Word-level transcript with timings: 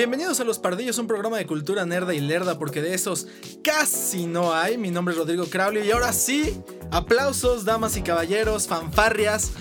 Bienvenidos 0.00 0.40
a 0.40 0.44
Los 0.44 0.58
Pardillos, 0.58 0.96
un 0.96 1.06
programa 1.06 1.36
de 1.36 1.44
cultura 1.44 1.84
nerda 1.84 2.14
y 2.14 2.20
lerda, 2.20 2.58
porque 2.58 2.80
de 2.80 2.94
esos 2.94 3.26
casi 3.62 4.24
no 4.24 4.54
hay. 4.54 4.78
Mi 4.78 4.90
nombre 4.90 5.12
es 5.12 5.18
Rodrigo 5.18 5.44
Crowley 5.44 5.86
y 5.86 5.90
ahora 5.90 6.14
sí, 6.14 6.58
aplausos, 6.90 7.66
damas 7.66 7.98
y 7.98 8.00
caballeros, 8.00 8.66
fanfarrias. 8.66 9.52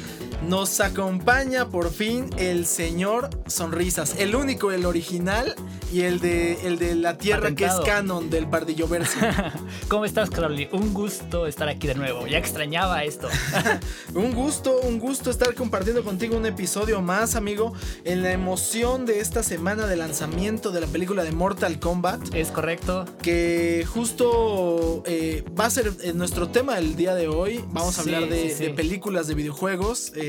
Nos 0.47 0.79
acompaña 0.79 1.67
por 1.67 1.91
fin 1.91 2.29
el 2.37 2.65
señor 2.65 3.29
Sonrisas, 3.47 4.15
el 4.19 4.35
único, 4.35 4.71
el 4.71 4.85
original 4.85 5.53
y 5.91 6.01
el 6.01 6.21
de, 6.21 6.65
el 6.65 6.79
de 6.79 6.95
la 6.95 7.17
tierra 7.17 7.53
que 7.53 7.65
es 7.65 7.73
canon 7.85 8.29
del 8.29 8.47
Pardillo 8.47 8.87
Verso. 8.87 9.19
¿Cómo 9.89 10.05
estás, 10.05 10.29
Crowley? 10.29 10.69
Un 10.71 10.93
gusto 10.93 11.45
estar 11.45 11.67
aquí 11.67 11.87
de 11.87 11.95
nuevo. 11.95 12.25
Ya 12.25 12.37
extrañaba 12.37 13.03
esto. 13.03 13.27
un 14.13 14.33
gusto, 14.33 14.79
un 14.79 14.97
gusto 14.97 15.29
estar 15.29 15.53
compartiendo 15.55 16.03
contigo 16.05 16.37
un 16.37 16.45
episodio 16.45 17.01
más, 17.01 17.35
amigo, 17.35 17.73
en 18.05 18.23
la 18.23 18.31
emoción 18.31 19.05
de 19.05 19.19
esta 19.19 19.43
semana 19.43 19.87
de 19.87 19.97
lanzamiento 19.97 20.71
de 20.71 20.79
la 20.79 20.87
película 20.87 21.23
de 21.23 21.33
Mortal 21.33 21.79
Kombat. 21.79 22.33
Es 22.33 22.49
correcto. 22.49 23.05
Que 23.21 23.85
justo 23.91 25.03
eh, 25.05 25.43
va 25.59 25.65
a 25.65 25.69
ser 25.69 25.91
eh, 26.01 26.13
nuestro 26.13 26.47
tema 26.49 26.77
el 26.77 26.95
día 26.95 27.13
de 27.13 27.27
hoy. 27.27 27.63
Vamos 27.71 27.97
a 27.97 28.01
hablar 28.01 28.29
de, 28.29 28.73
películas 28.75 29.27
de 29.27 29.35
videojuegos. 29.35 30.13
Eh, 30.15 30.28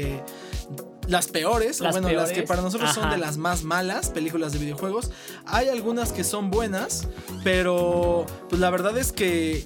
las 1.07 1.27
peores, 1.29 1.81
o 1.81 1.91
bueno, 1.91 2.09
las 2.11 2.31
que 2.31 2.43
para 2.43 2.63
nosotros 2.63 2.93
son 2.95 3.11
de 3.11 3.19
las 3.19 3.37
más 3.37 3.65
malas 3.65 4.11
películas 4.11 4.53
de 4.53 4.59
videojuegos. 4.59 5.11
Hay 5.47 5.69
algunas 5.69 6.13
que 6.13 6.25
son 6.25 6.51
buenas, 6.51 7.09
pero 7.43 8.27
pues 8.49 8.61
la 8.61 8.71
verdad 8.71 8.97
es 8.97 9.13
que 9.13 9.65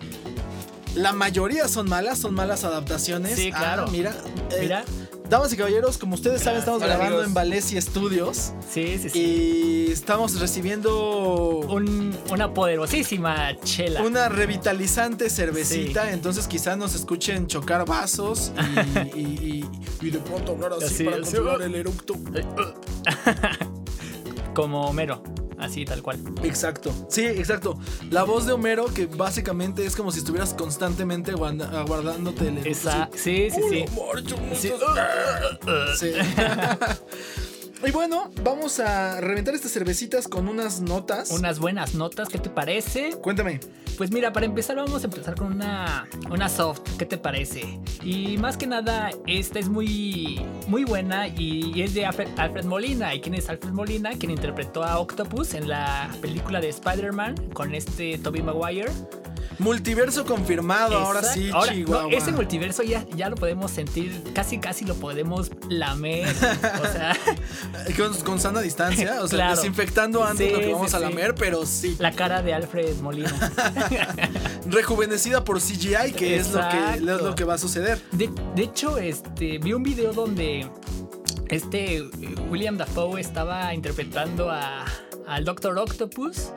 la 0.95 1.13
mayoría 1.13 1.69
son 1.69 1.89
malas, 1.89 2.19
son 2.19 2.35
malas 2.35 2.65
adaptaciones. 2.65 3.37
Sí, 3.37 3.51
claro. 3.51 3.85
Ah, 3.87 3.91
mira, 3.91 4.15
eh, 4.53 4.59
mira. 4.61 4.85
Damas 5.35 5.53
y 5.53 5.57
caballeros, 5.57 5.99
como 5.99 6.15
ustedes 6.15 6.43
saben, 6.43 6.61
estamos 6.61 6.81
grabando 6.81 7.25
en 7.25 7.35
Valencia 7.35 7.83
Studios. 7.83 8.53
Sí, 8.71 9.01
sí, 9.03 9.11
sí. 9.11 9.19
Y 9.19 9.91
estamos 9.91 10.39
recibiendo 10.39 11.59
una 12.31 12.55
poderosísima 12.55 13.59
chela. 13.65 14.03
Una 14.03 14.29
revitalizante 14.29 15.29
cervecita. 15.29 16.13
Entonces 16.13 16.47
quizá 16.47 16.77
nos 16.77 16.95
escuchen 16.95 17.49
chocar 17.49 17.85
vasos 17.85 18.53
y, 19.13 19.63
de 20.09 20.19
pronto 20.21 20.53
hablar 20.53 20.75
así, 20.75 21.03
para 21.03 21.19
controlar 21.19 21.63
el 21.63 21.75
eructo. 21.75 22.15
Como 24.55 24.87
Homero. 24.87 25.21
Así, 25.59 25.85
tal 25.85 26.03
cual. 26.03 26.21
Exacto. 26.43 26.93
Sí, 27.09 27.25
exacto. 27.25 27.79
La 28.11 28.25
voz 28.25 28.47
de 28.47 28.53
Homero, 28.53 28.87
que 28.87 29.07
básicamente 29.07 29.85
es 29.87 29.97
como 29.97 30.13
si 30.13 30.19
estuvieras 30.19 30.55
constantemente 30.55 31.33
aguardándote 31.33 32.49
el. 32.49 32.67
Esa, 32.67 33.09
sí, 33.15 33.49
sí, 33.51 33.61
sí. 33.71 33.85
sí. 34.55 34.73
sí. 35.99 36.13
Y 37.87 37.91
bueno, 37.91 38.31
vamos 38.43 38.81
a 38.81 39.21
reventar 39.21 39.55
estas 39.55 39.73
cervecitas 39.73 40.27
con 40.27 40.49
unas 40.49 40.81
notas. 40.81 41.31
Unas 41.31 41.59
buenas 41.59 41.95
notas, 41.95 42.31
¿qué 42.31 42.39
te 42.39 42.49
parece? 42.49 43.11
Cuéntame. 43.21 43.61
Pues 43.97 44.11
mira, 44.11 44.33
para 44.33 44.47
empezar 44.47 44.77
vamos 44.77 45.03
a 45.03 45.07
empezar 45.07 45.37
con 45.37 45.53
una, 45.53 46.09
una 46.31 46.49
soft, 46.49 46.81
¿qué 46.99 47.07
te 47.07 47.17
parece? 47.17 47.79
Y 48.03 48.37
más 48.39 48.57
que 48.57 48.67
nada, 48.67 49.11
esta 49.27 49.61
es 49.61 49.69
muy, 49.69 50.41
muy 50.67 50.85
buena 50.85 51.29
y, 51.29 51.81
es 51.81 51.95
de 51.95 52.05
Alfred, 52.05 52.65
Molina. 52.65 53.15
¿Y 53.15 53.21
quién 53.21 53.35
es 53.35 53.49
Alfred 53.49 53.71
Molina? 53.71 54.11
Quien 54.19 54.33
interpretó 54.33 54.83
a 54.83 54.99
Octopus 54.99 55.55
en 55.55 55.69
la 55.69 56.11
película 56.21 56.61
de 56.61 56.71
Spider-Man 56.71 57.37
con 57.53 57.75
este 57.75 58.19
Tobey 58.19 58.43
Maguire. 58.43 58.91
Multiverso 59.59 60.25
confirmado, 60.25 60.99
ahora 60.99 61.23
sí, 61.23 61.51
Chihuahua. 61.69 62.13
ese 62.13 62.33
multiverso 62.33 62.83
ya, 62.83 63.07
ya 63.15 63.29
lo 63.29 63.37
podemos 63.37 63.71
sentir, 63.71 64.23
casi 64.35 64.59
casi 64.59 64.85
lo 64.85 64.95
podemos 64.95 65.51
lamer. 65.69 66.29
o 66.29 66.93
sea. 66.93 67.17
con, 68.25 68.41
sana 68.41 68.61
distancia, 68.61 69.23
o 69.23 69.29
sea, 69.29 69.51
desinfectando 69.51 70.25
antes 70.25 70.53
lo 70.53 70.59
que 70.59 70.73
vamos 70.73 70.95
a 70.95 70.99
lamer, 70.99 71.35
pero 71.35 71.67
sí. 71.67 71.97
La 71.99 72.13
cara 72.13 72.43
de 72.43 72.55
Alfred 72.55 72.97
Molina. 72.97 73.33
Rejuvenecida 74.67 75.45
por 75.45 75.61
CGI, 75.61 76.13
que 76.17 76.37
es 76.37 76.53
lo 76.53 76.61
que, 76.69 77.01
lo 77.01 77.35
que 77.35 77.45
va 77.45 77.55
a 77.55 77.59
suceder. 77.59 78.01
De, 78.13 78.31
de 78.55 78.63
hecho, 78.63 78.99
este, 78.99 79.59
vi 79.59 79.73
un 79.73 79.83
video 79.83 80.13
donde 80.13 80.69
este 81.49 82.03
William 82.51 82.77
Dafoe 82.77 83.21
estaba 83.21 83.73
interpretando 83.75 84.51
a, 84.51 84.85
al 85.27 85.45
Doctor 85.45 85.79
Octopus 85.79 86.51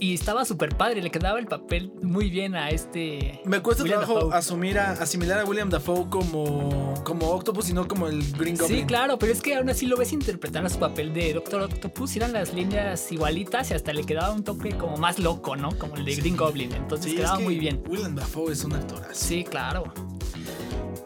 y 0.00 0.14
estaba 0.14 0.44
súper 0.44 0.76
padre, 0.76 1.02
le 1.02 1.10
quedaba 1.10 1.38
el 1.38 1.46
papel 1.46 1.92
muy 2.02 2.30
bien 2.30 2.54
a 2.54 2.70
este. 2.70 3.40
Me 3.44 3.60
cuesta 3.60 3.84
trabajo 3.84 4.32
asumir 4.32 4.78
a, 4.78 4.92
asimilar 4.92 5.40
a 5.40 5.44
William 5.44 5.70
Dafoe 5.70 6.08
como, 6.08 6.94
como 7.04 7.30
Octopus 7.30 7.70
y 7.70 7.72
no 7.72 7.88
como 7.88 8.08
el 8.08 8.22
Green 8.32 8.56
Goblin. 8.56 8.80
Sí, 8.80 8.84
claro, 8.84 9.18
pero 9.18 9.32
es 9.32 9.40
que 9.40 9.54
aún 9.56 9.68
así 9.68 9.86
lo 9.86 9.96
ves 9.96 10.12
interpretar 10.12 10.64
a 10.64 10.68
su 10.68 10.78
papel 10.78 11.12
de 11.12 11.34
Doctor 11.34 11.62
Octopus. 11.62 12.16
Eran 12.16 12.32
las 12.32 12.54
líneas 12.54 13.10
igualitas 13.12 13.70
y 13.70 13.74
hasta 13.74 13.92
le 13.92 14.04
quedaba 14.04 14.32
un 14.32 14.44
toque 14.44 14.76
como 14.76 14.96
más 14.96 15.18
loco, 15.18 15.56
¿no? 15.56 15.76
Como 15.78 15.96
el 15.96 16.04
de 16.04 16.14
Green 16.16 16.36
Goblin. 16.36 16.72
Entonces 16.72 17.14
quedaba 17.14 17.38
muy 17.38 17.58
bien. 17.58 17.82
William 17.88 18.14
Dafoe 18.14 18.52
es 18.52 18.64
un 18.64 18.74
actor 18.74 19.02
Sí, 19.12 19.44
claro. 19.44 19.92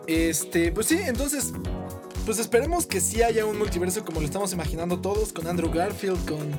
Este, 0.07 0.73
pues 0.73 0.87
sí, 0.87 0.99
entonces. 1.05 1.53
Pues 2.25 2.39
esperemos 2.39 2.87
que 2.87 3.01
sí 3.01 3.21
haya 3.21 3.45
un 3.45 3.59
multiverso 3.59 4.05
como 4.05 4.21
lo 4.21 4.27
estamos 4.27 4.53
imaginando 4.53 5.01
todos, 5.01 5.33
con 5.33 5.49
Andrew 5.49 5.73
Garfield, 5.73 6.25
con 6.25 6.53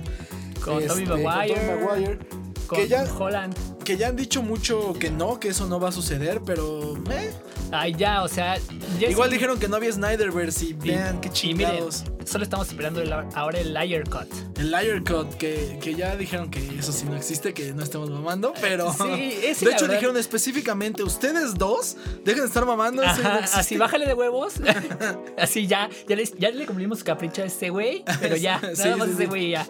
con 0.63 0.81
este, 0.81 1.05
Maguire. 1.05 2.19
Con 2.67 2.79
que 2.79 2.87
ya, 2.87 3.03
Holland. 3.03 3.55
Que 3.83 3.97
ya 3.97 4.07
han 4.07 4.15
dicho 4.15 4.41
mucho 4.41 4.93
que 4.93 5.11
no, 5.11 5.39
que 5.39 5.49
eso 5.49 5.67
no 5.67 5.79
va 5.79 5.89
a 5.89 5.91
suceder, 5.91 6.41
pero. 6.45 6.95
Eh. 7.11 7.31
Ay, 7.71 7.93
ya, 7.97 8.23
o 8.23 8.27
sea. 8.27 8.57
Igual 8.99 9.31
dijeron 9.31 9.59
que 9.59 9.67
no 9.67 9.75
había 9.75 9.91
Snyderverse 9.91 10.65
y 10.65 10.73
vean 10.73 11.19
qué 11.19 11.29
chingados. 11.29 12.03
solo 12.23 12.43
estamos 12.43 12.67
esperando 12.67 13.01
ahora 13.33 13.59
el 13.59 13.73
Liar 13.73 14.07
Cut. 14.07 14.27
El 14.57 14.71
Liar 14.71 15.03
Cut, 15.03 15.33
que, 15.35 15.79
que, 15.81 15.95
ya 15.95 16.15
dijeron 16.15 16.49
que 16.51 16.59
eso 16.77 16.91
sí 16.91 17.05
no 17.05 17.15
existe, 17.15 17.53
que 17.53 17.73
no 17.73 17.83
estamos 17.83 18.09
mamando, 18.09 18.53
pero. 18.61 18.93
Sí, 18.93 19.03
De 19.65 19.71
hecho, 19.71 19.87
dijeron 19.87 20.15
específicamente: 20.17 21.03
ustedes 21.03 21.55
dos 21.55 21.97
dejen 22.23 22.41
de 22.41 22.47
estar 22.47 22.65
mamando. 22.65 23.01
así, 23.01 23.77
bájale 23.77 24.05
de 24.05 24.13
huevos. 24.13 24.53
así 25.37 25.67
ya, 25.67 25.89
ya, 26.07 26.15
ya 26.37 26.51
le 26.51 26.65
cumplimos 26.65 26.99
su 26.99 27.05
capricho 27.05 27.41
a 27.41 27.45
este 27.45 27.69
güey, 27.69 28.03
pero 28.21 28.35
ya, 28.37 28.61
nada 28.61 28.97
más 28.97 29.09
ese 29.09 29.25
güey 29.25 29.49
ya. 29.51 29.67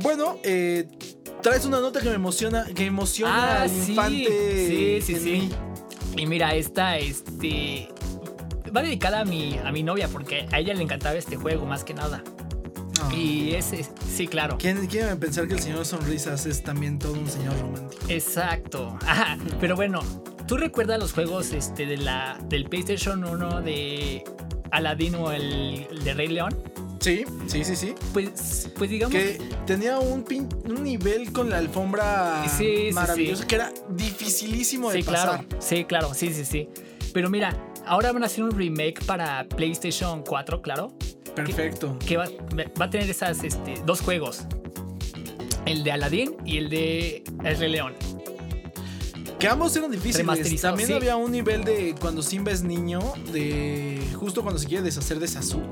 Bueno, 0.00 0.38
eh, 0.44 0.88
traes 1.42 1.64
una 1.64 1.80
nota 1.80 2.00
que 2.00 2.08
me 2.08 2.14
emociona, 2.14 2.64
que 2.74 2.86
emociona 2.86 3.60
ah, 3.60 3.62
al 3.62 3.76
infante. 3.76 5.00
Sí, 5.02 5.14
sí, 5.14 5.20
sí. 5.20 5.50
Y 6.16 6.26
mira, 6.26 6.54
esta, 6.54 6.98
este. 6.98 7.88
Va 8.74 8.82
dedicada 8.82 9.20
a 9.20 9.24
mi, 9.24 9.58
a 9.58 9.72
mi 9.72 9.82
novia 9.82 10.08
porque 10.08 10.46
a 10.52 10.58
ella 10.58 10.74
le 10.74 10.82
encantaba 10.82 11.16
este 11.16 11.36
juego 11.36 11.64
más 11.64 11.84
que 11.84 11.94
nada. 11.94 12.22
Ah. 13.00 13.14
Y 13.14 13.54
ese, 13.54 13.86
sí, 14.14 14.26
claro. 14.26 14.58
¿Quién 14.58 14.86
quiere 14.86 15.14
pensar 15.16 15.48
que 15.48 15.54
el 15.54 15.60
señor 15.60 15.86
Sonrisas 15.86 16.46
es 16.46 16.62
también 16.62 16.98
todo 16.98 17.14
un 17.14 17.28
señor 17.28 17.58
romántico? 17.60 18.04
Exacto. 18.08 18.98
pero 19.60 19.74
bueno, 19.74 20.00
¿tú 20.46 20.56
recuerdas 20.56 20.98
los 20.98 21.12
juegos 21.12 21.52
este, 21.52 21.86
de 21.86 21.96
la, 21.96 22.38
del 22.48 22.68
PlayStation 22.68 23.24
1 23.24 23.62
de 23.62 24.24
Aladdin 24.70 25.14
o 25.14 25.32
el 25.32 25.88
de 26.04 26.14
Rey 26.14 26.28
León? 26.28 26.54
Sí, 27.00 27.24
sí, 27.46 27.64
sí, 27.64 27.76
sí. 27.76 27.94
Pues, 28.12 28.70
pues 28.76 28.90
digamos. 28.90 29.14
Que 29.14 29.40
tenía 29.66 29.98
un, 29.98 30.24
un 30.64 30.82
nivel 30.82 31.32
con 31.32 31.50
la 31.50 31.58
alfombra 31.58 32.44
maravilloso 32.92 33.46
que 33.46 33.54
era 33.54 33.72
dificilísimo 33.90 34.90
de 34.90 34.98
sí, 34.98 35.02
pasar. 35.04 35.46
Claro, 35.46 35.62
sí, 35.62 35.84
claro, 35.84 36.14
sí, 36.14 36.32
sí, 36.32 36.44
sí. 36.44 36.68
Pero 37.12 37.30
mira, 37.30 37.56
ahora 37.86 38.12
van 38.12 38.22
a 38.22 38.26
hacer 38.26 38.44
un 38.44 38.50
remake 38.50 39.04
para 39.04 39.48
PlayStation 39.48 40.22
4, 40.22 40.60
claro. 40.60 40.92
Perfecto. 41.34 41.96
Que, 42.04 42.16
va, 42.16 42.24
a 42.24 42.90
tener 42.90 43.08
esas 43.08 43.44
este, 43.44 43.74
dos 43.86 44.00
juegos: 44.00 44.42
el 45.66 45.84
de 45.84 45.92
Aladdin 45.92 46.36
y 46.44 46.58
el 46.58 46.68
de 46.68 47.22
El 47.44 47.58
Rey 47.58 47.70
León. 47.70 47.94
Que 49.38 49.46
ambos 49.46 49.76
eran 49.76 49.92
difíciles. 49.92 50.60
También 50.60 50.92
había 50.92 51.14
un 51.14 51.30
nivel 51.30 51.62
de 51.62 51.94
cuando 52.00 52.22
Simba 52.22 52.50
es 52.50 52.64
niño, 52.64 52.98
de 53.32 54.02
justo 54.18 54.42
cuando 54.42 54.58
se 54.58 54.66
quiere 54.66 54.82
deshacer 54.82 55.20
de 55.20 55.28
Sasu. 55.28 55.62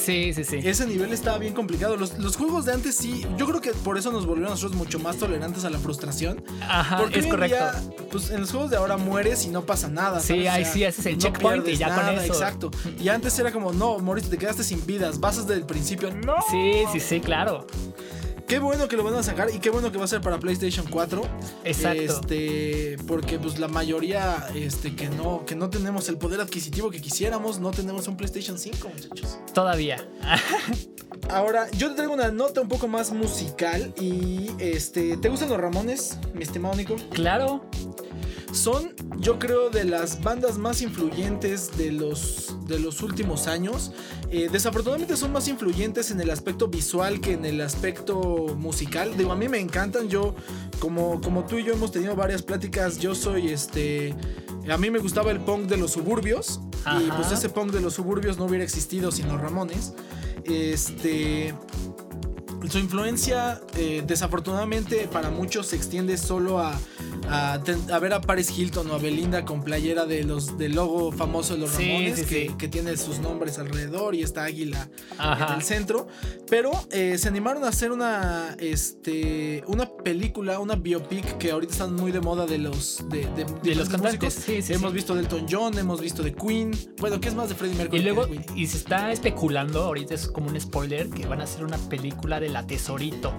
Sí, 0.00 0.32
sí, 0.32 0.44
sí. 0.44 0.60
Ese 0.62 0.86
nivel 0.86 1.12
estaba 1.12 1.38
bien 1.38 1.52
complicado. 1.52 1.96
Los, 1.96 2.36
juegos 2.36 2.64
de 2.64 2.72
antes 2.72 2.96
sí, 2.96 3.26
yo 3.36 3.46
creo 3.46 3.60
que 3.60 3.72
por 3.72 3.98
eso 3.98 4.10
nos 4.10 4.26
volvieron 4.26 4.50
nosotros 4.50 4.76
mucho 4.76 4.98
más 4.98 5.16
tolerantes 5.16 5.64
a 5.64 5.70
la 5.70 5.78
frustración. 5.78 6.42
Ajá, 6.62 6.98
porque 6.98 7.20
es 7.20 7.26
correcto. 7.26 7.56
pues 8.10 8.30
en 8.30 8.40
los 8.40 8.50
juegos 8.50 8.70
de 8.70 8.76
ahora 8.76 8.96
mueres 8.96 9.44
y 9.44 9.48
no 9.48 9.66
pasa 9.66 9.88
nada. 9.88 10.20
Sí, 10.20 10.46
ahí 10.46 10.64
sí, 10.64 10.84
ese 10.84 11.00
es 11.00 11.06
el 11.06 11.18
checkpoint 11.18 11.68
y 11.68 11.76
ya 11.76 11.94
con 11.94 12.08
eso. 12.14 12.32
Exacto. 12.32 12.70
Y 12.98 13.08
antes 13.08 13.38
era 13.38 13.52
como, 13.52 13.72
no, 13.72 13.98
moriste, 13.98 14.30
te 14.30 14.38
quedaste 14.38 14.64
sin 14.64 14.84
vidas, 14.86 15.20
vas 15.20 15.36
desde 15.36 15.54
el 15.54 15.66
principio. 15.66 16.10
No. 16.10 16.36
Sí, 16.50 16.84
sí, 16.92 17.00
sí, 17.00 17.20
claro. 17.20 17.66
Qué 18.50 18.58
bueno 18.58 18.88
que 18.88 18.96
lo 18.96 19.04
van 19.04 19.14
a 19.14 19.22
sacar 19.22 19.48
y 19.54 19.60
qué 19.60 19.70
bueno 19.70 19.92
que 19.92 19.98
va 19.98 20.06
a 20.06 20.08
ser 20.08 20.20
para 20.22 20.40
PlayStation 20.40 20.84
4. 20.90 21.22
Exacto. 21.62 22.02
Este, 22.02 22.96
porque 23.06 23.38
pues 23.38 23.60
la 23.60 23.68
mayoría 23.68 24.44
este 24.56 24.96
que 24.96 25.08
no 25.08 25.46
que 25.46 25.54
no 25.54 25.70
tenemos 25.70 26.08
el 26.08 26.18
poder 26.18 26.40
adquisitivo 26.40 26.90
que 26.90 27.00
quisiéramos, 27.00 27.60
no 27.60 27.70
tenemos 27.70 28.08
un 28.08 28.16
PlayStation 28.16 28.58
5, 28.58 28.88
muchachos. 28.88 29.38
Todavía. 29.54 30.04
Ahora, 31.30 31.70
yo 31.78 31.90
te 31.90 31.94
traigo 31.94 32.12
una 32.12 32.32
nota 32.32 32.60
un 32.60 32.66
poco 32.66 32.88
más 32.88 33.12
musical 33.12 33.94
y 34.00 34.50
este, 34.58 35.16
¿te 35.16 35.28
gustan 35.28 35.48
los 35.48 35.60
Ramones, 35.60 36.18
mi 36.34 36.42
estimado 36.42 36.74
Nico? 36.74 36.96
Claro. 37.12 37.64
Son, 38.52 38.94
yo 39.18 39.38
creo, 39.38 39.70
de 39.70 39.84
las 39.84 40.22
bandas 40.22 40.58
más 40.58 40.82
influyentes 40.82 41.76
de 41.76 41.92
los, 41.92 42.56
de 42.66 42.78
los 42.78 43.02
últimos 43.02 43.46
años. 43.46 43.92
Eh, 44.30 44.48
desafortunadamente 44.50 45.16
son 45.16 45.32
más 45.32 45.48
influyentes 45.48 46.10
en 46.10 46.20
el 46.20 46.30
aspecto 46.30 46.68
visual 46.68 47.20
que 47.20 47.32
en 47.32 47.44
el 47.44 47.60
aspecto 47.60 48.56
musical. 48.58 49.16
Digo, 49.16 49.32
a 49.32 49.36
mí 49.36 49.48
me 49.48 49.58
encantan. 49.58 50.08
Yo, 50.08 50.34
como, 50.78 51.20
como 51.20 51.44
tú 51.44 51.58
y 51.58 51.64
yo 51.64 51.72
hemos 51.72 51.92
tenido 51.92 52.16
varias 52.16 52.42
pláticas, 52.42 52.98
yo 52.98 53.14
soy 53.14 53.48
este. 53.48 54.14
A 54.68 54.76
mí 54.76 54.90
me 54.90 54.98
gustaba 54.98 55.30
el 55.30 55.40
punk 55.40 55.66
de 55.66 55.76
los 55.76 55.92
suburbios. 55.92 56.60
Y 57.00 57.10
pues 57.10 57.30
ese 57.30 57.50
punk 57.50 57.72
de 57.72 57.80
los 57.80 57.94
suburbios 57.94 58.38
no 58.38 58.46
hubiera 58.46 58.64
existido 58.64 59.12
sin 59.12 59.28
los 59.28 59.40
Ramones. 59.40 59.92
Este 60.44 61.54
su 62.68 62.78
influencia 62.78 63.60
eh, 63.74 64.02
desafortunadamente 64.06 65.08
para 65.10 65.30
muchos 65.30 65.68
se 65.68 65.76
extiende 65.76 66.18
solo 66.18 66.60
a, 66.60 66.78
a, 67.28 67.58
ver 68.00 68.12
a 68.12 68.20
Paris 68.20 68.56
Hilton 68.56 68.90
o 68.90 68.94
a 68.94 68.98
Belinda 68.98 69.44
con 69.44 69.62
playera 69.62 70.06
de 70.06 70.24
los 70.24 70.58
del 70.58 70.74
logo 70.74 71.12
famoso 71.12 71.54
de 71.54 71.60
los 71.60 71.72
Ramones 71.72 72.26
que, 72.26 72.68
tiene 72.70 72.96
sus 72.96 73.18
nombres 73.18 73.58
alrededor 73.58 74.14
y 74.14 74.22
esta 74.22 74.44
águila 74.44 74.88
en 75.18 75.54
el 75.54 75.62
centro. 75.62 76.06
Pero 76.48 76.70
eh, 76.90 77.18
se 77.18 77.28
animaron 77.28 77.64
a 77.64 77.68
hacer 77.68 77.90
una 77.92 78.56
este 78.58 79.64
una 79.66 79.88
película 79.88 80.58
una 80.60 80.76
biopic 80.76 81.38
que 81.38 81.50
ahorita 81.50 81.72
están 81.72 81.94
muy 81.94 82.12
de 82.12 82.20
moda 82.20 82.46
de 82.46 82.58
los 82.58 83.04
de, 83.08 83.74
los 83.74 83.88
cantantes. 83.88 84.48
Hemos 84.70 84.92
visto 84.92 85.14
de 85.14 85.20
Elton 85.22 85.46
John 85.50 85.78
hemos 85.78 86.00
visto 86.00 86.22
de 86.22 86.34
Queen. 86.34 86.72
Bueno 86.98 87.20
qué 87.20 87.28
es 87.28 87.34
más 87.34 87.48
de 87.48 87.54
Freddie 87.54 87.76
Mercury 87.76 88.00
y 88.00 88.04
luego 88.04 88.28
y 88.54 88.66
se 88.66 88.76
está 88.76 89.12
especulando 89.12 89.82
ahorita 89.82 90.14
es 90.14 90.28
como 90.28 90.48
un 90.48 90.60
spoiler 90.60 91.08
que 91.10 91.26
van 91.26 91.40
a 91.40 91.44
hacer 91.44 91.64
una 91.64 91.78
película 91.78 92.40
de 92.40 92.48
la 92.48 92.66
Tesorito 92.66 93.32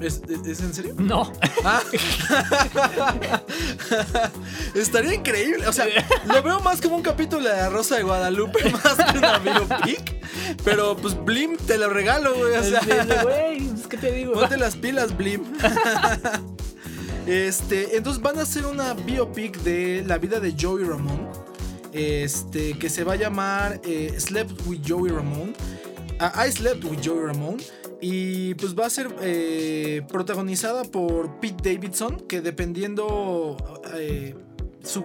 ¿Es, 0.00 0.20
en 0.28 0.74
serio? 0.74 0.94
No. 0.98 1.32
Ah. 1.64 1.82
Estaría 4.74 5.14
increíble. 5.14 5.66
O 5.66 5.72
sea, 5.72 5.86
lo 6.26 6.42
veo 6.42 6.60
más 6.60 6.82
como 6.82 6.96
un 6.96 7.02
capítulo 7.02 7.48
de 7.48 7.56
La 7.56 7.70
Rosa 7.70 7.96
de 7.96 8.02
Guadalupe, 8.02 8.70
más 8.72 9.12
que 9.12 9.18
una 9.18 9.38
biopic. 9.38 10.16
Pero 10.64 10.96
pues 10.96 11.16
Blim 11.24 11.56
te 11.56 11.78
lo 11.78 11.88
regalo, 11.88 12.34
güey. 12.34 12.56
O 12.56 12.62
sea, 12.62 13.22
güey, 13.22 13.70
¿qué 13.88 13.96
te 13.96 14.12
digo? 14.12 14.34
Ponte 14.34 14.58
las 14.58 14.76
pilas, 14.76 15.16
Blim. 15.16 15.44
Este, 17.26 17.96
entonces 17.96 18.22
van 18.22 18.38
a 18.38 18.42
hacer 18.42 18.66
una 18.66 18.94
biopic 18.94 19.58
de 19.62 20.04
la 20.06 20.16
vida 20.16 20.38
de 20.38 20.54
Joey 20.56 20.84
Ramón. 20.84 21.28
Este, 21.92 22.78
que 22.78 22.88
se 22.88 23.02
va 23.02 23.14
a 23.14 23.16
llamar 23.16 23.80
eh, 23.84 24.14
Slept 24.16 24.64
with 24.66 24.82
Joey 24.86 25.10
Ramón. 25.10 25.56
Ah, 26.20 26.46
I 26.46 26.52
Slept 26.52 26.84
with 26.84 27.00
Joey 27.04 27.26
Ramón. 27.26 27.56
Y 28.00 28.54
pues 28.54 28.78
va 28.78 28.86
a 28.86 28.90
ser 28.90 29.14
eh, 29.20 30.02
protagonizada 30.08 30.84
por 30.84 31.40
Pete 31.40 31.74
Davidson, 31.74 32.20
que 32.28 32.40
dependiendo 32.40 33.56
eh, 33.94 34.34
su 34.82 35.04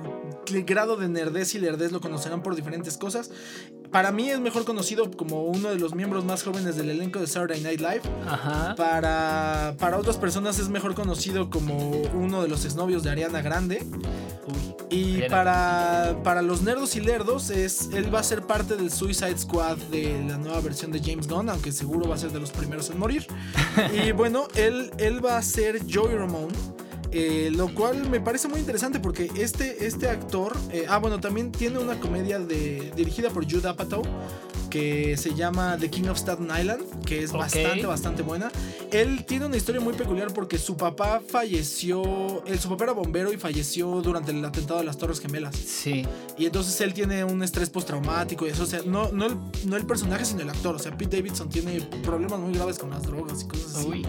grado 0.65 0.97
de 0.97 1.07
nerdez 1.07 1.55
y 1.55 1.59
lerdez 1.59 1.91
lo 1.91 2.01
conocerán 2.01 2.43
por 2.43 2.55
diferentes 2.55 2.97
cosas. 2.97 3.31
Para 3.91 4.11
mí 4.11 4.29
es 4.29 4.39
mejor 4.39 4.63
conocido 4.63 5.11
como 5.11 5.43
uno 5.43 5.69
de 5.69 5.77
los 5.77 5.93
miembros 5.93 6.23
más 6.23 6.43
jóvenes 6.43 6.77
del 6.77 6.89
elenco 6.89 7.19
de 7.19 7.27
Saturday 7.27 7.61
Night 7.61 7.81
Live. 7.81 8.01
Ajá. 8.25 8.73
Para, 8.75 9.75
para 9.77 9.97
otras 9.97 10.17
personas 10.17 10.59
es 10.59 10.69
mejor 10.69 10.95
conocido 10.95 11.49
como 11.49 11.89
uno 12.13 12.41
de 12.41 12.47
los 12.47 12.63
exnovios 12.63 13.03
de 13.03 13.11
Ariana 13.11 13.41
Grande. 13.41 13.85
y 14.89 15.23
para, 15.23 16.17
para 16.23 16.41
los 16.41 16.61
nerdos 16.61 16.95
y 16.95 17.01
lerdos, 17.01 17.49
es, 17.49 17.89
él 17.93 18.13
va 18.13 18.19
a 18.19 18.23
ser 18.23 18.43
parte 18.43 18.77
del 18.77 18.91
Suicide 18.91 19.37
Squad 19.37 19.77
de 19.91 20.23
la 20.25 20.37
nueva 20.37 20.61
versión 20.61 20.91
de 20.91 21.01
James 21.01 21.27
Gunn, 21.27 21.49
aunque 21.49 21.73
seguro 21.73 22.07
va 22.07 22.15
a 22.15 22.17
ser 22.17 22.31
de 22.31 22.39
los 22.39 22.51
primeros 22.51 22.89
en 22.89 22.97
morir. 22.97 23.27
y 24.05 24.13
bueno, 24.13 24.47
él, 24.55 24.91
él 24.99 25.23
va 25.23 25.37
a 25.37 25.41
ser 25.41 25.81
Joey 25.91 26.15
Ramone 26.15 26.53
eh, 27.11 27.49
lo 27.51 27.73
cual 27.73 28.09
me 28.09 28.21
parece 28.21 28.47
muy 28.47 28.59
interesante 28.59 28.99
porque 28.99 29.29
este, 29.35 29.85
este 29.85 30.09
actor, 30.09 30.55
eh, 30.71 30.85
ah 30.87 30.97
bueno, 30.97 31.19
también 31.19 31.51
tiene 31.51 31.79
una 31.79 31.99
comedia 31.99 32.39
de, 32.39 32.91
dirigida 32.95 33.29
por 33.29 33.49
Jude 33.49 33.67
Apatow 33.69 34.03
que 34.71 35.17
se 35.17 35.35
llama 35.35 35.77
The 35.77 35.89
King 35.89 36.07
of 36.07 36.17
Staten 36.17 36.45
Island, 36.45 37.03
que 37.05 37.21
es 37.23 37.33
bastante, 37.33 37.85
bastante 37.85 38.23
buena. 38.23 38.49
Él 38.91 39.25
tiene 39.25 39.45
una 39.45 39.57
historia 39.57 39.81
muy 39.81 39.93
peculiar 39.93 40.33
porque 40.33 40.57
su 40.57 40.77
papá 40.77 41.21
falleció, 41.27 42.41
su 42.57 42.69
papá 42.69 42.85
era 42.85 42.93
bombero 42.93 43.33
y 43.33 43.37
falleció 43.37 44.01
durante 44.01 44.31
el 44.31 44.43
atentado 44.43 44.79
de 44.79 44.85
las 44.85 44.97
Torres 44.97 45.19
Gemelas. 45.19 45.55
Sí. 45.55 46.07
Y 46.37 46.45
entonces 46.45 46.79
él 46.79 46.93
tiene 46.93 47.25
un 47.25 47.43
estrés 47.43 47.69
postraumático 47.69 48.47
y 48.47 48.51
eso, 48.51 48.63
o 48.63 48.65
sea, 48.65 48.81
no, 48.85 49.11
no, 49.11 49.25
el, 49.25 49.37
no 49.65 49.75
el 49.75 49.85
personaje, 49.85 50.23
sino 50.23 50.41
el 50.41 50.49
actor. 50.49 50.75
O 50.75 50.79
sea, 50.79 50.97
Pete 50.97 51.17
Davidson 51.17 51.49
tiene 51.49 51.81
problemas 52.03 52.39
muy 52.39 52.53
graves 52.53 52.79
con 52.79 52.89
las 52.89 53.03
drogas 53.03 53.43
y 53.43 53.47
cosas 53.47 53.75
así. 53.75 54.03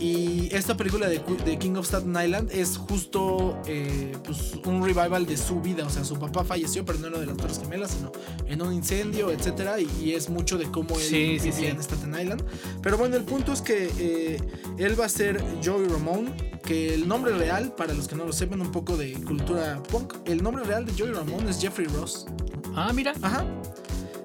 Y 0.00 0.54
esta 0.54 0.76
película 0.76 1.08
de, 1.08 1.22
King 1.58 1.76
of 1.76 1.86
Staten 1.86 2.10
Island 2.10 2.50
es 2.52 2.76
justo 2.76 3.60
eh, 3.66 4.14
pues, 4.24 4.54
un 4.64 4.84
revival 4.84 5.26
de 5.26 5.36
su 5.36 5.60
vida. 5.60 5.86
O 5.86 5.90
sea, 5.90 6.04
su 6.04 6.18
papá 6.18 6.44
falleció, 6.44 6.84
pero 6.84 6.98
no 6.98 7.06
en 7.06 7.12
lo 7.14 7.20
de 7.20 7.26
las 7.26 7.36
Torres 7.36 7.58
Gemelas, 7.58 7.92
sino 7.92 8.12
en 8.46 8.60
un 8.60 8.72
incendio, 8.72 9.30
etcétera. 9.30 9.80
Y, 9.80 10.12
es 10.12 10.28
mucho 10.28 10.58
de 10.58 10.70
cómo 10.70 10.98
él 10.98 11.40
vivía 11.42 11.70
en 11.70 11.80
Staten 11.80 12.14
Island. 12.18 12.44
Pero 12.82 12.98
bueno, 12.98 13.16
el 13.16 13.24
punto 13.24 13.52
es 13.52 13.60
que 13.60 13.90
eh, 13.98 14.40
él 14.78 14.98
va 14.98 15.06
a 15.06 15.08
ser 15.08 15.42
Joey 15.64 15.88
Ramone. 15.88 16.56
Que 16.66 16.94
el 16.94 17.06
nombre 17.06 17.32
real, 17.32 17.76
para 17.76 17.94
los 17.94 18.08
que 18.08 18.16
no 18.16 18.24
lo 18.24 18.32
sepan, 18.32 18.60
un 18.60 18.72
poco 18.72 18.96
de 18.96 19.12
cultura 19.12 19.80
punk, 19.84 20.14
el 20.24 20.42
nombre 20.42 20.64
real 20.64 20.84
de 20.84 20.92
Joey 20.98 21.12
Ramone 21.12 21.48
es 21.48 21.60
Jeffrey 21.60 21.86
Ross. 21.86 22.26
Ah, 22.74 22.92
mira. 22.92 23.14
Ajá. 23.22 23.46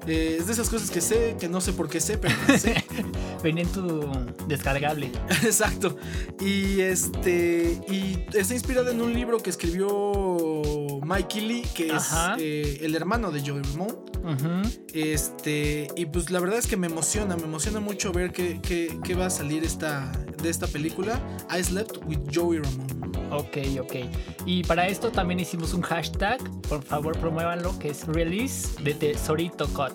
Eh, 0.08 0.38
es 0.40 0.48
de 0.48 0.54
esas 0.54 0.70
cosas 0.70 0.90
que 0.90 1.02
sé, 1.02 1.36
que 1.40 1.48
no 1.48 1.62
sé 1.62 1.74
por 1.74 1.90
qué 1.90 2.00
sé, 2.00 2.18
pero 2.18 2.34
sé. 2.58 2.84
Venía 3.44 3.64
en 3.64 3.70
tu 3.72 4.08
descargable. 4.48 5.12
Exacto. 5.44 5.98
Y 6.40 6.82
este. 6.82 7.80
Y 7.88 8.26
está 8.34 8.54
inspirado 8.54 8.90
en 8.90 9.02
un 9.02 9.14
libro 9.14 9.38
que 9.38 9.50
escribió 9.50 11.00
Mikey 11.04 11.42
Lee, 11.42 11.62
que 11.76 11.96
es 11.96 12.10
eh, 12.40 12.80
el 12.82 12.96
hermano 12.96 13.32
de 13.32 13.42
Joey 13.42 13.62
Ramone. 13.62 13.94
Este. 14.94 15.88
Y 15.96 16.06
pues 16.06 16.32
la 16.32 16.40
verdad 16.40 16.58
es 16.58 16.68
que 16.68 16.78
me 16.78 16.88
emociona, 16.88 17.36
me 17.36 17.44
emociona 17.44 17.80
mucho 17.80 18.12
ver 18.12 18.32
qué, 18.32 18.60
qué, 18.62 19.16
va 19.16 19.28
a 19.28 19.30
salir 19.30 19.64
esta, 19.64 20.12
de 20.42 20.50
esta 20.50 20.68
película. 20.68 21.20
I 21.50 21.64
slept 21.64 21.98
with 22.06 22.20
Joey 22.32 22.60
Ramone. 22.60 23.02
Ok, 23.32 23.58
ok. 23.80 23.96
Y 24.46 24.64
para 24.64 24.88
esto 24.88 25.12
también 25.12 25.40
hicimos 25.40 25.74
un 25.74 25.82
hashtag. 25.82 26.40
Por 26.68 26.84
favor, 26.84 27.18
promuévanlo, 27.18 27.78
que 27.80 27.90
es 27.90 28.06
release 28.08 28.82
de 28.84 28.94
Tesorito 28.94 29.68
Cut. 29.70 29.94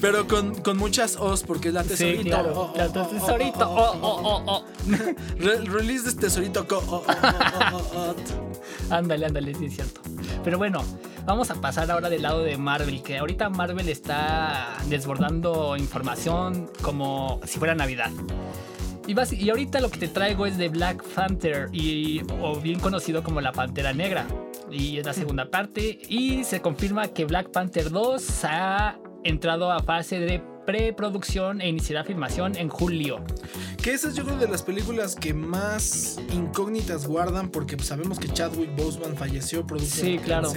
Pero 0.00 0.26
con, 0.26 0.62
muchas 0.76 1.16
O's 1.16 1.42
porque 1.42 1.68
es 1.68 1.74
la 1.74 1.82
tesorito. 1.82 2.22
Sí, 2.22 2.28
claro. 2.28 2.72
la 2.76 2.92
tesorito. 2.92 3.68
Oh, 3.68 3.98
oh, 4.00 4.42
oh, 4.46 4.64
release 5.38 6.04
de 6.04 6.14
tesorito. 6.14 6.66
ándale, 8.90 9.26
ándale, 9.26 9.54
sí 9.54 9.66
es 9.66 9.74
cierto. 9.74 10.00
Pero 10.44 10.58
bueno, 10.58 10.84
vamos 11.26 11.50
a 11.50 11.60
pasar 11.60 11.90
ahora 11.90 12.08
del 12.08 12.22
lado 12.22 12.42
de 12.42 12.56
Marvel, 12.56 13.02
que 13.02 13.18
ahorita 13.18 13.50
Marvel 13.50 13.88
está 13.88 14.76
desbordando 14.88 15.76
información 15.76 16.70
como 16.80 17.40
si 17.44 17.58
fuera 17.58 17.74
Navidad. 17.74 18.10
Y, 19.06 19.50
ahorita 19.50 19.80
lo 19.80 19.90
que 19.90 19.98
te 19.98 20.08
traigo 20.08 20.46
es 20.46 20.56
de 20.56 20.68
Black 20.68 21.02
Panther, 21.14 21.68
y, 21.72 22.22
o 22.40 22.58
bien 22.60 22.80
conocido 22.80 23.22
como 23.22 23.40
la 23.40 23.52
Pantera 23.52 23.92
Negra. 23.92 24.26
Y 24.70 24.98
es 24.98 25.06
la 25.06 25.12
segunda 25.12 25.48
parte. 25.48 26.00
Y 26.08 26.42
se 26.42 26.60
confirma 26.60 27.08
que 27.08 27.24
Black 27.24 27.50
Panther 27.50 27.90
2 27.90 28.44
ha 28.44 28.96
entrado 29.22 29.70
a 29.70 29.80
fase 29.80 30.18
de 30.18 30.42
preproducción 30.66 31.60
e 31.60 31.68
iniciará 31.68 32.04
filmación 32.04 32.56
en 32.56 32.68
julio. 32.68 33.24
Que 33.82 33.92
esa 33.92 34.08
es 34.08 34.14
yo 34.14 34.24
creo 34.24 34.36
de 34.36 34.48
las 34.48 34.62
películas 34.62 35.14
que 35.14 35.32
más 35.32 36.18
incógnitas 36.32 37.06
guardan 37.06 37.48
porque 37.50 37.76
pues, 37.76 37.88
sabemos 37.88 38.18
que 38.18 38.28
Chadwick 38.28 38.74
Boseman 38.76 39.16
falleció 39.16 39.66
producto 39.66 39.96
sí, 39.96 40.18
claro. 40.18 40.52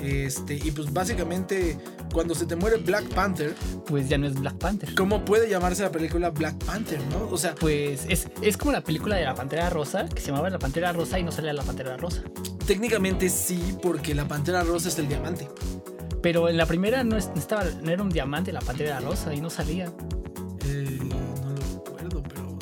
Este, 0.00 0.54
y 0.54 0.70
pues 0.70 0.92
básicamente 0.92 1.78
cuando 2.12 2.34
se 2.34 2.46
te 2.46 2.56
muere 2.56 2.76
Black 2.76 3.04
Panther, 3.14 3.54
pues 3.86 4.08
ya 4.08 4.18
no 4.18 4.26
es 4.26 4.34
Black 4.34 4.58
Panther. 4.58 4.94
¿Cómo 4.94 5.24
puede 5.24 5.48
llamarse 5.48 5.82
la 5.82 5.90
película 5.90 6.30
Black 6.30 6.62
Panther, 6.64 7.00
no? 7.10 7.28
O 7.30 7.36
sea, 7.36 7.54
pues 7.54 8.06
es, 8.08 8.28
es 8.42 8.56
como 8.56 8.72
la 8.72 8.82
película 8.82 9.16
de 9.16 9.24
la 9.24 9.34
Pantera 9.34 9.70
Rosa, 9.70 10.06
que 10.08 10.20
se 10.20 10.28
llamaba 10.28 10.50
La 10.50 10.58
Pantera 10.58 10.92
Rosa 10.92 11.18
y 11.18 11.24
no 11.24 11.32
salía 11.32 11.52
la 11.52 11.62
Pantera 11.62 11.96
Rosa. 11.96 12.22
Técnicamente 12.66 13.30
sí, 13.30 13.76
porque 13.82 14.14
la 14.14 14.28
Pantera 14.28 14.62
Rosa 14.62 14.88
es 14.88 14.98
el 14.98 15.08
diamante. 15.08 15.48
Pero 16.22 16.48
en 16.48 16.56
la 16.56 16.66
primera 16.66 17.04
no, 17.04 17.16
estaba, 17.16 17.64
no 17.82 17.90
era 17.90 18.02
un 18.02 18.10
diamante 18.10 18.52
la 18.52 18.60
pantera 18.60 19.00
rosa 19.00 19.34
y 19.34 19.40
no 19.40 19.50
salía. 19.50 19.92
Eh, 20.66 20.98
no 21.00 21.50
lo 21.52 21.78
recuerdo, 21.78 22.22
pero. 22.22 22.58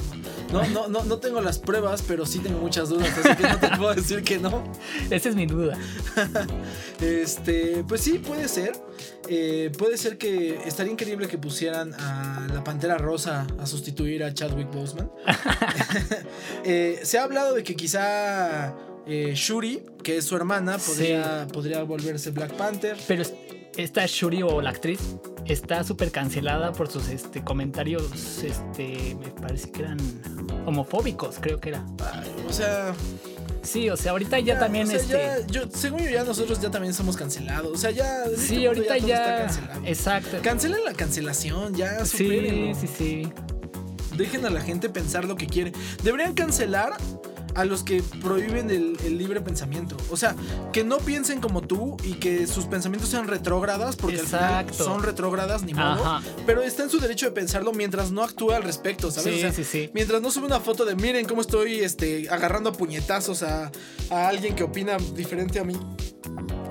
No, 0.53 0.67
no, 0.69 0.89
no, 0.89 1.05
no 1.05 1.19
tengo 1.19 1.41
las 1.41 1.59
pruebas, 1.59 2.03
pero 2.07 2.25
sí 2.25 2.39
tengo 2.39 2.61
muchas 2.61 2.89
dudas, 2.89 3.11
así 3.19 3.35
que 3.37 3.49
no 3.49 3.59
te 3.59 3.77
puedo 3.77 3.95
decir 3.95 4.23
que 4.23 4.39
no. 4.39 4.63
Esa 5.11 5.29
es 5.29 5.35
mi 5.35 5.47
duda. 5.47 5.77
este, 7.01 7.85
pues 7.87 8.03
sí, 8.03 8.19
puede 8.19 8.49
ser. 8.49 8.73
Eh, 9.29 9.73
puede 9.77 9.97
ser 9.97 10.19
que 10.19 10.61
estaría 10.67 10.93
increíble 10.93 11.27
que 11.27 11.39
pusieran 11.39 11.95
a 11.95 12.47
la 12.53 12.63
Pantera 12.63 12.97
Rosa 12.97 13.47
a 13.59 13.67
sustituir 13.67 14.23
a 14.23 14.33
Chadwick 14.33 14.71
Boseman. 14.73 15.11
Eh, 16.69 17.01
se 17.05 17.19
ha 17.19 17.23
hablado 17.23 17.55
de 17.55 17.63
que 17.63 17.77
quizá 17.77 18.75
Shuri, 19.07 19.83
que 20.03 20.19
es 20.19 20.25
su 20.25 20.37
hermana, 20.37 20.79
podría, 20.79 21.47
podría 21.53 21.83
volverse 21.83 22.31
Black 22.31 22.53
Panther. 22.55 22.97
Pero 23.07 23.23
esta 23.77 24.05
Shuri 24.07 24.43
o 24.43 24.61
la 24.61 24.71
actriz 24.71 25.01
está 25.45 25.85
súper 25.85 26.11
cancelada 26.11 26.73
por 26.73 26.89
sus 26.89 27.09
este, 27.09 27.43
comentarios, 27.45 28.43
este, 28.43 29.17
me 29.21 29.29
parece 29.31 29.71
que 29.71 29.83
eran 29.83 29.99
homofóbicos, 30.67 31.37
creo 31.41 31.61
que 31.61 31.71
era. 31.71 31.85
o 32.49 32.53
sea... 32.53 32.95
Sí, 33.63 33.91
o 33.91 33.97
sea, 33.97 34.13
ahorita 34.13 34.39
ya, 34.39 34.61
también 34.61 34.89
este... 34.93 35.45
según 35.75 35.99
yo 35.99 36.11
ya 36.11 36.23
nosotros 36.23 36.61
ya 36.61 36.71
también 36.71 36.95
somos 36.95 37.17
cancelados. 37.17 37.73
O 37.73 37.77
sea, 37.77 37.91
ya... 37.91 38.25
Sí, 38.37 38.65
ahorita 38.65 38.97
ya... 38.99 39.49
Exacto. 39.85 40.39
Cancelen 40.41 40.85
la 40.85 40.93
cancelación, 40.93 41.75
ya 41.75 42.05
Sí, 42.05 42.73
sí, 42.81 42.87
sí. 42.87 43.33
Dejen 44.17 44.47
a 44.47 44.51
la 44.51 44.61
gente 44.61 44.89
pensar 44.89 45.25
lo 45.25 45.35
que 45.37 45.49
quiere. 45.49 45.73
Deberían 46.05 46.33
cancelar 46.35 46.97
a 47.57 47.65
los 47.65 47.83
que 47.83 48.03
prohíben 48.23 48.71
el, 48.71 48.97
libre 49.17 49.41
pensamiento. 49.41 49.97
O 50.11 50.17
sea, 50.17 50.37
que 50.73 50.85
no 50.85 50.99
piensen 50.99 51.41
como 51.41 51.63
tú 51.63 51.97
y 52.05 52.15
que 52.15 52.47
sus 52.47 52.67
pensamientos 52.67 53.09
sean 53.09 53.27
retrógradas, 53.27 53.97
porque 53.97 54.21
al 54.21 54.27
final 54.27 54.75
son 54.75 55.03
retrógradas, 55.03 55.63
ni 55.63 55.73
modo. 55.75 56.21
Pero 56.45 56.63
está 56.63 56.83
en 56.83 56.91
su 56.91 57.01
derecho 57.01 57.27
de 57.27 57.33
pensarlo 57.33 57.73
mientras 57.73 58.11
no 58.11 58.23
actúe 58.23 58.53
al 58.53 58.63
respecto, 58.63 59.11
¿sabes? 59.11 59.41
Sí, 59.41 59.65
sí, 59.65 59.65
sí. 59.65 59.91
Mientras 59.95 60.21
no 60.21 60.31
sube 60.31 60.47
una 60.47 60.61
foto 60.61 60.85
de 60.85 60.95
miren 60.97 61.27
cómo 61.27 61.41
estoy 61.41 61.81
este, 61.81 62.29
agarrando 62.29 62.71
a 62.71 62.73
puñetazos 62.75 63.43
a, 63.43 63.73
a 64.11 64.29
alguien 64.29 64.55
que 64.55 64.65
opina 64.65 64.99
diferente 65.15 65.59
a 65.59 65.65
mí 65.65 65.75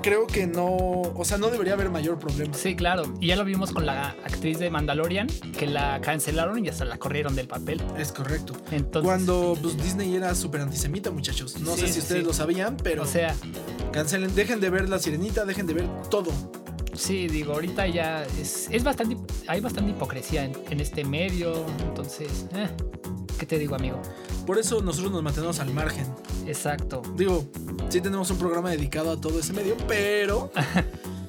creo 0.06 0.28
que 0.28 0.46
no, 0.46 0.66
o 0.66 1.24
sea, 1.24 1.36
no 1.36 1.48
debería 1.48 1.72
haber 1.72 1.90
mayor 1.90 2.16
problema. 2.20 2.54
Sí, 2.54 2.76
claro. 2.76 3.12
Y 3.20 3.26
ya 3.26 3.34
lo 3.34 3.44
vimos 3.44 3.72
con 3.72 3.86
la 3.86 4.10
actriz 4.10 4.60
de 4.60 4.70
Mandalorian, 4.70 5.26
que 5.58 5.66
la 5.66 6.00
cancelaron 6.00 6.64
y 6.64 6.68
hasta 6.68 6.84
la 6.84 6.96
corrieron 6.96 7.34
del 7.34 7.48
papel. 7.48 7.82
Es 7.98 8.12
correcto. 8.12 8.52
Entonces, 8.70 9.02
Cuando 9.02 9.58
pues, 9.60 9.76
Disney 9.76 10.14
era 10.14 10.32
súper 10.36 10.60
antisemita, 10.76 11.10
muchachos. 11.10 11.58
No 11.60 11.74
sé 11.74 11.88
si 11.88 12.00
ustedes 12.00 12.24
lo 12.24 12.32
sabían, 12.32 12.76
pero... 12.76 13.02
O 13.02 13.06
sea... 13.06 13.34
Cancelen, 13.92 14.34
dejen 14.34 14.60
de 14.60 14.68
ver 14.68 14.88
La 14.90 14.98
Sirenita, 14.98 15.46
dejen 15.46 15.66
de 15.66 15.72
ver 15.72 15.88
todo. 16.10 16.30
Sí, 16.92 17.28
digo, 17.28 17.54
ahorita 17.54 17.86
ya 17.86 18.24
es, 18.40 18.68
es 18.70 18.84
bastante, 18.84 19.16
hay 19.48 19.60
bastante 19.60 19.92
hipocresía 19.92 20.44
en, 20.44 20.80
este 20.80 21.04
medio, 21.04 21.64
entonces, 21.80 22.46
eh, 22.54 22.68
¿qué 23.38 23.46
te 23.46 23.58
digo, 23.58 23.74
amigo? 23.74 24.00
Por 24.46 24.58
eso 24.58 24.82
nosotros 24.82 25.12
nos 25.12 25.22
mantenemos 25.22 25.58
al 25.60 25.72
margen. 25.72 26.06
Exacto. 26.46 27.02
Digo, 27.16 27.46
sí 27.88 28.00
tenemos 28.00 28.30
un 28.30 28.38
programa 28.38 28.70
dedicado 28.70 29.12
a 29.12 29.20
todo 29.20 29.40
ese 29.40 29.52
medio, 29.54 29.76
pero... 29.88 30.50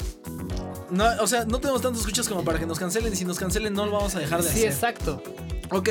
no, 0.89 1.05
o 1.21 1.27
sea, 1.27 1.45
no 1.45 1.59
tenemos 1.59 1.81
tantos 1.81 2.01
escuchas 2.01 2.27
como 2.27 2.43
para 2.43 2.59
que 2.59 2.65
nos 2.65 2.79
cancelen 2.79 3.13
y 3.13 3.15
si 3.15 3.23
nos 3.23 3.39
cancelen 3.39 3.73
no 3.73 3.85
lo 3.85 3.93
vamos 3.93 4.15
a 4.15 4.19
dejar 4.19 4.41
de 4.41 4.49
hacer. 4.49 4.61
Sí, 4.61 4.65
exacto. 4.67 5.23
Ok. 5.69 5.89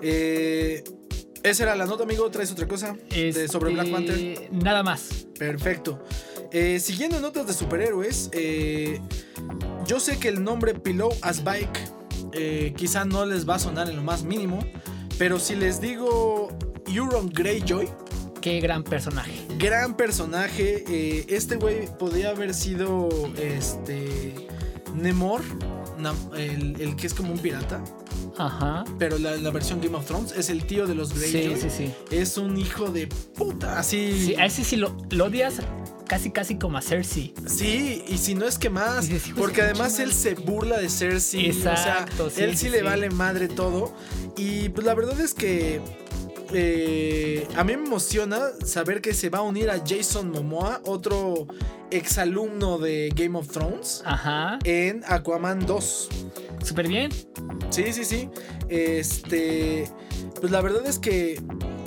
Eh, 0.00 0.84
esa 1.50 1.64
era 1.64 1.76
la 1.76 1.86
nota, 1.86 2.04
amigo. 2.04 2.30
¿Traes 2.30 2.50
otra 2.52 2.66
cosa 2.66 2.96
sobre 3.50 3.72
Black 3.72 3.90
Panther? 3.90 4.18
Este, 4.18 4.48
nada 4.52 4.82
más. 4.82 5.26
Perfecto. 5.38 6.02
Eh, 6.50 6.80
siguiendo 6.80 7.20
notas 7.20 7.46
de 7.46 7.52
superhéroes, 7.52 8.30
eh, 8.32 9.00
yo 9.86 10.00
sé 10.00 10.18
que 10.18 10.28
el 10.28 10.42
nombre 10.42 10.74
Pillow 10.74 11.10
as 11.20 11.44
Bike 11.44 11.78
eh, 12.32 12.72
quizá 12.76 13.04
no 13.04 13.26
les 13.26 13.48
va 13.48 13.56
a 13.56 13.58
sonar 13.58 13.88
en 13.88 13.96
lo 13.96 14.02
más 14.02 14.22
mínimo, 14.22 14.58
pero 15.18 15.38
si 15.38 15.56
les 15.56 15.80
digo 15.80 16.48
Euron 16.86 17.28
Greyjoy. 17.28 17.88
Qué 18.40 18.60
gran 18.60 18.82
personaje. 18.82 19.32
Gran 19.58 19.96
personaje. 19.96 21.26
este 21.28 21.56
güey 21.56 21.86
podría 21.98 22.30
haber 22.30 22.54
sido 22.54 23.08
este 23.36 24.32
Nemor, 24.94 25.42
el, 26.36 26.80
el 26.80 26.96
que 26.96 27.06
es 27.06 27.14
como 27.14 27.32
un 27.32 27.38
pirata. 27.38 27.82
Ajá. 28.38 28.84
Pero 28.98 29.18
la, 29.18 29.50
versión 29.50 29.80
Game 29.80 29.96
of 29.96 30.06
Thrones 30.06 30.32
es 30.32 30.48
el 30.48 30.64
tío 30.64 30.86
de 30.86 30.94
los 30.94 31.12
Greyjoy. 31.12 31.56
Sí, 31.56 31.68
sí, 31.68 31.70
sí. 31.70 31.94
Es 32.10 32.38
un 32.38 32.56
hijo 32.56 32.90
de 32.90 33.06
puta. 33.06 33.78
Así. 33.78 34.26
Sí, 34.26 34.34
a 34.36 34.46
ese 34.46 34.64
sí 34.64 34.76
lo, 34.76 34.96
odias 35.20 35.60
casi 36.06 36.30
casi 36.30 36.56
como 36.56 36.78
a 36.78 36.82
Cersei. 36.82 37.34
Sí, 37.46 38.04
y 38.08 38.16
si 38.18 38.34
no 38.34 38.46
es 38.46 38.58
que 38.58 38.70
más, 38.70 39.08
porque 39.36 39.62
además 39.62 39.98
él 39.98 40.12
se 40.12 40.34
burla 40.34 40.78
de 40.78 40.88
Cersei, 40.88 41.50
Exacto, 41.50 42.26
o 42.26 42.30
sea, 42.30 42.46
él 42.46 42.56
sí, 42.56 42.70
le 42.70 42.82
vale 42.82 43.10
madre 43.10 43.46
todo 43.46 43.92
y 44.36 44.70
pues 44.70 44.86
la 44.86 44.94
verdad 44.94 45.20
es 45.20 45.34
que 45.34 45.82
eh, 46.52 47.46
a 47.56 47.64
mí 47.64 47.76
me 47.76 47.84
emociona 47.86 48.38
saber 48.64 49.00
que 49.00 49.14
se 49.14 49.28
va 49.30 49.38
a 49.38 49.42
unir 49.42 49.70
a 49.70 49.82
Jason 49.86 50.30
Momoa, 50.30 50.80
otro 50.84 51.46
exalumno 51.90 52.78
de 52.78 53.12
Game 53.14 53.38
of 53.38 53.48
Thrones, 53.48 54.02
Ajá. 54.04 54.58
en 54.64 55.02
Aquaman 55.06 55.64
2. 55.66 56.08
Súper 56.64 56.88
bien. 56.88 57.10
Sí, 57.70 57.92
sí, 57.92 58.04
sí. 58.04 58.28
Este, 58.68 59.88
pues 60.40 60.50
la 60.52 60.60
verdad 60.60 60.86
es 60.86 60.98
que 60.98 61.40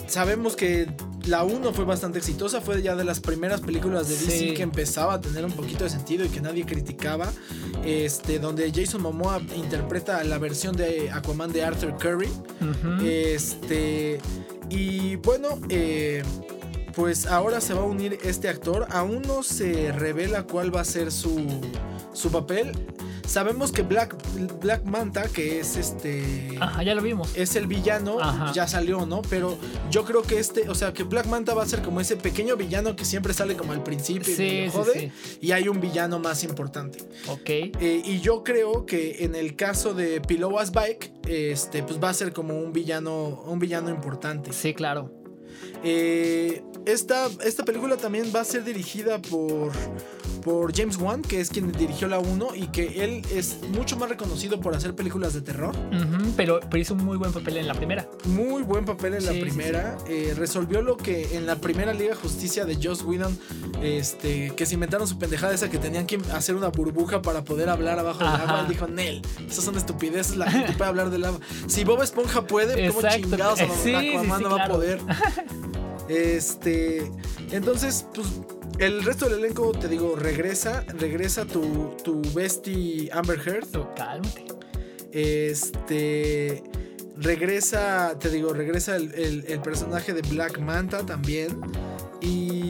sabemos 0.07 0.55
que 0.55 0.87
la 1.25 1.43
1 1.43 1.73
fue 1.73 1.85
bastante 1.85 2.19
exitosa, 2.19 2.61
fue 2.61 2.81
ya 2.81 2.95
de 2.95 3.03
las 3.03 3.19
primeras 3.19 3.61
películas 3.61 4.07
de 4.09 4.15
DC 4.15 4.53
que 4.53 4.63
empezaba 4.63 5.15
a 5.15 5.21
tener 5.21 5.45
un 5.45 5.51
poquito 5.51 5.83
de 5.83 5.89
sentido 5.89 6.25
y 6.25 6.29
que 6.29 6.41
nadie 6.41 6.65
criticaba. 6.65 7.31
Este, 7.83 8.39
donde 8.39 8.71
Jason 8.71 9.01
Momoa 9.01 9.41
interpreta 9.55 10.23
la 10.23 10.37
versión 10.37 10.75
de 10.75 11.09
Aquaman 11.11 11.51
de 11.51 11.63
Arthur 11.63 11.97
Curry. 11.97 12.29
Este, 13.03 14.19
y 14.69 15.15
bueno, 15.17 15.59
eh, 15.69 16.23
pues 16.95 17.25
ahora 17.25 17.61
se 17.61 17.73
va 17.73 17.81
a 17.81 17.85
unir 17.85 18.19
este 18.23 18.49
actor. 18.49 18.87
Aún 18.89 19.21
no 19.23 19.43
se 19.43 19.91
revela 19.91 20.43
cuál 20.43 20.75
va 20.75 20.81
a 20.81 20.85
ser 20.85 21.11
su, 21.11 21.45
su 22.13 22.31
papel. 22.31 22.71
Sabemos 23.25 23.71
que 23.71 23.81
Black, 23.81 24.17
Black 24.59 24.83
Manta, 24.83 25.23
que 25.29 25.61
es 25.61 25.77
este. 25.77 26.57
Ajá, 26.59 26.83
ya 26.83 26.93
lo 26.93 27.01
vimos. 27.01 27.31
Es 27.35 27.55
el 27.55 27.65
villano, 27.65 28.17
ya 28.53 28.67
salió, 28.67 29.05
¿no? 29.05 29.21
Pero 29.21 29.57
yo 29.89 30.03
creo 30.03 30.21
que 30.21 30.37
este, 30.37 30.67
o 30.67 30.75
sea, 30.75 30.91
que 30.91 31.03
Black 31.03 31.27
Manta 31.27 31.53
va 31.53 31.63
a 31.63 31.65
ser 31.65 31.81
como 31.81 32.01
ese 32.01 32.17
pequeño 32.17 32.57
villano 32.57 32.95
que 32.97 33.05
siempre 33.05 33.33
sale 33.33 33.55
como 33.55 33.71
al 33.71 33.83
principio 33.83 34.33
y 34.33 34.69
jode. 34.69 35.13
Y 35.39 35.53
hay 35.53 35.69
un 35.69 35.79
villano 35.79 36.19
más 36.19 36.43
importante. 36.43 36.99
Ok. 37.29 37.49
Eh, 37.49 38.01
y 38.03 38.19
yo 38.19 38.43
creo 38.43 38.85
que 38.85 39.23
en 39.23 39.35
el 39.35 39.55
caso 39.55 39.93
de 39.93 40.19
Pilowas 40.19 40.73
Bike, 40.73 41.13
este, 41.29 41.83
pues 41.83 42.03
va 42.03 42.09
a 42.09 42.13
ser 42.13 42.33
como 42.33 42.59
un 42.59 42.73
villano, 42.73 43.43
un 43.45 43.59
villano 43.59 43.89
importante. 43.89 44.51
Sí, 44.51 44.73
claro. 44.73 45.09
Eh, 45.83 46.63
esta, 46.85 47.29
esta 47.43 47.63
película 47.63 47.97
también 47.97 48.31
va 48.35 48.41
a 48.41 48.45
ser 48.45 48.63
dirigida 48.63 49.21
por 49.21 49.71
por 50.41 50.75
James 50.75 50.97
Wan, 50.97 51.21
que 51.21 51.39
es 51.39 51.49
quien 51.49 51.71
dirigió 51.71 52.07
la 52.07 52.19
1 52.19 52.55
y 52.55 52.67
que 52.67 53.03
él 53.03 53.21
es 53.33 53.59
mucho 53.69 53.95
más 53.97 54.09
reconocido 54.09 54.59
por 54.59 54.75
hacer 54.75 54.95
películas 54.95 55.33
de 55.33 55.41
terror. 55.41 55.75
pero, 56.35 56.59
hizo 56.75 56.93
un 56.95 57.05
muy 57.05 57.17
buen 57.17 57.31
papel 57.31 57.57
en 57.57 57.67
la 57.67 57.73
primera. 57.73 58.07
Muy 58.25 58.63
buen 58.63 58.85
papel 58.85 59.13
en 59.13 59.25
la 59.25 59.31
primera. 59.31 59.97
Eh, 60.07 60.33
resolvió 60.35 60.81
lo 60.81 60.97
que 60.97 61.35
en 61.37 61.45
la 61.45 61.57
primera 61.57 61.93
Liga 61.93 62.15
Justicia 62.15 62.65
de 62.65 62.77
Joss 62.81 63.03
Whedon, 63.03 63.37
este, 63.81 64.51
que 64.55 64.65
se 64.65 64.73
inventaron 64.73 65.07
su 65.07 65.17
pendejada 65.17 65.53
esa 65.53 65.69
que 65.69 65.77
tenían 65.77 66.07
que 66.07 66.19
hacer 66.33 66.55
una 66.55 66.69
burbuja 66.69 67.21
para 67.21 67.43
poder 67.43 67.69
hablar 67.69 67.99
abajo 67.99 68.19
del 68.19 68.27
agua. 68.27 68.61
Él 68.61 68.67
dijo, 68.67 68.87
Nel, 68.87 69.21
esas 69.47 69.63
son 69.63 69.77
estupideces, 69.77 70.37
la 70.37 70.49
gente 70.49 70.73
puede 70.73 70.89
hablar 70.89 71.09
del 71.11 71.25
agua. 71.25 71.39
Si 71.67 71.83
Bob 71.83 72.01
Esponja 72.01 72.47
puede, 72.47 72.89
¿cómo 72.89 73.07
chingados 73.07 73.59
no 74.41 74.49
va 74.49 74.65
a 74.65 74.67
poder? 74.67 74.99
Este, 76.11 77.09
entonces, 77.51 78.05
pues 78.13 78.27
el 78.79 79.01
resto 79.05 79.29
del 79.29 79.39
elenco, 79.39 79.71
te 79.71 79.87
digo, 79.87 80.17
regresa, 80.17 80.83
regresa 80.97 81.45
tu, 81.45 81.95
tu 82.03 82.21
bestie 82.33 83.09
Amber 83.13 83.39
Heard. 83.39 83.67
cálmate. 83.95 84.45
Este, 85.13 86.63
regresa, 87.15 88.19
te 88.19 88.29
digo, 88.29 88.51
regresa 88.51 88.97
el, 88.97 89.45
el 89.47 89.61
personaje 89.61 90.13
de 90.13 90.21
Black 90.23 90.59
Manta 90.59 91.05
también. 91.05 91.57
Y 92.19 92.60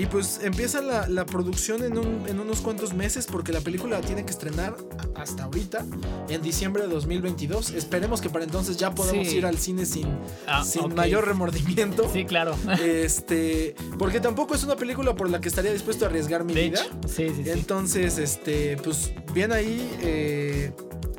y 0.00 0.06
pues 0.06 0.40
empieza 0.42 0.80
la, 0.80 1.26
producción 1.26 1.84
en, 1.84 1.98
unos 1.98 2.62
cuantos 2.62 2.94
meses 2.94 3.26
porque 3.26 3.52
la 3.52 3.60
película 3.60 4.00
tiene 4.00 4.24
que 4.24 4.30
estrenar 4.30 4.74
hasta 5.14 5.44
ahorita, 5.44 5.84
en 6.30 6.40
diciembre 6.40 6.84
de 6.84 6.88
2022. 6.88 7.72
Esperemos 7.72 8.22
que 8.22 8.30
para 8.30 8.46
entonces 8.46 8.78
ya 8.78 8.94
podamos 8.94 9.30
ir 9.30 9.44
al 9.44 9.58
cine 9.58 9.84
sin, 9.84 10.06
ah, 10.46 10.64
sin 10.64 10.94
mayor 10.94 11.26
remordimiento. 11.26 12.08
Sí, 12.10 12.24
claro. 12.24 12.56
Este, 12.80 13.74
porque 13.98 14.20
tampoco 14.20 14.54
es 14.54 14.64
una 14.64 14.76
película 14.76 15.14
por 15.14 15.28
la 15.28 15.38
que 15.38 15.48
estaría 15.48 15.70
dispuesto 15.70 16.06
a 16.06 16.08
arriesgar 16.08 16.44
mi 16.44 16.54
vida. 16.54 16.80
Sí, 17.06 17.28
sí, 17.28 17.42
sí. 17.44 17.50
Entonces, 17.50 18.16
este, 18.16 18.78
pues 18.78 19.12
bien 19.34 19.52
ahí. 19.52 19.86
Eh, 20.00 20.72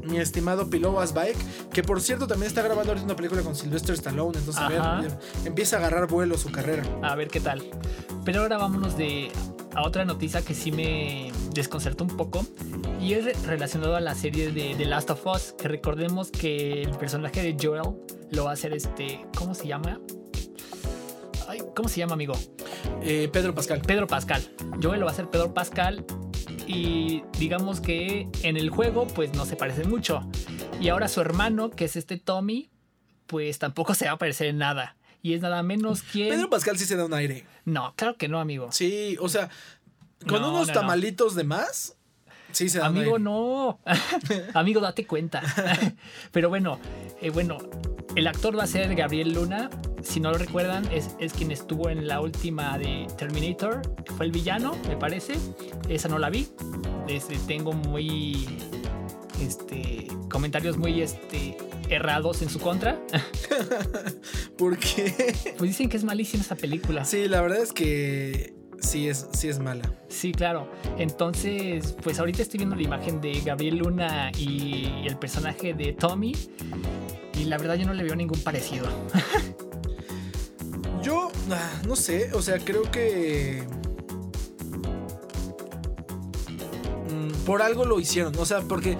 mi 0.03 0.17
estimado 0.19 0.69
Pilowas 0.69 1.13
Bike, 1.13 1.37
que 1.71 1.83
por 1.83 2.01
cierto 2.01 2.27
también 2.27 2.47
está 2.47 2.61
grabando 2.61 2.91
ahorita 2.91 3.05
una 3.05 3.15
película 3.15 3.41
con 3.41 3.55
Sylvester 3.55 3.95
Stallone, 3.95 4.37
entonces 4.37 4.61
a 4.61 4.69
ver, 4.69 5.17
empieza 5.45 5.77
a 5.77 5.79
agarrar 5.79 6.07
vuelo 6.07 6.37
su 6.37 6.51
carrera. 6.51 6.83
A 7.03 7.15
ver 7.15 7.27
qué 7.27 7.39
tal. 7.39 7.63
Pero 8.25 8.41
ahora 8.41 8.57
vámonos 8.57 8.97
de 8.97 9.31
a 9.73 9.83
otra 9.83 10.05
noticia 10.05 10.41
que 10.41 10.53
sí 10.53 10.71
me 10.71 11.31
desconcertó 11.53 12.03
un 12.03 12.17
poco 12.17 12.45
y 12.99 13.13
es 13.13 13.45
relacionado 13.47 13.95
a 13.95 14.01
la 14.01 14.15
serie 14.15 14.51
de 14.51 14.75
The 14.75 14.85
Last 14.85 15.09
of 15.09 15.25
Us, 15.25 15.53
que 15.57 15.67
recordemos 15.67 16.29
que 16.29 16.83
el 16.83 16.91
personaje 16.97 17.41
de 17.41 17.57
Joel 17.59 17.95
lo 18.31 18.45
va 18.45 18.51
a 18.51 18.53
hacer 18.53 18.73
este, 18.73 19.25
¿cómo 19.35 19.53
se 19.55 19.67
llama? 19.67 19.99
¿Cómo 21.75 21.89
se 21.89 21.99
llama, 21.99 22.13
amigo? 22.13 22.33
Eh, 23.01 23.29
Pedro 23.31 23.53
Pascal. 23.53 23.81
Pedro 23.81 24.07
Pascal. 24.07 24.41
Joel 24.81 24.99
lo 24.99 25.05
va 25.05 25.11
a 25.11 25.13
hacer 25.13 25.29
Pedro 25.29 25.53
Pascal 25.53 26.05
y 26.73 27.23
digamos 27.37 27.81
que 27.81 28.29
en 28.43 28.57
el 28.57 28.69
juego 28.69 29.07
pues 29.07 29.33
no 29.33 29.45
se 29.45 29.55
parece 29.55 29.83
mucho. 29.83 30.21
Y 30.79 30.89
ahora 30.89 31.07
su 31.07 31.21
hermano, 31.21 31.69
que 31.69 31.85
es 31.85 31.95
este 31.95 32.17
Tommy, 32.17 32.69
pues 33.27 33.59
tampoco 33.59 33.93
se 33.93 34.05
va 34.05 34.13
a 34.13 34.17
parecer 34.17 34.47
en 34.47 34.57
nada. 34.57 34.95
Y 35.21 35.33
es 35.33 35.41
nada 35.41 35.61
menos 35.63 36.01
que... 36.01 36.29
Pedro 36.29 36.49
Pascal 36.49 36.77
sí 36.77 36.85
se 36.85 36.95
da 36.95 37.05
un 37.05 37.13
aire. 37.13 37.45
No, 37.65 37.93
claro 37.95 38.15
que 38.15 38.27
no, 38.27 38.39
amigo. 38.39 38.71
Sí, 38.71 39.17
o 39.19 39.29
sea, 39.29 39.49
con 40.27 40.43
unos 40.43 40.71
tamalitos 40.71 41.35
de 41.35 41.43
más, 41.43 41.97
sí 42.51 42.69
se 42.69 42.81
Amigo, 42.81 43.19
no. 43.19 43.79
amigo, 44.53 44.81
date 44.81 45.05
cuenta. 45.05 45.41
Pero 46.31 46.49
bueno, 46.49 46.79
eh, 47.21 47.29
bueno, 47.29 47.57
el 48.15 48.27
actor 48.27 48.57
va 48.57 48.63
a 48.63 48.67
ser 48.67 48.93
Gabriel 48.95 49.33
Luna. 49.33 49.69
Si 50.01 50.19
no 50.19 50.31
lo 50.31 50.37
recuerdan, 50.37 50.85
es, 50.91 51.15
es, 51.19 51.33
quien 51.33 51.51
estuvo 51.51 51.89
en 51.89 52.07
la 52.07 52.21
última 52.21 52.77
de 52.77 53.07
Terminator, 53.17 53.81
que 54.03 54.11
fue 54.13 54.25
el 54.25 54.31
villano, 54.31 54.75
me 54.87 54.97
parece. 54.97 55.35
Esa 55.87 56.07
no 56.07 56.19
la 56.19 56.29
vi. 56.29 56.47
Este, 57.07 57.37
tengo 57.47 57.73
muy. 57.73 58.47
Este. 59.39 60.07
Comentarios 60.29 60.77
muy 60.77 61.01
este, 61.01 61.57
errados 61.89 62.41
en 62.41 62.49
su 62.49 62.59
contra. 62.59 62.99
¿Por 64.57 64.77
qué? 64.77 65.33
Pues 65.57 65.71
dicen 65.71 65.89
que 65.89 65.97
es 65.97 66.03
malísima 66.03 66.43
esa 66.43 66.55
película. 66.55 67.05
Sí, 67.05 67.27
la 67.27 67.41
verdad 67.41 67.61
es 67.61 67.73
que 67.73 68.60
sí 68.81 69.07
es, 69.07 69.27
sí 69.33 69.47
es 69.47 69.59
mala. 69.59 69.83
Sí, 70.09 70.31
claro. 70.31 70.69
Entonces, 70.97 71.95
pues 72.03 72.19
ahorita 72.19 72.41
estoy 72.41 72.57
viendo 72.59 72.75
la 72.75 72.83
imagen 72.83 73.21
de 73.21 73.39
Gabriel 73.41 73.77
Luna 73.77 74.31
y 74.37 75.05
el 75.07 75.17
personaje 75.17 75.73
de 75.73 75.93
Tommy. 75.93 76.35
Y 77.39 77.45
la 77.45 77.57
verdad 77.57 77.75
yo 77.75 77.85
no 77.85 77.93
le 77.93 78.03
veo 78.03 78.15
ningún 78.15 78.39
parecido. 78.41 78.87
yo, 81.01 81.31
ah, 81.51 81.81
no 81.87 81.95
sé, 81.95 82.31
o 82.33 82.41
sea, 82.41 82.59
creo 82.59 82.83
que... 82.91 83.63
Mm, 87.09 87.45
por 87.45 87.61
algo 87.61 87.85
lo 87.85 87.99
hicieron, 87.99 88.37
o 88.37 88.45
sea, 88.45 88.61
porque 88.61 88.97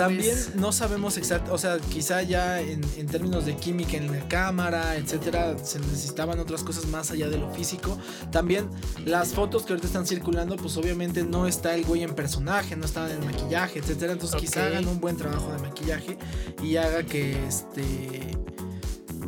también 0.00 0.34
pues 0.34 0.54
no 0.54 0.72
sabemos 0.72 1.16
exacto, 1.16 1.52
o 1.52 1.58
sea, 1.58 1.78
quizá 1.78 2.22
ya 2.22 2.60
en, 2.60 2.80
términos 3.06 3.44
de 3.44 3.56
química 3.56 3.96
en 3.96 4.10
la 4.10 4.26
cámara, 4.28 4.96
etcétera, 4.96 5.56
se 5.58 5.78
necesitaban 5.78 6.38
otras 6.38 6.62
cosas 6.62 6.86
más 6.86 7.10
allá 7.10 7.28
de 7.28 7.38
lo 7.38 7.50
físico. 7.50 7.98
También 8.30 8.70
las 9.04 9.34
fotos 9.34 9.64
que 9.64 9.72
ahorita 9.72 9.86
están 9.86 10.06
circulando, 10.06 10.56
pues 10.56 10.76
obviamente 10.76 11.24
no 11.24 11.46
está 11.46 11.74
el 11.74 11.84
güey 11.84 12.02
en 12.02 12.14
personaje, 12.14 12.76
no 12.76 12.84
está 12.84 13.10
en 13.12 13.24
maquillaje, 13.24 13.80
etcétera. 13.80 14.12
Entonces 14.12 14.40
quizá 14.40 14.66
hagan 14.66 14.88
un 14.88 15.00
buen 15.00 15.16
trabajo 15.16 15.52
de 15.52 15.58
maquillaje 15.58 16.16
y 16.62 16.76
haga 16.76 17.02
que 17.02 17.46
este 17.46 18.36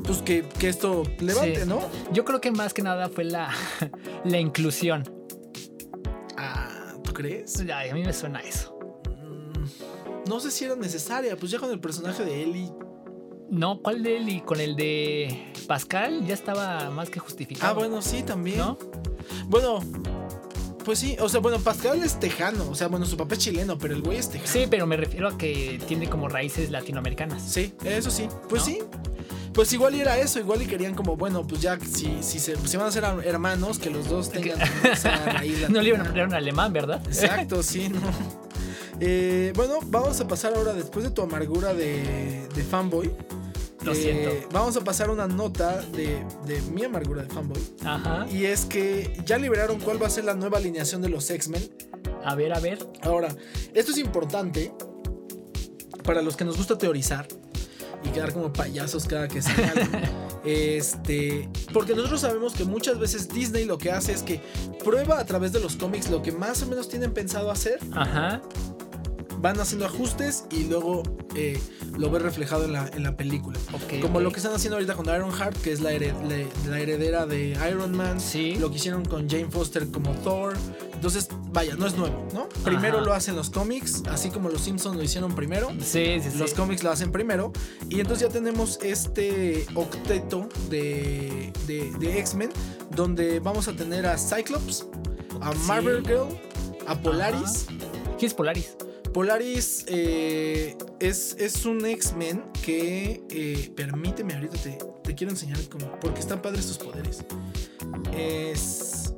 pues 0.05 0.23
que, 0.23 0.45
esto 0.63 1.05
levante, 1.21 1.67
¿no? 1.67 1.81
Yo 2.13 2.25
creo 2.25 2.41
que 2.41 2.51
más 2.51 2.73
que 2.73 2.83
nada 2.83 3.09
fue 3.09 3.25
la, 3.25 3.51
la 4.25 4.39
inclusión. 4.39 5.05
Ah, 6.37 6.95
¿tú 7.05 7.13
crees? 7.13 7.61
a 7.61 7.95
mí 7.95 8.03
me 8.03 8.13
suena 8.13 8.41
eso 8.41 8.72
no 10.33 10.41
sé 10.41 10.51
si 10.51 10.65
era 10.65 10.77
necesaria, 10.77 11.37
pues 11.37 11.53
ya 11.53 11.59
con 11.59 11.71
el 11.71 11.79
personaje 11.79 12.25
de 12.25 12.43
Ellie. 12.43 12.71
No, 13.51 13.83
¿cuál 13.83 14.03
de 14.03 14.17
Ellie? 14.17 14.43
Con 14.43 14.61
el 14.61 14.77
de 14.77 15.53
Pascal 15.67 16.27
ya 16.27 16.33
estaba 16.33 16.91
más 16.91 17.11
que 17.11 17.21
justificado. 17.21 17.71
Ah, 17.71 17.75
bueno, 17.75 18.01
sí, 18.01 18.23
también. 18.23 18.59
¿No? 18.59 18.79
Bueno, 19.47 19.81
pues 20.87 21.01
sí, 21.01 21.17
o 21.21 21.29
sea, 21.29 21.41
bueno, 21.41 21.59
Pascal 21.59 22.03
es 22.03 22.19
tejano, 22.19 22.71
o 22.71 22.75
sea, 22.75 22.89
bueno, 22.89 23.05
su 23.05 23.19
papá 23.19 23.35
es 23.35 23.41
chileno, 23.41 23.77
pero 23.77 23.95
el 23.95 24.01
güey 24.01 24.17
es 24.17 24.31
tejano. 24.31 24.51
Sí, 24.51 24.67
pero 24.71 24.87
me 24.87 24.97
refiero 24.97 25.29
a 25.29 25.37
que 25.37 25.79
tiene 25.87 26.09
como 26.09 26.29
raíces 26.29 26.71
latinoamericanas. 26.71 27.43
Sí, 27.43 27.75
eso 27.85 28.11
sí, 28.11 28.27
pues 28.49 28.63
sí. 28.63 28.79
Pues 29.53 29.71
igual 29.75 29.95
era 29.95 30.17
eso, 30.17 30.39
igual 30.39 30.63
y 30.63 30.67
querían 30.67 30.95
como, 30.95 31.15
bueno, 31.15 31.47
pues 31.47 31.61
ya 31.61 31.79
si, 31.79 32.23
si, 32.23 32.39
se, 32.39 32.55
van 32.79 32.87
a 32.87 32.91
ser 32.91 33.05
hermanos, 33.23 33.79
que 33.79 33.91
los 33.91 34.09
dos 34.09 34.31
tengan 34.31 34.59
esa 34.91 35.15
raíz 35.27 35.69
No 35.69 35.83
le 35.83 35.89
iban 35.89 36.01
a 36.01 36.05
aprender 36.05 36.27
un 36.27 36.33
alemán, 36.33 36.73
¿verdad? 36.73 37.03
Exacto, 37.07 37.63
sí, 37.63 37.91
no. 37.91 38.01
Eh, 39.05 39.53
bueno, 39.57 39.81
vamos 39.87 40.21
a 40.21 40.29
pasar 40.29 40.55
ahora, 40.55 40.75
después 40.75 41.05
de 41.05 41.11
tu 41.11 41.23
amargura 41.23 41.75
de, 41.75 42.47
fanboy. 42.71 43.11
Lo 43.85 43.97
siento. 43.97 44.31
Eh, 44.31 44.47
vamos 44.53 44.77
a 44.77 44.85
pasar 44.85 45.11
una 45.11 45.27
nota 45.27 45.83
de, 45.83 46.25
mi 46.71 46.85
amargura 46.85 47.25
de 47.25 47.29
fanboy. 47.29 47.61
Ajá. 47.85 48.29
Y 48.31 48.45
es 48.45 48.65
que 48.65 49.21
ya 49.27 49.39
liberaron 49.39 49.81
cuál 49.81 50.01
va 50.01 50.07
a 50.07 50.11
ser 50.11 50.23
la 50.23 50.35
nueva 50.35 50.59
alineación 50.59 51.03
de 51.03 51.09
los 51.09 51.29
X-Men. 51.29 51.69
A 52.25 52.37
ver, 52.37 52.53
a 52.53 52.61
ver. 52.61 52.79
Ahora, 53.03 53.35
esto 53.75 53.91
es 53.91 53.99
importante 53.99 54.73
para 56.05 56.23
los 56.23 56.37
que 56.37 56.45
nos 56.45 56.57
gusta 56.57 56.79
teorizar 56.79 57.27
y 58.05 58.11
quedar 58.11 58.33
como 58.33 58.53
payasos 58.53 59.07
cada 59.07 59.27
que 59.27 59.43
se 59.43 59.51
Este, 60.45 61.49
porque 61.73 61.95
nosotros 61.95 62.21
sabemos 62.21 62.53
que 62.53 62.65
muchas 62.65 63.01
veces 63.01 63.29
Disney 63.29 63.65
lo 63.65 63.79
que 63.79 63.91
hace 63.91 64.13
es 64.13 64.23
que 64.23 64.41
prueba 64.83 65.19
a 65.19 65.25
través 65.25 65.53
de 65.53 65.61
los 65.61 65.77
cómics 65.77 66.09
lo 66.09 66.23
que 66.23 66.31
más 66.31 66.63
o 66.63 66.67
menos 66.67 66.89
tienen 66.89 67.13
pensado 67.13 67.51
hacer. 67.51 67.79
Ajá 67.93 68.43
van 69.43 69.59
haciendo 69.61 69.85
ajustes 69.85 70.45
y 70.51 70.65
luego 70.65 71.03
eh, 71.35 71.61
lo 71.99 72.11
ves 72.11 72.23
reflejado 72.23 72.65
en 72.65 72.73
la, 72.73 72.89
en 72.89 73.03
la 73.03 73.17
película. 73.17 73.59
Como 74.01 74.21
lo 74.21 74.31
que 74.31 74.37
están 74.37 74.55
haciendo 74.55 74.77
ahorita 74.77 74.95
con 74.95 75.07
Iron 75.07 75.33
Heart, 75.33 75.57
que 75.61 75.73
es 75.73 75.81
la, 75.81 75.91
la, 75.91 76.81
heredera 76.81 77.27
de 77.27 77.59
Iron 77.69 77.97
Man. 77.97 78.21
Sí. 78.21 78.55
Lo 78.55 78.71
que 78.71 78.77
hicieron 78.77 79.05
con 79.05 79.29
Jane 79.29 79.51
Foster 79.51 79.89
como 79.89 80.13
Thor. 80.13 80.55
Entonces, 80.95 81.29
vaya, 81.51 81.75
no 81.75 81.87
es 81.89 81.97
nuevo, 81.97 82.29
¿no? 82.33 82.49
Primero 82.65 83.01
lo 83.01 83.13
hacen 83.13 83.35
los 83.35 83.51
cómics, 83.51 84.05
así 84.09 84.31
como 84.31 84.49
los 84.49 84.61
Simpsons 84.61 84.97
lo 84.97 85.03
hicieron 85.03 85.35
primero. 85.35 85.71
Sí, 85.81 86.21
sí, 86.21 86.39
Los 86.39 86.55
cómics 86.55 86.85
lo 86.85 86.93
hacen 86.93 87.11
primero. 87.11 87.53
Y 87.89 87.99
entonces 87.99 88.29
ya 88.29 88.33
tenemos 88.33 88.79
este 88.81 89.67
octeto 89.75 90.49
de, 90.71 91.53
de, 91.67 92.19
X-Men, 92.21 92.51
donde 92.95 93.41
vamos 93.41 93.67
a 93.67 93.73
tener 93.73 94.07
a 94.07 94.17
Cyclops, 94.17 94.87
a 95.41 95.53
Marvel 95.67 96.07
Girl, 96.07 96.29
a 96.87 96.95
Polaris. 96.95 97.67
¿Quién 98.17 98.29
es 98.29 98.35
Polaris? 98.35 98.77
Polaris 99.13 99.85
eh, 99.89 100.77
es, 100.99 101.37
es, 101.39 101.67
un 101.67 101.85
X-Men 101.85 102.45
que, 102.63 103.23
eh, 103.29 103.71
permíteme, 103.77 104.35
ahorita 104.35 104.57
te, 105.03 105.15
quiero 105.15 105.33
enseñar 105.33 105.59
cómo, 105.69 105.99
porque 106.01 106.21
están 106.21 106.41
padres 106.41 106.65
sus 106.65 106.79
poderes. 106.79 107.23
Es... 108.17 109.13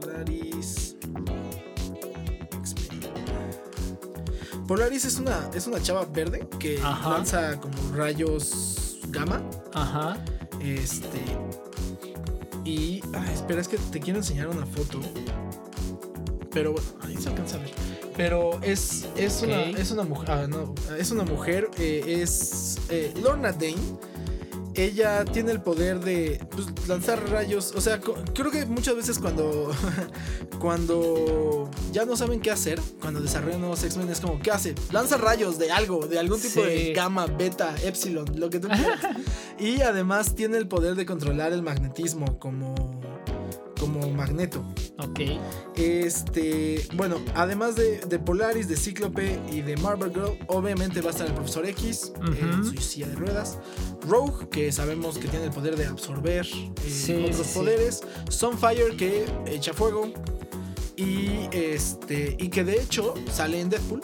Polaris... 0.00 0.96
Polaris 4.66 5.04
es 5.04 5.18
una, 5.20 5.50
es 5.54 5.68
una 5.68 5.80
chava 5.80 6.04
verde 6.04 6.48
que 6.58 6.78
lanza 6.78 7.60
como 7.60 7.76
rayos 7.94 8.98
gamma. 9.10 9.42
Ajá. 9.74 10.18
Este... 10.60 11.20
Y... 12.64 13.00
espera, 13.32 13.60
es 13.60 13.68
que 13.68 13.78
te 13.78 14.00
quiero 14.00 14.18
enseñar 14.18 14.48
una 14.48 14.66
foto. 14.66 15.00
Pero 16.50 16.72
bueno, 16.72 16.88
ahí 17.02 17.16
se 17.16 17.28
alcanza 17.28 17.58
a 17.58 17.60
ver. 17.60 17.83
Pero 18.16 18.60
es, 18.62 19.08
es, 19.16 19.42
una, 19.42 19.62
es 19.62 19.90
una 19.90 20.04
mujer. 20.04 20.30
Ah, 20.30 20.46
no, 20.48 20.74
es 20.98 21.10
una 21.10 21.24
mujer. 21.24 21.70
Eh, 21.78 22.20
es 22.22 22.78
eh, 22.88 23.12
Lorna 23.22 23.52
Dane. 23.52 23.74
Ella 24.76 25.24
tiene 25.24 25.52
el 25.52 25.60
poder 25.60 26.00
de 26.00 26.44
pues, 26.50 26.66
lanzar 26.88 27.28
rayos. 27.30 27.72
O 27.76 27.80
sea, 27.80 28.00
creo 28.00 28.50
que 28.50 28.66
muchas 28.66 28.96
veces 28.96 29.18
cuando. 29.18 29.70
cuando 30.60 31.70
ya 31.92 32.04
no 32.04 32.16
saben 32.16 32.40
qué 32.40 32.50
hacer, 32.50 32.80
cuando 33.00 33.20
desarrollan 33.20 33.60
nuevos 33.60 33.82
X-Men, 33.84 34.08
es 34.08 34.20
como, 34.20 34.38
¿qué 34.40 34.50
hace? 34.50 34.74
Lanza 34.92 35.16
rayos 35.16 35.58
de 35.58 35.70
algo, 35.70 36.06
de 36.06 36.18
algún 36.18 36.40
tipo 36.40 36.62
de 36.62 36.92
gamma, 36.92 37.26
beta, 37.26 37.74
epsilon, 37.82 38.26
lo 38.36 38.50
que 38.50 38.60
tú 38.60 38.68
quieras. 38.68 39.00
y 39.58 39.80
además 39.82 40.34
tiene 40.34 40.56
el 40.56 40.66
poder 40.66 40.94
de 40.94 41.04
controlar 41.06 41.52
el 41.52 41.62
magnetismo, 41.62 42.38
como 42.38 42.74
como 43.84 44.10
Magneto. 44.10 44.64
Ok. 44.98 45.20
Este, 45.76 46.86
bueno, 46.94 47.16
además 47.34 47.76
de, 47.76 48.18
Polaris, 48.18 48.66
de 48.66 48.76
Cíclope 48.76 49.38
y 49.52 49.60
de 49.60 49.76
Marvel 49.76 50.10
Girl, 50.10 50.38
obviamente 50.46 51.02
va 51.02 51.08
a 51.08 51.10
estar 51.10 51.26
el 51.26 51.34
Profesor 51.34 51.66
X 51.66 52.12
en 52.40 52.64
su 52.64 52.76
silla 52.78 53.08
de 53.08 53.14
ruedas. 53.14 53.58
Rogue, 54.08 54.48
que 54.48 54.72
sabemos 54.72 55.18
que 55.18 55.28
tiene 55.28 55.46
el 55.46 55.50
poder 55.50 55.76
de 55.76 55.86
absorber 55.86 56.46
eh, 56.46 57.28
otros 57.30 57.48
poderes. 57.48 58.02
Sunfire, 58.30 58.96
que 58.96 59.26
echa 59.46 59.74
fuego. 59.74 60.12
Y 60.96 61.48
este. 61.52 62.36
Y 62.38 62.48
que 62.48 62.64
de 62.64 62.80
hecho 62.80 63.14
sale 63.30 63.60
en 63.60 63.68
Deadpool. 63.68 64.00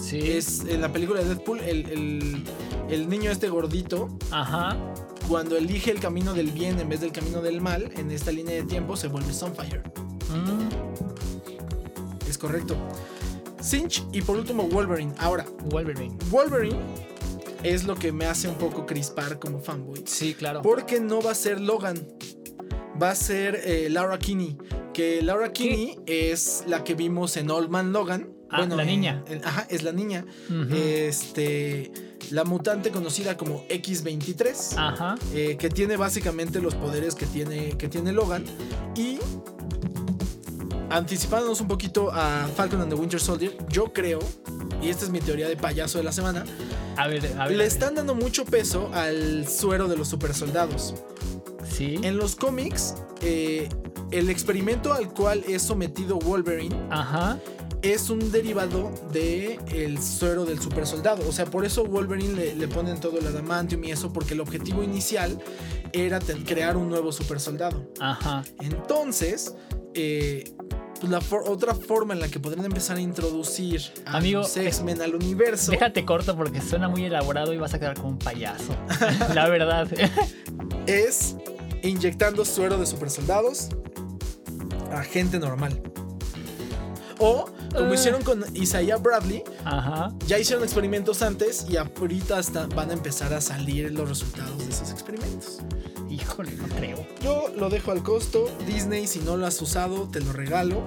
Sí. 0.00 0.18
Es 0.18 0.60
en 0.60 0.80
la 0.80 0.92
película 0.92 1.20
de 1.20 1.34
Deadpool, 1.34 1.60
el, 1.60 1.86
el, 1.90 2.44
el 2.88 3.08
niño 3.08 3.30
este 3.30 3.48
gordito. 3.48 4.08
Ajá 4.30 4.76
cuando 5.28 5.56
elige 5.56 5.90
el 5.90 6.00
camino 6.00 6.32
del 6.32 6.50
bien 6.50 6.80
en 6.80 6.88
vez 6.88 7.00
del 7.00 7.12
camino 7.12 7.42
del 7.42 7.60
mal, 7.60 7.90
en 7.96 8.10
esta 8.10 8.32
línea 8.32 8.54
de 8.54 8.62
tiempo 8.62 8.96
se 8.96 9.08
vuelve 9.08 9.32
Sunfire. 9.32 9.82
Mm. 10.30 10.68
Es 12.28 12.38
correcto. 12.38 12.76
Cinch 13.60 14.04
y 14.12 14.22
por 14.22 14.38
último 14.38 14.64
Wolverine. 14.68 15.12
Ahora, 15.18 15.44
Wolverine. 15.66 16.16
Wolverine 16.30 16.78
es 17.62 17.84
lo 17.84 17.94
que 17.94 18.10
me 18.10 18.24
hace 18.24 18.48
un 18.48 18.54
poco 18.54 18.86
crispar 18.86 19.38
como 19.38 19.60
fanboy. 19.60 20.02
Sí, 20.06 20.34
claro. 20.34 20.62
Porque 20.62 20.98
no 20.98 21.20
va 21.20 21.32
a 21.32 21.34
ser 21.34 21.60
Logan. 21.60 21.98
Va 23.00 23.10
a 23.10 23.14
ser 23.14 23.60
eh, 23.64 23.88
Laura 23.90 24.18
Kinney. 24.18 24.56
Que 24.94 25.20
Laura 25.22 25.52
Kinney 25.52 25.98
es 26.06 26.64
la 26.66 26.84
que 26.84 26.94
vimos 26.94 27.36
en 27.36 27.50
Old 27.50 27.68
Man 27.68 27.92
Logan. 27.92 28.32
Ah, 28.50 28.58
bueno, 28.58 28.76
la 28.76 28.84
niña. 28.84 29.22
ajá, 29.44 29.66
es 29.68 29.82
la 29.82 29.92
niña. 29.92 30.24
Este 30.72 31.92
la 32.30 32.44
mutante 32.44 32.90
conocida 32.90 33.36
como 33.36 33.66
X23, 33.68 34.74
Ajá. 34.76 35.16
Eh, 35.34 35.56
que 35.58 35.68
tiene 35.68 35.96
básicamente 35.96 36.60
los 36.60 36.74
poderes 36.74 37.14
que 37.14 37.26
tiene, 37.26 37.76
que 37.76 37.88
tiene 37.88 38.12
Logan. 38.12 38.44
Y 38.96 39.18
anticipándonos 40.90 41.60
un 41.60 41.68
poquito 41.68 42.10
a 42.12 42.48
Falcon 42.56 42.80
and 42.80 42.92
the 42.92 42.98
Winter 42.98 43.20
Soldier, 43.20 43.56
yo 43.68 43.92
creo, 43.92 44.18
y 44.82 44.88
esta 44.88 45.04
es 45.04 45.10
mi 45.10 45.20
teoría 45.20 45.48
de 45.48 45.56
payaso 45.56 45.98
de 45.98 46.04
la 46.04 46.12
semana, 46.12 46.44
a 46.96 47.06
ver, 47.06 47.34
a 47.38 47.46
ver, 47.46 47.56
le 47.56 47.66
están 47.66 47.94
dando 47.94 48.14
mucho 48.14 48.44
peso 48.44 48.90
al 48.92 49.46
suero 49.46 49.86
de 49.86 49.96
los 49.96 50.08
supersoldados. 50.08 50.94
Sí. 51.70 51.98
En 52.02 52.16
los 52.16 52.34
cómics, 52.34 52.96
eh, 53.20 53.68
el 54.10 54.30
experimento 54.30 54.92
al 54.92 55.12
cual 55.12 55.44
es 55.46 55.62
sometido 55.62 56.18
Wolverine 56.18 56.74
Ajá 56.90 57.38
es 57.82 58.10
un 58.10 58.32
derivado 58.32 58.92
de 59.12 59.58
el 59.68 60.02
suero 60.02 60.44
del 60.44 60.60
super 60.60 60.86
soldado. 60.86 61.28
O 61.28 61.32
sea, 61.32 61.46
por 61.46 61.64
eso 61.64 61.84
Wolverine 61.84 62.34
le, 62.34 62.54
le 62.54 62.68
ponen 62.68 63.00
todo 63.00 63.18
el 63.18 63.26
adamantium 63.26 63.84
y 63.84 63.92
eso, 63.92 64.12
porque 64.12 64.34
el 64.34 64.40
objetivo 64.40 64.82
inicial 64.82 65.38
era 65.92 66.18
crear 66.20 66.76
un 66.76 66.88
nuevo 66.88 67.12
super 67.12 67.40
soldado. 67.40 67.92
Ajá. 68.00 68.44
Entonces, 68.60 69.54
eh, 69.94 70.44
pues 71.00 71.10
la 71.10 71.20
otra 71.46 71.74
forma 71.74 72.14
en 72.14 72.20
la 72.20 72.28
que 72.28 72.40
podrían 72.40 72.64
empezar 72.66 72.96
a 72.96 73.00
introducir 73.00 73.82
a 74.04 74.20
los 74.20 74.56
X-Men 74.56 75.00
al 75.00 75.14
universo. 75.14 75.70
Déjate 75.70 76.04
corto 76.04 76.36
porque 76.36 76.60
suena 76.60 76.88
muy 76.88 77.04
elaborado 77.04 77.52
y 77.52 77.58
vas 77.58 77.74
a 77.74 77.78
quedar 77.78 77.94
como 77.96 78.08
un 78.08 78.18
payaso. 78.18 78.74
la 79.34 79.48
verdad. 79.48 79.88
es 80.86 81.36
inyectando 81.82 82.44
suero 82.44 82.78
de 82.78 82.86
super 82.86 83.10
soldados 83.10 83.68
a 84.90 85.02
gente 85.02 85.38
normal. 85.38 85.80
O, 87.18 87.50
como 87.74 87.90
ah. 87.90 87.94
hicieron 87.94 88.22
con 88.22 88.44
Isaiah 88.54 88.96
Bradley, 88.96 89.42
ya 90.26 90.38
hicieron 90.38 90.64
experimentos 90.64 91.22
antes 91.22 91.66
y 91.68 91.76
ahorita 91.76 92.40
van 92.74 92.90
a 92.90 92.92
empezar 92.92 93.34
a 93.34 93.40
salir 93.40 93.92
los 93.92 94.08
resultados 94.08 94.58
de 94.58 94.70
esos 94.70 94.90
experimentos. 94.90 95.60
Híjole, 96.08 96.52
no 96.52 96.66
creo. 96.68 97.06
Yo 97.22 97.48
lo 97.56 97.68
dejo 97.68 97.90
al 97.90 98.02
costo. 98.02 98.46
Disney, 98.66 99.06
si 99.06 99.20
no 99.20 99.36
lo 99.36 99.46
has 99.46 99.60
usado, 99.60 100.08
te 100.08 100.20
lo 100.20 100.32
regalo. 100.32 100.82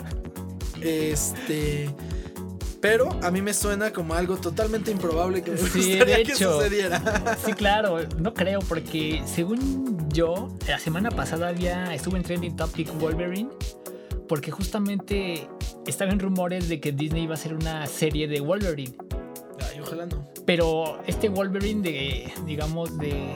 este. 0.80 1.94
Pero 2.80 3.08
a 3.22 3.30
mí 3.30 3.42
me 3.42 3.52
suena 3.52 3.92
como 3.92 4.14
algo 4.14 4.36
totalmente 4.36 4.90
improbable 4.92 5.42
que 5.42 5.50
me 5.50 5.60
gustaría 5.60 6.22
que 6.22 6.34
sucediera. 6.36 7.36
sí, 7.44 7.52
claro, 7.52 7.98
no 8.18 8.34
creo, 8.34 8.60
porque 8.60 9.20
según 9.26 10.08
yo, 10.10 10.48
la 10.68 10.78
semana 10.78 11.10
pasada 11.10 11.48
había 11.48 11.92
estuve 11.92 12.18
en 12.18 12.22
Trending 12.22 12.56
Topic 12.56 12.96
Wolverine, 13.00 13.50
porque 14.28 14.50
justamente 14.50 15.48
estaban 15.86 16.18
rumores 16.18 16.68
de 16.68 16.80
que 16.80 16.92
Disney 16.92 17.24
iba 17.24 17.34
a 17.34 17.38
hacer 17.38 17.54
una 17.54 17.86
serie 17.86 18.28
de 18.28 18.40
Wolverine. 18.40 18.94
Ay, 19.72 19.80
ojalá 19.80 20.06
no. 20.06 20.24
Pero 20.44 21.00
este 21.06 21.28
Wolverine 21.28 21.82
de, 21.82 22.32
digamos, 22.46 22.96
de 22.98 23.34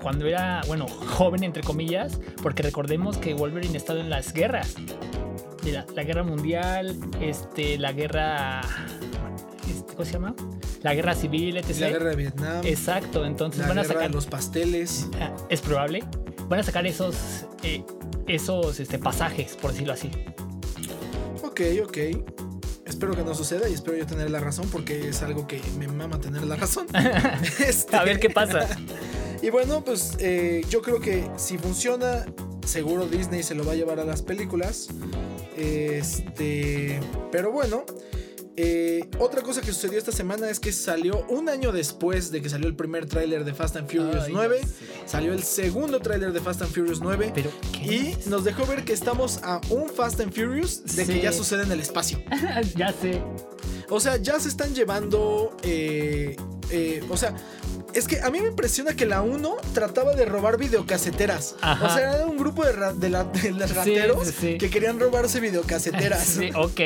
cuando 0.00 0.26
era, 0.26 0.62
bueno, 0.66 0.88
joven 0.88 1.44
entre 1.44 1.62
comillas, 1.62 2.18
porque 2.42 2.62
recordemos 2.62 3.18
que 3.18 3.34
Wolverine 3.34 3.74
ha 3.74 3.76
estado 3.76 4.00
en 4.00 4.10
las 4.10 4.32
guerras. 4.32 4.74
Mira, 5.62 5.84
la 5.94 6.04
guerra 6.04 6.22
mundial, 6.22 6.96
este, 7.20 7.76
la 7.78 7.92
guerra, 7.92 8.62
este, 9.68 9.92
¿cómo 9.92 10.04
se 10.04 10.12
llama? 10.12 10.34
La 10.82 10.94
guerra 10.94 11.14
civil, 11.14 11.58
etc. 11.58 11.80
La 11.80 11.88
guerra 11.90 12.10
de 12.10 12.16
Vietnam. 12.16 12.64
Exacto, 12.64 13.26
entonces 13.26 13.60
la 13.60 13.68
van 13.68 13.78
a 13.80 13.84
sacar 13.84 14.10
los 14.10 14.26
pasteles. 14.26 15.08
Ah, 15.20 15.36
es 15.50 15.60
probable. 15.60 16.02
Van 16.48 16.60
a 16.60 16.62
sacar 16.62 16.86
esos, 16.86 17.44
eh, 17.62 17.84
esos, 18.26 18.80
este, 18.80 18.98
pasajes, 18.98 19.56
por 19.56 19.72
decirlo 19.72 19.92
así. 19.92 20.10
Ok, 21.42 21.60
ok. 21.84 21.98
Espero 22.86 23.14
que 23.14 23.22
no 23.22 23.34
suceda 23.34 23.68
y 23.68 23.74
espero 23.74 23.96
yo 23.96 24.06
tener 24.06 24.30
la 24.30 24.40
razón 24.40 24.68
porque 24.70 25.08
es 25.08 25.22
algo 25.22 25.46
que 25.46 25.60
me 25.78 25.86
mama 25.86 26.20
tener 26.20 26.42
la 26.42 26.56
razón. 26.56 26.86
Este, 27.60 27.96
a 27.96 28.04
ver 28.04 28.20
qué 28.20 28.30
pasa. 28.30 28.68
Y 29.42 29.48
bueno, 29.48 29.82
pues 29.82 30.16
eh, 30.18 30.62
yo 30.68 30.82
creo 30.82 31.00
que 31.00 31.30
si 31.36 31.56
funciona, 31.56 32.26
seguro 32.66 33.06
Disney 33.06 33.42
se 33.42 33.54
lo 33.54 33.64
va 33.64 33.72
a 33.72 33.74
llevar 33.74 33.98
a 33.98 34.04
las 34.04 34.20
películas. 34.20 34.88
Este, 35.56 37.00
pero 37.32 37.50
bueno, 37.50 37.86
eh, 38.62 39.08
otra 39.18 39.40
cosa 39.40 39.62
que 39.62 39.68
sucedió 39.68 39.98
esta 39.98 40.12
semana 40.12 40.50
es 40.50 40.60
que 40.60 40.70
salió 40.70 41.24
un 41.28 41.48
año 41.48 41.72
después 41.72 42.30
de 42.30 42.42
que 42.42 42.50
salió 42.50 42.68
el 42.68 42.76
primer 42.76 43.06
tráiler 43.06 43.44
de 43.44 43.54
Fast 43.54 43.76
and 43.76 43.88
Furious 43.88 44.28
9, 44.28 44.60
salió 45.06 45.32
el 45.32 45.42
segundo 45.42 46.00
tráiler 46.00 46.32
de 46.32 46.40
Fast 46.40 46.60
and 46.60 46.70
Furious 46.70 47.00
9 47.00 47.32
y 47.82 48.28
nos 48.28 48.44
dejó 48.44 48.66
ver 48.66 48.84
que 48.84 48.92
estamos 48.92 49.40
a 49.42 49.62
un 49.70 49.88
Fast 49.88 50.20
and 50.20 50.34
Furious 50.34 50.84
de 50.94 51.06
que 51.06 51.22
ya 51.22 51.32
sucede 51.32 51.62
en 51.62 51.72
el 51.72 51.80
espacio. 51.80 52.22
ya 52.76 52.92
sé. 52.92 53.22
O 53.88 53.98
sea, 53.98 54.18
ya 54.18 54.38
se 54.38 54.48
están 54.48 54.74
llevando, 54.74 55.56
eh, 55.62 56.36
o 57.08 57.16
sea, 57.16 57.34
es 57.94 58.06
que 58.06 58.20
a 58.20 58.30
mí 58.30 58.40
me 58.40 58.48
impresiona 58.48 58.94
que 58.94 59.06
la 59.06 59.22
1 59.22 59.56
trataba 59.74 60.14
de 60.14 60.24
robar 60.24 60.58
videocaseteras. 60.58 61.56
O 61.60 61.88
sea, 61.88 62.14
era 62.14 62.26
un 62.26 62.36
grupo 62.36 62.64
de, 62.64 62.72
rateros 62.72 64.30
que 64.30 64.70
querían 64.70 64.98
robarse 65.00 65.40
videocaseteras. 65.40 66.20
Sí, 66.40 66.50
ok. 66.54 66.80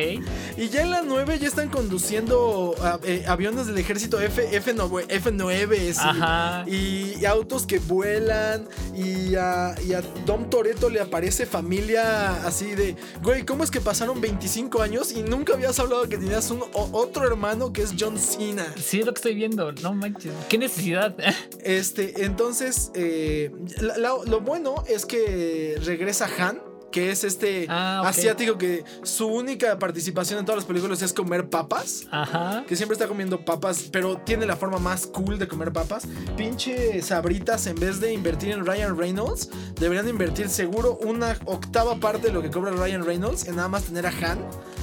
Y 0.57 0.69
ya 0.71 0.83
en 0.83 0.91
la 0.91 1.03
9 1.03 1.39
ya 1.39 1.47
están 1.47 1.69
conduciendo 1.69 2.75
eh, 3.05 3.25
aviones 3.27 3.67
del 3.67 3.79
ejército 3.79 4.21
F, 4.21 4.51
F9, 4.51 5.07
F9 5.07 6.67
y, 6.67 7.25
autos 7.25 7.67
que 7.67 7.79
vuelan. 7.79 8.67
Y 8.95 9.35
a, 9.35 9.75
y 9.87 9.93
a 9.93 10.03
Dom 10.25 10.49
Toreto 10.49 10.89
le 10.89 11.01
aparece 11.01 11.47
familia 11.47 12.45
así 12.47 12.75
de, 12.75 12.97
güey, 13.23 13.45
¿cómo 13.45 13.65
es 13.65 13.71
que 13.71 13.81
pasaron 13.81 14.21
25 14.21 14.83
años 14.83 15.13
y 15.13 15.23
nunca 15.23 15.55
habías 15.55 15.79
hablado 15.79 16.09
que 16.09 16.17
tenías 16.17 16.51
un 16.51 16.63
otro 16.73 17.27
hermano 17.27 17.73
que 17.73 17.83
es 17.83 17.95
John 17.99 18.19
Cena? 18.19 18.67
Sí, 18.83 19.01
es 19.01 19.07
lo 19.07 19.13
que 19.13 19.19
estoy 19.19 19.35
viendo. 19.35 19.73
No 19.73 19.95
manches. 19.95 20.33
¿Qué 20.49 20.59
necesidad? 20.59 20.94
Este, 21.65 22.25
entonces, 22.25 22.91
eh, 22.95 23.51
lo 23.81 24.41
bueno 24.41 24.85
es 24.87 25.07
que 25.07 25.79
regresa 25.83 26.29
Han 26.39 26.74
que 26.95 27.11
es 27.11 27.25
este 27.25 27.67
ah, 27.69 28.03
asiático 28.07 28.57
que 28.57 28.85
su 29.03 29.27
única 29.27 29.81
participación 29.81 30.39
en 30.39 30.45
todas 30.45 30.59
las 30.59 30.65
películas 30.65 31.03
es 31.03 31.13
comer 31.13 31.51
papas. 31.51 32.07
Ajá. 32.13 32.65
Que 32.69 32.77
siempre 32.77 32.93
está 32.93 33.09
comiendo 33.09 33.45
papas, 33.45 33.89
pero 33.91 34.19
tiene 34.19 34.47
la 34.47 34.55
forma 34.55 34.79
más 34.79 35.09
cool 35.09 35.37
de 35.37 35.49
comer 35.49 35.73
papas. 35.73 36.07
Pinche 36.37 37.03
sabritas, 37.03 37.67
en 37.67 37.75
vez 37.75 37.99
de 37.99 38.13
invertir 38.13 38.53
en 38.53 38.65
Ryan 38.65 38.97
Reynolds, 38.97 39.51
deberían 39.75 40.09
invertir 40.09 40.49
seguro 40.49 40.97
una 41.03 41.37
octava 41.47 41.97
parte 41.97 42.29
de 42.29 42.33
lo 42.33 42.41
que 42.41 42.51
cobra 42.51 42.71
Ryan 42.71 43.05
Reynolds 43.05 43.49
en 43.49 43.57
nada 43.57 43.67
más 43.67 43.83
tener 43.83 44.07
a 44.07 44.11
Han 44.11 44.39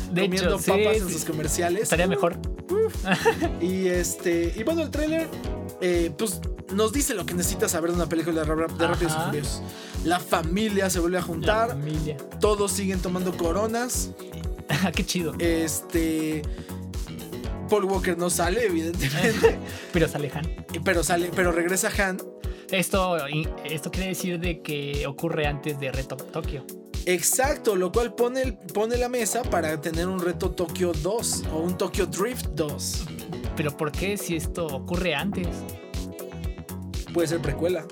comiendo 0.10 0.58
papas 0.58 0.98
en 0.98 1.10
sus 1.10 1.24
comerciales. 1.24 1.84
Estaría 1.84 2.08
mejor. 2.08 2.38
y 3.62 3.88
este. 3.88 4.54
Y 4.54 4.64
bueno, 4.64 4.82
el 4.82 4.92
tráiler. 4.92 5.30
Eh, 5.80 6.12
pues 6.18 6.42
nos 6.74 6.94
dice 6.94 7.14
lo 7.14 7.26
que 7.26 7.34
necesitas 7.34 7.72
saber 7.72 7.92
de 7.92 7.98
una 7.98 8.08
película 8.08 8.44
de, 8.44 8.88
Rápidos 8.88 9.14
y 9.14 9.26
Furiosos. 9.26 9.62
La 10.04 10.20
familia 10.20 10.90
se 10.90 11.00
vuelve 11.00 11.18
a 11.18 11.22
juntar. 11.22 11.78
Todos 12.40 12.72
siguen 12.72 13.00
tomando 13.00 13.36
coronas. 13.36 14.12
Qué 14.96 15.06
chido. 15.06 15.34
Este. 15.40 16.42
Paul 17.70 17.86
Walker 17.86 18.18
no 18.18 18.30
sale, 18.30 18.66
evidentemente. 18.66 19.58
pero 19.94 20.08
sale 20.08 20.32
Han. 20.34 20.66
Pero 20.84 21.04
sale, 21.04 21.32
pero 21.36 21.52
regresa 21.52 21.90
Han. 21.98 22.22
Esto, 22.70 23.18
esto 23.66 23.92
quiere 23.92 24.10
decir 24.10 24.40
de 24.40 24.62
que 24.62 25.06
ocurre 25.08 25.46
antes 25.46 25.80
de 25.80 25.92
Reto 25.92 26.16
Tokio. 26.16 26.66
Exacto, 27.06 27.76
lo 27.76 27.92
cual 27.92 28.14
pone, 28.14 28.54
pone 28.74 28.98
la 28.98 29.10
mesa 29.10 29.42
para 29.42 29.80
tener 29.82 30.08
un 30.08 30.20
reto 30.20 30.52
Tokio 30.52 30.92
2 30.94 31.44
o 31.52 31.58
un 31.58 31.78
Tokyo 31.78 32.06
Drift 32.06 32.48
2. 32.54 33.06
Pero 33.56 33.76
¿por 33.76 33.92
qué 33.92 34.18
si 34.18 34.36
esto 34.36 34.68
ocurre 34.68 35.16
antes? 35.16 35.48
Puede 37.14 37.28
ser 37.28 37.42
precuela. 37.42 37.86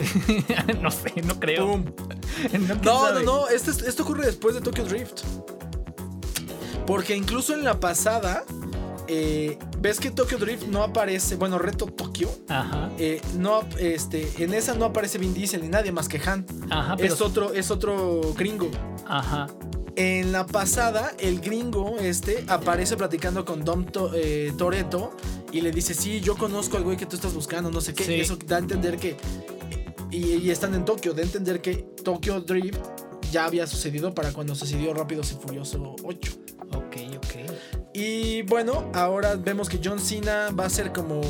no 0.82 0.90
sé, 0.90 1.12
no 1.22 1.38
creo. 1.38 1.76
no, 2.82 3.12
no, 3.12 3.20
no, 3.22 3.48
esto, 3.48 3.70
esto 3.70 4.02
ocurre 4.02 4.26
después 4.26 4.54
de 4.54 4.60
Tokyo 4.60 4.84
Drift. 4.84 5.22
Porque 6.86 7.14
incluso 7.14 7.54
en 7.54 7.64
la 7.64 7.78
pasada, 7.78 8.44
eh, 9.06 9.58
ves 9.78 10.00
que 10.00 10.10
Tokyo 10.10 10.38
Drift 10.38 10.64
no 10.64 10.82
aparece, 10.82 11.36
bueno, 11.36 11.58
Reto 11.58 11.86
Tokio. 11.86 12.30
Ajá. 12.48 12.90
Eh, 12.98 13.20
no, 13.38 13.62
este, 13.78 14.30
en 14.38 14.54
esa 14.54 14.74
no 14.74 14.86
aparece 14.86 15.18
Vin 15.18 15.34
Diesel 15.34 15.62
ni 15.62 15.68
nadie 15.68 15.92
más 15.92 16.08
que 16.08 16.20
Han. 16.24 16.46
Ajá, 16.70 16.96
es 16.98 17.20
otro, 17.20 17.52
es 17.52 17.70
otro 17.70 18.34
gringo. 18.36 18.70
Ajá. 19.06 19.48
En 19.96 20.32
la 20.32 20.46
pasada, 20.46 21.12
el 21.18 21.40
gringo 21.40 21.96
este 21.98 22.44
aparece 22.48 22.96
platicando 22.96 23.44
con 23.44 23.64
Dom 23.64 23.86
eh, 24.14 24.52
Toreto 24.56 25.12
y 25.52 25.60
le 25.60 25.70
dice, 25.70 25.94
sí, 25.94 26.20
yo 26.20 26.36
conozco 26.36 26.76
al 26.76 26.84
güey 26.84 26.96
que 26.96 27.06
tú 27.06 27.16
estás 27.16 27.34
buscando, 27.34 27.70
no 27.70 27.80
sé 27.80 27.94
qué. 27.94 28.20
Eso 28.20 28.36
da 28.36 28.56
a 28.56 28.58
entender 28.60 28.98
que... 28.98 29.16
Y, 30.10 30.50
están 30.50 30.74
en 30.74 30.84
Tokio, 30.84 31.12
da 31.12 31.22
a 31.22 31.24
entender 31.24 31.60
que 31.60 31.76
Tokyo 32.04 32.40
Drift 32.40 32.80
ya 33.30 33.44
había 33.44 33.66
sucedido 33.66 34.12
para 34.12 34.32
cuando 34.32 34.54
sucedió 34.54 34.92
Rápidos 34.92 35.32
y 35.32 35.34
Furioso 35.36 35.94
8. 36.02 36.32
Ok, 36.72 36.96
ok. 37.16 37.94
Y 37.94 38.42
bueno, 38.42 38.90
ahora 38.94 39.36
vemos 39.36 39.68
que 39.68 39.80
John 39.82 40.00
Cena 40.00 40.50
va 40.50 40.66
a 40.66 40.70
ser 40.70 40.92
como 40.92 41.20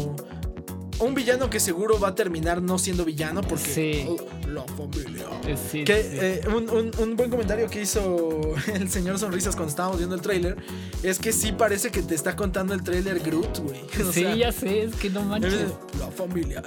un 1.01 1.15
villano 1.15 1.51
que 1.51 1.61
seguro 1.61 1.99
va 1.99 2.09
a 2.09 2.15
terminar 2.15 2.63
no 2.63 2.79
siendo 2.79 3.05
villano 3.05 3.41
porque 3.43 4.07
la 4.47 4.63
familia. 4.65 5.27
Eh, 5.47 5.85
que, 5.85 6.41
eh, 6.45 6.49
un, 6.49 7.17
buen 7.17 7.31
comentario 7.31 7.69
que 7.69 7.83
hizo 7.83 8.41
el 8.75 8.89
señor 8.91 9.19
Sonrisas 9.19 9.57
cuando 9.57 9.71
estábamos 9.71 9.99
viendo 9.99 10.15
el 10.15 10.21
tráiler 10.21 10.57
es 11.03 11.19
que 11.19 11.33
sí 11.33 11.53
parece 11.53 11.91
que 11.91 12.03
te 12.03 12.15
está 12.15 12.37
contando 12.37 12.75
el 12.75 12.83
tráiler 12.83 13.21
Groot, 13.21 13.59
güey. 13.59 13.81
sí, 14.13 14.39
ya 14.39 14.53
sé, 14.53 14.85
es 14.85 14.97
que 14.97 15.11
no 15.11 15.23
manches. 15.23 15.73
La 15.99 16.11
familia. 16.11 16.63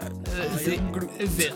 I 0.68 0.76
am 0.76 0.92
Groot. 0.92 1.10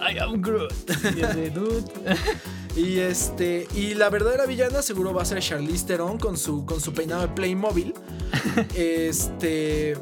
I 0.10 0.20
am 0.20 0.42
Groot. 0.42 1.92
y 2.76 3.00
este 3.00 3.68
y 3.74 3.96
la 3.96 4.10
verdadera 4.10 4.46
villana 4.46 4.82
seguro 4.82 5.14
va 5.14 5.24
a 5.24 5.26
ser 5.26 5.40
Charlize 5.40 5.86
Theron 5.86 6.20
con 6.20 6.38
su 6.38 6.66
con 6.66 6.80
su 6.80 6.94
peinado 6.94 7.22
de 7.24 7.30
Playmobil. 7.30 7.94
este 8.76 9.96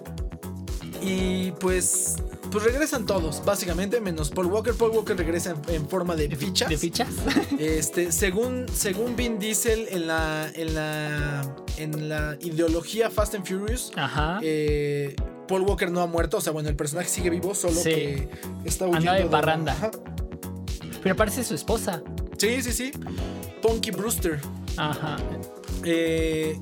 y 1.02 1.52
pues 1.54 2.16
pues 2.56 2.72
regresan 2.72 3.06
todos, 3.06 3.44
básicamente, 3.44 4.00
menos 4.00 4.30
Paul 4.30 4.46
Walker. 4.46 4.74
Paul 4.76 4.92
Walker 4.92 5.18
regresa 5.18 5.58
en, 5.68 5.90
forma 5.90 6.16
de, 6.16 6.34
fichas. 6.38 6.70
¿De 6.70 6.78
fichas? 6.78 7.10
Este, 7.60 8.14
según, 8.14 8.66
según 8.74 9.18
Vin 9.18 9.40
Diesel 9.40 9.90
en 9.92 10.08
la, 10.08 10.50
en 10.54 10.74
la, 10.74 11.54
en 11.76 12.08
la 12.08 12.38
ideología 12.40 13.10
Fast 13.10 13.36
and 13.36 13.46
Furious, 13.46 13.92
eh, 14.42 15.18
Paul 15.50 15.64
Walker 15.64 15.92
no 15.92 16.00
ha 16.00 16.08
muerto. 16.08 16.38
O 16.38 16.42
sea, 16.42 16.54
bueno, 16.54 16.70
el 16.70 16.78
personaje 16.78 17.10
sigue 17.10 17.30
vivo, 17.30 17.54
solo 17.54 17.84
que 17.84 18.30
está 18.64 18.88
huyendo. 18.88 19.12
de 19.12 19.26
parranda. 19.26 19.76
Pero 21.04 21.14
parece 21.18 21.44
su 21.44 21.56
esposa. 21.56 22.04
Sí, 22.38 22.62
sí, 22.62 22.72
sí. 22.72 22.92
Punky 23.62 23.92
Brewster. 23.92 24.40
Ajá. 24.78 25.18
Eh, 25.84 26.58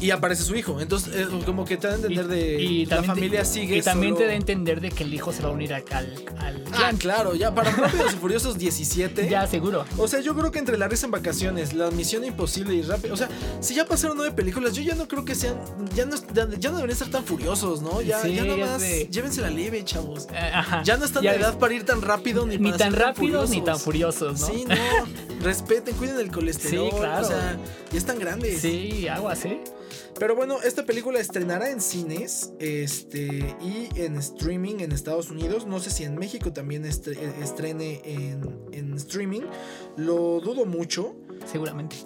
y 0.00 0.10
aparece 0.10 0.42
su 0.42 0.54
hijo. 0.54 0.80
Entonces, 0.80 1.14
eh, 1.14 1.26
como 1.44 1.64
que 1.64 1.76
te 1.76 1.88
da 1.88 1.94
a 1.94 1.96
entender 1.96 2.28
de 2.28 2.62
y 2.62 2.86
la 2.86 3.02
familia 3.02 3.44
sigue. 3.44 3.78
Y 3.78 3.82
también 3.82 4.16
te 4.16 4.24
da 4.26 4.32
a 4.32 4.34
entender 4.34 4.80
de 4.80 4.90
que 4.90 5.04
el 5.04 5.14
hijo 5.14 5.32
se 5.32 5.42
va 5.42 5.48
a 5.48 5.52
unir 5.52 5.74
al, 5.74 5.84
al 5.90 6.64
Ah, 6.72 6.92
claro, 6.98 7.34
ya 7.34 7.54
para 7.54 7.70
Rápidos 7.70 8.12
y 8.12 8.16
Furiosos 8.16 8.58
17. 8.58 9.28
Ya, 9.38 9.46
seguro. 9.46 9.84
O 9.98 10.08
sea, 10.08 10.20
yo 10.20 10.34
creo 10.34 10.50
que 10.50 10.58
entre 10.58 10.78
La 10.78 10.88
Risa 10.88 11.06
en 11.06 11.12
Vacaciones, 11.12 11.74
La 11.74 11.90
Misión 11.90 12.24
Imposible 12.24 12.74
y 12.74 12.82
Rápido. 12.82 13.14
O 13.14 13.16
sea, 13.16 13.28
si 13.60 13.74
ya 13.74 13.84
pasaron 13.84 14.16
nueve 14.16 14.34
películas, 14.34 14.72
yo 14.74 14.82
ya 14.82 14.94
no 14.94 15.06
creo 15.06 15.24
que 15.24 15.34
sean. 15.34 15.56
Ya 15.94 16.06
no, 16.06 16.16
ya 16.34 16.70
no 16.70 16.76
deberían 16.76 16.90
estar 16.90 17.10
tan 17.10 17.24
furiosos, 17.24 17.82
¿no? 17.82 18.00
Ya, 18.00 18.26
ya 18.26 18.44
nada 18.44 18.56
más. 18.56 18.82
Llévense 18.82 19.40
la 19.42 19.50
leve, 19.50 19.84
chavos. 19.84 20.28
Eh, 20.32 20.50
ajá. 20.52 20.82
Ya 20.82 20.96
no 20.96 21.04
están 21.04 21.22
de 21.22 21.30
edad 21.30 21.58
para 21.58 21.74
ir 21.74 21.84
tan 21.84 22.00
rápido 22.00 22.46
ni, 22.46 22.58
ni 22.58 22.72
tan 22.72 22.92
rápidos 22.92 23.50
ni 23.50 23.60
tan 23.62 23.78
furiosos, 23.78 24.40
¿no? 24.40 24.46
Sí, 24.46 24.64
no. 24.66 24.74
Respeten, 25.42 25.94
cuiden 25.96 26.18
el 26.18 26.30
colesterol. 26.30 26.90
Sí, 26.90 26.96
claro. 26.96 27.26
O 27.26 27.28
sea, 27.28 27.56
ya 27.92 27.98
están 27.98 28.18
grandes. 28.18 28.60
Sí, 28.60 29.08
aguas, 29.08 29.44
¿eh? 29.44 29.62
Pero 30.18 30.34
bueno, 30.34 30.60
esta 30.62 30.84
película 30.84 31.20
estrenará 31.20 31.70
en 31.70 31.80
cines 31.80 32.52
este, 32.58 33.54
y 33.60 33.88
en 33.94 34.16
streaming 34.16 34.80
en 34.80 34.92
Estados 34.92 35.30
Unidos. 35.30 35.66
No 35.66 35.78
sé 35.78 35.90
si 35.90 36.04
en 36.04 36.16
México 36.16 36.52
también 36.52 36.84
estrene 36.84 38.00
en, 38.04 38.58
en 38.72 38.94
streaming. 38.94 39.42
Lo 39.96 40.40
dudo 40.40 40.66
mucho. 40.66 41.14
Seguramente. 41.50 41.96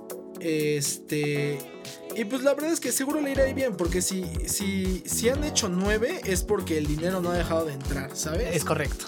Este. 0.41 1.59
Y 2.17 2.25
pues 2.25 2.43
la 2.43 2.55
verdad 2.55 2.73
es 2.73 2.81
que 2.81 2.93
seguro 2.93 3.21
le 3.21 3.33
irá 3.33 3.45
bien, 3.53 3.77
porque 3.77 4.03
si, 4.03 4.25
si, 4.47 5.03
si 5.07 5.29
han 5.29 5.45
hecho 5.45 5.69
nueve 5.69 6.21
es 6.25 6.43
porque 6.43 6.79
el 6.79 6.87
dinero 6.87 7.21
no 7.21 7.31
ha 7.31 7.35
dejado 7.35 7.65
de 7.65 7.75
entrar, 7.75 8.11
¿sabes? 8.15 8.55
Es 8.55 8.65
correcto. 8.65 9.07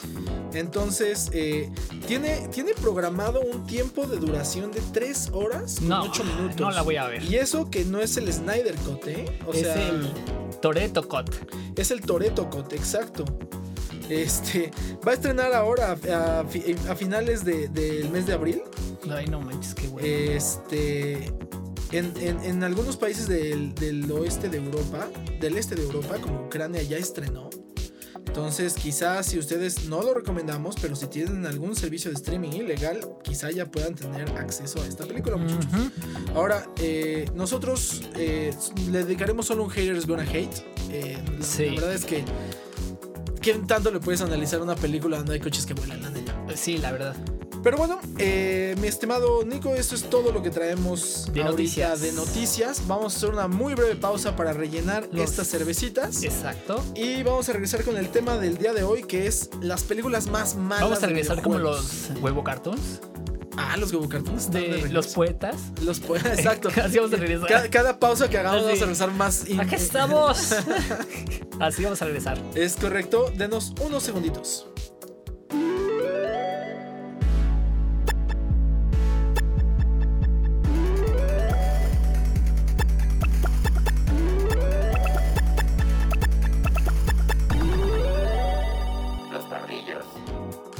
Entonces, 0.52 1.30
eh, 1.32 1.70
tiene, 2.06 2.48
tiene 2.48 2.74
programado 2.74 3.40
un 3.40 3.66
tiempo 3.66 4.06
de 4.06 4.18
duración 4.18 4.70
de 4.70 4.80
tres 4.92 5.28
horas 5.32 5.76
con 5.78 5.88
no, 5.88 6.04
minutos. 6.04 6.60
No 6.60 6.70
la 6.70 6.82
voy 6.82 6.96
a 6.96 7.06
ver. 7.06 7.22
Y 7.24 7.36
eso 7.36 7.70
que 7.70 7.84
no 7.84 8.00
es 8.00 8.16
el 8.16 8.32
Snyder 8.32 8.74
Cut, 8.76 9.06
¿eh? 9.08 9.38
O 9.46 9.52
es 9.52 9.64
el 9.64 10.12
Toreto 10.60 11.06
Cut. 11.08 11.34
Es 11.76 11.90
el 11.90 12.00
Toreto 12.00 12.48
Cut, 12.48 12.72
exacto. 12.72 13.24
Este 14.08 14.70
va 15.06 15.12
a 15.12 15.14
estrenar 15.14 15.52
ahora 15.54 15.92
a, 15.92 16.44
finales 16.94 17.44
del 17.44 18.10
mes 18.10 18.26
de 18.26 18.32
abril. 18.32 18.62
Ay, 19.10 19.26
no 19.26 19.40
manches, 19.40 19.74
qué 19.74 19.88
bueno. 19.88 20.06
Este. 20.06 21.32
En, 21.92 22.64
algunos 22.64 22.96
países 22.96 23.28
del, 23.28 24.10
oeste 24.10 24.48
de 24.48 24.58
Europa, 24.58 25.08
del 25.40 25.56
este 25.56 25.74
de 25.74 25.82
Europa, 25.82 26.18
como 26.20 26.46
Ucrania, 26.46 26.82
ya 26.82 26.96
estrenó. 26.96 27.50
Entonces, 28.26 28.74
quizás 28.74 29.26
si 29.26 29.38
ustedes 29.38 29.84
no 29.86 30.02
lo 30.02 30.12
recomendamos, 30.12 30.74
pero 30.80 30.96
si 30.96 31.06
tienen 31.06 31.46
algún 31.46 31.76
servicio 31.76 32.10
de 32.10 32.16
streaming 32.16 32.50
ilegal, 32.50 33.00
quizá 33.22 33.50
ya 33.50 33.66
puedan 33.66 33.94
tener 33.94 34.28
acceso 34.30 34.82
a 34.82 34.86
esta 34.86 35.06
película, 35.06 35.36
muchachos. 35.36 35.66
Ahora, 36.34 36.68
eh, 36.78 37.30
nosotros 37.34 38.02
eh, 38.16 38.52
le 38.90 39.04
dedicaremos 39.04 39.46
solo 39.46 39.62
un 39.62 39.70
Haters 39.70 40.06
Gonna 40.06 40.24
Hate. 40.24 40.64
Eh, 40.90 41.16
la, 41.38 41.74
verdad 41.74 41.94
es 41.94 42.04
que 42.04 42.24
¿qué 43.40 43.54
tanto 43.66 43.90
le 43.90 44.00
puedes 44.00 44.20
analizar 44.20 44.60
una 44.60 44.74
película 44.74 45.18
donde 45.18 45.34
hay 45.34 45.40
coches 45.40 45.64
que 45.66 45.74
vuelan, 45.74 46.02
la 46.02 46.10
neta? 46.10 46.34
Sí, 46.56 46.78
la 46.78 46.92
verdad. 46.92 47.14
Pero 47.64 47.78
bueno, 47.78 47.98
eh, 48.18 48.76
mi 48.78 48.88
estimado 48.88 49.42
Nico, 49.42 49.74
eso 49.74 49.94
es 49.94 50.02
todo 50.02 50.32
lo 50.32 50.42
que 50.42 50.50
traemos 50.50 51.32
de 51.32 51.42
noticias. 51.44 52.02
de 52.02 52.12
noticias. 52.12 52.86
Vamos 52.86 53.14
a 53.14 53.16
hacer 53.16 53.30
una 53.30 53.48
muy 53.48 53.74
breve 53.74 53.96
pausa 53.96 54.36
para 54.36 54.52
rellenar 54.52 55.08
estas 55.14 55.48
cervecitas. 55.48 56.22
Exacto. 56.22 56.84
Y 56.94 57.22
vamos 57.22 57.48
a 57.48 57.54
regresar 57.54 57.82
con 57.82 57.96
el 57.96 58.10
tema 58.10 58.36
del 58.36 58.58
día 58.58 58.74
de 58.74 58.82
hoy, 58.82 59.04
que 59.04 59.26
es 59.26 59.48
las 59.62 59.82
películas 59.82 60.26
más 60.26 60.56
malas. 60.56 60.82
Vamos 60.82 61.02
a 61.02 61.06
regresar 61.06 61.40
como 61.40 61.58
los 61.58 62.10
huevo 62.20 62.44
cartoons. 62.44 63.00
Ah, 63.56 63.78
los 63.78 63.90
huevo 63.94 64.10
cartoons. 64.10 64.50
De 64.50 64.90
los 64.90 65.06
poetas. 65.06 65.56
Los 65.80 66.00
poetas, 66.00 66.38
exacto. 66.38 66.68
Así 66.68 66.98
vamos 66.98 67.14
a 67.14 67.16
regresar. 67.16 67.70
Cada, 67.70 67.98
pausa 67.98 68.28
que 68.28 68.36
hagamos 68.36 68.64
vamos 68.64 68.76
a 68.76 68.80
regresar 68.82 69.10
más. 69.12 69.46
Aquí 69.58 69.74
estamos. 69.74 70.54
Así 71.60 71.82
vamos 71.82 72.02
a 72.02 72.04
regresar. 72.04 72.38
Es 72.54 72.76
correcto. 72.76 73.32
Denos 73.34 73.72
unos 73.80 74.02
segunditos. 74.02 74.66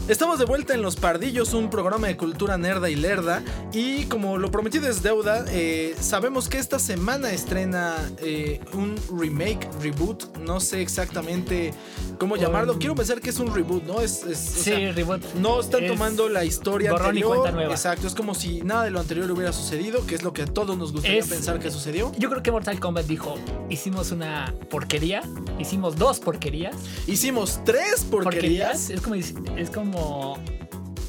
Estamos 0.07 0.39
de 0.39 0.45
vuelta 0.45 0.75
en 0.75 0.83
Los 0.83 0.97
Pardillos, 0.97 1.55
un 1.55 1.71
programa 1.71 2.09
de 2.09 2.19
cultura 2.19 2.59
nerda 2.59 2.91
y 2.91 2.95
lerda. 2.95 3.43
Y 3.73 4.05
como 4.05 4.37
lo 4.37 4.51
prometido 4.51 4.87
es 4.87 5.03
deuda, 5.03 5.47
eh, 5.49 5.97
sabemos 5.99 6.51
que 6.51 6.59
esta 6.59 6.79
semana 6.79 7.33
estrena 7.33 7.97
eh, 8.19 8.61
un 8.75 8.97
remake, 9.19 9.67
reboot. 9.81 10.37
No 10.41 10.61
sé 10.61 10.83
exactamente 10.83 11.73
cómo 12.19 12.37
llamarlo. 12.37 12.79
Quiero 12.79 12.95
pensar 12.95 13.23
que 13.23 13.31
es 13.31 13.39
un 13.39 13.55
reboot, 13.55 13.85
¿no? 13.85 14.03
Es, 14.03 14.25
sí, 14.35 14.91
reboot. 14.91 15.23
No 15.37 15.61
están 15.61 15.87
tomando 15.87 16.29
la 16.29 16.45
historia 16.45 16.91
anterior. 16.91 17.51
nueva. 17.51 17.73
Exacto, 17.73 18.07
es 18.07 18.15
como 18.15 18.35
si 18.35 18.61
nada 18.61 18.85
de 18.85 18.91
lo 18.91 19.01
anterior 19.01 19.31
hubiera 19.31 19.55
sucedido, 19.55 20.05
que 20.05 20.17
es 20.17 20.23
lo 20.23 20.35
que 20.35 20.43
a 20.43 20.47
todos 20.47 20.77
nos 20.77 20.93
gustaría 20.93 21.25
pensar 21.25 21.59
que 21.61 21.71
sucedió. 21.71 22.13
Yo 22.19 22.29
creo 22.29 22.43
que 22.43 22.51
Mortal 22.51 22.79
Kombat 22.79 23.07
dijo: 23.07 23.37
hicimos 23.71 24.13
una 24.13 24.55
porquería, 24.69 25.23
hicimos 25.59 25.97
dos 25.97 26.21
porquerías. 26.21 26.77
Hicimos 27.07 27.61
tres 27.65 28.05
porquerías. 28.11 28.91
Es 28.91 29.01
como. 29.01 29.15
Es 29.15 29.71
como 29.71 29.94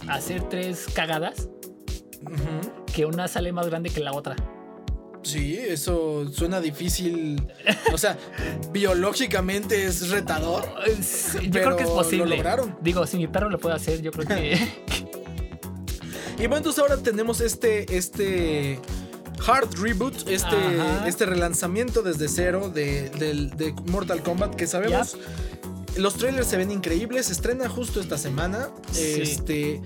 hacer 0.07 0.47
tres 0.49 0.85
cagadas 0.93 1.49
que 2.93 3.05
una 3.05 3.27
sale 3.27 3.51
más 3.51 3.67
grande 3.67 3.89
que 3.89 3.99
la 3.99 4.13
otra. 4.13 4.35
Sí, 5.25 5.57
eso 5.57 6.31
suena 6.31 6.61
difícil. 6.61 7.41
O 7.91 7.97
sea, 7.97 8.17
biológicamente 8.71 9.85
es 9.85 10.09
retador. 10.11 10.63
yo 11.41 11.49
creo 11.49 11.75
que 11.75 11.83
es 11.83 11.89
posible. 11.89 12.43
Digo, 12.81 13.07
si 13.07 13.17
mi 13.17 13.27
perro 13.27 13.49
lo 13.49 13.57
puede 13.57 13.75
hacer, 13.75 14.01
yo 14.01 14.11
creo 14.11 14.27
que. 14.27 14.53
y 16.37 16.41
bueno, 16.41 16.57
entonces 16.57 16.79
ahora 16.79 16.97
tenemos 16.97 17.41
este. 17.41 17.97
este 17.97 18.79
hard 19.47 19.75
reboot, 19.79 20.27
este, 20.29 20.55
este 21.05 21.25
relanzamiento 21.25 22.01
desde 22.01 22.27
cero 22.29 22.69
de, 22.69 23.73
Mortal 23.87 24.23
Kombat 24.23 24.55
que 24.55 24.65
sabemos 24.65 25.17
los 25.97 26.15
trailers 26.15 26.47
se 26.47 26.57
ven 26.57 26.71
increíbles, 26.71 27.27
se 27.27 27.33
estrena 27.33 27.69
justo 27.69 27.99
esta 27.99 28.17
semana. 28.17 28.69
Este, 28.97 29.81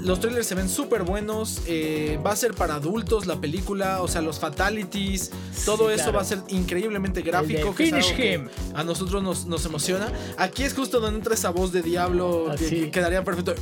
los 0.00 0.20
trailers 0.20 0.46
se 0.46 0.54
ven 0.54 0.68
súper 0.68 1.02
buenos. 1.02 1.62
Eh, 1.66 2.18
va 2.24 2.32
a 2.32 2.36
ser 2.36 2.54
para 2.54 2.74
adultos 2.74 3.26
la 3.26 3.40
película, 3.40 4.02
o 4.02 4.08
sea, 4.08 4.20
los 4.20 4.38
fatalities, 4.38 5.30
todo 5.64 5.90
eso 5.90 6.12
va 6.12 6.22
a 6.22 6.24
ser 6.24 6.40
increíblemente 6.48 7.22
gráfico. 7.22 7.74
Que 7.74 8.44
a 8.74 8.84
nosotros 8.84 9.22
nos, 9.22 9.64
emociona. 9.64 10.12
Aquí 10.36 10.62
es 10.62 10.74
justo 10.74 11.00
donde 11.00 11.18
entra 11.18 11.34
esa 11.34 11.50
voz 11.50 11.72
de 11.72 11.82
diablo 11.82 12.54
que, 12.58 12.90
quedaría 12.90 13.24
perfecto. 13.24 13.54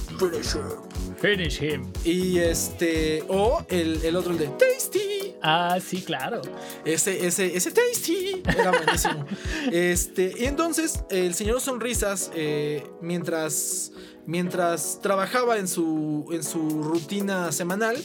Finish 1.20 1.62
him. 1.62 1.92
Y 2.04 2.38
este, 2.38 3.24
o 3.28 3.64
el, 3.68 4.00
el 4.02 4.16
otro, 4.16 4.32
el 4.32 4.38
de 4.38 4.48
Tasty. 4.48 5.36
Ah, 5.40 5.78
sí, 5.84 6.02
claro. 6.02 6.40
Ese, 6.84 7.26
ese, 7.26 7.56
ese 7.56 7.70
Tasty 7.70 8.42
era 8.44 8.70
buenísimo. 8.70 9.26
este, 9.72 10.34
y 10.38 10.44
entonces 10.44 11.04
el 11.10 11.34
señor 11.34 11.60
Sonrisas, 11.60 12.30
eh, 12.34 12.84
mientras 13.00 13.92
mientras 14.26 15.00
trabajaba 15.02 15.58
en 15.58 15.66
su, 15.66 16.28
en 16.30 16.42
su 16.42 16.82
rutina 16.82 17.52
semanal, 17.52 17.96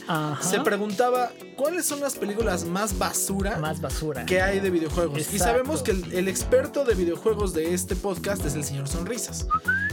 se 0.42 0.60
preguntaba 0.62 1.32
cuáles 1.56 1.86
son 1.86 2.00
las 2.00 2.16
películas 2.16 2.66
más 2.66 2.98
basura, 2.98 3.58
más 3.58 3.82
basura. 3.82 4.26
que 4.26 4.42
hay 4.42 4.60
de 4.60 4.70
videojuegos. 4.70 5.34
Y 5.34 5.40
sabemos 5.40 5.84
que 5.84 5.92
el, 5.92 6.28
experto 6.28 6.86
de 6.86 6.96
videojuegos 6.96 7.54
de 7.54 7.74
este 7.74 7.96
podcast 7.96 8.46
es 8.46 8.56
el 8.56 8.64
señor 8.64 8.88
Sonrisas. 8.88 9.48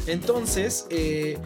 Entonces, 0.06 0.86
eh, 0.90 1.38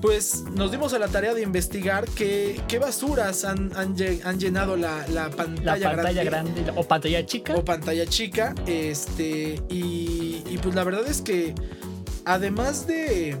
pues 0.00 0.42
nos 0.54 0.70
dimos 0.70 0.92
a 0.92 0.98
la 0.98 1.08
tarea 1.08 1.32
de 1.32 1.42
investigar 1.42 2.04
qué, 2.10 2.60
qué 2.68 2.78
basuras 2.78 3.44
han, 3.44 3.72
han, 3.74 3.96
llenado 4.38 4.76
la, 4.76 5.06
la, 5.08 5.30
pantalla, 5.30 6.24
grande. 6.24 6.72
O 6.76 6.86
pantalla 6.86 7.24
chica. 7.24 7.54
O 7.56 7.64
pantalla 7.64 8.06
chica. 8.06 8.54
Este. 8.66 9.62
Y, 9.68 10.42
y 10.46 10.58
pues 10.62 10.74
la 10.74 10.84
verdad 10.84 11.06
es 11.06 11.22
que. 11.22 11.54
Además 12.26 12.86
de 12.86 13.36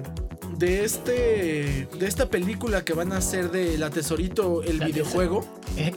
de 0.64 0.82
este 0.82 1.88
de 1.98 2.06
esta 2.06 2.30
película 2.30 2.84
que 2.84 2.94
van 2.94 3.12
a 3.12 3.18
hacer 3.18 3.50
de 3.50 3.76
La 3.76 3.90
Tesorito 3.90 4.62
el 4.62 4.80
videojuego. 4.80 5.44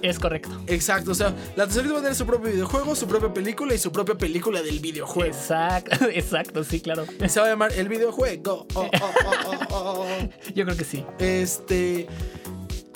Es 0.02 0.20
correcto. 0.20 0.62
Exacto, 0.68 1.12
o 1.12 1.16
sea, 1.16 1.34
La 1.56 1.68
Tesorito 1.68 1.94
va 1.94 2.00
a 2.00 2.04
tener 2.04 2.16
su 2.16 2.26
propio 2.26 2.52
videojuego, 2.52 2.96
su 2.96 3.08
propia 3.08 3.34
película 3.34 3.74
y 3.74 3.78
su 3.78 3.92
propia 3.94 4.16
película 4.16 4.62
del 4.62 4.80
videojuego. 4.80 5.34
Exacto, 5.34 6.06
exacto, 6.14 6.64
sí, 6.66 6.82
claro. 6.82 7.06
Se 7.28 7.40
va 7.40 7.46
a 7.46 7.50
llamar 7.50 7.72
El 7.74 7.88
videojuego. 7.88 8.68
Oh, 8.74 8.90
oh, 8.92 9.66
oh, 9.70 10.06
Yo 10.54 10.66
creo 10.66 10.76
que 10.78 10.84
sí. 10.84 11.06
Este 11.18 12.08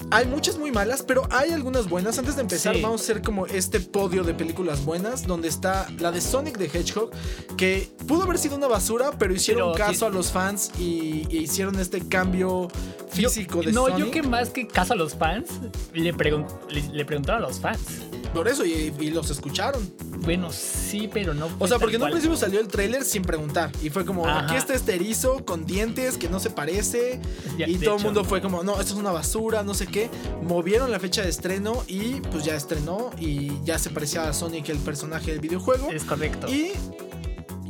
hay 0.09 0.25
muchas 0.25 0.57
muy 0.57 0.71
malas, 0.71 1.03
pero 1.03 1.27
hay 1.29 1.51
algunas 1.51 1.89
buenas. 1.89 2.17
Antes 2.17 2.35
de 2.35 2.41
empezar, 2.41 2.75
vamos 2.81 3.01
a 3.01 3.03
hacer 3.03 3.21
como 3.21 3.45
este 3.45 3.79
podio 3.79 4.23
de 4.23 4.33
películas 4.33 4.83
buenas, 4.83 5.27
donde 5.27 5.47
está 5.47 5.87
la 5.99 6.11
de 6.11 6.21
Sonic 6.21 6.57
the 6.57 6.65
Hedgehog, 6.65 7.11
que 7.57 7.89
pudo 8.07 8.23
haber 8.23 8.37
sido 8.37 8.55
una 8.55 8.67
basura, 8.67 9.11
pero 9.17 9.33
hicieron 9.33 9.75
caso 9.75 10.05
a 10.05 10.09
los 10.09 10.31
fans 10.31 10.71
y, 10.79 11.27
hicieron 11.31 11.79
este 11.79 12.07
cambio 12.07 12.67
físico 13.09 13.61
de 13.61 13.73
Sonic. 13.73 13.73
No, 13.73 13.97
yo 13.97 14.11
que 14.11 14.23
más 14.23 14.49
que 14.49 14.67
caso 14.67 14.93
a 14.93 14.95
los 14.95 15.15
fans, 15.15 15.49
le, 15.93 16.11
le 16.11 17.05
preguntaron 17.05 17.43
a 17.43 17.47
los 17.47 17.59
fans. 17.59 18.10
Por 18.33 18.47
eso, 18.47 18.65
y, 18.65 18.91
los 19.11 19.29
escucharon. 19.29 19.91
Bueno, 20.23 20.51
sí, 20.51 21.09
pero 21.11 21.33
no. 21.33 21.49
O 21.59 21.67
sea, 21.67 21.79
porque 21.79 21.97
en 21.97 22.03
un 22.03 22.11
principio 22.11 22.37
salió 22.37 22.59
el 22.59 22.67
tráiler 22.67 23.03
sin 23.03 23.23
preguntar. 23.23 23.71
Y 23.81 23.89
fue 23.89 24.05
como, 24.05 24.27
aquí 24.27 24.55
está 24.55 24.73
este 24.73 24.95
erizo 24.95 25.43
con 25.45 25.65
dientes 25.65 26.17
que 26.17 26.29
no 26.29 26.39
se 26.39 26.49
parece. 26.49 27.19
y 27.57 27.77
todo 27.77 27.97
el 27.97 28.03
mundo 28.03 28.23
fue 28.23 28.41
como, 28.41 28.63
no, 28.63 28.79
esto 28.79 28.93
es 28.93 28.99
una 28.99 29.11
basura, 29.11 29.63
no 29.63 29.73
sé 29.73 29.87
qué. 29.87 30.09
Movieron 30.43 30.91
la 30.91 30.99
fecha 30.99 31.21
de 31.21 31.29
estreno 31.29 31.83
y 31.87 32.21
pues 32.31 32.45
ya 32.45 32.55
estrenó. 32.55 33.11
Y 33.19 33.51
ya 33.63 33.77
se 33.79 33.89
parecía 33.89 34.27
a 34.29 34.33
Sonic, 34.33 34.69
el 34.69 34.79
personaje 34.79 35.31
del 35.31 35.39
videojuego. 35.39 35.89
Es 35.91 36.03
correcto. 36.03 36.47
Y 36.47 36.71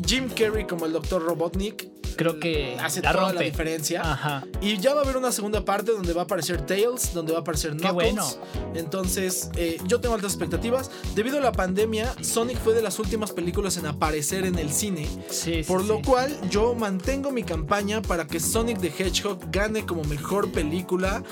Jim 0.06 0.30
Carrey 0.30 0.65
como 0.67 0.86
el 0.86 0.93
Dr. 0.93 1.24
Robotnik 1.24 2.01
creo 2.15 2.39
que 2.39 2.78
hace 2.80 3.02
toda 3.02 3.34
la 3.34 3.41
diferencia. 3.41 4.02
Ajá. 4.02 4.45
Y 4.62 4.78
ya 4.78 4.93
va 4.93 5.02
a 5.02 5.04
haber 5.04 5.17
una 5.17 5.32
segunda 5.32 5.65
parte 5.65 5.91
donde 5.91 6.13
va 6.13 6.21
a 6.21 6.24
aparecer 6.26 6.65
Tails, 6.65 7.13
donde 7.13 7.32
va 7.34 7.39
a 7.39 7.41
aparecer 7.41 7.71
Knuckles. 7.71 7.89
Qué 7.89 7.93
bueno. 7.93 8.28
Entonces, 8.76 9.50
eh, 9.56 9.78
yo 9.88 10.00
tengo 10.00 10.15
altas 10.15 10.34
expectativas. 10.34 10.91
Debido 11.15 11.38
a 11.38 11.41
la 11.41 11.52
pandemia, 11.52 12.13
Sonic 12.21 12.58
fue 12.58 12.74
de 12.74 12.82
las 12.82 13.00
últimas 13.00 13.32
películas 13.32 13.78
en 13.78 13.86
aparecer 13.86 14.45
en 14.45 14.58
el 14.58 14.71
cine. 14.71 15.08
Sí, 15.30 15.63
por 15.67 15.84
lo 15.84 16.02
cual, 16.02 16.38
yo 16.50 16.76
mantengo 16.76 17.32
mi 17.32 17.43
campaña 17.43 18.02
para 18.02 18.28
que 18.28 18.39
Sonic 18.39 18.80
the 18.80 18.91
Hedgehog 18.97 19.39
gane 19.52 19.86
como 19.86 20.04
mejor 20.04 20.52
película 20.52 21.24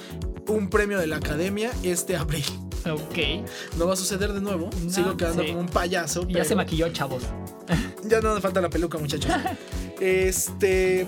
un 0.47 0.69
premio 0.69 0.97
de 0.97 1.07
la 1.07 1.17
academia 1.17 1.71
este 1.83 2.15
abril. 2.15 2.45
Ok. 2.85 3.47
No 3.77 3.87
va 3.87 3.93
a 3.93 3.97
suceder 3.97 4.33
de 4.33 4.41
nuevo. 4.41 4.69
Sigo 4.89 5.15
quedando 5.17 5.45
como 5.45 5.59
un 5.59 5.69
payaso. 5.69 6.27
Ya 6.27 6.45
se 6.45 6.55
maquilló, 6.55 6.89
chavos. 6.89 7.23
ya 8.07 8.21
no 8.21 8.35
me 8.35 8.41
falta 8.41 8.61
la 8.61 8.69
peluca, 8.69 8.97
muchachos. 8.97 9.31
Este. 9.99 11.05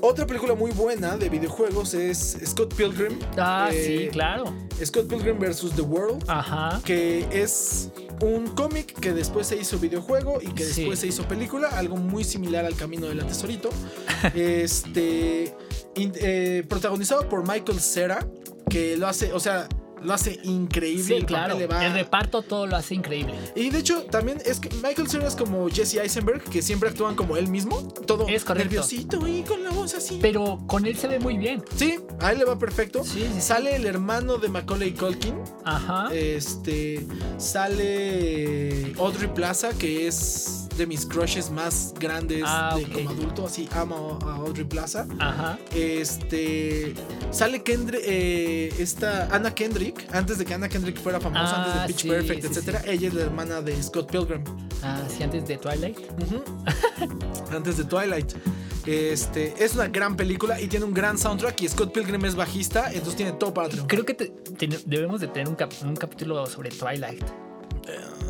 Otra 0.00 0.24
película 0.26 0.54
muy 0.54 0.70
buena 0.70 1.16
de 1.16 1.28
videojuegos 1.28 1.92
es 1.94 2.38
Scott 2.46 2.72
Pilgrim. 2.74 3.18
Ah, 3.36 3.68
sí, 3.72 4.04
eh, 4.04 4.08
claro. 4.12 4.54
Scott 4.84 5.08
Pilgrim 5.08 5.38
vs. 5.40 5.72
The 5.74 5.82
World. 5.82 6.24
Ajá. 6.28 6.80
Que 6.84 7.26
es 7.32 7.90
un 8.22 8.46
cómic 8.48 8.96
que 9.00 9.12
después 9.12 9.48
se 9.48 9.56
hizo 9.56 9.78
videojuego 9.78 10.38
y 10.40 10.52
que 10.52 10.64
después 10.64 11.00
se 11.00 11.08
hizo 11.08 11.26
película. 11.26 11.68
Algo 11.70 11.96
muy 11.96 12.22
similar 12.22 12.64
al 12.64 12.76
Camino 12.76 13.08
del 13.08 13.26
Tesorito. 13.26 13.70
este. 14.34 15.52
Eh, 15.96 16.64
protagonizado 16.68 17.28
por 17.28 17.46
Michael 17.48 17.80
Cera. 17.80 18.24
Que 18.70 18.96
lo 18.96 19.08
hace, 19.08 19.32
o 19.32 19.40
sea, 19.40 19.66
lo 20.02 20.14
hace 20.14 20.38
increíble. 20.42 21.18
Sí, 21.18 21.24
claro. 21.24 21.58
El 21.58 21.92
reparto 21.92 22.42
todo 22.42 22.66
lo 22.66 22.76
hace 22.76 22.94
increíble. 22.94 23.34
Y 23.54 23.70
de 23.70 23.78
hecho, 23.78 24.04
también 24.04 24.40
es 24.44 24.60
que 24.60 24.68
Michael 24.76 25.08
Cera 25.08 25.26
es 25.26 25.36
como 25.36 25.68
Jesse 25.68 25.96
Eisenberg, 25.96 26.42
que 26.42 26.62
siempre 26.62 26.88
actúan 26.88 27.14
como 27.14 27.36
él 27.36 27.48
mismo. 27.48 27.88
Todo 28.06 28.26
es 28.28 28.48
nerviosito 28.48 29.26
y 29.26 29.42
con 29.42 29.62
la 29.64 29.70
voz 29.70 29.94
así. 29.94 30.18
Pero 30.20 30.60
con 30.66 30.86
él 30.86 30.96
se 30.96 31.08
ve 31.08 31.18
muy 31.18 31.36
bien. 31.36 31.62
Sí, 31.76 31.98
a 32.20 32.32
él 32.32 32.38
le 32.38 32.44
va 32.44 32.58
perfecto. 32.58 33.04
Sí, 33.04 33.28
sale 33.40 33.76
el 33.76 33.86
hermano 33.86 34.38
de 34.38 34.48
Macaulay 34.48 34.92
Culkin. 34.92 35.34
Ajá. 35.64 36.08
Este. 36.12 37.06
Sale 37.38 38.92
Audrey 38.98 39.28
Plaza, 39.34 39.70
que 39.70 40.06
es 40.06 40.67
de 40.78 40.86
mis 40.86 41.04
crushes 41.04 41.50
más 41.50 41.92
grandes 41.98 42.42
ah, 42.46 42.76
de, 42.76 42.84
como 42.84 43.10
adulto. 43.10 43.46
Así 43.46 43.68
amo 43.72 44.18
a 44.22 44.36
Audrey 44.36 44.64
Plaza. 44.64 45.06
Ajá. 45.18 45.58
Este. 45.74 46.94
Sale 47.30 47.62
Kendrick. 47.62 48.00
Eh, 48.04 48.72
esta 48.78 49.28
Anna 49.34 49.54
Kendrick. 49.54 50.08
Antes 50.14 50.38
de 50.38 50.44
que 50.44 50.54
Anna 50.54 50.68
Kendrick 50.68 50.98
fuera 50.98 51.20
famosa, 51.20 51.58
antes 51.58 51.74
de 51.74 51.80
ah, 51.80 51.86
Pitch 51.86 52.08
Perfect, 52.08 52.44
etcétera. 52.44 52.82
Ella 52.86 53.08
es 53.08 53.14
la 53.14 53.22
hermana 53.22 53.60
de 53.60 53.80
Scott 53.82 54.10
Pilgrim. 54.10 54.42
Ah, 54.82 55.02
sí, 55.08 55.22
antes 55.22 55.46
de 55.46 55.58
Twilight. 55.58 55.98
antes 57.52 57.76
de 57.76 57.84
Twilight. 57.84 58.32
Este, 58.86 59.52
es 59.62 59.74
una 59.74 59.88
gran 59.88 60.16
película 60.16 60.58
y 60.60 60.66
tiene 60.66 60.86
un 60.86 60.94
gran 60.94 61.18
soundtrack 61.18 61.60
y 61.60 61.68
Scott 61.68 61.92
Pilgrim 61.92 62.24
es 62.24 62.34
bajista, 62.34 62.86
entonces 62.90 63.16
tiene 63.16 63.32
todo 63.32 63.52
para 63.52 63.68
triunfar. 63.68 63.88
Creo 63.88 64.06
que 64.06 64.32
debemos 64.86 65.20
de 65.20 65.28
tener 65.28 65.48
un, 65.48 65.56
un 65.86 65.96
capítulo 65.96 66.46
sobre 66.46 66.70
Twilight. 66.70 67.22
Eh, 67.86 68.27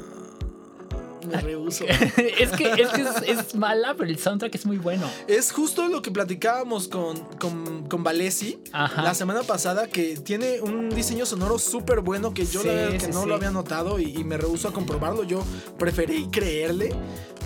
me 1.29 1.41
rehuso. 1.41 1.85
es 1.87 2.51
que, 2.53 2.89
es, 3.27 3.55
mala, 3.55 3.95
pero 3.97 4.11
el 4.11 4.19
soundtrack 4.19 4.55
es 4.55 4.67
muy 4.67 4.79
bueno. 4.79 5.09
Es 5.27 5.53
justo 5.53 5.89
lo 5.89 6.03
que 6.03 6.11
platicábamos 6.11 6.89
con, 6.89 7.17
con, 7.39 7.89
con 7.89 8.03
Valesi 8.03 8.59
la 8.73 9.15
semana 9.15 9.43
pasada, 9.43 9.87
que 9.87 10.17
tiene 10.17 10.61
un 10.61 10.91
diseño 10.91 11.27
sonoro 11.27 11.59
súper 11.59 12.01
bueno 12.01 12.35
que 12.35 12.47
yo 12.47 12.63
que 12.63 13.09
no 13.13 13.27
lo 13.27 13.35
había 13.35 13.51
notado 13.51 13.99
y, 13.99 14.25
me 14.25 14.37
rehuso 14.37 14.69
a 14.69 14.73
comprobarlo. 14.73 15.25
Yo 15.25 15.45
preferí 15.79 16.29
creerle. 16.31 16.93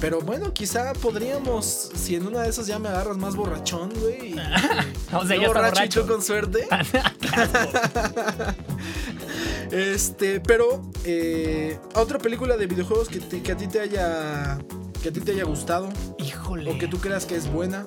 Pero 0.01 0.21
bueno, 0.21 0.53
quizá 0.53 0.95
podríamos, 0.95 1.93
si 1.95 2.17
en 2.17 2.27
una 2.27 2.43
de 2.43 2.49
esas 2.49 2.67
ya 2.67 2.81
me 2.81 2.89
agarras 2.89 3.17
más 3.17 3.37
borrachón, 3.37 3.93
güey. 4.01 4.35
o 5.13 5.25
sea, 5.25 5.37
ya 5.37 5.47
borracho, 5.47 6.09
con 6.09 6.23
suerte. 6.23 6.67
este, 9.71 10.41
pero 10.41 10.83
eh, 11.05 11.79
otra 11.95 12.19
película 12.19 12.57
de 12.57 12.67
videojuegos 12.67 13.09
que, 13.09 13.21
que 13.21 13.53
a 13.53 13.57
ti 13.57 13.69
te 13.73 13.81
haya 13.81 14.59
que 15.03 15.09
a 15.09 15.13
ti 15.13 15.21
te 15.21 15.33
haya 15.33 15.45
gustado. 15.45 15.89
Híjole. 16.19 16.71
O 16.71 16.79
que 16.79 16.87
tú 16.87 16.99
creas 16.99 17.27
que 17.27 17.35
es 17.35 17.51
buena. 17.51 17.87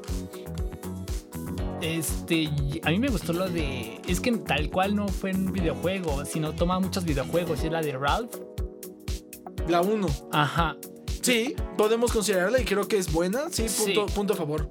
Este, 1.81 2.49
a 2.83 2.89
mí 2.89 2.99
me 2.99 3.07
gustó 3.07 3.31
lo 3.31 3.47
de. 3.47 4.01
Es 4.07 4.19
que 4.19 4.31
tal 4.33 4.69
cual 4.69 4.95
no 4.95 5.07
fue 5.07 5.31
un 5.31 5.53
videojuego, 5.53 6.25
sino 6.25 6.53
toma 6.53 6.79
muchos 6.79 7.05
videojuegos. 7.05 7.63
Es 7.63 7.71
la 7.71 7.81
de 7.81 7.93
Ralph. 7.93 8.35
La 9.67 9.81
1. 9.81 10.07
Ajá. 10.31 10.75
Sí, 11.21 11.55
podemos 11.77 12.11
considerarla 12.11 12.59
y 12.59 12.65
creo 12.65 12.87
que 12.87 12.97
es 12.97 13.11
buena. 13.11 13.49
Sí, 13.51 13.65
punto, 13.77 14.05
punto 14.07 14.33
a 14.33 14.35
favor. 14.35 14.69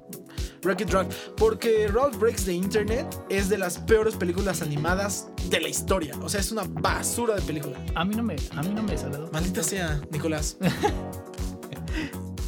Wreck-It 0.65 0.89
Ralph. 0.91 1.13
Porque 1.37 1.87
Ralph 1.87 2.17
Breaks 2.17 2.45
the 2.45 2.53
Internet 2.53 3.07
es 3.29 3.49
de 3.49 3.57
las 3.57 3.77
peores 3.77 4.15
películas 4.15 4.61
animadas 4.61 5.29
de 5.49 5.59
la 5.59 5.69
historia. 5.69 6.15
O 6.21 6.29
sea, 6.29 6.39
es 6.39 6.51
una 6.51 6.63
basura 6.63 7.35
de 7.35 7.41
película. 7.41 7.77
A 7.95 8.03
mí 8.03 8.15
no 8.15 8.23
me, 8.23 8.35
a 8.51 8.63
mí 8.63 8.69
no 8.73 8.83
me 8.83 8.95
Maldita 9.31 9.63
sea, 9.63 10.01
Nicolás. 10.11 10.57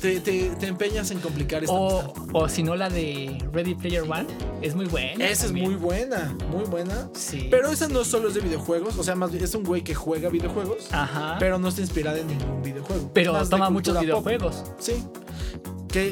Te, 0.02 0.52
empeñas 0.68 1.10
en 1.10 1.20
complicar 1.20 1.64
esta 1.64 1.74
o, 1.74 2.14
o 2.32 2.48
si 2.48 2.62
no 2.62 2.76
la 2.76 2.88
de 2.88 3.44
Ready 3.52 3.74
Player 3.74 4.04
One 4.04 4.28
es 4.62 4.76
muy 4.76 4.86
buena 4.86 5.26
esa 5.26 5.48
es 5.48 5.52
muy 5.52 5.74
buena 5.74 6.38
muy 6.52 6.66
buena 6.66 7.10
sí 7.14 7.48
pero 7.50 7.72
esa 7.72 7.88
no 7.88 8.06
solo 8.06 8.28
es 8.28 8.36
de 8.36 8.42
videojuegos 8.42 8.96
o 8.98 9.04
sea 9.04 9.16
más 9.16 9.34
es 9.34 9.56
un 9.56 9.64
güey 9.64 9.84
que 9.84 9.96
juega 9.96 10.30
videojuegos 10.30 10.94
Ajá. 10.94 11.38
pero 11.40 11.58
no 11.58 11.70
está 11.70 11.82
inspirada 11.82 12.20
en 12.20 12.28
ningún 12.28 12.62
videojuego 12.62 13.10
pero 13.12 13.50
toma 13.50 13.72
muchos 13.72 14.00
videojuegos 14.00 14.66
sí 14.78 15.04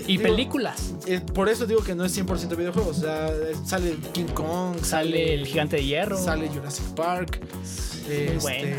y 0.08 0.18
películas. 0.18 0.94
Eh, 1.06 1.22
por 1.34 1.50
eso 1.50 1.66
digo 1.66 1.84
que 1.84 1.96
no 1.96 2.06
es 2.06 2.18
100% 2.18 2.56
videojuegos. 2.56 3.00
O 3.00 3.02
sea, 3.02 3.30
sale 3.66 3.96
King 4.14 4.34
Kong, 4.34 4.78
sale, 4.82 5.34
El 5.34 5.46
Gigante 5.46 5.78
de 5.78 5.86
Hierro, 5.86 6.18
sale 6.18 6.50
Jurassic 6.50 6.86
Park. 6.96 7.42
Este, 8.10 8.76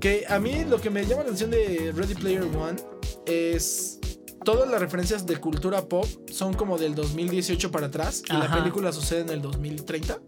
que 0.00 0.24
a 0.28 0.38
mí 0.38 0.64
lo 0.64 0.80
que 0.80 0.90
me 0.90 1.02
llama 1.02 1.16
la 1.16 1.22
atención 1.22 1.50
de 1.50 1.92
Ready 1.94 2.14
Player 2.14 2.42
One 2.42 2.80
es 3.26 3.98
todas 4.44 4.70
las 4.70 4.80
referencias 4.80 5.26
de 5.26 5.36
cultura 5.36 5.86
pop 5.86 6.06
son 6.32 6.54
como 6.54 6.78
del 6.78 6.94
2018 6.94 7.70
para 7.70 7.88
atrás 7.88 8.22
y 8.28 8.32
la 8.32 8.50
película 8.52 8.92
sucede 8.92 9.20
en 9.20 9.28
el 9.30 9.42
2030, 9.42 10.20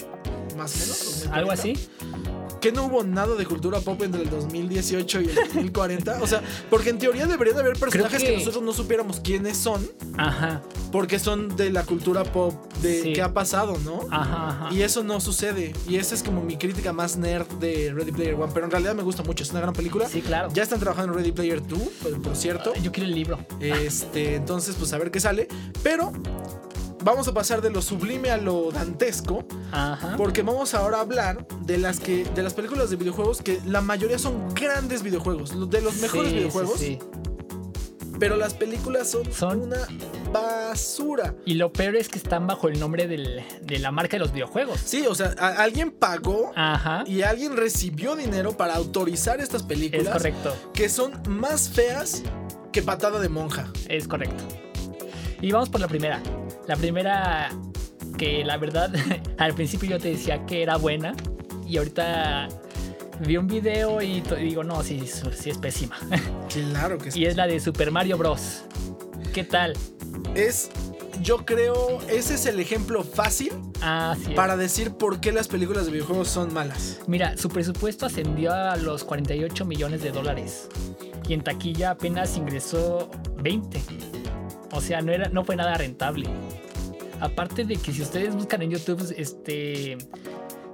más 0.57 0.75
o 0.75 0.79
menos. 0.79 1.29
Algo 1.33 1.51
así 1.51 1.75
que 2.63 2.71
no 2.71 2.85
hubo 2.85 3.03
nada 3.03 3.35
de 3.35 3.45
cultura 3.45 3.81
pop 3.81 4.01
entre 4.03 4.23
el 4.23 4.31
2018 4.31 5.21
y 5.21 5.29
el 5.29 5.35
2040? 5.35 6.23
O 6.23 6.27
sea, 6.29 6.41
porque 6.71 6.91
en 6.91 6.99
teoría 6.99 7.27
debería 7.27 7.55
de 7.55 7.61
haber 7.61 7.77
personajes 7.77 8.23
que... 8.23 8.37
nosotros 8.37 8.63
no 8.63 8.73
supiéramos 8.73 9.19
quiénes 9.19 9.57
son. 9.57 9.85
Ajá. 10.17 10.63
Porque 10.93 11.19
son 11.19 11.57
de 11.57 11.71
la 11.71 11.83
cultura 11.83 12.23
pop 12.23 12.55
de 12.77 13.13
qué 13.15 13.21
ha 13.21 13.35
pasado, 13.35 13.77
¿no? 13.85 14.07
Ajá, 14.11 14.49
ajá. 14.49 14.69
Y 14.73 14.83
eso 14.83 15.03
no 15.03 15.21
sucede. 15.21 15.75
Y 15.89 15.97
esa 15.97 16.15
es 16.15 16.23
como 16.23 16.41
mi 16.43 16.57
crítica 16.57 16.93
más 16.93 17.17
nerd 17.17 17.49
de 17.55 17.93
Ready 17.93 18.13
Player 18.13 18.35
One. 18.35 18.53
Pero 18.55 18.67
en 18.67 18.71
realidad 18.71 18.95
me 18.95 19.03
gusta 19.03 19.25
mucho. 19.25 19.43
Es 19.43 19.51
una 19.51 19.61
gran 19.61 19.75
película. 19.75 20.09
Sí, 20.09 20.23
claro. 20.23 20.49
Ya 20.55 20.63
están 20.63 20.79
trabajando 20.79 21.13
en 21.13 21.19
Ready 21.19 21.33
Player 21.33 21.67
2, 21.67 21.81
por 22.23 22.37
cierto. 22.37 22.75
Yo 22.81 22.93
quiero 22.93 23.09
el 23.09 23.15
libro. 23.15 23.45
Este, 23.59 24.37
entonces, 24.37 24.77
pues 24.79 24.93
a 24.93 24.99
ver 24.99 25.11
qué 25.11 25.19
sale. 25.19 25.49
Pero 25.83 26.13
vamos 27.03 27.29
a 27.29 27.35
pasar 27.35 27.61
de 27.61 27.71
lo 27.71 27.83
sublime 27.83 28.31
a 28.31 28.37
lo 28.37 28.71
dantesco. 28.71 29.45
Ajá. 29.71 30.15
Porque 30.17 30.43
vamos 30.43 30.75
ahora 30.75 30.99
a 30.99 31.01
hablar 31.01 31.47
de 31.61 31.79
las 31.79 32.01
que. 32.01 32.25
de 32.25 32.43
las 32.43 32.55
películas 32.55 32.91
de 32.91 32.97
videojuegos 32.97 33.43
que 33.43 33.61
la 33.67 33.81
mayoría 33.81 34.19
son 34.19 34.55
grandes 34.55 35.03
videojuegos. 35.03 35.71
De 35.71 35.81
los 35.81 35.97
mejores 35.97 36.33
videojuegos. 36.33 36.79
Sí, 36.79 36.99
sí. 37.01 37.23
Pero 38.19 38.37
las 38.37 38.55
películas 38.55 39.11
son, 39.11 39.33
son 39.33 39.63
una 39.63 39.79
basura. 40.33 41.35
Y 41.45 41.55
lo 41.55 41.73
peor 41.73 41.97
es 41.97 42.09
que 42.09 42.19
están 42.19 42.47
bajo 42.47 42.69
el 42.69 42.79
nombre 42.79 43.09
de 43.09 43.79
la 43.79 43.91
marca 43.91 44.13
de 44.13 44.21
los 44.21 44.33
videojuegos. 44.33 44.79
Sí, 44.85 45.07
o 45.09 45.15
sea, 45.15 45.31
alguien 45.59 45.91
pagó 45.91 46.53
y 47.07 47.23
alguien 47.23 47.57
recibió 47.57 48.15
dinero 48.15 48.57
para 48.57 48.77
autorizar 48.77 49.41
estas 49.41 49.65
películas. 49.65 50.07
Es 50.07 50.13
correcto. 50.13 50.55
Que 50.73 50.89
son 50.89 51.21
más 51.29 51.69
feas 51.69 52.23
que 52.71 52.83
patada 52.83 53.19
de 53.19 53.29
monja. 53.29 53.67
Es 53.89 54.07
correcto. 54.07 54.45
Y 55.41 55.51
vamos 55.51 55.69
por 55.69 55.81
la 55.81 55.89
primera. 55.89 56.23
La 56.67 56.77
primera 56.77 57.51
que 58.19 58.45
la 58.45 58.57
verdad 58.57 58.93
al 59.39 59.55
principio 59.55 59.91
yo 59.91 59.99
te 59.99 60.11
decía 60.11 60.45
que 60.47 60.63
era 60.63 60.77
buena 60.77 61.15
y 61.67 61.79
ahorita 61.79 62.49
vi 63.21 63.37
un 63.37 63.47
video 63.47 64.01
y 64.03 64.21
digo, 64.21 64.65
no, 64.65 64.83
sí, 64.83 65.05
sí 65.07 65.51
es 65.51 65.59
pésima. 65.59 65.97
Claro 66.49 66.99
que 66.99 67.11
sí. 67.11 67.21
Y 67.21 67.25
es 67.25 67.37
la 67.37 67.47
de 67.47 67.59
Super 67.61 67.91
Mario 67.91 68.19
Bros. 68.19 68.65
¿Qué 69.33 69.43
tal? 69.43 69.73
Es, 70.35 70.71
yo 71.23 71.47
creo, 71.47 71.99
ese 72.09 72.35
es 72.35 72.45
el 72.45 72.61
ejemplo 72.61 73.03
fácil 73.05 73.53
ah, 73.81 74.17
para 74.37 74.59
decir 74.59 74.93
por 74.93 75.21
qué 75.21 75.33
las 75.33 75.49
películas 75.49 75.87
de 75.87 75.93
videojuegos 75.93 76.29
son 76.29 76.53
malas. 76.53 77.01
Mira, 77.07 77.39
su 77.39 77.49
presupuesto 77.49 78.05
ascendió 78.05 78.53
a 78.53 78.77
los 78.77 79.05
48 79.05 79.65
millones 79.65 80.03
de 80.03 80.11
dólares 80.11 80.69
y 81.27 81.33
en 81.33 81.43
taquilla 81.43 81.93
apenas 81.93 82.37
ingresó 82.37 83.11
20. 83.39 83.81
O 84.73 84.81
sea, 84.81 85.01
no, 85.03 85.13
era, 85.13 85.29
no 85.29 85.45
fue 85.45 85.57
nada 85.57 85.75
rentable. 85.75 86.27
Aparte 87.21 87.65
de 87.65 87.77
que 87.77 87.93
si 87.93 88.03
ustedes 88.03 88.35
buscan 88.35 88.63
en 88.63 88.71
YouTube 88.71 89.15
este 89.17 89.97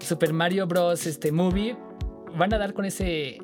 Super 0.00 0.32
Mario 0.32 0.66
Bros. 0.66 1.06
Este 1.06 1.32
movie, 1.32 1.76
van 2.36 2.52
a 2.54 2.58
dar 2.58 2.72
con 2.72 2.84
ese 2.84 3.38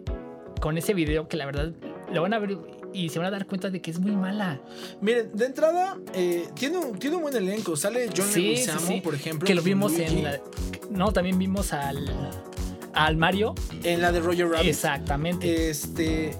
con 0.61 0.79
ese 0.79 0.95
video 0.95 1.29
que 1.29 1.37
la 1.37 1.45
verdad 1.45 1.73
lo 2.13 2.23
van 2.23 2.33
a 2.33 2.39
ver 2.39 2.57
y 2.95 3.11
se 3.11 3.19
van 3.19 3.27
a 3.27 3.31
dar 3.31 3.47
cuenta 3.47 3.69
de 3.69 3.83
que 3.83 3.91
es 3.91 3.99
muy 3.99 4.13
mala. 4.13 4.61
Miren, 5.01 5.31
de 5.35 5.47
entrada, 5.47 5.99
eh, 6.15 6.47
tiene, 6.55 6.79
un, 6.79 6.99
tiene 6.99 7.17
un 7.17 7.23
buen 7.23 7.37
elenco. 7.37 7.77
Sale 7.77 8.09
John 8.17 8.27
sí, 8.27 9.01
por 9.03 9.15
ejemplo. 9.15 9.47
Que 9.47 9.55
lo 9.55 9.63
vimos 9.63 9.99
en 9.99 10.23
la, 10.23 10.41
No, 10.91 11.13
también 11.13 11.39
vimos 11.39 11.73
al. 11.73 12.09
Al 12.95 13.17
Mario. 13.17 13.57
En 13.83 14.01
la 14.01 14.13
de 14.13 14.21
Roger 14.21 14.49
Rabbit. 14.49 14.69
Exactamente. 14.69 15.69
Este. 15.69 16.31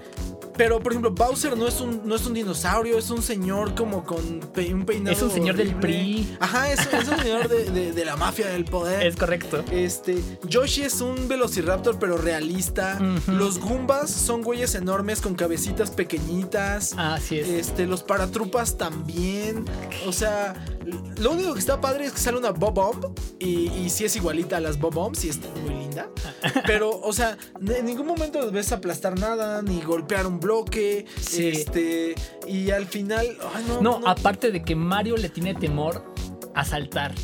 Pero, 0.57 0.81
por 0.81 0.93
ejemplo, 0.93 1.11
Bowser 1.11 1.57
no 1.57 1.67
es 1.67 1.81
un, 1.81 2.03
no 2.05 2.15
es 2.15 2.27
un 2.27 2.35
dinosaurio, 2.35 2.99
es 2.99 3.11
un 3.11 3.23
señor 3.23 3.75
como 3.75 4.05
con 4.05 4.19
un 4.19 4.85
peinado. 4.85 5.17
Es 5.17 5.23
un 5.23 5.31
señor 5.31 5.57
del 5.57 5.75
PRI. 5.75 6.37
Ajá, 6.41 6.71
es, 6.71 6.81
un 7.09 7.19
señor 7.19 7.49
de, 7.49 8.05
la 8.05 8.17
mafia 8.17 8.47
del 8.49 8.65
poder. 8.65 9.07
Es 9.07 9.17
correcto. 9.17 9.65
Este, 9.71 10.23
Yoshi 10.47 10.83
es 10.83 11.01
un 11.01 11.29
velociraptor, 11.29 11.99
pero 11.99 12.17
realista. 12.19 12.99
Los 13.27 13.59
Goombas 13.59 14.11
son 14.11 14.43
güeyes 14.43 14.75
enormes 14.75 15.21
con 15.21 15.35
cabecitas 15.35 15.91
pequeñitas. 15.91 16.95
Así 16.97 17.39
es. 17.39 17.49
Este, 17.49 17.87
los 17.87 18.03
paratrupas 18.03 18.79
también. 18.79 19.65
O 20.07 20.13
sea, 20.13 20.55
lo 21.19 21.33
único 21.33 21.55
que 21.55 21.61
está 21.61 21.81
padre 21.81 22.07
es 22.07 22.13
que 22.13 22.19
sale 22.19 22.39
una 22.39 22.51
Bob-Bomb. 22.51 23.07
Y, 23.39 23.71
y 23.71 23.91
sí 23.91 24.05
es 24.05 24.15
igualita 24.17 24.59
a 24.59 24.61
las 24.61 24.79
Bob-Bombs 24.79 25.25
y 25.25 25.31
está 25.31 25.49
muy 25.63 25.75
linda. 25.75 26.09
Pero, 26.67 26.91
o 27.01 27.13
sea, 27.13 27.37
en 27.61 27.87
ningún 27.87 28.07
momento 28.07 28.51
ves 28.51 28.73
aplastar 28.73 29.19
nada, 29.19 29.63
ni 29.63 29.81
golpear 29.81 30.27
un 30.27 30.41
bloque. 30.45 31.07
Este. 31.37 32.15
Y 32.47 32.71
al 32.71 32.87
final. 32.87 33.37
no, 33.81 34.01
aparte 34.07 34.53
de 34.53 34.63
que 34.63 34.77
Mario 34.77 35.17
le 35.17 35.29
tiene 35.29 35.55
temor 35.55 36.05
a 36.55 36.65
saltar. 36.65 37.15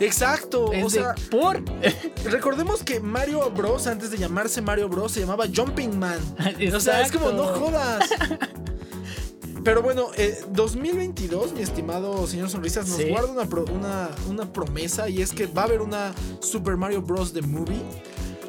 Exacto. 0.00 0.66
o 0.66 0.90
sea, 0.90 1.14
por. 1.30 1.62
recordemos 2.24 2.82
que 2.82 3.00
Mario 3.00 3.50
Bros. 3.50 3.86
antes 3.86 4.10
de 4.10 4.18
llamarse 4.18 4.60
Mario 4.60 4.88
Bros. 4.88 5.12
se 5.12 5.20
llamaba 5.20 5.46
Jumping 5.54 5.98
Man. 5.98 6.18
O 6.74 6.80
sea, 6.80 7.02
es 7.02 7.10
como 7.10 7.32
no 7.32 7.44
jodas. 7.44 8.08
Pero 9.64 9.80
bueno, 9.80 10.08
2022, 10.50 11.46
eh, 11.46 11.54
mi 11.56 11.62
estimado 11.62 12.26
señor 12.26 12.50
Sonrisas, 12.50 12.86
nos 12.86 13.02
guarda 13.06 13.32
una, 13.72 14.10
una, 14.28 14.52
promesa 14.52 15.08
y 15.08 15.22
es 15.22 15.32
que 15.32 15.46
va 15.46 15.62
a 15.62 15.64
haber 15.64 15.80
una 15.80 16.12
Super 16.40 16.76
Mario 16.76 17.00
Bros. 17.00 17.32
The 17.32 17.40
Movie 17.40 17.80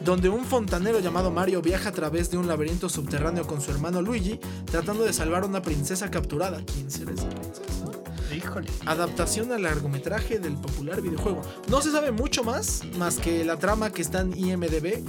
donde 0.05 0.29
un 0.29 0.45
fontanero 0.45 0.99
llamado 0.99 1.31
Mario 1.31 1.63
viaja 1.63 1.89
a 1.89 1.91
través 1.91 2.29
de 2.29 2.37
un 2.37 2.47
laberinto 2.47 2.87
subterráneo 2.89 3.47
con 3.47 3.59
su 3.59 3.71
hermano 3.71 4.03
Luigi, 4.03 4.39
tratando 4.65 5.03
de 5.03 5.11
salvar 5.11 5.43
a 5.43 5.47
una 5.47 5.63
princesa 5.63 6.11
capturada. 6.11 6.61
¿Quién 6.63 6.91
será 6.91 7.11
esa 7.11 7.27
princesa? 7.27 7.63
Híjole. 8.35 8.67
Adaptación 8.85 9.51
al 9.51 9.63
largometraje 9.63 10.37
del 10.37 10.57
popular 10.57 11.01
videojuego. 11.01 11.41
No 11.69 11.81
se 11.81 11.91
sabe 11.91 12.11
mucho 12.11 12.43
más, 12.43 12.81
más 12.97 13.17
que 13.17 13.43
la 13.43 13.57
trama 13.57 13.91
que 13.91 14.03
está 14.03 14.21
en 14.21 14.37
IMDB. 14.37 15.03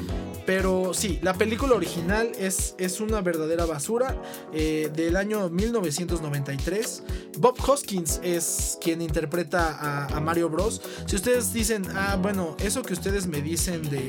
Pero 0.46 0.94
sí, 0.94 1.18
la 1.22 1.34
película 1.34 1.74
original 1.74 2.30
es, 2.38 2.74
es 2.78 3.00
una 3.00 3.20
verdadera 3.20 3.66
basura 3.66 4.16
eh, 4.54 4.90
del 4.94 5.16
año 5.16 5.50
1993. 5.50 7.02
Bob 7.38 7.56
Hoskins 7.68 8.20
es 8.22 8.78
quien 8.80 9.02
interpreta 9.02 9.76
a, 9.78 10.06
a 10.16 10.20
Mario 10.20 10.48
Bros. 10.48 10.80
Si 11.04 11.16
ustedes 11.16 11.52
dicen, 11.52 11.84
ah, 11.94 12.16
bueno, 12.20 12.56
eso 12.60 12.82
que 12.82 12.94
ustedes 12.94 13.26
me 13.26 13.42
dicen 13.42 13.82
de 13.90 14.08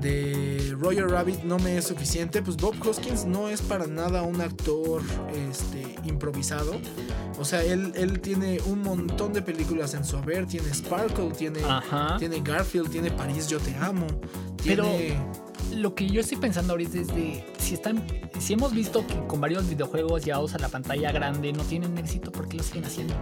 de 0.00 0.74
Roger 0.78 1.08
Rabbit 1.08 1.42
no 1.42 1.58
me 1.58 1.76
es 1.78 1.86
suficiente, 1.86 2.42
pues 2.42 2.56
Bob 2.56 2.74
Hoskins 2.86 3.24
no 3.24 3.48
es 3.48 3.62
para 3.62 3.86
nada 3.86 4.22
un 4.22 4.40
actor 4.40 5.02
este, 5.50 5.96
improvisado. 6.04 6.80
O 7.38 7.44
sea, 7.44 7.62
él, 7.62 7.92
él 7.96 8.20
tiene 8.20 8.60
un 8.66 8.82
montón 8.82 9.32
de 9.32 9.42
películas 9.42 9.94
en 9.94 10.04
su 10.04 10.16
haber. 10.16 10.46
Tiene 10.46 10.72
Sparkle, 10.72 11.30
tiene, 11.30 11.60
tiene 12.18 12.40
Garfield, 12.40 12.90
tiene 12.90 13.10
París, 13.10 13.48
Yo 13.48 13.58
Te 13.58 13.74
Amo. 13.76 14.06
Pero 14.64 14.86
lo 15.74 15.94
que 15.94 16.08
yo 16.08 16.20
estoy 16.20 16.38
pensando 16.38 16.72
ahorita 16.72 16.98
es 16.98 17.08
de 17.08 17.44
si 17.58 17.74
están, 17.74 18.06
si 18.38 18.54
hemos 18.54 18.72
visto 18.72 19.06
que 19.06 19.14
con 19.26 19.40
varios 19.40 19.68
videojuegos 19.68 20.24
llevados 20.24 20.54
a 20.54 20.58
la 20.58 20.68
pantalla 20.68 21.12
grande 21.12 21.52
no 21.52 21.62
tienen 21.64 21.98
éxito, 21.98 22.32
¿por 22.32 22.48
qué 22.48 22.58
lo 22.58 22.62
siguen 22.62 22.84
haciendo? 22.84 23.14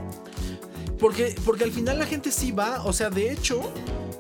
Porque, 1.05 1.35
porque 1.45 1.65
al 1.65 1.71
final 1.71 1.99
la 1.99 2.07
gente 2.07 2.31
sí 2.31 2.51
va, 2.51 2.83
o 2.83 2.95
sea, 2.95 3.11
de 3.11 3.31
hecho, 3.31 3.61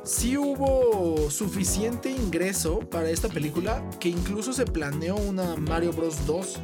sí 0.03 0.37
hubo 0.37 1.31
suficiente 1.31 2.11
ingreso 2.11 2.81
para 2.81 3.09
esta 3.09 3.31
película 3.31 3.83
que 3.99 4.11
incluso 4.11 4.53
se 4.53 4.67
planeó 4.67 5.17
una 5.17 5.57
Mario 5.57 5.95
Bros 5.95 6.27
2. 6.27 6.61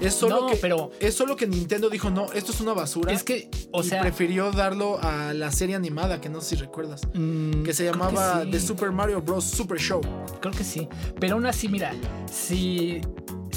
Es 0.00 0.14
solo, 0.14 0.46
que, 0.46 0.56
pero 0.56 0.90
es 1.00 1.14
solo 1.14 1.36
que 1.36 1.46
Nintendo 1.46 1.90
dijo, 1.90 2.08
no, 2.08 2.32
esto 2.32 2.52
es 2.52 2.62
una 2.62 2.72
basura. 2.72 3.12
Es 3.12 3.22
que, 3.22 3.50
o 3.72 3.82
sea. 3.82 4.00
prefirió 4.00 4.52
darlo 4.52 4.98
a 5.02 5.34
la 5.34 5.52
serie 5.52 5.76
animada, 5.76 6.22
que 6.22 6.30
no 6.30 6.40
sé 6.40 6.56
si 6.56 6.62
recuerdas. 6.62 7.02
Mm, 7.12 7.62
que 7.62 7.74
se 7.74 7.84
llamaba 7.84 8.46
The 8.50 8.58
Super 8.58 8.90
Mario 8.90 9.20
Bros. 9.20 9.44
Super 9.44 9.78
Show. 9.78 10.00
Creo 10.40 10.54
que 10.54 10.64
sí. 10.64 10.88
Pero 11.20 11.34
aún 11.34 11.44
así, 11.44 11.68
mira, 11.68 11.92
si 12.32 13.02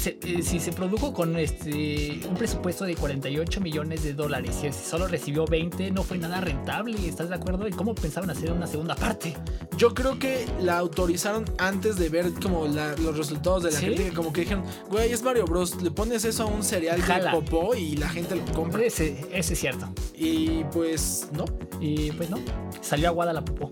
eh, 0.06 0.42
si 0.42 0.60
se 0.60 0.72
produjo 0.72 1.12
con 1.12 1.36
este 1.38 2.20
un 2.28 2.34
presupuesto 2.34 2.84
de 2.84 2.94
48 2.94 3.60
millones 3.60 4.02
de 4.02 4.12
dólares 4.12 4.60
y 4.62 4.72
solo 4.72 5.08
recibió 5.08 5.44
20, 5.46 5.90
no 5.90 6.02
fue 6.02 6.18
nada 6.18 6.40
rentable. 6.40 6.96
¿Estás 7.06 7.28
de 7.28 7.34
acuerdo? 7.34 7.66
¿Y 7.68 7.72
cómo 7.72 7.94
pensaban 7.94 8.30
hacer 8.30 8.52
una 8.52 8.66
segunda 8.66 8.94
parte? 8.94 9.34
Yo 9.76 9.94
creo 9.94 10.18
que 10.18 10.46
la 10.60 10.78
autorizaron 10.78 11.44
antes 11.58 11.96
de 11.96 12.08
ver 12.08 12.32
como 12.42 12.66
los 12.66 13.16
resultados 13.16 13.62
de 13.64 13.72
la 13.72 13.78
crítica. 13.78 14.14
Como 14.14 14.32
que 14.32 14.42
dijeron, 14.42 14.64
güey, 14.88 15.12
es 15.12 15.22
Mario 15.22 15.44
Bros. 15.46 15.80
Le 15.82 15.90
pones 15.90 16.24
eso 16.24 16.44
a 16.44 16.46
un 16.46 16.62
cereal 16.62 17.00
de 17.00 17.30
popó 17.30 17.74
y 17.74 17.96
la 17.96 18.08
gente 18.08 18.36
lo 18.36 18.44
compra. 18.52 18.84
Ese, 18.84 19.26
ese 19.32 19.54
es 19.54 19.58
cierto. 19.58 19.88
Y 20.14 20.64
pues 20.64 21.28
no. 21.32 21.44
Y 21.80 22.12
pues 22.12 22.30
no. 22.30 22.38
Salió 22.80 23.08
aguada 23.08 23.32
la 23.32 23.44
popó. 23.44 23.70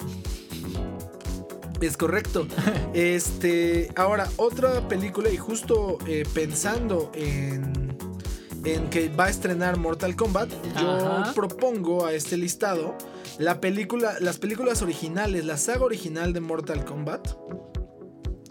Es 1.83 1.97
correcto. 1.97 2.47
este, 2.95 3.91
ahora, 3.97 4.29
otra 4.37 4.89
película, 4.89 5.31
y 5.31 5.37
justo 5.37 5.99
eh, 6.07 6.23
pensando 6.33 7.11
en, 7.15 7.97
en 8.65 8.89
que 8.89 9.09
va 9.09 9.25
a 9.27 9.31
estrenar 9.31 9.79
Mortal 9.79 10.15
Kombat, 10.15 10.51
yo 10.81 11.23
propongo 11.35 12.07
a 12.07 12.13
este 12.13 12.37
listado 12.37 12.97
la 13.39 13.61
película, 13.61 14.15
las 14.21 14.39
películas 14.39 14.83
originales, 14.83 15.45
la 15.45 15.57
saga 15.57 15.85
original 15.85 16.33
de 16.33 16.41
Mortal 16.41 16.85
Kombat. 16.85 17.29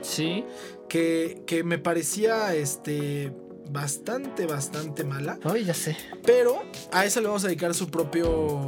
Sí. 0.02 0.44
Que, 0.90 1.44
que 1.48 1.64
me 1.64 1.78
parecía 1.78 2.54
este 2.54 3.32
bastante, 3.70 4.46
bastante 4.46 5.04
mala. 5.06 5.40
Ay, 5.44 5.64
ya 5.64 5.74
sé. 5.74 5.96
Pero 6.26 6.62
a 6.92 7.06
esa 7.06 7.22
le 7.22 7.28
vamos 7.28 7.46
a 7.46 7.48
dedicar 7.48 7.74
su 7.74 7.90
propio 7.90 8.68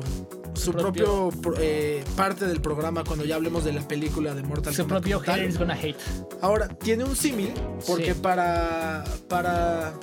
su, 0.63 0.71
propio, 0.71 1.29
eh, 1.59 2.03
parte 2.15 2.47
del 2.47 2.61
programa 2.61 3.03
cuando 3.03 3.25
ya 3.25 3.35
hablemos 3.35 3.63
de 3.63 3.73
la 3.73 3.87
película 3.87 4.33
de 4.33 4.43
Mortal 4.43 4.75
Kombat. 4.75 4.75
Su 4.75 4.87
propio 4.87 5.19
haters 5.19 5.57
gonna 5.57 5.75
hate. 5.75 5.97
Ahora, 6.41 6.67
tiene 6.67 7.03
un 7.03 7.15
símil 7.15 7.53
porque 7.85 8.15
para 8.15 9.03
para 9.27 9.93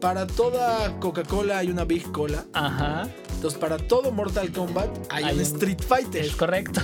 para 0.00 0.26
toda 0.26 0.98
Coca-Cola 1.00 1.58
hay 1.58 1.70
una 1.70 1.84
Big 1.84 2.10
Cola. 2.12 2.44
Ajá. 2.52 3.08
Entonces, 3.34 3.58
para 3.58 3.76
todo 3.78 4.12
Mortal 4.12 4.50
Kombat 4.50 4.90
hay, 5.10 5.24
un, 5.24 5.40
Street 5.40 5.80
Fighter. 5.86 6.24
Es 6.24 6.36
correcto. 6.36 6.80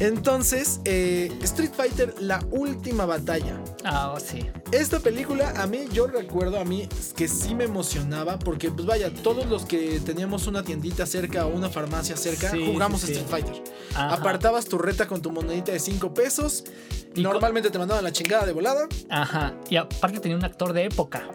Entonces, 0.00 0.80
eh, 0.84 1.32
Street 1.42 1.72
Fighter, 1.76 2.14
la 2.20 2.44
última 2.50 3.04
batalla. 3.04 3.60
Ah, 3.84 4.12
oh, 4.14 4.20
sí. 4.20 4.46
Esta 4.70 5.00
película, 5.00 5.52
a 5.56 5.66
mí, 5.66 5.86
yo 5.92 6.06
recuerdo 6.06 6.60
a 6.60 6.64
mí 6.64 6.88
que 7.16 7.26
sí 7.26 7.54
me 7.54 7.64
emocionaba, 7.64 8.38
porque, 8.38 8.70
pues 8.70 8.86
vaya, 8.86 9.12
todos 9.12 9.46
los 9.46 9.64
que 9.64 10.00
teníamos 10.00 10.46
una 10.46 10.62
tiendita 10.62 11.04
cerca 11.06 11.46
o 11.46 11.48
una 11.48 11.68
farmacia 11.68 12.16
cerca, 12.16 12.50
jugamos 12.50 13.02
Street 13.04 13.26
Fighter. 13.28 13.62
Apartabas 13.94 14.66
tu 14.66 14.78
reta 14.78 15.06
con 15.06 15.20
tu 15.20 15.30
monedita 15.30 15.72
de 15.72 15.80
5 15.80 16.14
pesos. 16.14 16.64
Y 17.14 17.22
Normalmente 17.22 17.70
te 17.70 17.78
mandaban 17.78 18.04
la 18.04 18.12
chingada 18.12 18.46
de 18.46 18.52
volada. 18.52 18.86
Ajá. 19.08 19.54
Y 19.68 19.76
aparte 19.76 20.20
tenía 20.20 20.36
un 20.36 20.44
actor 20.44 20.72
de 20.72 20.84
época. 20.84 21.28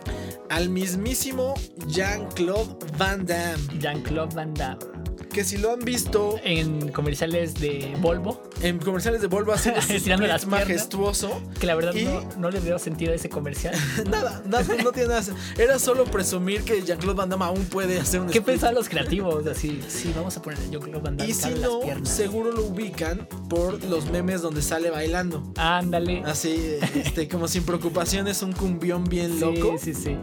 al 0.49 0.69
mismísimo 0.69 1.55
Jean-Claude 1.87 2.75
Van 2.97 3.25
Damme. 3.25 3.57
Jean-Claude 3.79 4.35
Van 4.35 4.53
Damme 4.53 5.02
que 5.33 5.43
si 5.43 5.57
lo 5.57 5.73
han 5.73 5.79
visto 5.79 6.39
en 6.43 6.91
comerciales 6.91 7.55
de 7.55 7.95
Volvo, 7.99 8.41
en 8.61 8.77
comerciales 8.77 9.19
de 9.19 9.27
Volvo 9.27 9.51
así 9.51 9.71
estirando 9.89 10.27
las 10.27 10.45
majestuoso, 10.45 11.41
que 11.59 11.65
la 11.65 11.75
verdad 11.75 11.93
no, 12.37 12.51
le 12.51 12.61
dio 12.61 12.77
sentido 12.77 13.11
a 13.11 13.15
ese 13.15 13.29
comercial. 13.29 13.75
nada, 14.09 14.43
nada, 14.45 14.63
no 14.83 14.91
tiene 14.91 15.09
nada. 15.09 15.23
Era 15.57 15.79
solo 15.79 16.05
presumir 16.05 16.63
que 16.63 16.83
Jean-Claude 16.83 17.17
Van 17.17 17.29
Damme 17.29 17.45
aún 17.45 17.65
puede 17.65 17.99
hacer 17.99 18.21
un 18.21 18.29
¿Qué 18.29 18.41
pensaban 18.41 18.75
los 18.75 18.87
creativos? 18.87 19.45
Así, 19.47 19.81
sí, 19.87 20.13
vamos 20.15 20.37
a 20.37 20.41
poner 20.41 20.59
a 20.59 20.69
Jean-Claude 20.69 21.01
Van 21.01 21.17
Damme. 21.17 21.31
Y 21.31 21.33
si 21.33 21.49
no, 21.55 21.81
seguro 22.05 22.51
lo 22.51 22.65
ubican 22.67 23.27
por 23.49 23.83
los 23.85 24.05
memes 24.11 24.43
donde 24.43 24.61
sale 24.61 24.91
bailando. 24.91 25.43
Ándale. 25.57 26.21
Así, 26.25 26.77
este, 26.95 27.27
como 27.29 27.47
sin 27.47 27.63
preocupaciones, 27.63 28.43
un 28.43 28.53
cumbión 28.53 29.03
bien 29.05 29.39
loco. 29.39 29.77
Sí, 29.79 29.95
sí, 29.95 30.03
sí. 30.03 30.17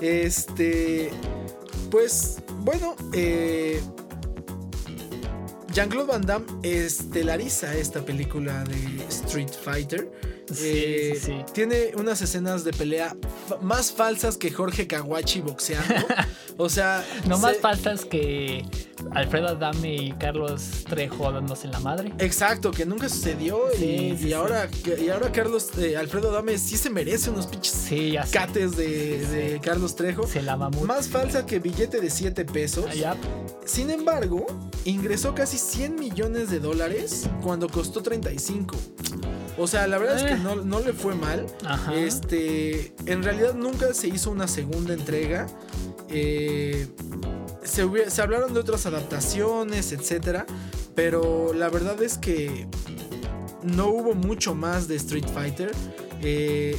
Este, 0.00 1.10
pues, 1.90 2.42
bueno, 2.62 2.96
eh, 3.12 3.80
Jean-Claude 5.72 6.08
Van 6.08 6.26
Damme 6.26 6.46
estelariza 6.64 7.72
esta 7.76 8.04
película 8.04 8.64
de 8.64 9.04
Street 9.08 9.50
Fighter. 9.50 10.10
Eh, 10.58 11.44
tiene 11.52 11.92
unas 11.96 12.20
escenas 12.22 12.64
de 12.64 12.72
pelea 12.72 13.16
más 13.60 13.92
falsas 13.92 14.36
que 14.36 14.50
Jorge 14.50 14.86
Kawachi 14.86 15.40
boxeando. 15.40 15.94
o 16.56 16.68
sea. 16.68 17.04
No 17.26 17.38
más 17.38 17.58
falsas 17.58 18.04
que 18.04 18.64
Alfredo 19.12 19.48
Adame 19.48 19.94
y 19.94 20.12
Carlos 20.12 20.84
Trejo 20.88 21.30
dándose 21.32 21.66
en 21.66 21.72
la 21.72 21.80
madre. 21.80 22.12
Exacto, 22.18 22.70
que 22.70 22.84
nunca 22.86 23.08
sucedió. 23.08 23.58
y, 23.78 24.32
ahora, 24.32 24.68
y 25.00 25.08
ahora 25.10 25.30
Carlos, 25.32 25.70
eh, 25.78 25.96
Alfredo 25.96 26.30
Adame 26.30 26.58
sí 26.58 26.76
se 26.76 26.90
merece 26.90 27.30
unos 27.30 27.46
pinches 27.46 27.88
cates 28.30 28.76
de, 28.76 29.60
Carlos 29.62 29.96
Trejo. 29.96 30.26
Se 30.26 30.42
la 30.42 30.56
mucho. 30.56 30.84
Más 30.84 31.08
falsa 31.08 31.46
que 31.46 31.58
billete 31.58 32.00
de 32.00 32.10
7 32.10 32.44
pesos. 32.44 32.86
Ah, 33.04 33.14
Sin 33.64 33.90
embargo, 33.90 34.46
ingresó 34.84 35.34
casi 35.34 35.58
100 35.58 35.96
millones 35.96 36.50
de 36.50 36.60
dólares 36.60 37.28
cuando 37.42 37.68
costó 37.68 38.02
35. 38.02 38.76
O 39.58 39.66
sea, 39.66 39.86
la 39.86 39.98
verdad 39.98 40.16
es 40.16 40.22
que 40.22 40.39
eh. 40.40 40.62
no, 40.64 40.80
le 40.80 40.92
fue 40.92 41.14
mal. 41.14 41.46
Este, 41.94 42.92
en 43.06 43.22
realidad 43.22 43.54
nunca 43.54 43.92
se 43.94 44.08
hizo 44.08 44.30
una 44.30 44.48
segunda 44.48 44.94
entrega. 44.94 45.46
Eh, 46.08 46.88
se, 47.62 48.10
se, 48.10 48.22
hablaron 48.22 48.54
de 48.54 48.60
otras 48.60 48.86
adaptaciones, 48.86 49.92
etcétera. 49.92 50.46
Pero 50.94 51.52
la 51.54 51.68
verdad 51.68 52.02
es 52.02 52.18
que 52.18 52.66
no 53.62 53.88
hubo 53.88 54.14
mucho 54.14 54.54
más 54.54 54.88
de 54.88 54.96
Street 54.96 55.26
Fighter. 55.32 55.72
Eh, 56.22 56.76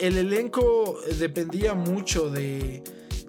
el 0.00 0.18
elenco 0.18 0.98
dependía 1.18 1.74
mucho 1.74 2.30
de 2.30 2.82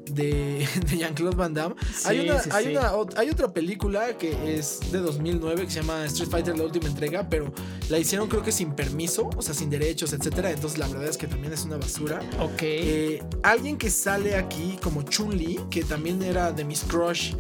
de, 0.15 0.67
Jean-Claude 0.97 1.35
Van 1.35 1.53
Damme. 1.53 1.75
hay, 2.05 2.19
una, 2.19 2.41
hay, 2.51 2.77
hay 3.15 3.29
otra 3.29 3.51
película 3.51 4.17
que 4.17 4.57
es 4.57 4.79
de 4.91 4.99
2009 4.99 5.65
que 5.65 5.71
se 5.71 5.81
llama 5.81 6.05
Street 6.05 6.29
Fighter 6.29 6.57
La 6.57 6.65
Última 6.65 6.87
Entrega, 6.87 7.27
pero 7.29 7.51
la 7.89 7.99
hicieron 7.99 8.27
creo 8.27 8.43
que 8.43 8.51
sin 8.51 8.73
permiso, 8.73 9.29
o 9.35 9.41
sea, 9.41 9.53
sin 9.53 9.69
derechos, 9.69 10.13
etcétera. 10.13 10.51
Entonces 10.51 10.79
la 10.79 10.87
verdad 10.87 11.07
es 11.07 11.17
que 11.17 11.27
también 11.27 11.53
es 11.53 11.63
una 11.63 11.77
basura. 11.77 12.19
Ok. 12.39 12.61
Eh, 12.61 13.23
alguien 13.43 13.77
que 13.77 13.89
sale 13.89 14.35
aquí 14.35 14.77
como 14.81 15.03
Chun-Li, 15.03 15.59
que 15.69 15.83
también 15.83 16.21
era 16.21 16.51
de 16.51 16.63
Miss 16.63 16.83
Crush. 16.87 17.33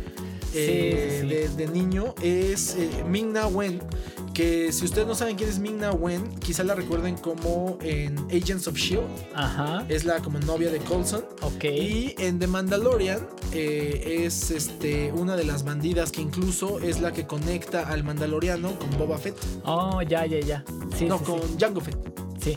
Eh, 0.53 1.49
de, 1.55 1.67
niño 1.67 2.15
es 2.21 2.75
eh, 2.75 3.03
Ming 3.07 3.33
Na 3.33 3.47
Wen 3.47 3.81
que 4.33 4.71
si 4.71 4.85
ustedes 4.85 5.07
no 5.07 5.15
saben 5.15 5.35
quién 5.35 5.49
es 5.49 5.59
Ming 5.59 5.77
Na 5.77 5.91
Wen 5.91 6.29
quizá 6.39 6.63
la 6.63 6.73
recuerden 6.75 7.17
como 7.17 7.77
en 7.81 8.17
Agents 8.31 8.67
of 8.67 8.75
Shield 8.75 9.03
Ajá. 9.35 9.85
es 9.89 10.05
la 10.05 10.19
como 10.21 10.39
novia 10.39 10.71
de 10.71 10.79
Coulson. 10.79 11.25
Ok. 11.41 11.65
Y 11.65 12.15
en 12.17 12.39
The 12.39 12.47
Mandalorian 12.47 13.27
eh, 13.51 14.23
es 14.25 14.51
este 14.51 15.11
una 15.11 15.35
de 15.35 15.43
las 15.43 15.63
bandidas 15.63 16.11
que 16.11 16.21
incluso 16.21 16.79
es 16.79 17.01
la 17.01 17.11
que 17.11 17.27
conecta 17.27 17.87
al 17.87 18.03
Mandaloriano 18.03 18.77
con 18.79 18.97
Boba 18.97 19.17
Fett. 19.17 19.35
Oh 19.65 20.01
ya 20.01 20.25
ya 20.25 20.39
ya. 20.39 20.63
Sí, 20.97 21.05
no 21.05 21.19
con 21.19 21.41
Jango 21.59 21.81
Fett. 21.81 21.97
Sí. 22.41 22.55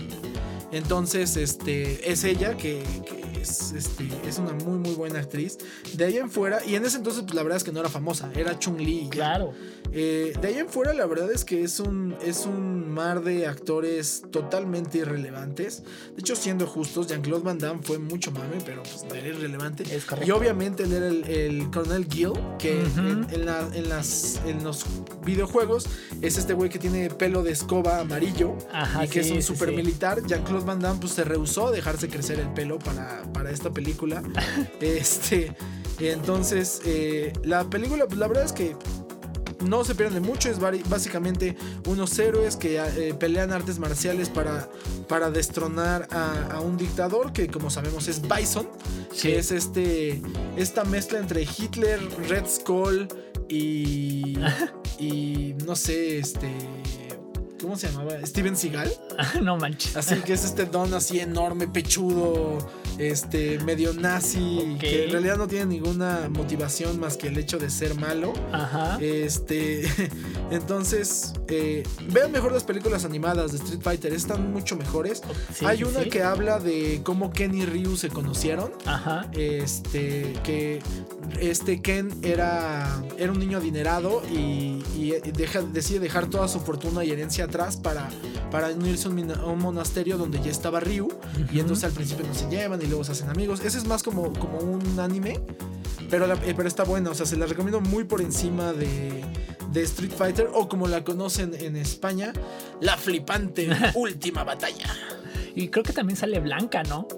Entonces 0.70 1.36
este 1.36 2.10
es 2.10 2.24
ella 2.24 2.56
que 2.56 2.82
es, 3.42 3.72
este, 3.72 4.08
es 4.26 4.38
una 4.38 4.52
muy, 4.52 4.78
muy 4.78 4.94
buena 4.94 5.18
actriz. 5.18 5.58
De 5.94 6.04
ahí 6.04 6.16
en 6.16 6.30
fuera, 6.30 6.64
y 6.64 6.76
en 6.76 6.84
ese 6.84 6.96
entonces, 6.96 7.22
pues 7.22 7.34
la 7.34 7.42
verdad 7.42 7.58
es 7.58 7.64
que 7.64 7.72
no 7.72 7.80
era 7.80 7.88
famosa, 7.88 8.30
era 8.34 8.58
Chung-Li. 8.58 9.08
Claro. 9.10 9.52
Eh, 9.92 10.32
de 10.40 10.48
ahí 10.48 10.58
en 10.58 10.68
fuera, 10.68 10.94
la 10.94 11.06
verdad 11.06 11.30
es 11.30 11.44
que 11.44 11.62
es 11.62 11.80
un, 11.80 12.16
es 12.24 12.46
un 12.46 12.90
mar 12.90 13.22
de 13.22 13.46
actores 13.46 14.22
totalmente 14.30 14.98
irrelevantes. 14.98 15.82
De 16.14 16.20
hecho, 16.20 16.36
siendo 16.36 16.66
justos, 16.66 17.08
Jean-Claude 17.08 17.42
Van 17.42 17.58
Damme 17.58 17.82
fue 17.82 17.98
mucho 17.98 18.30
mame, 18.30 18.58
pero 18.64 18.82
pues 18.82 19.04
era 19.14 19.28
irrelevante. 19.28 19.84
y 20.24 20.30
obviamente 20.30 20.84
él 20.84 20.92
era 20.92 21.08
el, 21.08 21.24
el 21.24 21.70
Coronel 21.70 22.06
Gill, 22.08 22.32
que 22.58 22.82
en, 22.82 23.88
las, 23.88 24.40
en 24.46 24.64
los 24.64 24.86
videojuegos 25.24 25.86
es 26.20 26.38
este 26.38 26.54
güey 26.54 26.70
que 26.70 26.78
tiene 26.78 27.10
pelo 27.10 27.42
de 27.42 27.52
escoba 27.52 28.00
amarillo 28.00 28.56
y 29.02 29.08
que 29.08 29.20
es 29.20 29.30
un 29.30 29.42
super 29.42 29.72
militar. 29.72 30.22
Jean-Claude 30.26 30.64
Van 30.64 30.80
Damme 30.80 31.00
pues, 31.00 31.12
se 31.12 31.24
rehusó 31.24 31.68
a 31.68 31.70
dejarse 31.70 32.08
crecer 32.08 32.40
el 32.40 32.52
pelo 32.52 32.78
para, 32.78 33.22
para 33.32 33.50
esta 33.50 33.70
película. 33.70 34.22
este, 34.80 35.54
entonces, 35.98 36.80
eh, 36.84 37.32
la 37.44 37.68
película, 37.68 38.06
pues 38.06 38.18
la 38.18 38.26
verdad 38.26 38.44
es 38.44 38.52
que 38.52 38.76
no 39.62 39.84
se 39.84 39.94
pierde 39.94 40.20
mucho, 40.20 40.50
es 40.50 40.58
básicamente 40.58 41.56
unos 41.86 42.18
héroes 42.18 42.56
que 42.56 42.78
eh, 42.78 43.14
pelean 43.14 43.52
artes 43.52 43.78
marciales 43.78 44.28
para, 44.28 44.68
para 45.08 45.30
destronar 45.30 46.08
a, 46.10 46.60
un 46.60 46.76
dictador 46.76 47.32
que 47.32 47.48
como 47.48 47.70
sabemos 47.70 48.08
es 48.08 48.22
Bison, 48.22 48.68
que 49.20 49.38
es 49.38 49.50
este, 49.50 50.22
esta 50.56 50.84
mezcla 50.84 51.18
entre 51.18 51.42
Hitler, 51.42 52.00
Red 52.28 52.46
Skull 52.46 53.08
y, 53.48 54.38
y 54.98 55.54
no 55.66 55.76
sé, 55.76 56.18
este... 56.18 56.50
¿Cómo 57.60 57.76
se 57.76 57.88
llamaba? 57.88 58.14
Steven 58.26 58.56
Seagal. 58.56 58.92
no 59.42 59.56
manches. 59.56 59.96
Así 59.96 60.16
que 60.16 60.32
es 60.32 60.44
este 60.44 60.64
don 60.66 60.92
así 60.94 61.20
enorme, 61.20 61.68
pechudo, 61.68 62.58
este, 63.02 63.58
medio 63.60 63.92
nazi, 63.92 64.76
que 64.78 65.04
en 65.04 65.10
realidad 65.10 65.36
no 65.36 65.46
tiene 65.46 65.66
ninguna 65.66 66.28
motivación 66.30 67.00
más 67.00 67.16
que 67.16 67.28
el 67.28 67.38
hecho 67.38 67.58
de 67.58 67.70
ser 67.70 67.94
malo. 67.94 68.32
Ajá. 68.52 68.98
Este, 69.00 69.82
entonces, 70.50 71.32
eh, 71.48 71.82
vean 72.08 72.32
mejor 72.32 72.52
las 72.52 72.64
películas 72.64 73.04
animadas 73.04 73.52
de 73.52 73.58
Street 73.58 73.80
Fighter, 73.82 74.12
están 74.12 74.52
mucho 74.52 74.76
mejores. 74.76 75.22
Hay 75.64 75.84
una 75.84 76.04
que 76.04 76.22
habla 76.22 76.58
de 76.58 77.00
cómo 77.02 77.32
Ken 77.32 77.54
y 77.54 77.66
Ryu 77.66 77.96
se 77.96 78.08
conocieron. 78.08 78.72
Ajá. 78.84 79.28
Este, 79.32 80.34
que 80.44 80.80
este 81.40 81.80
Ken 81.80 82.10
era, 82.22 83.02
era 83.18 83.32
un 83.32 83.38
niño 83.38 83.58
adinerado 83.58 84.22
y, 84.30 84.82
decide 85.72 85.98
dejar 85.98 86.26
toda 86.28 86.48
su 86.48 86.60
fortuna 86.60 87.04
y 87.04 87.10
herencia 87.10 87.44
atrás 87.44 87.76
para, 87.76 88.08
para 88.50 88.68
unirse 88.68 89.08
a 89.08 89.10
un, 89.10 89.58
monasterio 89.58 90.16
donde 90.16 90.40
ya 90.40 90.50
estaba 90.50 90.80
Ryu. 90.80 91.08
Y 91.52 91.60
entonces 91.60 91.84
al 91.84 91.92
principio 91.92 92.26
no 92.26 92.34
se 92.34 92.48
llevan 92.48 92.80
y 92.82 92.86
luego 92.92 93.04
se 93.04 93.12
hacen 93.12 93.30
amigos. 93.30 93.60
Ese 93.60 93.78
es 93.78 93.86
más 93.86 94.02
como, 94.02 94.34
como 94.34 94.58
un 94.58 95.00
anime, 95.00 95.40
pero, 96.10 96.30
eh, 96.30 96.54
pero 96.54 96.68
está 96.68 96.84
bueno. 96.84 97.12
O 97.12 97.14
sea, 97.14 97.24
se 97.24 97.36
la 97.36 97.46
recomiendo 97.46 97.80
muy 97.80 98.04
por 98.04 98.20
encima 98.20 98.74
de, 98.74 99.24
de 99.72 99.82
Street 99.82 100.12
Fighter 100.12 100.50
o 100.52 100.68
como 100.68 100.86
la 100.88 101.02
conocen 101.02 101.54
en 101.54 101.76
España, 101.76 102.34
la 102.80 102.98
flipante 102.98 103.70
última 103.94 104.44
batalla. 104.44 104.94
Y 105.54 105.68
creo 105.68 105.82
que 105.82 105.94
también 105.94 106.18
sale 106.18 106.38
Blanca, 106.40 106.82
¿no? 106.82 107.08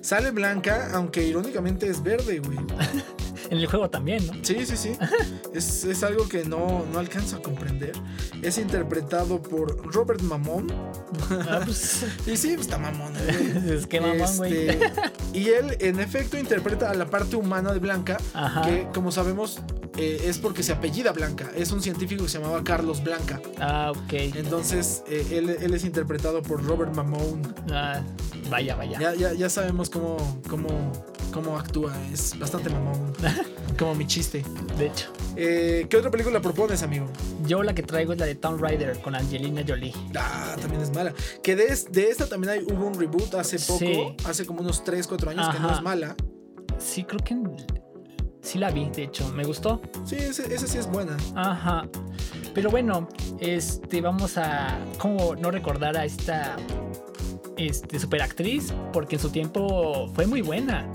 Sale 0.00 0.30
Blanca, 0.30 0.90
aunque 0.92 1.26
irónicamente 1.26 1.88
es 1.88 2.02
verde, 2.02 2.38
güey. 2.38 2.58
en 3.50 3.58
el 3.58 3.66
juego 3.66 3.90
también, 3.90 4.26
¿no? 4.26 4.32
Sí, 4.42 4.64
sí, 4.66 4.76
sí. 4.76 4.92
es, 5.54 6.02
algo 6.02 6.28
que 6.28 6.44
no, 6.44 6.84
no 6.92 6.98
alcanzo 6.98 7.36
a 7.36 7.42
comprender. 7.42 7.92
Es 8.42 8.58
interpretado 8.58 9.42
por 9.42 9.92
Robert 9.92 10.20
Mamón. 10.20 10.68
Ah, 11.30 11.60
pues. 11.64 12.04
y 12.26 12.36
sí, 12.36 12.54
pues 12.54 12.66
está 12.66 12.78
mamón, 12.78 13.14
es 13.68 13.86
que 13.86 14.00
mamón, 14.00 14.36
güey. 14.36 14.78
Y 15.36 15.50
él, 15.50 15.76
en 15.80 16.00
efecto, 16.00 16.38
interpreta 16.38 16.90
a 16.90 16.94
la 16.94 17.06
parte 17.06 17.36
humana 17.36 17.70
de 17.74 17.78
Blanca, 17.78 18.16
que 18.64 18.88
como 18.94 19.12
sabemos 19.12 19.60
eh, 19.98 20.22
es 20.24 20.38
porque 20.38 20.62
se 20.62 20.72
apellida 20.72 21.12
Blanca. 21.12 21.50
Es 21.54 21.72
un 21.72 21.82
científico 21.82 22.24
que 22.24 22.30
se 22.30 22.38
llamaba 22.38 22.64
Carlos 22.64 23.04
Blanca. 23.04 23.40
Ah, 23.60 23.92
ok. 23.94 24.12
Entonces, 24.12 25.04
eh, 25.08 25.26
él, 25.32 25.50
él, 25.60 25.74
es 25.74 25.84
interpretado 25.84 26.40
por 26.40 26.64
Robert 26.64 26.94
Mamone. 26.94 27.42
Ah, 27.70 28.00
vaya, 28.48 28.76
vaya. 28.76 28.98
Ya, 28.98 29.14
ya, 29.14 29.34
ya 29.34 29.50
sabemos 29.50 29.90
cómo, 29.90 30.16
cómo, 30.48 30.68
cómo 31.32 31.58
actúa. 31.58 31.94
Es 32.10 32.38
bastante 32.38 32.70
mamón. 32.70 33.12
como 33.76 33.94
mi 33.94 34.06
chiste. 34.06 34.42
De 34.78 34.86
hecho. 34.86 35.12
Eh, 35.36 35.86
¿Qué 35.88 35.96
otra 35.96 36.10
película 36.10 36.40
propones, 36.40 36.82
amigo? 36.82 37.06
Yo 37.46 37.62
la 37.62 37.74
que 37.74 37.82
traigo 37.82 38.12
es 38.12 38.18
la 38.18 38.26
de 38.26 38.34
Tomb 38.34 38.60
Raider 38.60 39.00
con 39.00 39.14
Angelina 39.14 39.62
Jolie. 39.66 39.92
Ah, 40.16 40.56
también 40.60 40.82
es 40.82 40.94
mala. 40.94 41.12
Que 41.42 41.56
de, 41.56 41.76
de 41.90 42.08
esta 42.08 42.26
también 42.26 42.52
hay, 42.52 42.62
hubo 42.62 42.86
un 42.86 42.98
reboot 42.98 43.34
hace 43.34 43.58
poco, 43.58 44.16
hace 44.24 44.46
como 44.46 44.60
unos 44.60 44.82
3, 44.84 45.06
4 45.06 45.30
años, 45.30 45.54
que 45.54 45.60
no 45.60 45.72
es 45.72 45.82
mala. 45.82 46.16
Sí, 46.78 47.04
creo 47.04 47.20
que 47.22 47.36
Sí 48.42 48.58
la 48.58 48.70
vi, 48.70 48.88
de 48.90 49.04
hecho, 49.04 49.28
me 49.34 49.44
gustó. 49.44 49.82
Sí, 50.04 50.16
esa 50.16 50.66
sí 50.66 50.78
es 50.78 50.86
buena. 50.86 51.16
Ajá. 51.34 51.88
Pero 52.54 52.70
bueno, 52.70 53.08
este, 53.40 54.00
vamos 54.00 54.38
a. 54.38 54.78
¿Cómo 54.98 55.34
no 55.34 55.50
recordar 55.50 55.96
a 55.96 56.04
esta 56.04 56.56
este, 57.56 57.98
superactriz, 57.98 58.72
porque 58.92 59.16
en 59.16 59.22
su 59.22 59.30
tiempo 59.30 60.08
fue 60.14 60.26
muy 60.26 60.42
buena. 60.42 60.90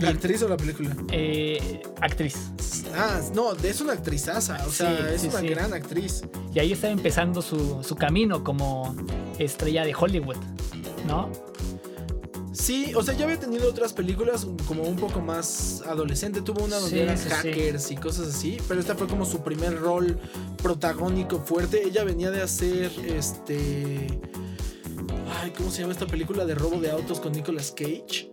¿La 0.00 0.10
actriz 0.10 0.42
o 0.42 0.48
la 0.48 0.56
película? 0.56 0.94
Eh, 1.10 1.82
actriz. 2.00 2.36
Ah, 2.94 3.20
no, 3.34 3.52
es 3.54 3.80
una 3.80 3.94
actrizaza, 3.94 4.64
o 4.66 4.70
sea, 4.70 5.10
es 5.12 5.24
una 5.24 5.40
gran 5.40 5.72
actriz. 5.72 6.22
Y 6.54 6.58
ahí 6.58 6.72
está 6.72 6.90
empezando 6.90 7.42
su, 7.42 7.82
su 7.82 7.96
camino 7.96 8.44
como 8.44 8.94
estrella 9.38 9.84
de 9.84 9.94
Hollywood, 9.94 10.36
¿no? 11.06 11.30
Sí, 12.52 12.94
o 12.94 13.02
sea, 13.02 13.14
ya 13.14 13.26
había 13.26 13.38
tenido 13.38 13.68
otras 13.68 13.92
películas 13.92 14.46
como 14.66 14.82
un 14.84 14.96
poco 14.96 15.20
más 15.20 15.82
adolescente. 15.86 16.40
Tuvo 16.40 16.64
una 16.64 16.76
donde 16.76 17.02
eran 17.02 17.18
hackers 17.18 17.90
y 17.90 17.96
cosas 17.96 18.28
así, 18.28 18.56
pero 18.66 18.80
esta 18.80 18.94
fue 18.94 19.06
como 19.06 19.26
su 19.26 19.42
primer 19.42 19.78
rol 19.78 20.18
protagónico 20.62 21.38
fuerte. 21.38 21.82
Ella 21.84 22.02
venía 22.02 22.30
de 22.30 22.40
hacer 22.40 22.90
este. 23.06 24.20
Ay, 25.42 25.52
¿cómo 25.56 25.70
se 25.70 25.82
llama 25.82 25.92
esta 25.92 26.06
película 26.06 26.46
de 26.46 26.54
robo 26.54 26.80
de 26.80 26.90
autos 26.90 27.20
con 27.20 27.32
Nicolas 27.32 27.72
Cage? 27.72 28.30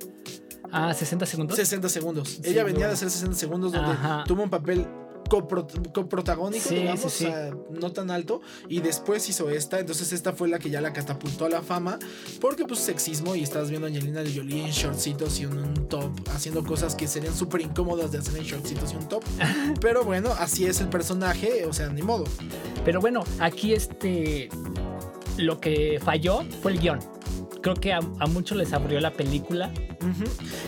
Ah, 0.73 0.93
60 0.93 1.25
segundos. 1.27 1.55
60 1.55 1.87
segundos. 1.87 2.39
Ella 2.43 2.63
venía 2.63 2.87
de 2.87 2.93
hacer 2.93 3.09
60 3.09 3.37
segundos 3.37 3.71
donde 3.71 3.95
tuvo 4.25 4.43
un 4.43 4.49
papel 4.49 4.87
coprotagónico, 5.29 6.69
digamos, 6.69 7.05
o 7.05 7.09
sea, 7.09 7.51
no 7.69 7.91
tan 7.91 8.11
alto. 8.11 8.41
Y 8.67 8.81
después 8.81 9.27
hizo 9.29 9.49
esta. 9.49 9.79
Entonces, 9.79 10.11
esta 10.13 10.33
fue 10.33 10.47
la 10.47 10.59
que 10.59 10.69
ya 10.69 10.81
la 10.81 10.91
catapultó 10.93 11.45
a 11.45 11.49
la 11.49 11.61
fama. 11.61 11.99
Porque, 12.41 12.65
pues, 12.65 12.79
sexismo. 12.79 13.35
Y 13.35 13.43
estás 13.43 13.69
viendo 13.69 13.87
a 13.87 13.89
Angelina 13.89 14.21
Jolie 14.21 14.65
en 14.65 14.71
shortcitos 14.71 15.39
y 15.39 15.45
un, 15.45 15.87
top. 15.87 16.11
Haciendo 16.33 16.63
cosas 16.63 16.95
que 16.95 17.07
serían 17.07 17.35
súper 17.35 17.61
incómodas 17.61 18.11
de 18.11 18.17
hacer 18.17 18.35
en 18.37 18.43
shortcitos 18.43 18.93
y 18.93 18.95
un 18.95 19.07
top. 19.07 19.23
Pero 19.81 20.03
bueno, 20.03 20.33
así 20.39 20.65
es 20.65 20.81
el 20.81 20.89
personaje. 20.89 21.65
O 21.65 21.73
sea, 21.73 21.89
ni 21.89 22.01
modo. 22.01 22.25
Pero 22.83 22.99
bueno, 22.99 23.23
aquí 23.39 23.73
este. 23.73 24.49
Lo 25.37 25.59
que 25.59 25.99
falló 26.03 26.43
fue 26.61 26.73
el 26.73 26.79
guion 26.79 27.12
creo 27.63 27.75
que 27.75 27.93
a, 27.93 28.01
muchos 28.27 28.57
les 28.57 28.73
abrió 28.73 28.99
la 28.99 29.13
película. 29.13 29.71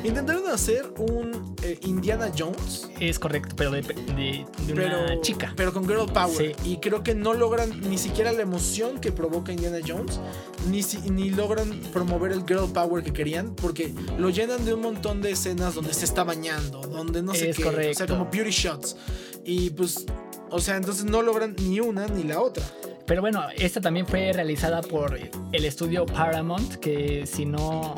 Intentaron 0.04 0.50
hacer 0.50 0.92
un 0.98 1.56
eh, 1.62 1.78
Indiana 1.84 2.32
Jones. 2.36 2.90
Es 3.00 3.20
correcto, 3.20 3.54
pero 3.56 3.70
de, 3.72 3.82
de, 3.82 4.46
una 4.74 5.20
chica. 5.22 5.54
Pero 5.58 5.74
con 5.74 5.86
Girl 5.88 6.12
Power. 6.12 6.56
Y 6.64 6.78
creo 6.78 7.04
que 7.04 7.14
no 7.14 7.34
logran 7.34 7.82
ni 7.82 7.98
siquiera 7.98 8.32
la 8.32 8.42
emoción 8.42 9.00
que 9.00 9.12
provoca 9.12 9.52
Indiana 9.52 9.80
Jones, 9.86 10.22
ni, 10.70 10.82
ni 11.12 11.30
logran 11.30 11.70
promover 11.92 12.32
el 12.32 12.46
Girl 12.48 12.72
Power 12.72 13.04
que 13.04 13.12
querían, 13.12 13.54
porque 13.56 13.94
lo 14.18 14.30
llenan 14.30 14.64
de 14.64 14.74
un 14.74 14.82
montón 14.82 15.22
de 15.22 15.32
escenas 15.32 15.76
donde 15.76 15.94
se 15.94 16.06
está 16.06 16.24
bañando, 16.24 16.82
donde 16.82 17.22
no 17.22 17.36
sé 17.36 17.52
qué. 17.52 17.64
Correcto. 17.64 17.92
O 17.92 18.08
sea, 18.08 18.08
como 18.08 18.32
beauty 18.32 18.52
shots. 18.52 18.96
Y 19.44 19.70
pues, 19.72 20.06
o 20.50 20.60
sea, 20.60 20.78
entonces 20.78 21.04
no 21.04 21.22
logran 21.22 21.56
ni 21.60 21.82
una 21.82 22.08
ni 22.08 22.24
la 22.24 22.40
otra. 22.40 22.64
Pero 23.06 23.22
bueno, 23.22 23.44
esta 23.56 23.82
también 23.82 24.08
fue 24.08 24.34
realizada 24.34 24.82
por 24.82 25.18
el 25.52 25.66
estudio 25.66 26.06
Paramount, 26.06 26.76
que 26.76 27.26
si 27.28 27.46
no, 27.46 27.96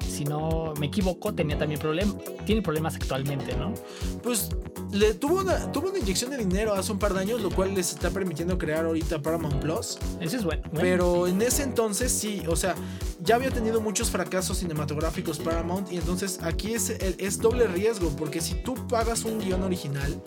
si 0.00 0.24
no 0.24 0.72
me 0.78 0.86
equivoco, 0.86 1.34
tenía 1.34 1.58
también 1.58 1.80
problemas, 1.80 2.16
tiene 2.46 2.62
problemas 2.62 2.94
actualmente, 2.96 3.54
¿no? 3.56 3.74
Pues 4.22 4.50
le 4.90 5.12
tuvo 5.14 5.40
una, 5.40 5.70
tuvo 5.70 5.90
una 5.90 5.98
inyección 5.98 6.30
de 6.30 6.38
dinero 6.38 6.72
hace 6.74 6.92
un 6.92 6.98
par 6.98 7.12
de 7.12 7.20
años, 7.20 7.42
lo 7.42 7.50
cual 7.50 7.74
les 7.74 7.92
está 7.92 8.10
permitiendo 8.10 8.56
crear 8.56 8.86
ahorita 8.86 9.20
Paramount 9.20 9.56
Plus. 9.56 9.98
Eso 10.20 10.36
es 10.36 10.44
bueno. 10.44 10.62
Pero 10.74 11.26
en 11.26 11.42
ese 11.42 11.62
entonces 11.62 12.10
sí, 12.10 12.42
o 12.48 12.56
sea, 12.56 12.74
ya 13.20 13.34
había 13.34 13.50
tenido 13.50 13.80
muchos 13.80 14.10
fracasos 14.10 14.58
cinematográficos 14.58 15.38
Paramount 15.38 15.92
y 15.92 15.96
entonces 15.96 16.40
aquí 16.42 16.72
es, 16.72 16.90
es 16.90 17.38
doble 17.38 17.66
riesgo, 17.66 18.08
porque 18.16 18.40
si 18.40 18.54
tú 18.54 18.74
pagas 18.88 19.24
un 19.24 19.38
guion 19.38 19.62
original, 19.62 20.22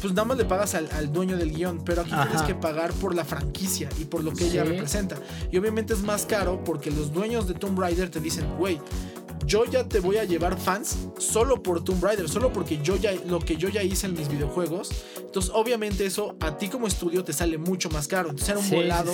pues 0.00 0.12
nada 0.12 0.24
más 0.24 0.38
le 0.38 0.44
pagas 0.44 0.74
al, 0.74 1.12
dueño 1.12 1.36
del 1.36 1.52
guion, 1.52 1.82
pero 1.84 2.02
aquí 2.02 2.10
tienes 2.10 2.42
que 2.42 2.54
pagar 2.54 2.92
por 2.94 3.14
la 3.14 3.24
franquicia 3.24 3.88
y 3.98 4.04
por 4.04 4.22
lo 4.22 4.32
que 4.32 4.46
ella 4.46 4.64
representa. 4.64 5.16
Y 5.50 5.58
obviamente 5.58 5.94
es 5.94 6.02
más 6.02 6.26
caro 6.26 6.62
porque 6.64 6.90
los 6.90 7.12
dueños 7.12 7.48
de 7.48 7.54
Tomb 7.54 7.78
Raider 7.78 8.10
te 8.10 8.20
dicen, 8.20 8.46
güey, 8.56 8.80
yo 9.46 9.64
ya 9.64 9.88
te 9.88 10.00
voy 10.00 10.18
a 10.18 10.24
llevar 10.24 10.58
fans 10.58 10.96
solo 11.18 11.62
por 11.62 11.82
Tomb 11.82 12.04
Raider, 12.04 12.28
solo 12.28 12.52
porque 12.52 12.80
yo 12.82 12.96
ya 12.96 13.12
lo 13.26 13.40
que 13.40 13.56
yo 13.56 13.68
ya 13.68 13.82
hice 13.82 14.06
en 14.06 14.14
mis 14.14 14.28
videojuegos. 14.28 14.90
Entonces, 15.18 15.50
obviamente 15.54 16.04
eso 16.06 16.36
a 16.40 16.56
ti 16.58 16.68
como 16.68 16.86
estudio 16.86 17.24
te 17.24 17.32
sale 17.32 17.56
mucho 17.58 17.88
más 17.90 18.08
caro. 18.08 18.30
Entonces 18.30 18.50
era 18.50 18.58
un 18.58 18.70
volado 18.70 19.12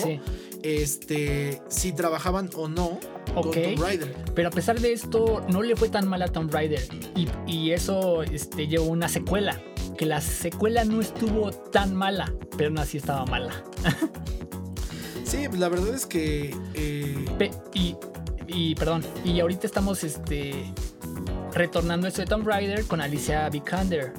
este 0.62 1.60
si 1.68 1.92
trabajaban 1.92 2.50
o 2.56 2.68
no 2.68 2.98
con 3.34 3.52
Tomb 3.52 3.80
Raider. 3.80 4.14
Pero 4.34 4.48
a 4.48 4.50
pesar 4.50 4.80
de 4.80 4.92
esto 4.92 5.44
no 5.48 5.62
le 5.62 5.76
fue 5.76 5.88
tan 5.88 6.08
mal 6.08 6.22
a 6.22 6.28
Tomb 6.28 6.52
Raider 6.52 6.82
y, 7.14 7.28
y 7.46 7.70
eso 7.70 8.22
este 8.22 8.66
llevó 8.66 8.86
una 8.86 9.08
secuela 9.08 9.60
que 9.94 10.06
la 10.06 10.20
secuela 10.20 10.84
no 10.84 11.00
estuvo 11.00 11.50
tan 11.50 11.94
mala, 11.94 12.32
pero 12.56 12.70
no 12.70 12.80
así 12.80 12.98
estaba 12.98 13.24
mala. 13.26 13.52
sí, 15.24 15.46
la 15.52 15.68
verdad 15.68 15.94
es 15.94 16.06
que. 16.06 16.54
Eh, 16.74 17.50
y, 17.74 17.96
y, 18.46 18.74
perdón, 18.74 19.04
y 19.24 19.40
ahorita 19.40 19.66
estamos 19.66 20.04
este, 20.04 20.72
retornando 21.52 22.06
esto 22.06 22.22
de 22.22 22.26
Tomb 22.26 22.46
Raider 22.46 22.84
con 22.84 23.00
Alicia 23.00 23.48
Vikander. 23.48 24.12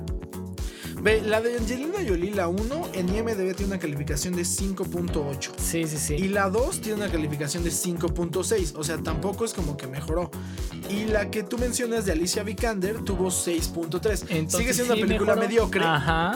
Ve, 1.06 1.22
la 1.22 1.40
de 1.40 1.56
Angelina 1.56 2.00
Jolie, 2.04 2.34
la 2.34 2.48
1, 2.48 2.90
en 2.94 3.10
IMDB 3.10 3.56
tiene 3.56 3.66
una 3.74 3.78
calificación 3.78 4.36
de 4.36 4.42
5.8. 4.42 5.52
Sí, 5.56 5.84
sí, 5.84 5.98
sí. 6.00 6.16
Y 6.16 6.30
la 6.30 6.50
2 6.50 6.82
tiene 6.82 6.98
una 7.04 7.12
calificación 7.12 7.64
de 7.64 7.70
5.6. 7.70 8.74
O 8.76 8.84
sea, 8.84 8.98
tampoco 8.98 9.46
es 9.46 9.54
como 9.54 9.78
que 9.78 9.86
mejoró. 9.86 10.32
Y 10.90 11.06
la 11.06 11.30
que 11.30 11.44
tú 11.44 11.60
mencionas 11.60 12.08
de 12.08 12.14
Alicia 12.14 12.42
Vikander 12.42 13.04
tuvo 13.04 13.28
6.3. 13.28 14.50
Sigue 14.50 14.74
siendo 14.74 14.96
una 14.96 15.02
película 15.04 15.36
mediocre, 15.36 15.84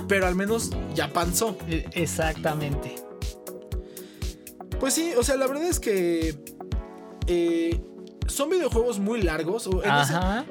pero 0.08 0.28
al 0.28 0.36
menos 0.36 0.70
ya 0.94 1.12
panzó. 1.12 1.58
E, 1.68 1.90
exactamente. 1.94 2.94
Pues 4.80 4.94
sí, 4.94 5.14
o 5.18 5.24
sea, 5.24 5.36
la 5.36 5.48
verdad 5.48 5.66
es 5.66 5.80
que 5.80 6.36
eh, 7.26 7.82
son 8.30 8.50
videojuegos 8.50 9.00
muy 9.00 9.22
largos. 9.22 9.70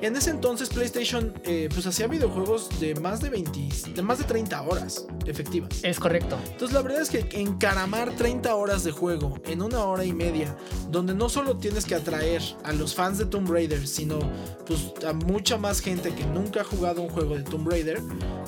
En, 0.01 0.17
ese, 0.17 0.31
entonces 0.31 0.69
PlayStation 0.69 1.33
eh, 1.45 1.69
pues 1.73 1.87
hacía 1.87 2.07
videojuegos 2.07 2.69
de 2.81 2.95
más 2.97 3.21
de 3.21 3.31
20, 3.31 3.69
de 3.95 4.03
más 4.03 4.19
de 4.19 4.25
30 4.25 4.63
horas 4.63 5.07
efectivas. 5.27 5.71
Es 5.83 5.99
correcto. 5.99 6.39
Entonces 6.45 6.73
la 6.73 6.83
verdad 6.83 7.03
es 7.03 7.11
que 7.11 7.29
encaramar 7.33 8.15
30 8.17 8.55
horas 8.55 8.85
de 8.85 8.91
juego 8.91 9.41
en 9.47 9.63
una 9.63 9.85
hora 9.85 10.05
y 10.05 10.13
media, 10.13 10.57
donde 10.91 11.15
no 11.15 11.29
solo 11.29 11.57
tienes 11.57 11.85
que 11.85 11.95
atraer 11.95 12.43
a 12.65 12.73
los 12.73 12.95
fans 12.95 13.19
de 13.19 13.27
Tomb 13.27 13.51
Raider, 13.51 13.87
sino 13.87 14.19
pues 14.67 14.93
a 15.07 15.13
mucha 15.13 15.57
más 15.57 15.81
gente 15.81 16.15
que 16.15 16.25
nunca 16.27 16.63
ha 16.63 16.65
jugado 16.65 17.03
un 17.03 17.09
juego 17.09 17.37
de 17.37 17.43
Tomb 17.43 17.69
Raider, 17.69 18.03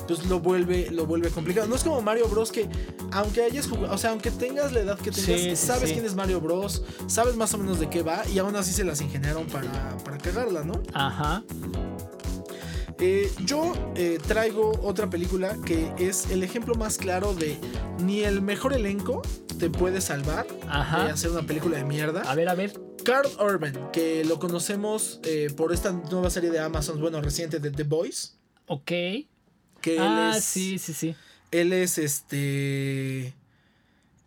pues 0.07 0.25
lo 0.25 0.39
vuelve, 0.39 0.91
lo 0.91 1.05
vuelve 1.05 1.29
complicado. 1.29 1.67
No 1.67 1.75
es 1.75 1.83
como 1.83 2.01
Mario 2.01 2.27
Bros 2.27 2.51
que 2.51 2.69
aunque 3.11 3.43
hayas 3.43 3.67
jugado, 3.67 3.93
o 3.93 3.97
sea, 3.97 4.11
aunque 4.11 4.31
tengas 4.31 4.71
la 4.71 4.81
edad 4.81 4.99
que 4.99 5.11
tengas, 5.11 5.59
sabes 5.59 5.91
quién 5.91 6.05
es 6.05 6.15
Mario 6.15 6.41
Bros, 6.41 6.83
sabes 7.07 7.35
más 7.35 7.53
o 7.53 7.57
menos 7.57 7.79
de 7.79 7.89
qué 7.89 8.03
va 8.03 8.23
y 8.27 8.39
aún 8.39 8.55
así 8.55 8.71
se 8.71 8.83
las 8.83 9.01
ingenias 9.01 9.20
para, 9.51 9.97
para 10.03 10.17
cagarla, 10.17 10.63
¿no? 10.63 10.81
Ajá. 10.93 11.43
Eh, 12.99 13.31
yo 13.45 13.73
eh, 13.95 14.19
traigo 14.27 14.79
otra 14.83 15.09
película 15.09 15.57
que 15.65 15.91
es 15.97 16.29
el 16.29 16.43
ejemplo 16.43 16.75
más 16.75 16.97
claro 16.97 17.33
de 17.33 17.57
ni 17.99 18.21
el 18.21 18.41
mejor 18.41 18.73
elenco 18.73 19.21
te 19.57 19.69
puede 19.69 20.01
salvar 20.01 20.45
Ajá. 20.67 21.05
de 21.05 21.11
hacer 21.11 21.31
una 21.31 21.43
película 21.43 21.77
de 21.77 21.83
mierda. 21.83 22.21
A 22.21 22.35
ver, 22.35 22.49
a 22.49 22.55
ver. 22.55 22.79
Carl 23.03 23.29
Urban, 23.39 23.91
que 23.91 24.23
lo 24.25 24.37
conocemos 24.37 25.19
eh, 25.23 25.47
por 25.55 25.73
esta 25.73 25.91
nueva 25.91 26.29
serie 26.29 26.51
de 26.51 26.59
Amazon, 26.59 26.99
bueno, 26.99 27.21
reciente 27.21 27.59
de 27.59 27.71
The 27.71 27.83
Boys. 27.83 28.37
Ok. 28.67 28.91
Que 29.81 29.97
ah, 29.99 30.37
sí, 30.39 30.77
sí, 30.77 30.93
sí. 30.93 31.15
Él 31.49 31.73
es 31.73 31.97
este. 31.97 33.33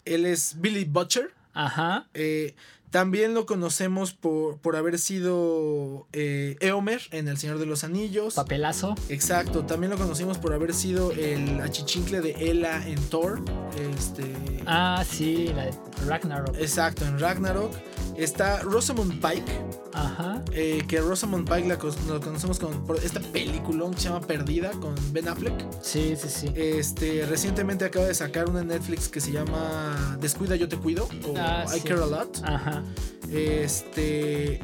Él 0.05 0.27
es 0.27 0.61
Billy 0.61 0.85
Butcher. 0.85 1.33
Ajá. 1.53 2.09
Eh, 2.15 2.55
también 2.95 3.35
lo 3.35 3.45
conocemos 3.45 4.13
por, 4.13 4.59
por 4.59 4.77
haber 4.77 5.01
sido 5.01 6.07
eh, 6.13 6.57
Eomer 6.61 7.01
en 7.11 7.27
El 7.27 7.39
Señor 7.39 7.59
de 7.59 7.67
los 7.67 7.83
Anillos. 7.83 8.35
Papelazo. 8.35 8.95
Exacto. 9.09 9.67
También 9.67 9.91
lo 9.91 9.99
conocimos 9.99 10.39
por 10.39 10.53
haber 10.53 10.73
sido 10.73 11.11
el 11.11 11.61
achichincle 11.61 12.21
de 12.21 12.53
Ela 12.53 12.87
en 12.87 13.03
Thor. 13.09 13.43
Este. 13.77 14.33
Ah, 14.65 15.05
sí, 15.05 15.49
la 15.57 15.65
de 15.65 15.73
Ragnarok. 16.07 16.57
Exacto, 16.57 17.05
en 17.05 17.19
Ragnarok. 17.19 17.73
Está 18.17 18.61
Rosamund 18.61 19.21
Pike. 19.21 19.61
Ajá. 19.93 20.41
Eh, 20.53 20.85
que 20.87 21.01
Rosamund 21.01 21.49
Pike 21.49 21.67
la, 21.67 21.79
conocemos 21.79 22.61
con 22.61 22.85
esta 23.03 23.19
película 23.19 23.91
que 23.91 24.01
se 24.01 24.09
llama 24.09 24.21
Perdida 24.21 24.71
con 24.71 24.95
Ben 25.13 25.27
Affleck. 25.27 25.55
Sí, 25.83 26.15
sí, 26.17 26.29
sí. 26.29 26.53
Este, 26.55 27.27
recientemente 27.27 27.85
acaba 27.85 28.07
de 28.07 28.15
sacar 28.15 28.49
una 28.49 28.61
en 28.61 28.69
Netflix 28.69 29.09
que 29.09 29.21
se 29.21 29.33
llama 29.33 30.17
Descuida, 30.21 30.55
yo 30.55 30.69
te 30.69 30.77
cuido. 30.77 31.09
O 31.27 31.35
ah, 31.37 31.65
I 31.77 31.81
Care 31.81 32.05
a 32.05 32.07
Lot. 32.07 32.41
Ajá. 32.45 32.84
Este. 33.31 34.61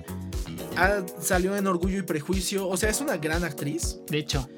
salió 1.20 1.56
en 1.56 1.66
Orgullo 1.66 1.98
y 1.98 2.02
Prejuicio. 2.02 2.68
O 2.68 2.76
sea, 2.76 2.90
es 2.90 3.00
una 3.00 3.16
gran 3.16 3.44
actriz. 3.44 3.98
De 4.08 4.18
hecho. 4.18 4.48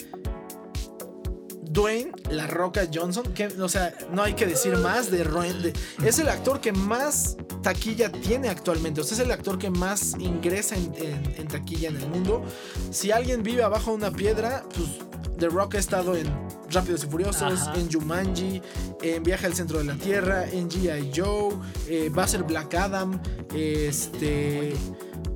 Dwayne 1.73 2.13
La 2.31 2.47
Roca 2.47 2.87
Johnson, 2.93 3.33
que, 3.33 3.47
o 3.47 3.69
sea, 3.69 3.95
no 4.11 4.23
hay 4.23 4.35
que 4.35 4.45
decir 4.45 4.77
más 4.77 5.11
de, 5.11 5.25
de, 5.25 5.73
Es 6.05 6.19
el 6.19 6.29
actor 6.29 6.61
que 6.61 6.71
más 6.71 7.39
taquilla 7.63 8.13
tiene 8.13 8.51
actualmente. 8.51 9.01
O 9.01 9.05
sea, 9.05 9.17
es 9.17 9.25
el 9.25 9.31
actor 9.31 9.59
que 9.59 9.71
más 9.71 10.15
ingresa 10.19 10.77
en, 10.77 11.49
taquilla 11.49 11.89
en 11.89 11.97
el 11.97 12.09
mundo. 12.09 12.45
Si 12.91 13.11
alguien 13.11 13.43
vive 13.43 13.63
abajo 13.63 13.93
de 13.93 13.97
una 13.97 14.11
piedra, 14.11 14.65
pues 14.75 14.89
The 15.43 15.49
Rock 15.49 15.75
ha 15.75 15.79
estado 15.81 16.15
en 16.15 16.29
Rápidos 16.71 17.03
y 17.03 17.09
Furiosos, 17.09 17.69
en 17.75 17.91
Jumanji, 17.91 18.63
en 19.03 19.25
Viaje 19.25 19.47
al 19.47 19.55
Centro 19.55 19.79
de 19.79 19.85
la 19.87 19.97
Tierra, 19.97 20.49
en 20.49 20.71
G.I. 20.71 21.11
Joe, 21.13 21.57
eh, 21.89 22.11
va 22.17 22.23
a 22.23 22.29
ser 22.29 22.45
Black 22.45 22.73
Adam, 22.75 23.21
este 23.53 24.73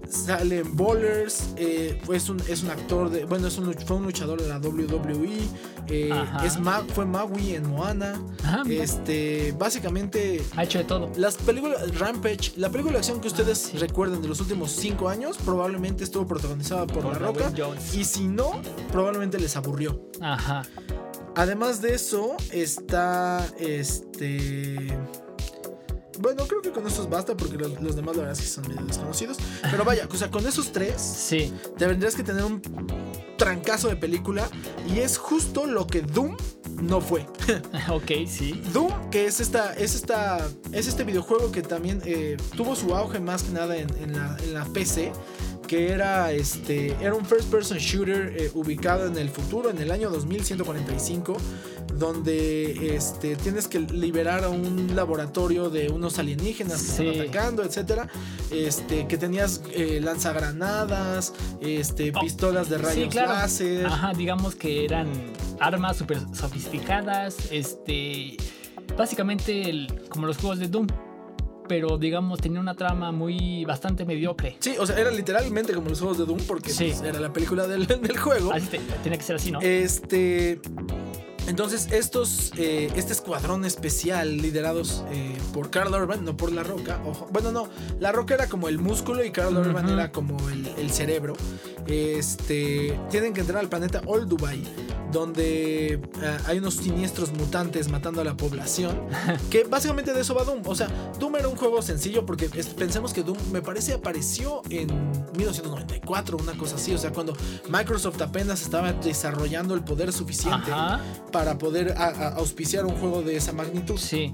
sale 0.09 0.59
en 0.61 0.76
Bowlers, 0.76 1.50
eh, 1.57 2.00
es, 2.12 2.28
un, 2.28 2.40
es 2.48 2.62
un 2.62 2.70
actor 2.70 3.11
de, 3.11 3.24
bueno, 3.24 3.48
es 3.48 3.59
un, 3.59 3.72
fue 3.74 3.96
un 3.96 4.04
luchador 4.04 4.40
de 4.40 4.48
la 4.48 4.59
WWE, 4.59 5.38
eh, 5.88 6.24
es 6.44 6.59
fue 6.94 7.07
Maui 7.07 7.54
en 7.54 7.68
Moana, 7.68 8.20
este, 8.68 9.54
básicamente 9.59 10.42
ha 10.57 10.64
hecho 10.64 10.78
de 10.78 10.84
todo. 10.84 11.11
Las 11.16 11.36
películas 11.36 11.98
Rampage, 11.98 12.52
la 12.57 12.70
película 12.70 12.94
de 12.94 12.98
acción 12.98 13.20
que 13.20 13.28
ustedes 13.28 13.72
ah, 13.74 13.78
recuerden 13.78 14.22
de 14.22 14.28
los 14.28 14.40
últimos 14.40 14.72
cinco 14.72 15.09
años, 15.09 15.36
probablemente 15.38 16.04
estuvo 16.04 16.26
protagonizada 16.26 16.86
por, 16.86 17.04
La 17.04 17.18
Roca, 17.18 17.52
y 17.92 18.04
si 18.04 18.26
no, 18.26 18.61
probablemente 18.92 19.38
les 19.38 19.57
aburrió. 19.57 20.09
Ajá. 20.20 20.62
Además 21.34 21.82
de 21.82 21.94
eso, 21.94 22.36
está 22.50 23.46
este 23.59 24.96
bueno, 26.20 26.46
creo 26.46 26.62
que 26.62 26.70
con 26.70 26.86
estos 26.86 27.08
basta 27.08 27.36
porque 27.36 27.56
los, 27.56 27.96
demás 27.96 28.16
la 28.16 28.22
verdad 28.22 28.38
que 28.38 28.44
son 28.44 28.66
medio 28.68 28.84
desconocidos. 28.84 29.36
Pero 29.70 29.84
vaya, 29.84 30.08
o 30.10 30.16
sea, 30.16 30.30
con 30.30 30.46
esos 30.46 30.72
tres, 30.72 31.00
sí. 31.00 31.52
tendrías 31.78 32.14
que 32.14 32.22
tener 32.22 32.44
un 32.44 32.60
trancazo 33.36 33.88
de 33.88 33.96
película. 33.96 34.48
Y 34.88 35.00
es 35.00 35.18
justo 35.18 35.66
lo 35.66 35.86
que 35.86 36.02
Doom 36.02 36.36
no 36.82 37.00
fue. 37.00 37.26
ok, 37.90 38.26
sí. 38.26 38.62
Doom, 38.72 39.10
que 39.10 39.26
es 39.26 39.40
esta, 39.40 39.74
es 39.74 39.94
esta, 39.94 40.46
es 40.72 40.86
este 40.86 41.04
videojuego 41.04 41.52
que 41.52 41.62
también 41.62 42.02
eh, 42.04 42.36
tuvo 42.56 42.76
su 42.76 42.94
auge 42.94 43.20
más 43.20 43.42
que 43.42 43.52
nada 43.52 43.76
en, 43.76 44.12
la, 44.12 44.36
en 44.42 44.54
la 44.54 44.64
PC 44.64 45.12
que 45.66 45.92
era 45.92 46.32
este 46.32 46.96
era 47.00 47.14
un 47.14 47.24
first 47.24 47.50
person 47.50 47.78
shooter 47.78 48.34
eh, 48.36 48.50
ubicado 48.54 49.06
en 49.06 49.16
el 49.18 49.28
futuro 49.28 49.70
en 49.70 49.78
el 49.78 49.90
año 49.90 50.10
2145 50.10 51.36
donde 51.94 52.94
este 52.94 53.36
tienes 53.36 53.68
que 53.68 53.80
liberar 53.80 54.44
a 54.44 54.48
un 54.48 54.94
laboratorio 54.94 55.70
de 55.70 55.88
unos 55.88 56.18
alienígenas 56.18 56.82
que 56.82 57.10
están 57.10 57.20
atacando 57.20 57.62
etcétera. 57.62 58.08
Este 58.50 59.06
que 59.06 59.16
tenías 59.16 59.62
eh, 59.72 60.00
lanzagranadas 60.02 61.32
este 61.60 62.12
oh, 62.14 62.20
pistolas 62.20 62.68
de 62.68 62.78
rayos 62.78 63.14
láser. 63.14 63.86
Ajá 63.86 64.12
digamos 64.14 64.54
que 64.54 64.84
eran 64.84 65.08
armas 65.58 65.96
súper 65.96 66.20
sofisticadas 66.34 67.50
este 67.50 68.36
básicamente 68.96 69.86
como 70.08 70.26
los 70.26 70.36
juegos 70.36 70.58
de 70.58 70.68
Doom 70.68 70.86
pero 71.68 71.98
digamos 71.98 72.40
tenía 72.40 72.60
una 72.60 72.74
trama 72.74 73.12
muy 73.12 73.64
bastante 73.64 74.04
mediocre. 74.04 74.56
Sí, 74.60 74.76
o 74.78 74.86
sea, 74.86 74.98
era 74.98 75.10
literalmente 75.10 75.72
como 75.72 75.88
los 75.88 75.98
juegos 75.98 76.18
de 76.18 76.26
Doom 76.26 76.40
porque 76.46 76.72
pues, 76.76 77.00
era 77.02 77.20
la 77.20 77.32
película 77.32 77.66
del, 77.66 77.86
del 77.86 78.18
juego. 78.18 78.52
Así 78.52 78.78
tiene 79.02 79.18
que 79.18 79.24
ser 79.24 79.36
así, 79.36 79.50
¿no? 79.50 79.60
Este 79.60 80.60
entonces, 81.47 81.88
estos, 81.92 82.53
eh, 82.57 82.90
este 82.97 83.12
escuadrón 83.12 83.64
especial 83.64 84.38
liderados 84.38 85.05
eh, 85.11 85.38
por 85.53 85.70
Carl 85.70 85.94
Urban, 85.94 86.24
no 86.24 86.36
por 86.36 86.51
La 86.51 86.64
Roca, 86.64 87.01
ojo, 87.05 87.28
bueno, 87.30 87.53
no, 87.53 87.68
La 88.01 88.11
Roca 88.11 88.34
era 88.34 88.49
como 88.49 88.68
el 88.68 88.78
músculo 88.78 89.24
y 89.24 89.30
Carl 89.30 89.57
Urban 89.57 89.88
era 89.88 90.11
como 90.11 90.36
el, 90.51 90.90
cerebro, 90.90 91.34
este, 91.86 92.99
tienen 93.11 93.32
que 93.32 93.42
entrar 93.42 93.61
al 93.61 93.68
planeta 93.68 94.03
Old 94.07 94.28
Dubai, 94.28 94.62
donde 95.12 95.94
eh, 95.94 96.01
hay 96.47 96.59
unos 96.59 96.74
siniestros 96.74 97.32
mutantes 97.32 97.88
matando 97.90 98.20
a 98.20 98.24
la 98.24 98.36
población, 98.36 98.99
que 99.51 99.64
básicamente 99.64 100.12
de 100.12 100.22
eso 100.22 100.34
va 100.34 100.42
Doom, 100.42 100.62
o 100.64 100.74
sea, 100.74 100.88
Doom 101.20 101.36
era 101.36 101.49
un 101.49 101.57
juego 101.57 101.80
sencillo 101.80 102.26
porque 102.26 102.49
pensemos 102.49 103.12
que 103.12 103.22
Doom 103.22 103.38
me 103.53 103.62
parece 103.62 103.92
apareció 103.92 104.62
en 104.68 104.88
1994, 105.36 106.38
una 106.38 106.57
cosa 106.59 106.76
así, 106.76 106.92
o 106.92 106.99
sea, 106.99 107.12
cuando 107.12 107.36
Microsoft 107.68 108.20
apenas 108.20 108.62
estaba 108.62 108.92
desarrollando 108.92 109.74
el 109.74 109.84
poder 109.84 110.12
suficiente 110.12 110.72
para 111.37 111.59
poder 111.59 111.95
auspiciar 111.99 112.87
un 112.87 112.95
juego 112.95 113.20
de 113.20 113.37
esa 113.37 113.53
magnitud. 113.53 113.99
Sí. 113.99 114.32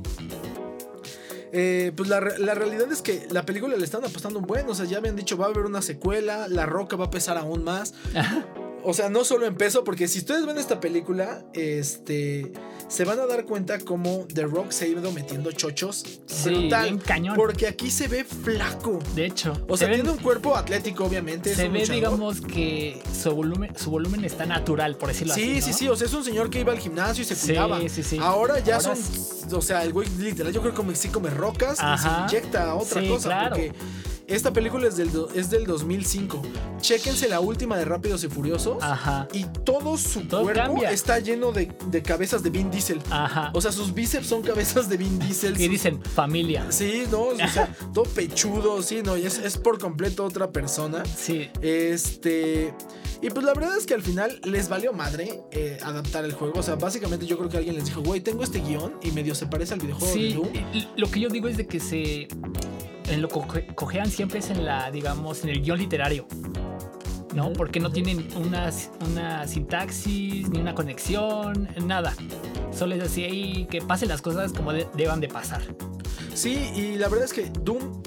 Eh, 1.51 1.91
pues 1.97 2.09
la, 2.09 2.21
realidad 2.21 2.93
es 2.93 3.03
que 3.03 3.27
la 3.29 3.45
película 3.45 3.77
le 3.77 3.85
están 3.85 4.05
apostando 4.05 4.39
un 4.39 4.47
buen. 4.47 4.69
O 4.69 4.75
sea, 4.77 4.87
ya 4.87 4.99
habían 4.99 5.17
dicho 5.17 5.37
va 5.37 5.47
a 5.47 5.49
haber 5.49 5.65
una 5.65 5.83
secuela, 5.83 6.47
la 6.47 6.65
roca 6.65 6.95
va 6.95 7.07
a 7.07 7.11
pesar 7.11 7.39
aún 7.39 7.65
más. 7.65 7.95
o 8.85 8.95
sea, 8.95 9.09
no 9.09 9.25
solo 9.25 9.47
en 9.47 9.57
peso, 9.57 9.83
porque 9.83 10.07
si 10.07 10.21
ustedes 10.21 10.47
ven 10.47 10.59
esta 10.59 10.79
película, 10.79 11.45
este 11.55 12.53
se 12.89 13.05
van 13.05 13.19
a 13.21 13.27
dar 13.27 13.45
cuenta 13.45 13.79
cómo 13.79 14.27
The 14.33 14.45
Rock 14.45 14.71
se 14.71 14.85
ha 14.85 14.89
ido 14.89 15.13
metiendo 15.13 15.53
chochos 15.53 16.05
sí, 16.27 16.51
brutal. 16.51 17.03
cañón. 17.03 17.37
Porque 17.37 17.67
aquí 17.67 17.91
se 17.91 18.09
ve 18.09 18.25
flaco. 18.25 18.99
De 19.15 19.27
hecho. 19.27 19.53
O 19.69 19.77
sea, 19.77 19.91
tiene 19.93 20.11
un 20.11 20.19
cuerpo 20.19 20.57
atlético, 20.57 21.05
obviamente. 21.05 21.55
Se 21.55 21.69
ve, 21.69 21.85
digamos, 21.87 22.41
que 22.41 23.03
su 23.13 23.31
volumen, 23.35 23.77
su 23.77 23.91
volumen 23.91 24.25
está 24.25 24.47
natural, 24.47 24.97
por 24.97 25.09
decirlo 25.09 25.33
así. 25.33 25.55
Sí, 25.55 25.63
sí, 25.63 25.73
sí. 25.73 25.89
O 25.89 25.97
sea, 25.97 26.07
es 26.07 26.15
un 26.15 26.25
señor 26.25 26.51
que 26.51 26.61
iba 26.61 26.73
al 26.73 26.79
gimnasio 26.79 27.23
y 27.23 27.25
se 27.25 27.37
cuidaba. 27.37 27.81
Sí, 27.81 27.89
sí, 27.89 28.03
sí. 28.03 28.19
Ahora 28.21 28.59
ya 28.61 28.81
son. 28.81 28.97
O 29.53 29.63
sea, 29.63 29.83
el 29.83 29.93
güey 29.93 30.09
literal, 30.19 30.53
yo 30.53 30.61
creo 30.61 30.75
que 30.75 30.97
sí 30.97 31.09
come 31.09 31.31
rocas 31.31 31.79
y 31.79 31.99
se 31.99 32.09
inyecta 32.09 32.75
otra 32.75 33.07
cosa. 33.07 33.29
Claro. 33.29 33.51
Porque 33.51 33.73
esta 34.33 34.53
película 34.53 34.89
es 34.89 34.97
del, 34.97 35.11
es 35.35 35.51
del 35.51 35.67
2005. 35.67 36.43
Chéquense 36.81 37.29
la 37.29 37.41
última 37.41 37.77
de 37.77 37.85
Rápidos 37.85 38.25
y 38.25 38.29
Furiosos. 38.29 38.83
Ajá. 38.83 39.29
Y 39.33 39.45
todo 39.65 39.97
su 39.97 40.27
cuerpo 40.27 40.83
está 40.85 41.19
lleno 41.19 41.53
de, 41.53 41.69
cabezas 42.03 42.43
de 42.43 42.51
Vin 42.51 42.71
Diesel. 42.71 43.01
Ajá. 43.11 43.51
O 43.55 43.61
sea, 43.61 43.73
sus 43.73 43.93
bíceps 43.93 44.27
son 44.27 44.43
cabezas 44.43 44.89
de 44.89 44.97
Vin 44.97 45.19
Diesel. 45.19 45.61
Y 45.61 45.69
dicen 45.69 46.03
familia. 46.03 46.67
Sí, 46.71 47.05
no, 47.11 47.25
o 47.25 47.37
sea, 47.37 47.75
todo 47.95 48.05
pechudo, 48.05 48.83
sí, 48.83 49.03
no, 49.05 49.17
y 49.17 49.27
es, 49.27 49.39
es 49.39 49.59
por 49.59 49.79
completo 49.79 50.25
otra 50.25 50.51
persona. 50.51 51.05
Sí. 51.05 51.51
Este. 51.61 52.75
Y 53.21 53.31
pues 53.31 53.47
la 53.47 53.55
verdad 53.55 53.77
es 53.77 53.87
que 53.87 53.95
al 53.95 54.03
final 54.03 54.41
les 54.43 54.69
valió 54.69 54.93
madre 54.93 55.43
eh, 55.53 55.79
adaptar 55.83 56.25
el 56.25 56.33
juego. 56.33 56.59
O 56.59 56.63
sea, 56.63 56.75
básicamente 56.75 57.25
yo 57.25 57.39
creo 57.39 57.49
que 57.49 57.59
alguien 57.59 57.77
les 57.77 57.85
dijo, 57.85 58.03
güey, 58.03 58.21
tengo 58.21 58.43
este 58.43 58.61
guion 58.61 58.95
y 59.01 59.13
medio 59.13 59.37
se 59.37 59.47
parece 59.47 59.75
al 59.75 59.81
videojuego 59.81 60.15
de 60.15 60.35
Doom. 60.35 60.49
Lo 60.97 61.09
que 61.09 61.21
yo 61.21 61.29
digo 61.29 61.47
es 61.47 61.57
de 61.57 61.67
que 61.69 61.79
se 61.79 62.27
en 63.13 63.23
lo 63.23 63.29
que 63.29 63.67
cojean 63.75 64.11
siempre 64.11 64.39
es 64.39 64.51
en 64.51 64.65
la, 64.65 64.91
digamos, 64.91 65.45
en 65.45 65.51
el 65.51 65.63
guion 65.63 65.79
literario. 65.79 66.27
¿No? 67.35 67.53
Porque 67.55 67.81
no 67.81 67.91
tienen 67.91 68.29
una, 68.37 68.71
una 69.09 69.47
sintaxis, 69.47 70.51
ni 70.51 70.61
una 70.61 70.75
conexión, 70.75 71.69
nada. 71.87 72.15
Solo 72.73 72.95
es 72.95 73.03
así 73.03 73.25
ahí 73.25 73.67
que 73.71 73.81
pasen 73.81 74.09
las 74.09 74.21
cosas 74.21 74.53
como 74.53 74.73
deban 74.73 75.21
de 75.21 75.29
pasar. 75.29 75.63
Sí, 76.35 76.71
y 76.75 76.97
la 76.97 77.09
verdad 77.09 77.25
es 77.25 77.33
que 77.33 77.51
Doom 77.61 78.02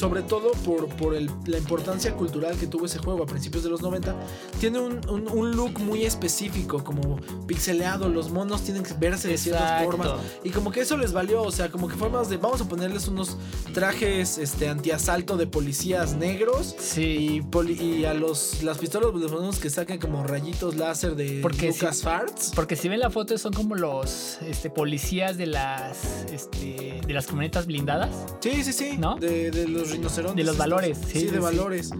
sobre 0.00 0.22
todo 0.22 0.52
por, 0.64 0.88
por 0.96 1.12
la 1.12 1.58
importancia 1.58 2.14
cultural 2.14 2.56
que 2.56 2.66
tuvo 2.66 2.86
ese 2.86 2.98
juego 2.98 3.22
a 3.22 3.26
principios 3.26 3.62
de 3.62 3.68
los 3.68 3.82
90, 3.82 4.16
tiene 4.58 4.80
un, 4.80 5.00
un, 5.08 5.50
look 5.50 5.78
muy 5.78 6.04
específico, 6.04 6.82
como 6.82 7.20
pixeleado, 7.46 8.08
los 8.08 8.30
monos 8.30 8.62
tienen 8.62 8.82
que 8.82 8.94
verse 8.94 9.28
de 9.28 9.36
ciertas 9.36 9.84
formas, 9.84 10.12
y 10.42 10.50
como 10.50 10.72
que 10.72 10.80
eso 10.80 10.96
les 10.96 11.12
valió, 11.12 11.42
o 11.42 11.52
sea, 11.52 11.70
como 11.70 11.86
que 11.86 11.96
fue 11.96 12.08
más 12.08 12.30
de, 12.30 12.38
vamos 12.38 12.62
a 12.62 12.64
ponerles 12.64 13.08
unos 13.08 13.36
trajes 13.74 14.38
este, 14.38 14.68
antiasalto 14.68 15.36
de 15.36 15.46
policías 15.46 16.14
negros, 16.14 16.74
sí. 16.78 17.42
y, 17.42 17.82
y 17.82 18.04
a 18.06 18.14
los, 18.14 18.62
las 18.62 18.78
pistolas 18.78 19.10
pues, 19.10 19.22
les 19.22 19.30
ponemos 19.30 19.58
que 19.58 19.68
saquen 19.68 19.98
como 19.98 20.24
rayitos 20.24 20.76
láser 20.76 21.14
de 21.14 21.40
porque 21.42 21.68
Lucas 21.68 22.00
Farts. 22.02 22.52
Porque 22.54 22.74
si 22.74 22.88
ven 22.88 23.00
la 23.00 23.10
foto 23.10 23.36
son 23.36 23.52
como 23.52 23.74
los 23.74 24.38
este, 24.42 24.70
policías 24.70 25.36
de 25.36 25.46
las, 25.46 26.24
este, 26.32 27.00
de 27.06 27.12
las 27.12 27.26
camionetas 27.26 27.66
blindadas. 27.66 28.10
Sí, 28.40 28.64
sí, 28.64 28.72
sí, 28.72 28.96
¿no? 28.96 29.16
De, 29.16 29.50
de 29.50 29.68
los 29.68 29.89
rinocerontes. 29.90 30.36
De 30.36 30.44
los 30.44 30.56
valores, 30.56 30.98
sí. 31.06 31.26
de 31.26 31.38
valores. 31.38 31.90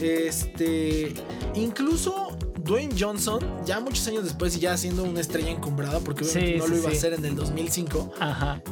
Este. 0.00 1.12
Incluso 1.54 2.36
Dwayne 2.68 2.94
Johnson, 2.98 3.40
ya 3.64 3.80
muchos 3.80 4.06
años 4.08 4.24
después 4.24 4.54
y 4.56 4.60
ya 4.60 4.76
siendo 4.76 5.02
una 5.02 5.20
estrella 5.20 5.50
encumbrada, 5.50 6.00
porque 6.00 6.24
no 6.58 6.66
lo 6.66 6.76
iba 6.76 6.90
a 6.90 6.92
hacer 6.92 7.14
en 7.14 7.24
el 7.24 7.34
2005, 7.34 8.12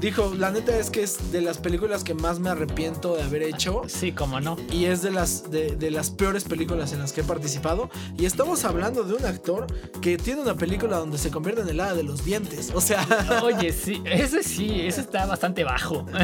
dijo: 0.00 0.34
La 0.36 0.50
neta 0.50 0.76
es 0.78 0.90
que 0.90 1.02
es 1.02 1.32
de 1.32 1.40
las 1.40 1.58
películas 1.58 2.04
que 2.04 2.12
más 2.12 2.38
me 2.38 2.50
arrepiento 2.50 3.16
de 3.16 3.22
haber 3.22 3.42
hecho. 3.42 3.82
Sí, 3.86 4.12
como 4.12 4.38
no. 4.40 4.56
Y 4.70 4.84
es 4.84 5.02
de 5.02 5.10
las, 5.10 5.50
de, 5.50 5.90
las 5.90 6.10
peores 6.10 6.44
películas 6.44 6.92
en 6.92 6.98
las 6.98 7.12
que 7.12 7.22
he 7.22 7.24
participado. 7.24 7.88
Y 8.18 8.26
estamos 8.26 8.64
hablando 8.64 9.02
de 9.02 9.14
un 9.14 9.24
actor 9.24 9.66
que 10.02 10.18
tiene 10.18 10.42
una 10.42 10.56
película 10.56 10.98
donde 10.98 11.16
se 11.16 11.30
convierte 11.30 11.62
en 11.62 11.68
el 11.70 11.80
hada 11.80 11.94
de 11.94 12.02
los 12.02 12.24
dientes. 12.24 12.72
O 12.74 12.80
sea. 12.80 13.06
Oye, 13.42 13.72
sí, 13.84 14.02
ese 14.04 14.42
sí, 14.42 14.82
ese 14.82 15.00
está 15.00 15.26
bastante 15.26 15.64
bajo. 15.64 16.04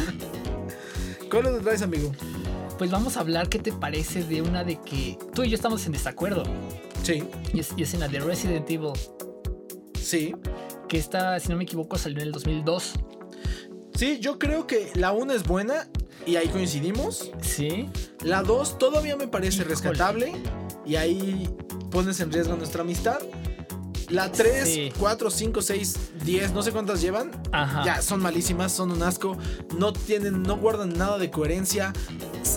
¿Cuál 1.32 1.44
te 1.44 1.60
traes, 1.60 1.80
amigo? 1.80 2.12
Pues 2.76 2.90
vamos 2.90 3.16
a 3.16 3.20
hablar, 3.20 3.48
¿qué 3.48 3.58
te 3.58 3.72
parece 3.72 4.22
de 4.22 4.42
una 4.42 4.64
de 4.64 4.78
que 4.82 5.16
tú 5.34 5.44
y 5.44 5.48
yo 5.48 5.54
estamos 5.54 5.86
en 5.86 5.92
desacuerdo? 5.92 6.42
Sí. 7.02 7.24
Y 7.54 7.60
es, 7.60 7.94
en 7.94 8.00
la 8.00 8.08
de 8.08 8.20
Resident 8.20 8.68
Evil. 8.68 8.92
Sí. 9.98 10.34
Que 10.90 10.98
esta, 10.98 11.40
si 11.40 11.48
no 11.48 11.56
me 11.56 11.64
equivoco, 11.64 11.96
salió 11.96 12.18
en 12.18 12.26
el 12.26 12.32
2002. 12.32 12.92
Sí, 13.94 14.18
yo 14.20 14.38
creo 14.38 14.66
que 14.66 14.92
la 14.94 15.12
1 15.12 15.32
es 15.32 15.44
buena 15.44 15.88
y 16.26 16.36
ahí 16.36 16.48
coincidimos. 16.48 17.32
Sí. 17.40 17.88
La 18.22 18.42
2 18.42 18.76
todavía 18.76 19.16
me 19.16 19.26
parece 19.26 19.64
rescatable 19.64 20.34
y 20.84 20.96
ahí 20.96 21.48
pones 21.90 22.20
en 22.20 22.30
riesgo 22.30 22.56
nuestra 22.56 22.82
amistad. 22.82 23.20
La 24.12 24.30
3, 24.30 24.92
4, 24.98 25.30
5, 25.30 25.62
6, 25.62 25.96
10, 26.24 26.52
no 26.52 26.62
sé 26.62 26.70
cuántas 26.70 27.00
llevan. 27.00 27.30
Ya 27.84 28.02
son 28.02 28.20
malísimas, 28.20 28.72
son 28.72 28.90
un 28.90 29.02
asco. 29.02 29.38
No 29.78 29.94
tienen, 29.94 30.42
no 30.42 30.58
guardan 30.58 30.90
nada 30.90 31.16
de 31.16 31.30
coherencia. 31.30 31.94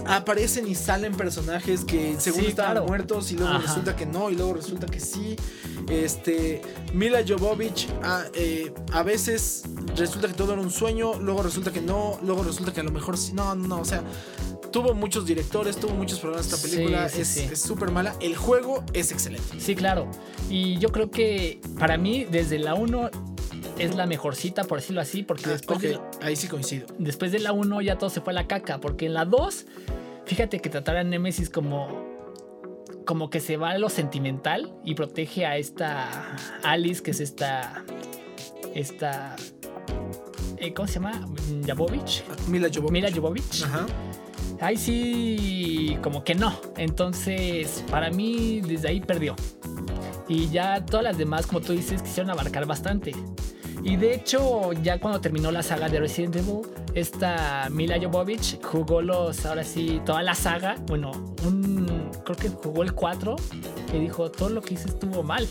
aparecen 0.06 0.68
y 0.68 0.76
salen 0.76 1.16
personajes 1.16 1.86
que 1.86 2.18
según 2.20 2.46
estaban 2.46 2.86
muertos 2.86 3.32
y 3.32 3.38
luego 3.38 3.58
resulta 3.58 3.96
que 3.96 4.06
no 4.06 4.30
y 4.30 4.36
luego 4.36 4.54
resulta 4.54 4.86
que 4.88 5.00
sí. 5.00 5.38
Este, 5.90 6.62
Mila 6.94 7.20
Jovovich 7.26 7.88
a, 8.04 8.18
ah, 8.18 8.26
eh, 8.34 8.74
a 8.92 9.04
veces 9.04 9.64
resulta 9.96 10.28
que 10.28 10.34
todo 10.34 10.54
era 10.54 10.62
un 10.62 10.72
sueño, 10.72 11.20
luego 11.20 11.44
resulta 11.44 11.72
que 11.72 11.82
no, 11.82 12.20
luego 12.24 12.44
resulta 12.44 12.74
que 12.74 12.82
a 12.82 12.84
lo 12.84 12.92
mejor 12.92 13.18
sí, 13.18 13.34
no, 13.34 13.56
no, 13.56 13.80
o 13.80 13.86
sea, 13.86 14.04
tuvo 14.76 14.94
muchos 14.94 15.26
directores, 15.26 15.78
tuvo 15.78 15.94
muchos 15.94 16.20
problemas 16.20 16.52
esta 16.52 16.62
película, 16.62 17.06
es 17.06 17.62
súper 17.62 17.92
mala. 17.92 18.14
El 18.20 18.36
juego 18.36 18.84
es 18.92 19.14
excelente. 19.14 19.58
Sí, 19.58 19.74
claro. 19.74 20.12
Y 20.50 20.78
yo 20.80 20.92
creo 20.92 21.10
que 21.10 21.62
para 21.80 21.98
mí, 21.98 22.26
desde 22.26 22.60
la 22.60 22.76
1 22.76 23.10
es 23.80 23.96
la 23.96 24.06
mejorcita, 24.06 24.66
por 24.66 24.82
decirlo 24.82 25.00
así, 25.00 25.24
porque 25.24 25.46
ah, 25.46 25.52
después. 25.52 25.98
ahí 26.22 26.36
sí 26.36 26.50
coincido. 26.50 26.88
Después 27.00 27.32
de 27.32 27.40
la 27.40 27.54
1 27.54 27.82
ya 27.84 27.98
todo 27.98 28.10
se 28.10 28.20
fue 28.20 28.34
a 28.34 28.36
la 28.36 28.48
caca, 28.48 28.82
porque 28.82 29.06
en 29.06 29.14
la 29.14 29.24
2, 29.24 29.66
fíjate 30.26 30.60
que 30.60 30.70
tratar 30.70 30.98
a 30.98 31.06
Nemesis 31.06 31.50
como. 31.50 32.14
Como 33.06 33.30
que 33.30 33.40
se 33.40 33.56
va 33.56 33.70
a 33.70 33.78
lo 33.78 33.88
sentimental 33.88 34.74
y 34.84 34.96
protege 34.96 35.46
a 35.46 35.56
esta 35.56 36.36
Alice, 36.64 37.02
que 37.02 37.12
es 37.12 37.22
esta. 37.22 37.86
Esta. 38.74 39.38
Eh, 40.58 40.74
¿Cómo 40.74 40.90
se 40.90 40.96
llama? 40.96 41.26
Jovovich. 41.66 42.26
Mila 42.50 42.68
Jovovich. 42.68 42.92
Mila 42.92 43.10
Jovovich. 43.14 43.64
Ajá. 43.64 43.86
Ahí 44.62 44.78
sí, 44.78 45.98
como 46.02 46.24
que 46.24 46.36
no. 46.36 46.54
Entonces, 46.78 47.84
para 47.90 48.10
mí, 48.10 48.62
desde 48.62 48.90
ahí 48.90 49.02
perdió. 49.02 49.36
Y 50.28 50.50
ya 50.50 50.86
todas 50.86 51.04
las 51.04 51.18
demás, 51.18 51.46
como 51.46 51.62
tú 51.62 51.74
dices, 51.74 52.02
quisieron 52.02 52.32
abarcar 52.32 52.66
bastante. 52.66 53.14
Y 53.84 53.98
de 53.98 54.16
hecho, 54.16 54.74
ya 54.74 55.00
cuando 55.00 55.22
terminó 55.22 55.52
la 55.52 55.62
saga 55.62 55.90
de 55.90 56.00
Resident 56.00 56.38
Evil, 56.38 56.62
esta 56.96 57.68
Mila 57.70 58.00
Jovovich 58.02 58.60
jugó 58.64 59.02
los, 59.02 59.46
ahora 59.46 59.64
sí, 59.64 60.02
toda 60.06 60.24
la 60.24 60.34
saga. 60.34 60.76
Bueno, 60.88 61.12
un, 61.46 62.10
creo 62.24 62.38
que 62.38 62.50
jugó 62.50 62.82
el 62.82 62.94
4 62.94 63.36
y 63.94 64.00
dijo, 64.00 64.32
todo 64.32 64.50
lo 64.50 64.62
que 64.62 64.74
hice 64.74 64.88
estuvo 64.88 65.22
mal. 65.22 65.48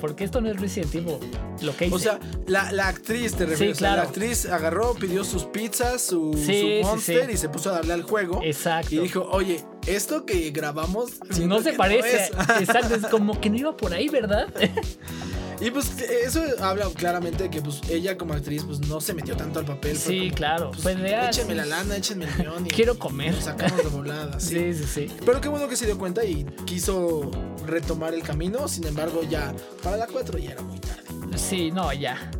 Porque 0.00 0.24
esto 0.24 0.40
no 0.40 0.50
es 0.50 0.60
Resident 0.60 0.94
Evil, 0.94 1.16
lo 1.62 1.76
que 1.76 1.86
hice. 1.86 1.94
O 1.94 1.98
sea, 1.98 2.18
la, 2.46 2.88
actriz, 2.88 3.34
te 3.34 3.46
refieres. 3.46 3.76
Sí, 3.76 3.80
claro. 3.80 4.02
la 4.02 4.08
actriz 4.08 4.46
agarró, 4.46 4.94
pidió 4.94 5.24
sus 5.24 5.44
pizzas, 5.44 6.02
su, 6.02 6.34
monster 6.82 7.30
y 7.30 7.36
se 7.36 7.48
puso 7.48 7.70
a 7.70 7.74
darle 7.74 7.92
al 7.92 8.02
juego. 8.02 8.40
Exacto. 8.42 8.94
Y 8.94 8.98
dijo, 8.98 9.28
oye, 9.30 9.64
esto 9.86 10.24
que 10.24 10.50
grabamos. 10.50 11.20
No 11.40 11.60
se 11.60 11.74
parece. 11.74 12.30
Exacto, 12.58 12.94
es 12.94 13.06
como 13.06 13.40
que 13.40 13.50
no 13.50 13.56
iba 13.56 13.76
por 13.76 13.92
ahí, 13.92 14.08
¿verdad? 14.08 14.48
Y 15.60 15.70
pues 15.70 16.00
eso 16.00 16.42
habla 16.62 16.88
claramente 16.94 17.44
de 17.44 17.50
que 17.50 17.60
pues 17.60 17.80
ella 17.90 18.16
como 18.16 18.32
actriz 18.32 18.64
pues 18.64 18.80
no 18.80 19.00
se 19.00 19.12
metió 19.12 19.36
tanto 19.36 19.58
al 19.58 19.66
papel. 19.66 19.96
Sí, 19.96 20.30
claro. 20.30 20.70
Pues, 20.70 20.96
pues 20.96 21.12
échenme 21.28 21.54
la 21.54 21.66
lana, 21.66 21.96
échenme 21.96 22.24
el 22.24 22.38
millón. 22.38 22.64
Quiero 22.74 22.98
comer. 22.98 23.34
Sacamos 23.40 23.76
de 23.76 23.88
volada. 23.90 24.40
Sí. 24.40 24.72
sí, 24.72 24.84
sí, 24.84 25.06
Pero 25.24 25.40
qué 25.40 25.48
bueno 25.48 25.68
que 25.68 25.76
se 25.76 25.84
dio 25.84 25.98
cuenta 25.98 26.24
y 26.24 26.44
quiso 26.64 27.30
retomar 27.66 28.14
el 28.14 28.22
camino. 28.22 28.68
Sin 28.68 28.86
embargo, 28.86 29.22
ya 29.22 29.54
para 29.82 29.98
la 29.98 30.06
4 30.06 30.38
ya 30.38 30.52
era 30.52 30.62
muy 30.62 30.78
tarde. 30.78 31.02
Sí, 31.36 31.70
no, 31.70 31.92
ya. 31.92 32.30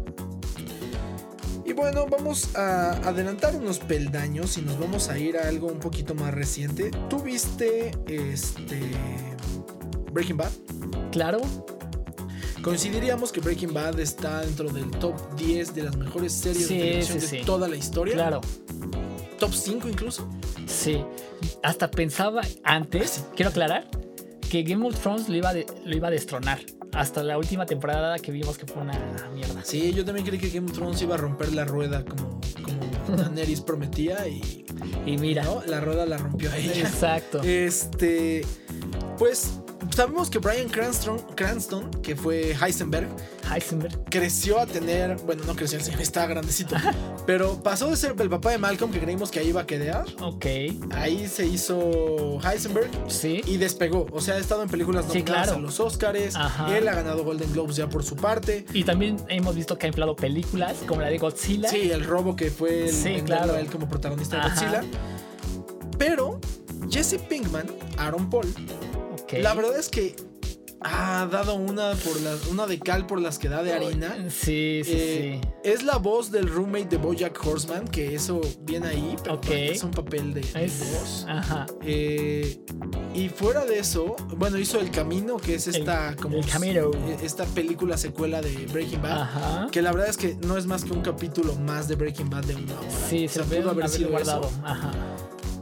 Y 1.64 1.72
bueno, 1.72 2.06
vamos 2.06 2.56
a 2.56 2.92
adelantar 3.06 3.54
unos 3.54 3.78
peldaños 3.78 4.58
y 4.58 4.62
nos 4.62 4.78
vamos 4.80 5.08
a 5.08 5.18
ir 5.18 5.36
a 5.36 5.46
algo 5.46 5.68
un 5.68 5.78
poquito 5.78 6.14
más 6.14 6.32
reciente. 6.34 6.90
¿Tú 7.08 7.22
viste 7.22 7.92
este 8.08 8.80
Breaking 10.10 10.38
Bad? 10.38 10.50
Claro. 11.12 11.42
Coincidiríamos 12.62 13.32
que 13.32 13.40
Breaking 13.40 13.72
Bad 13.72 13.98
está 14.00 14.40
dentro 14.42 14.68
del 14.68 14.90
top 14.90 15.14
10 15.36 15.74
de 15.74 15.82
las 15.84 15.96
mejores 15.96 16.32
series 16.32 16.68
de 16.68 16.78
televisión 16.78 17.20
de 17.20 17.44
toda 17.44 17.68
la 17.68 17.76
historia. 17.76 18.14
Claro. 18.14 18.40
Top 19.38 19.52
5 19.52 19.88
incluso. 19.88 20.28
Sí. 20.66 21.02
Hasta 21.62 21.90
pensaba 21.90 22.42
antes, 22.62 23.24
ah, 23.24 23.32
quiero 23.34 23.50
aclarar, 23.50 23.88
que 24.50 24.62
Game 24.62 24.86
of 24.86 24.98
Thrones 25.00 25.28
lo 25.28 25.36
iba, 25.36 25.52
lo 25.52 25.96
iba 25.96 26.08
a 26.08 26.10
destronar. 26.10 26.60
Hasta 26.92 27.22
la 27.22 27.38
última 27.38 27.64
temporada 27.64 28.18
que 28.18 28.32
vimos 28.32 28.58
que 28.58 28.66
fue 28.66 28.82
una 28.82 28.98
mierda. 29.32 29.62
Sí, 29.64 29.92
yo 29.94 30.04
también 30.04 30.26
creí 30.26 30.38
que 30.38 30.50
Game 30.50 30.68
of 30.68 30.76
Thrones 30.76 31.00
iba 31.00 31.14
a 31.14 31.18
romper 31.18 31.54
la 31.54 31.64
rueda 31.64 32.04
como, 32.04 32.40
como 32.62 33.16
Daenerys 33.16 33.62
prometía 33.62 34.28
y... 34.28 34.66
Y 35.06 35.16
mira. 35.16 35.44
La 35.66 35.80
rueda 35.80 36.04
la 36.04 36.18
rompió 36.18 36.52
ella. 36.52 36.72
Exacto. 36.72 37.40
Este... 37.42 38.44
Pues 39.18 39.59
sabemos 39.90 40.30
que 40.30 40.38
Brian 40.38 40.68
Cranston, 40.68 41.18
Cranston, 41.34 41.90
que 42.02 42.16
fue 42.16 42.54
Heisenberg, 42.60 43.08
Heisenberg, 43.52 44.04
creció 44.04 44.58
a 44.60 44.66
tener, 44.66 45.16
bueno, 45.26 45.42
no 45.46 45.54
creció, 45.54 45.78
el 45.78 45.84
señor 45.84 46.00
estaba 46.00 46.26
grandecito, 46.26 46.76
pero 47.26 47.62
pasó 47.62 47.90
de 47.90 47.96
ser 47.96 48.14
el 48.18 48.30
papá 48.30 48.50
de 48.50 48.58
Malcolm, 48.58 48.92
que 48.92 49.00
creímos 49.00 49.30
que 49.30 49.40
ahí 49.40 49.48
iba 49.48 49.62
a 49.62 49.66
quedar. 49.66 50.06
Ok. 50.20 50.46
Ahí 50.92 51.28
se 51.28 51.46
hizo 51.46 52.38
Heisenberg. 52.40 52.90
Sí. 53.08 53.42
Y 53.46 53.56
despegó. 53.56 54.06
O 54.12 54.20
sea, 54.20 54.34
ha 54.34 54.38
estado 54.38 54.62
en 54.62 54.68
películas 54.68 55.06
nominadas 55.06 55.46
sí, 55.46 55.52
claro. 55.52 55.60
los 55.60 55.80
Oscars. 55.80 56.34
Él 56.68 56.88
ha 56.88 56.94
ganado 56.94 57.24
Golden 57.24 57.52
Globes 57.52 57.76
ya 57.76 57.88
por 57.88 58.04
su 58.04 58.16
parte. 58.16 58.64
Y 58.72 58.84
también 58.84 59.16
hemos 59.28 59.54
visto 59.54 59.78
que 59.78 59.86
ha 59.86 59.88
inflado 59.88 60.16
películas, 60.16 60.76
como 60.86 61.00
la 61.00 61.08
de 61.08 61.18
Godzilla. 61.18 61.68
Sí, 61.68 61.90
el 61.90 62.04
robo 62.04 62.36
que 62.36 62.50
fue 62.50 62.88
el, 62.88 62.94
sí, 62.94 63.22
claro. 63.24 63.56
él 63.56 63.66
como 63.66 63.88
protagonista 63.88 64.36
de 64.36 64.48
Godzilla. 64.48 64.84
Pero 65.98 66.40
Jesse 66.90 67.18
Pinkman, 67.28 67.66
Aaron 67.98 68.30
Paul, 68.30 68.46
la 69.40 69.54
verdad 69.54 69.78
es 69.78 69.88
que 69.88 70.16
ha 70.82 71.28
dado 71.30 71.54
una 71.56 71.92
por 71.92 72.16
una 72.50 72.66
de 72.66 72.78
cal 72.78 73.06
por 73.06 73.20
las 73.20 73.38
que 73.38 73.48
da 73.48 73.62
de 73.62 73.72
harina. 73.72 74.16
Sí, 74.30 74.80
sí, 74.82 74.92
eh, 74.92 75.40
sí. 75.42 75.48
Es 75.62 75.82
la 75.82 75.98
voz 75.98 76.30
del 76.30 76.48
roommate 76.48 76.86
de 76.86 76.96
Bojack 76.96 77.38
Horseman, 77.46 77.86
que 77.86 78.14
eso 78.14 78.40
viene 78.62 78.88
ahí, 78.88 79.16
pero 79.22 79.40
es 79.52 79.82
un 79.82 79.90
papel 79.90 80.32
de, 80.32 80.40
voz. 80.40 81.26
Ajá. 81.28 81.66
Eh, 81.82 82.60
y 83.14 83.28
fuera 83.28 83.66
de 83.66 83.78
eso, 83.78 84.16
bueno, 84.36 84.56
hizo 84.58 84.80
El 84.80 84.90
Camino, 84.90 85.36
que 85.36 85.56
es 85.56 85.66
esta 85.66 86.16
como 86.16 86.36
e, 86.38 87.18
esta 87.22 87.44
película 87.44 87.98
secuela 87.98 88.40
de 88.40 88.66
Breaking 88.72 89.02
Bad, 89.02 89.20
Ajá. 89.20 89.68
que 89.70 89.82
la 89.82 89.92
verdad 89.92 90.08
es 90.08 90.16
que 90.16 90.36
no 90.46 90.56
es 90.56 90.64
más 90.64 90.84
que 90.84 90.92
un 90.92 91.02
capítulo 91.02 91.54
más 91.56 91.88
de 91.88 91.96
Breaking 91.96 92.30
Bad 92.30 92.44
de 92.44 92.54
una 92.54 92.78
hora. 92.78 92.90
Sí, 93.08 93.28
se 93.28 93.42
pudo 93.42 93.70
haber 93.70 93.88
sido 93.88 94.10
guardado. 94.10 94.50
Ajá. 94.64 94.92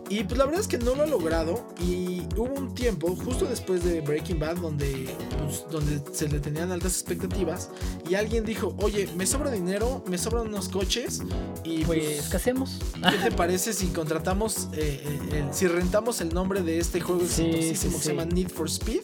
Y 0.09 0.25
pues 0.25 0.39
la 0.39 0.47
verdad 0.47 0.61
es 0.61 0.69
que 0.69 0.79
no 0.79 0.95
lo 0.95 1.03
ha 1.03 1.07
logrado. 1.07 1.67
Y 1.81 2.23
hubo 2.37 2.55
un 2.55 2.75
tiempo, 2.75 3.15
justo 3.17 3.45
después 3.45 3.85
de 3.85 4.01
Breaking 4.01 4.39
Bad, 4.39 4.57
donde, 4.57 5.15
pues, 5.39 5.65
donde 5.71 6.01
se 6.13 6.29
le 6.29 6.41
tenían 6.41 6.73
altas 6.73 6.93
expectativas. 6.93 7.71
Y 8.09 8.15
alguien 8.15 8.45
dijo, 8.45 8.75
oye, 8.81 9.09
me 9.17 9.27
sobra 9.27 9.51
dinero, 9.51 10.03
me 10.07 10.19
sobran 10.19 10.49
unos 10.49 10.69
coches. 10.69 11.21
Y 11.65 11.85
pues, 11.85 12.05
pues 12.05 12.29
¿qué 12.29 12.37
hacemos? 12.37 12.79
¿Qué 13.11 13.31
te 13.31 13.31
parece 13.33 13.73
si 13.73 13.89
contratamos, 13.89 14.69
eh, 14.73 15.03
eh, 15.33 15.49
si 15.53 15.67
rentamos 15.67 16.21
el 16.21 16.33
nombre 16.33 16.63
de 16.63 16.79
este 16.79 17.01
juego 17.01 17.23
exitosísimo 17.23 17.99
que 17.99 18.05
se 18.05 18.15
llama 18.15 18.25
Need 18.25 18.49
for 18.49 18.69
Speed? 18.69 19.03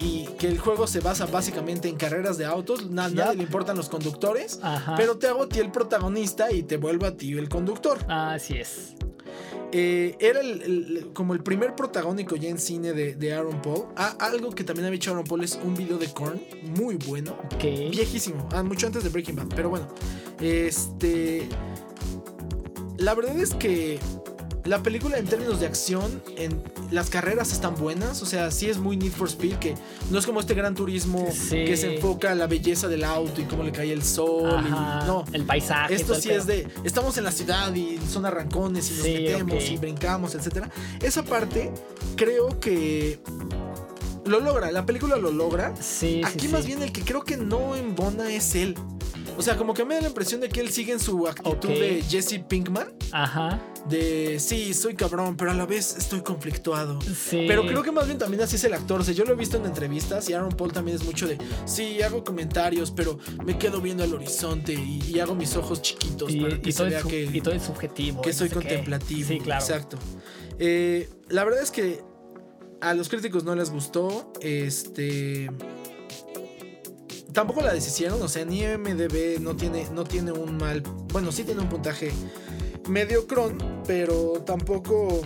y 0.00 0.26
que 0.38 0.46
el 0.46 0.58
juego 0.58 0.86
se 0.86 1.00
basa 1.00 1.26
básicamente 1.26 1.88
en 1.88 1.96
carreras 1.96 2.38
de 2.38 2.44
autos, 2.44 2.88
nada 2.88 3.34
le 3.34 3.42
importan 3.42 3.76
los 3.76 3.88
conductores, 3.88 4.60
pero 4.96 5.18
te 5.18 5.26
hago 5.26 5.42
a 5.42 5.48
ti 5.48 5.58
el 5.58 5.72
protagonista 5.72 6.52
y 6.52 6.62
te 6.62 6.76
vuelvo 6.76 7.06
a 7.06 7.16
ti 7.16 7.32
el 7.32 7.48
conductor. 7.48 7.98
Así 8.08 8.58
es. 8.58 8.94
Eh, 9.70 10.16
era 10.18 10.40
como 11.12 11.34
el 11.34 11.42
primer 11.42 11.76
protagónico 11.76 12.36
ya 12.36 12.48
en 12.48 12.58
cine 12.58 12.92
de, 12.92 13.32
Aaron 13.32 13.60
Paul. 13.60 13.86
Ah, 13.96 14.16
algo 14.20 14.50
que 14.50 14.64
también 14.64 14.86
había 14.86 14.96
hecho 14.96 15.10
Aaron 15.10 15.24
Paul 15.24 15.44
es 15.44 15.58
un 15.62 15.74
video 15.74 15.98
de 15.98 16.08
Korn 16.08 16.40
muy 16.76 16.96
bueno. 16.96 17.36
Viejísimo. 17.60 18.48
Ah, 18.52 18.62
mucho 18.62 18.86
antes 18.86 19.04
de 19.04 19.10
Breaking 19.10 19.36
Bad. 19.36 19.48
Pero 19.54 19.70
bueno. 19.70 19.88
Este. 20.40 21.48
La 22.96 23.14
verdad 23.14 23.38
es 23.38 23.54
que 23.54 24.00
la 24.68 24.82
película 24.82 25.18
en 25.18 25.26
términos 25.26 25.60
de 25.60 25.66
acción, 25.66 26.22
en, 26.36 26.62
las 26.90 27.08
carreras 27.08 27.52
están 27.52 27.74
buenas, 27.74 28.22
o 28.22 28.26
sea, 28.26 28.50
sí 28.50 28.68
es 28.68 28.78
muy 28.78 28.96
Need 28.96 29.12
for 29.12 29.28
Speed, 29.28 29.54
que 29.56 29.74
no 30.10 30.18
es 30.18 30.26
como 30.26 30.40
este 30.40 30.54
gran 30.54 30.74
turismo 30.74 31.26
que 31.50 31.76
se 31.76 31.94
enfoca 31.94 32.32
en 32.32 32.38
la 32.38 32.46
belleza 32.46 32.86
del 32.86 33.04
auto 33.04 33.40
y 33.40 33.44
cómo 33.44 33.62
le 33.62 33.72
cae 33.72 33.92
el 33.92 34.02
sol. 34.02 34.62
y, 34.66 34.70
no, 34.70 35.24
el 35.32 35.44
paisaje. 35.44 35.94
Esto 35.94 36.14
sí 36.14 36.30
es 36.30 36.46
de, 36.46 36.68
estamos 36.84 37.16
en 37.16 37.24
la 37.24 37.32
ciudad 37.32 37.74
y 37.74 37.98
son 38.10 38.26
arrancones 38.26 38.90
y 38.90 38.94
nos 38.94 39.04
metemos 39.04 39.70
y 39.70 39.76
brincamos, 39.78 40.34
etc. 40.34 40.66
Esa 41.00 41.22
parte 41.22 41.72
creo 42.16 42.60
que 42.60 43.20
lo 44.26 44.40
logra, 44.40 44.70
la 44.70 44.84
película 44.84 45.16
lo 45.16 45.32
logra. 45.32 45.74
Sí, 45.80 46.20
Aquí 46.24 46.48
más 46.48 46.66
bien 46.66 46.82
el 46.82 46.92
que 46.92 47.02
creo 47.02 47.24
que 47.24 47.38
no 47.38 47.74
embona 47.74 48.30
es 48.30 48.54
él. 48.54 48.76
O 49.38 49.42
sea, 49.42 49.56
como 49.56 49.72
que 49.72 49.84
me 49.84 49.94
da 49.94 50.00
la 50.00 50.08
impresión 50.08 50.40
de 50.40 50.48
que 50.48 50.60
él 50.60 50.70
sigue 50.70 50.92
en 50.92 50.98
su 50.98 51.28
actitud 51.28 51.68
de 51.68 52.02
Jesse 52.02 52.40
Pinkman. 52.46 52.92
Ajá. 53.12 53.62
De 53.88 54.40
sí, 54.40 54.74
soy 54.74 54.96
cabrón, 54.96 55.36
pero 55.36 55.52
a 55.52 55.54
la 55.54 55.64
vez 55.64 55.96
estoy 55.96 56.22
conflictuado. 56.22 57.00
Sí. 57.00 57.44
Pero 57.46 57.64
creo 57.64 57.84
que 57.84 57.92
más 57.92 58.06
bien 58.06 58.18
también 58.18 58.42
así 58.42 58.56
es 58.56 58.64
el 58.64 58.74
actor. 58.74 59.00
O 59.00 59.04
sea, 59.04 59.14
yo 59.14 59.24
lo 59.24 59.32
he 59.32 59.36
visto 59.36 59.56
en 59.56 59.64
entrevistas 59.64 60.28
y 60.28 60.32
Aaron 60.32 60.50
Paul 60.50 60.72
también 60.72 60.96
es 60.96 61.04
mucho 61.04 61.28
de 61.28 61.38
sí, 61.66 62.02
hago 62.02 62.24
comentarios, 62.24 62.90
pero 62.90 63.18
me 63.44 63.56
quedo 63.56 63.80
viendo 63.80 64.02
al 64.02 64.12
horizonte 64.12 64.74
y, 64.74 65.20
hago 65.20 65.36
mis 65.36 65.54
ojos 65.56 65.82
chiquitos 65.82 66.30
y, 66.32 66.40
para 66.40 66.60
que 66.60 66.72
se 66.72 66.84
vea 66.84 67.02
que. 67.02 67.22
Y 67.32 67.40
todo 67.40 67.54
es 67.54 67.62
subjetivo. 67.62 68.20
Que 68.20 68.32
soy 68.32 68.48
contemplativo. 68.48 69.28
Sí, 69.28 69.38
claro. 69.38 69.64
Exacto. 69.64 69.98
Eh, 70.58 71.08
la 71.28 71.44
verdad 71.44 71.62
es 71.62 71.70
que 71.70 72.02
a 72.80 72.92
los 72.92 73.08
críticos 73.08 73.44
no 73.44 73.54
les 73.54 73.70
gustó. 73.70 74.32
Este 74.40 75.48
tampoco 77.32 77.60
la 77.60 77.72
deshicieron, 77.72 78.20
o 78.22 78.28
sea, 78.28 78.44
ni 78.44 78.62
MDB 78.62 79.40
no 79.40 79.56
tiene, 79.56 79.88
no 79.92 80.04
tiene 80.04 80.32
un 80.32 80.56
mal, 80.56 80.82
bueno, 81.12 81.32
sí 81.32 81.44
tiene 81.44 81.60
un 81.60 81.68
puntaje 81.68 82.12
medio 82.88 83.26
cron, 83.26 83.58
pero 83.86 84.42
tampoco 84.44 85.20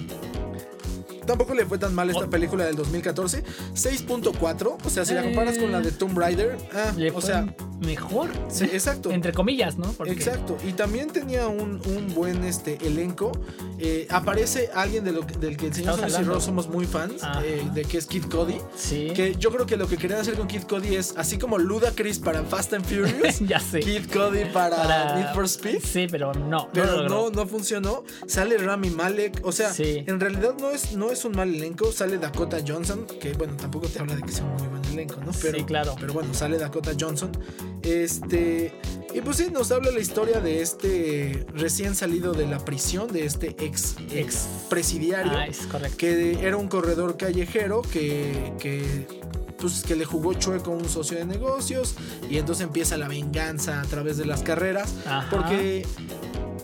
tampoco 1.33 1.55
le 1.55 1.65
fue 1.65 1.79
tan 1.79 1.95
mal 1.95 2.11
esta 2.11 2.27
oh. 2.27 2.31
película 2.31 2.65
del 2.65 2.77
2014. 2.77 3.43
6.4, 3.75 4.77
o 4.85 4.91
sea, 4.91 5.05
si 5.05 5.15
la 5.15 5.23
comparas 5.23 5.59
con 5.59 5.73
la 5.73 5.81
de 5.81 5.91
Tomb 5.93 6.19
Raider, 6.19 6.59
ah, 6.75 6.93
o 7.15 7.21
sea, 7.21 7.55
mejor. 7.81 8.31
Sí, 8.49 8.65
exacto. 8.65 9.11
Entre 9.13 9.33
comillas, 9.33 9.79
¿no? 9.79 9.95
Exacto. 10.07 10.57
Y 10.67 10.73
también 10.73 11.11
tenía 11.11 11.49
un, 11.49 11.81
buen 12.15 12.45
este, 12.45 12.79
elenco. 12.87 13.33
Eh, 13.79 14.07
aparece 14.11 14.71
alguien 14.75 15.05
de 15.05 15.13
lo, 15.13 15.23
del 15.23 15.57
que 15.57 15.69
el 15.69 15.75
señor 15.75 15.99
y 15.99 16.23
Ross 16.25 16.45
somos 16.45 16.69
muy 16.69 16.87
fans, 16.87 17.23
eh, 17.43 17.67
de 17.73 17.85
que 17.85 17.99
es 17.99 18.07
Kid 18.07 18.25
Cody. 18.27 18.59
Sí. 18.77 19.13
Que 19.15 19.35
yo 19.35 19.51
creo 19.51 19.67
que 19.67 19.77
lo 19.77 19.89
que 19.89 19.97
querían 19.97 20.21
hacer 20.21 20.35
con 20.35 20.47
Kid 20.47 20.63
Cody 20.63 20.97
es 20.97 21.15
así 21.17 21.39
como 21.39 21.59
Ludacris 21.59 22.19
para 22.19 22.43
Fast 22.43 22.75
and 22.75 22.85
Furious. 22.85 23.41
ya 23.47 23.59
sé. 23.59 23.81
Kid 23.81 24.11
Cody 24.13 24.45
para, 24.53 25.17
Need 25.17 25.35
for 25.35 25.45
Speed. 25.45 25.81
Sí, 25.83 26.07
pero 26.11 26.33
no. 26.35 26.69
Pero 26.73 27.09
no, 27.09 27.31
no, 27.31 27.47
funcionó. 27.47 28.05
Sale 28.27 28.59
Rami 28.59 28.91
Malek. 28.91 29.41
O 29.45 29.53
sea, 29.53 29.73
en 29.79 30.21
realidad 30.21 30.55
no 30.61 30.71
es, 30.71 30.95
no 30.95 31.11
es 31.11 31.22
un 31.25 31.33
mal 31.37 31.55
elenco. 31.55 31.93
Sale 31.93 32.19
Dakota 32.19 32.59
Johnson, 32.67 33.07
que 33.21 33.33
bueno, 33.35 33.57
tampoco 33.57 33.89
te 33.89 33.99
habla 33.99 34.17
de 34.17 34.23
que 34.23 34.33
sea 34.33 34.45
un 34.45 34.55
muy 34.55 34.69
buen 34.69 34.85
elenco, 34.87 35.21
¿no? 35.25 35.33
Pero, 35.41 35.59
sí, 35.59 35.65
claro. 35.65 35.95
Pero 35.99 36.13
bueno, 36.13 36.33
sale 36.35 36.59
Dakota 36.59 36.93
Johnson. 36.99 37.31
Este. 37.83 38.73
Y 39.15 39.21
pues 39.21 39.37
sí, 39.37 39.49
nos 39.51 39.71
habla 39.73 39.91
la 39.91 40.01
historia 40.01 40.41
de 40.41 40.63
este 40.63 41.47
recién 41.55 41.95
salido 41.95 42.33
de 42.33 42.47
la 42.47 42.65
prisión, 42.65 43.13
de 43.13 43.27
este 43.27 43.55
ex, 43.59 43.97
ex 44.11 44.49
presidiario. 44.71 45.33
Ah, 45.37 45.47
es 45.47 45.67
correcto. 45.67 45.97
Que 45.99 46.47
era 46.47 46.57
un 46.57 46.69
corredor 46.69 47.17
callejero 47.17 47.83
que, 47.83 48.55
que 48.59 49.07
pues 49.63 49.85
que 49.85 49.95
le 49.95 50.05
jugó 50.05 50.35
chueco 50.35 50.73
a 50.73 50.77
un 50.77 50.89
socio 50.89 51.19
de 51.19 51.25
negocios 51.25 51.95
y 52.29 52.39
entonces 52.39 52.67
empieza 52.67 52.97
la 52.97 53.07
venganza 53.07 53.81
a 53.81 53.85
través 53.85 54.17
de 54.17 54.27
las 54.27 54.43
carreras 54.43 54.93
porque 55.31 55.87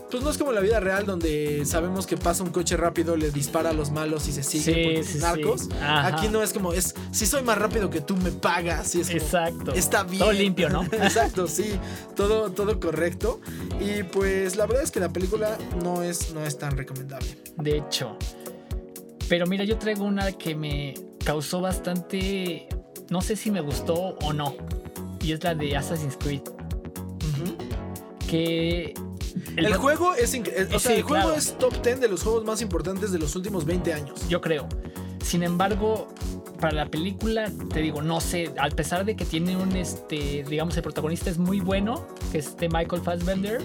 pues 0.09 0.23
no 0.23 0.29
es 0.29 0.37
como 0.37 0.51
la 0.51 0.61
vida 0.61 0.79
real 0.79 1.05
donde 1.05 1.65
sabemos 1.65 2.07
que 2.07 2.17
pasa 2.17 2.43
un 2.43 2.49
coche 2.49 2.75
rápido, 2.75 3.15
le 3.15 3.31
dispara 3.31 3.69
a 3.69 3.73
los 3.73 3.91
malos 3.91 4.27
y 4.27 4.31
se 4.31 4.43
sigue 4.43 5.03
sí, 5.03 5.19
narcos. 5.19 5.69
Aquí 5.81 6.27
no 6.29 6.41
es 6.41 6.51
como, 6.51 6.73
es 6.73 6.95
si 7.11 7.25
soy 7.25 7.43
más 7.43 7.57
rápido 7.57 7.89
que 7.89 8.01
tú, 8.01 8.15
me 8.17 8.31
pagas. 8.31 8.95
Y 8.95 9.01
es 9.01 9.09
Exacto. 9.09 9.73
Está 9.73 10.03
bien. 10.03 10.19
Todo 10.19 10.31
limpio, 10.31 10.69
¿no? 10.69 10.83
Exacto, 10.91 11.47
sí. 11.47 11.71
Todo, 12.15 12.51
todo 12.51 12.79
correcto. 12.79 13.39
Y 13.79 14.03
pues 14.03 14.55
la 14.55 14.65
verdad 14.65 14.83
es 14.83 14.91
que 14.91 14.99
la 14.99 15.09
película 15.09 15.57
no 15.83 16.01
es, 16.01 16.33
no 16.33 16.43
es 16.43 16.57
tan 16.57 16.75
recomendable. 16.75 17.37
De 17.57 17.77
hecho. 17.77 18.17
Pero 19.27 19.45
mira, 19.45 19.63
yo 19.63 19.77
traigo 19.77 20.05
una 20.05 20.31
que 20.31 20.55
me 20.55 20.95
causó 21.23 21.61
bastante. 21.61 22.67
No 23.11 23.21
sé 23.21 23.35
si 23.35 23.51
me 23.51 23.61
gustó 23.61 24.17
o 24.21 24.33
no. 24.33 24.55
Y 25.21 25.33
es 25.33 25.43
la 25.43 25.53
de 25.53 25.77
Assassin's 25.77 26.17
Creed. 26.17 26.41
Que 28.27 28.93
el, 29.55 29.73
juego 29.75 30.13
es 30.15 30.37
o 30.73 30.79
sea, 30.79 30.95
el 30.95 31.03
juego 31.03 31.31
es 31.33 31.57
top 31.57 31.81
10 31.81 31.99
de 31.99 32.07
los 32.07 32.23
juegos 32.23 32.45
más 32.45 32.61
importantes 32.61 33.11
de 33.11 33.19
los 33.19 33.35
últimos 33.35 33.65
20 33.65 33.93
años. 33.93 34.27
Yo 34.27 34.41
creo. 34.41 34.67
Sin 35.23 35.43
embargo, 35.43 36.07
para 36.59 36.73
la 36.73 36.89
película, 36.89 37.51
te 37.73 37.81
digo, 37.81 38.01
no 38.01 38.21
sé, 38.21 38.51
a 38.57 38.69
pesar 38.69 39.05
de 39.05 39.15
que 39.15 39.25
tiene 39.25 39.55
un, 39.55 39.75
este, 39.75 40.43
digamos, 40.47 40.75
el 40.77 40.83
protagonista 40.83 41.29
es 41.29 41.37
muy 41.37 41.59
bueno, 41.59 42.07
que 42.31 42.39
es 42.39 42.47
este 42.47 42.69
Michael 42.69 43.01
Fassbender, 43.01 43.61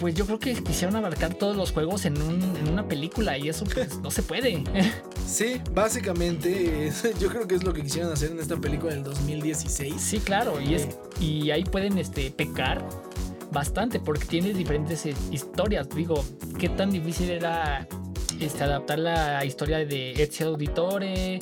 pues 0.00 0.14
yo 0.14 0.26
creo 0.26 0.38
que 0.38 0.54
quisieron 0.54 0.96
abarcar 0.96 1.34
todos 1.34 1.56
los 1.56 1.72
juegos 1.72 2.04
en, 2.04 2.20
una 2.20 2.86
película 2.86 3.38
y 3.38 3.48
eso 3.48 3.64
pues, 3.64 3.98
no 4.02 4.10
se 4.10 4.22
puede. 4.22 4.62
Sí, 5.26 5.60
básicamente 5.72 6.92
yo 7.20 7.28
creo 7.28 7.46
que 7.46 7.54
es 7.54 7.64
lo 7.64 7.72
que 7.72 7.82
quisieron 7.82 8.12
hacer 8.12 8.32
en 8.32 8.40
esta 8.40 8.56
película 8.56 8.92
del 8.92 9.04
2016. 9.04 9.94
Sí, 9.98 10.18
claro, 10.18 10.60
y, 10.60 10.74
es, 10.74 10.82
eh. 10.82 10.96
y 11.20 11.50
ahí 11.50 11.64
pueden 11.64 11.98
este, 11.98 12.30
pecar 12.30 12.84
bastante 13.54 14.00
porque 14.00 14.26
tienes 14.26 14.56
diferentes 14.56 15.06
eh, 15.06 15.14
historias. 15.30 15.88
Digo, 15.88 16.22
¿qué 16.58 16.68
tan 16.68 16.90
difícil 16.90 17.30
era 17.30 17.88
este, 18.40 18.64
adaptar 18.64 18.98
la 18.98 19.44
historia 19.44 19.78
de 19.78 20.12
Ezio 20.12 20.48
Auditore? 20.48 21.38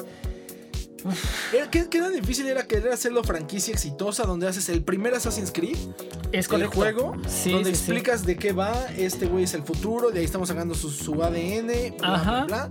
¿Qué, 1.70 1.84
tan 1.84 2.12
difícil 2.12 2.46
era 2.46 2.66
querer 2.66 2.92
hacerlo 2.92 3.22
franquicia 3.24 3.72
exitosa 3.72 4.24
donde 4.24 4.48
haces 4.48 4.68
el 4.68 4.82
primer 4.82 5.14
Assassin's 5.14 5.52
Creed? 5.52 5.76
Es 6.32 6.48
con 6.48 6.62
el 6.62 6.68
juego, 6.68 7.16
donde 7.46 7.70
explicas 7.70 8.24
de 8.24 8.36
qué 8.36 8.52
va, 8.52 8.72
este 8.96 9.26
güey 9.26 9.44
es 9.44 9.54
el 9.54 9.62
futuro, 9.62 10.10
de 10.10 10.20
ahí 10.20 10.24
estamos 10.24 10.48
sacando 10.48 10.74
su, 10.74 11.22
ADN, 11.22 11.96
bla, 11.98 12.22
bla, 12.22 12.44
bla 12.46 12.70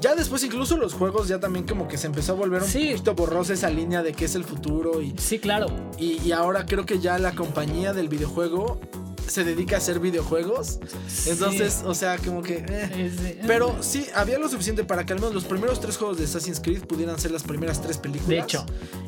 ya 0.00 0.14
después 0.14 0.44
incluso 0.44 0.76
los 0.76 0.94
juegos 0.94 1.28
ya 1.28 1.40
también 1.40 1.66
como 1.66 1.88
que 1.88 1.96
se 1.96 2.06
empezó 2.06 2.32
a 2.32 2.34
volver 2.36 2.62
un 2.62 2.68
poquito 2.68 3.14
borrosa 3.14 3.54
esa 3.54 3.70
línea 3.70 4.02
de 4.02 4.12
qué 4.12 4.26
es 4.26 4.34
el 4.34 4.44
futuro 4.44 5.00
y 5.00 5.14
sí 5.18 5.38
claro. 5.38 5.66
y, 5.98 6.30
ahora 6.32 6.66
creo 6.66 6.84
que 6.84 6.98
ya 6.98 7.18
la 7.18 7.32
compañía 7.32 7.92
del 7.92 8.08
videojuego 8.08 8.80
se 9.26 9.44
dedica 9.44 9.76
a 9.76 9.78
hacer 9.78 10.00
videojuegos. 10.00 10.78
Entonces, 11.26 11.82
o 11.84 11.94
sea, 11.94 12.18
como 12.18 12.42
que... 12.42 12.64
Eh. 12.68 13.40
Pero 13.46 13.82
sí, 13.82 14.06
había 14.14 14.38
lo 14.38 14.48
suficiente 14.48 14.84
para 14.84 15.04
que 15.04 15.12
al 15.12 15.20
menos 15.20 15.34
los 15.34 15.44
primeros 15.44 15.80
tres 15.80 15.96
juegos 15.96 16.18
de 16.18 16.24
Assassin's 16.24 16.60
Creed 16.60 16.84
pudieran 16.84 17.18
ser 17.18 17.30
las 17.30 17.42
primeras 17.42 17.80
tres 17.80 17.98
películas. 17.98 18.28
De 18.28 18.38
hecho. 18.38 18.66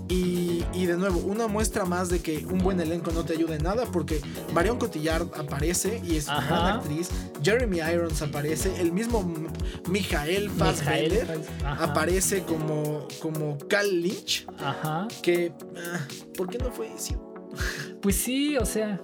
Y, 0.08 0.64
y 0.72 0.86
de 0.86 0.96
nuevo, 0.96 1.20
una 1.20 1.48
muestra 1.48 1.84
más 1.84 2.08
de 2.08 2.20
que 2.20 2.46
un 2.46 2.58
buen 2.58 2.80
elenco 2.80 3.10
no 3.10 3.24
te 3.24 3.34
ayuda 3.34 3.56
en 3.56 3.62
nada 3.62 3.84
porque 3.86 4.20
Marion 4.54 4.78
Cotillard 4.78 5.28
aparece 5.36 6.00
y 6.04 6.16
es 6.16 6.28
una 6.28 6.46
gran 6.46 6.66
actriz. 6.78 7.10
Jeremy 7.42 7.78
Irons 7.78 8.22
aparece. 8.22 8.80
El 8.80 8.92
mismo 8.92 9.22
Michael 9.88 10.50
Fassbender 10.50 11.40
aparece 11.62 12.42
como, 12.42 13.06
como 13.20 13.58
Cal 13.68 14.00
Lynch. 14.00 14.46
Ajá. 14.58 15.08
Que... 15.22 15.52
Ah, 15.76 16.06
¿Por 16.36 16.48
qué 16.48 16.58
no 16.58 16.70
fue 16.72 16.92
eso? 16.94 17.14
Pues 18.00 18.16
sí, 18.16 18.56
o 18.56 18.64
sea 18.64 19.00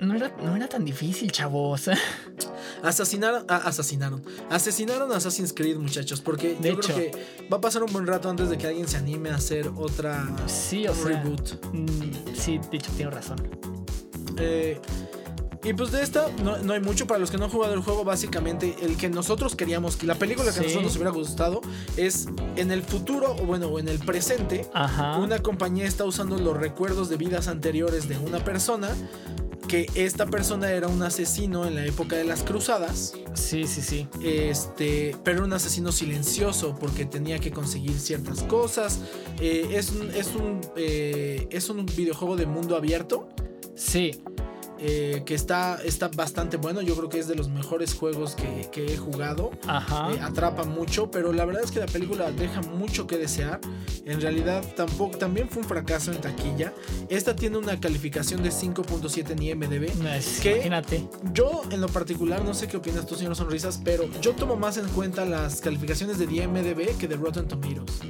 no, 0.00 0.14
era, 0.54 0.68
tan 0.68 0.84
difícil, 0.84 1.30
chavos. 1.30 1.90
Asesinaron, 2.82 3.44
ah, 3.48 3.62
asesinaron. 3.64 4.22
Asesinaron 4.50 5.12
a 5.12 5.16
Assassin's 5.16 5.52
Creed, 5.52 5.76
muchachos. 5.76 6.20
Porque 6.20 6.56
yo 6.60 6.78
creo 6.78 6.96
que 6.96 7.10
va 7.52 7.58
a 7.58 7.60
pasar 7.60 7.82
un 7.82 7.92
buen 7.92 8.06
rato 8.06 8.30
antes 8.30 8.48
de 8.48 8.56
que 8.56 8.66
alguien 8.66 8.88
se 8.88 8.96
anime 8.96 9.30
a 9.30 9.36
hacer 9.36 9.70
otra 9.76 10.26
sí, 10.46 10.86
o 10.86 10.94
reboot. 10.94 11.62
Mm, 11.72 12.34
sí, 12.34 12.58
de 12.70 12.76
hecho, 12.76 12.90
tiene 12.96 13.10
razón. 13.10 13.36
Eh, 14.38 14.80
y 15.62 15.72
pues 15.72 15.90
de 15.90 16.02
esta 16.02 16.28
no, 16.42 16.72
hay 16.72 16.80
mucho 16.80 17.06
para 17.06 17.18
los 17.18 17.30
que 17.30 17.38
no 17.38 17.46
han 17.46 17.50
jugado 17.50 17.74
el 17.74 17.80
juego. 17.80 18.04
Básicamente, 18.04 18.76
el 18.80 18.96
que 18.96 19.10
nosotros 19.10 19.56
queríamos, 19.56 19.96
que 19.96 20.06
la 20.06 20.14
película 20.14 20.52
que 20.52 20.60
a 20.60 20.62
nosotros 20.62 20.84
nos 20.84 20.94
hubiera 20.94 21.10
gustado 21.10 21.60
es 21.96 22.28
en 22.56 22.70
el 22.70 22.82
futuro, 22.82 23.32
o 23.32 23.44
bueno, 23.44 23.66
o 23.66 23.78
en 23.78 23.88
el 23.88 23.98
presente, 23.98 24.66
una 25.18 25.40
compañía 25.42 25.86
está 25.86 26.04
usando 26.04 26.38
los 26.38 26.56
recuerdos 26.56 27.08
de 27.08 27.16
vidas 27.16 27.48
anteriores 27.48 28.08
de 28.08 28.16
una 28.16 28.44
persona 28.44 28.88
que 29.66 29.86
esta 29.94 30.26
persona 30.26 30.70
era 30.70 30.88
un 30.88 31.02
asesino 31.02 31.66
en 31.66 31.74
la 31.74 31.84
época 31.84 32.16
de 32.16 32.24
las 32.24 32.42
cruzadas. 32.42 33.14
Sí, 33.34 33.66
sí, 33.66 33.82
sí. 33.82 34.08
Este, 34.22 35.16
pero 35.24 35.44
un 35.44 35.52
asesino 35.52 35.92
silencioso 35.92 36.76
porque 36.78 37.04
tenía 37.04 37.38
que 37.38 37.50
conseguir 37.50 37.98
ciertas 37.98 38.42
cosas. 38.44 39.00
Eh, 39.40 39.68
es, 39.72 39.90
un, 39.90 40.10
es, 40.10 40.34
un, 40.34 40.60
eh, 40.76 41.48
es 41.50 41.68
un 41.68 41.84
videojuego 41.86 42.36
de 42.36 42.46
mundo 42.46 42.76
abierto. 42.76 43.28
Sí. 43.74 44.12
Eh, 44.78 45.22
que 45.24 45.34
está, 45.34 45.78
está 45.84 46.08
bastante 46.08 46.56
bueno. 46.56 46.82
Yo 46.82 46.94
creo 46.96 47.08
que 47.08 47.18
es 47.18 47.28
de 47.28 47.34
los 47.34 47.48
mejores 47.48 47.94
juegos 47.94 48.34
que, 48.34 48.66
he 48.76 48.96
jugado. 48.96 49.50
Ajá. 49.66 50.12
Eh, 50.12 50.20
atrapa 50.20 50.64
mucho, 50.64 51.10
pero 51.10 51.32
la 51.32 51.44
verdad 51.44 51.62
es 51.64 51.70
que 51.70 51.80
la 51.80 51.86
película 51.86 52.30
deja 52.30 52.60
mucho 52.62 53.06
que 53.06 53.16
desear. 53.16 53.60
En 54.04 54.20
realidad 54.20 54.64
tampoco, 54.76 55.18
también 55.18 55.48
fue 55.48 55.62
un 55.62 55.68
fracaso 55.68 56.12
en 56.12 56.20
taquilla. 56.20 56.72
Esta 57.08 57.34
tiene 57.34 57.58
una 57.58 57.78
calificación 57.80 58.42
de 58.42 58.50
5.7 58.50 59.30
en 59.30 59.42
IMDB. 59.42 59.90
imagínate. 59.98 61.08
Yo 61.32 61.62
en 61.70 61.80
lo 61.80 61.88
particular, 61.88 62.44
no 62.44 62.54
sé 62.54 62.68
qué 62.68 62.76
opinas 62.76 63.06
tú, 63.06 63.14
señor 63.14 63.34
Sonrisas, 63.34 63.80
pero 63.82 64.08
yo 64.20 64.32
tomo 64.34 64.56
más 64.56 64.76
en 64.76 64.86
cuenta 64.88 65.24
las 65.24 65.60
calificaciones 65.60 66.18
de 66.18 66.24
IMDB 66.24 66.96
que 66.98 67.08
de 67.08 67.16
Rotten 67.16 67.48
Tomatoes. 67.48 68.00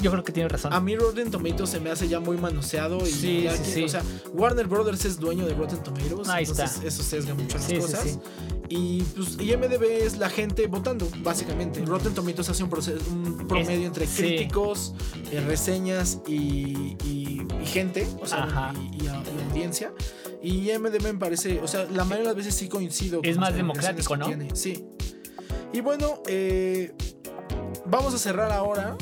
Yo 0.00 0.10
creo 0.10 0.24
que 0.24 0.32
tiene 0.32 0.48
razón. 0.48 0.72
A 0.72 0.80
mí 0.80 0.96
Rotten 0.96 1.30
Tomatoes 1.30 1.70
se 1.70 1.80
me 1.80 1.90
hace 1.90 2.08
ya 2.08 2.20
muy 2.20 2.36
manoseado. 2.36 2.98
Y 3.06 3.10
sí, 3.10 3.48
sí, 3.62 3.84
O 3.84 3.88
sea, 3.88 4.02
Warner 4.32 4.66
Brothers 4.66 5.04
es 5.04 5.18
dueño 5.18 5.46
de 5.46 5.54
Rotten 5.54 5.82
Tomatoes. 5.82 6.28
Ahí 6.28 6.44
entonces 6.44 6.76
está. 6.76 6.86
eso 6.86 7.02
sesga 7.02 7.34
mucho 7.34 7.58
las 7.58 7.72
cosas. 7.72 8.18
Y 8.68 9.02
pues 9.02 9.38
IMDB 9.40 9.82
es 10.02 10.18
la 10.18 10.28
gente 10.28 10.66
votando, 10.66 11.08
básicamente. 11.22 11.84
Rotten 11.84 12.14
Tomatoes 12.14 12.50
hace 12.50 12.62
un, 12.62 12.70
promedio 13.48 13.86
entre 13.86 14.06
críticos, 14.06 14.94
eh, 15.32 15.40
reseñas 15.40 16.20
y, 16.26 16.96
gente, 17.64 18.06
o 18.20 18.26
sea, 18.26 18.72
y, 18.92 19.06
audiencia. 19.06 19.92
Y 20.42 20.70
IMDB 20.70 21.02
me 21.02 21.14
parece, 21.14 21.60
o 21.60 21.68
sea, 21.68 21.84
la 21.84 22.04
mayoría 22.04 22.18
de 22.18 22.24
las 22.24 22.36
veces 22.36 22.54
sí 22.54 22.68
coincido. 22.68 23.20
Es 23.22 23.38
más 23.38 23.54
democrático, 23.54 24.16
¿no? 24.16 24.28
Sí. 24.54 24.84
Y 25.72 25.80
bueno, 25.80 26.22
eh, 26.26 26.94
vamos 27.90 28.14
a 28.14 28.18
cerrar 28.18 28.52
ahora 28.52 28.96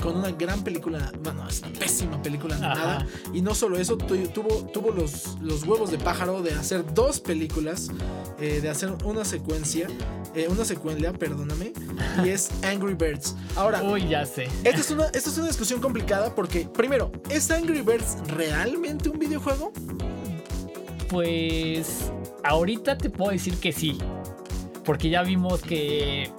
con 0.00 0.16
una 0.16 0.30
gran 0.30 0.62
película. 0.62 1.12
Bueno, 1.22 1.46
es 1.48 1.60
una 1.60 1.72
pésima 1.78 2.22
película 2.22 2.56
nada 2.58 3.06
Y 3.32 3.42
no 3.42 3.54
solo 3.54 3.78
eso, 3.78 3.96
tuvo, 3.96 4.66
tuvo 4.72 4.90
los, 4.90 5.36
los 5.40 5.64
huevos 5.64 5.90
de 5.90 5.98
pájaro 5.98 6.42
de 6.42 6.52
hacer 6.52 6.94
dos 6.94 7.20
películas, 7.20 7.90
eh, 8.38 8.60
de 8.60 8.68
hacer 8.68 8.92
una 9.04 9.24
secuencia, 9.24 9.88
eh, 10.34 10.48
una 10.48 10.64
secuencia, 10.64 11.12
perdóname, 11.12 11.72
y 12.24 12.28
es 12.28 12.50
Angry 12.64 12.94
Birds. 12.94 13.34
Ahora, 13.56 13.82
uy, 13.82 14.08
ya 14.08 14.24
sé. 14.24 14.48
Esta 14.64 14.80
es, 14.80 14.90
una, 14.90 15.06
esta 15.06 15.30
es 15.30 15.38
una 15.38 15.48
discusión 15.48 15.80
complicada 15.80 16.34
porque, 16.34 16.68
primero, 16.68 17.10
¿es 17.28 17.50
Angry 17.50 17.82
Birds 17.82 18.18
realmente 18.28 19.08
un 19.08 19.18
videojuego? 19.18 19.72
Pues 21.08 22.12
ahorita 22.44 22.98
te 22.98 23.10
puedo 23.10 23.32
decir 23.32 23.56
que 23.56 23.72
sí. 23.72 23.98
Porque 24.84 25.10
ya 25.10 25.22
vimos 25.22 25.60
que 25.60 26.30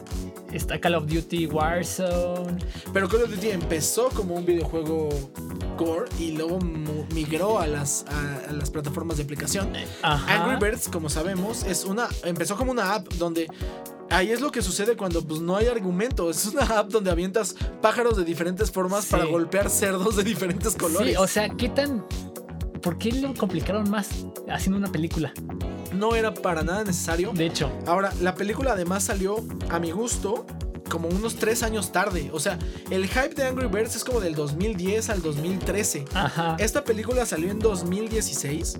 está 0.53 0.79
Call 0.79 0.95
of 0.95 1.05
Duty 1.05 1.47
Warzone. 1.47 2.57
Pero 2.93 3.07
Call 3.07 3.23
of 3.23 3.29
Duty 3.31 3.51
empezó 3.51 4.09
como 4.09 4.35
un 4.35 4.45
videojuego 4.45 5.09
core 5.77 6.09
y 6.19 6.31
luego 6.31 6.59
migró 7.13 7.59
a 7.59 7.67
las, 7.67 8.05
a, 8.07 8.51
las 8.51 8.69
plataformas 8.69 9.17
de 9.17 9.23
aplicación. 9.23 9.71
Angry 10.01 10.57
Birds, 10.57 10.87
como 10.89 11.09
sabemos, 11.09 11.63
es 11.63 11.85
una 11.85 12.07
empezó 12.23 12.55
como 12.55 12.71
una 12.71 12.95
app 12.95 13.07
donde 13.13 13.47
ahí 14.09 14.31
es 14.31 14.41
lo 14.41 14.51
que 14.51 14.61
sucede 14.61 14.95
cuando 14.95 15.25
pues 15.25 15.41
no 15.41 15.55
hay 15.55 15.67
argumento. 15.67 16.29
Es 16.29 16.45
una 16.47 16.63
app 16.63 16.89
donde 16.89 17.11
avientas 17.11 17.55
pájaros 17.81 18.17
de 18.17 18.25
diferentes 18.25 18.71
formas 18.71 19.05
para 19.05 19.25
golpear 19.25 19.69
cerdos 19.69 20.15
de 20.15 20.23
diferentes 20.23 20.75
colores. 20.75 21.11
Sí, 21.11 21.15
o 21.17 21.27
sea, 21.27 21.49
¿qué 21.49 21.69
tan 21.69 22.05
¿Por 22.81 22.97
qué 22.97 23.11
lo 23.11 23.33
complicaron 23.33 23.89
más 23.89 24.25
haciendo 24.49 24.77
una 24.77 24.91
película? 24.91 25.33
No 25.93 26.15
era 26.15 26.33
para 26.33 26.63
nada 26.63 26.83
necesario. 26.83 27.31
De 27.33 27.45
hecho. 27.45 27.71
Ahora, 27.85 28.13
la 28.21 28.35
película 28.35 28.73
además 28.73 29.03
salió 29.03 29.37
a 29.69 29.79
mi 29.79 29.91
gusto 29.91 30.45
como 30.89 31.07
unos 31.07 31.35
tres 31.35 31.63
años 31.63 31.91
tarde. 31.91 32.29
O 32.33 32.39
sea, 32.39 32.59
el 32.89 33.07
hype 33.07 33.35
de 33.35 33.45
Angry 33.45 33.67
Birds 33.67 33.95
es 33.95 34.03
como 34.03 34.19
del 34.19 34.35
2010 34.35 35.09
al 35.09 35.21
2013. 35.21 36.05
Ajá. 36.13 36.57
Esta 36.59 36.83
película 36.83 37.25
salió 37.25 37.49
en 37.49 37.59
2016 37.59 38.79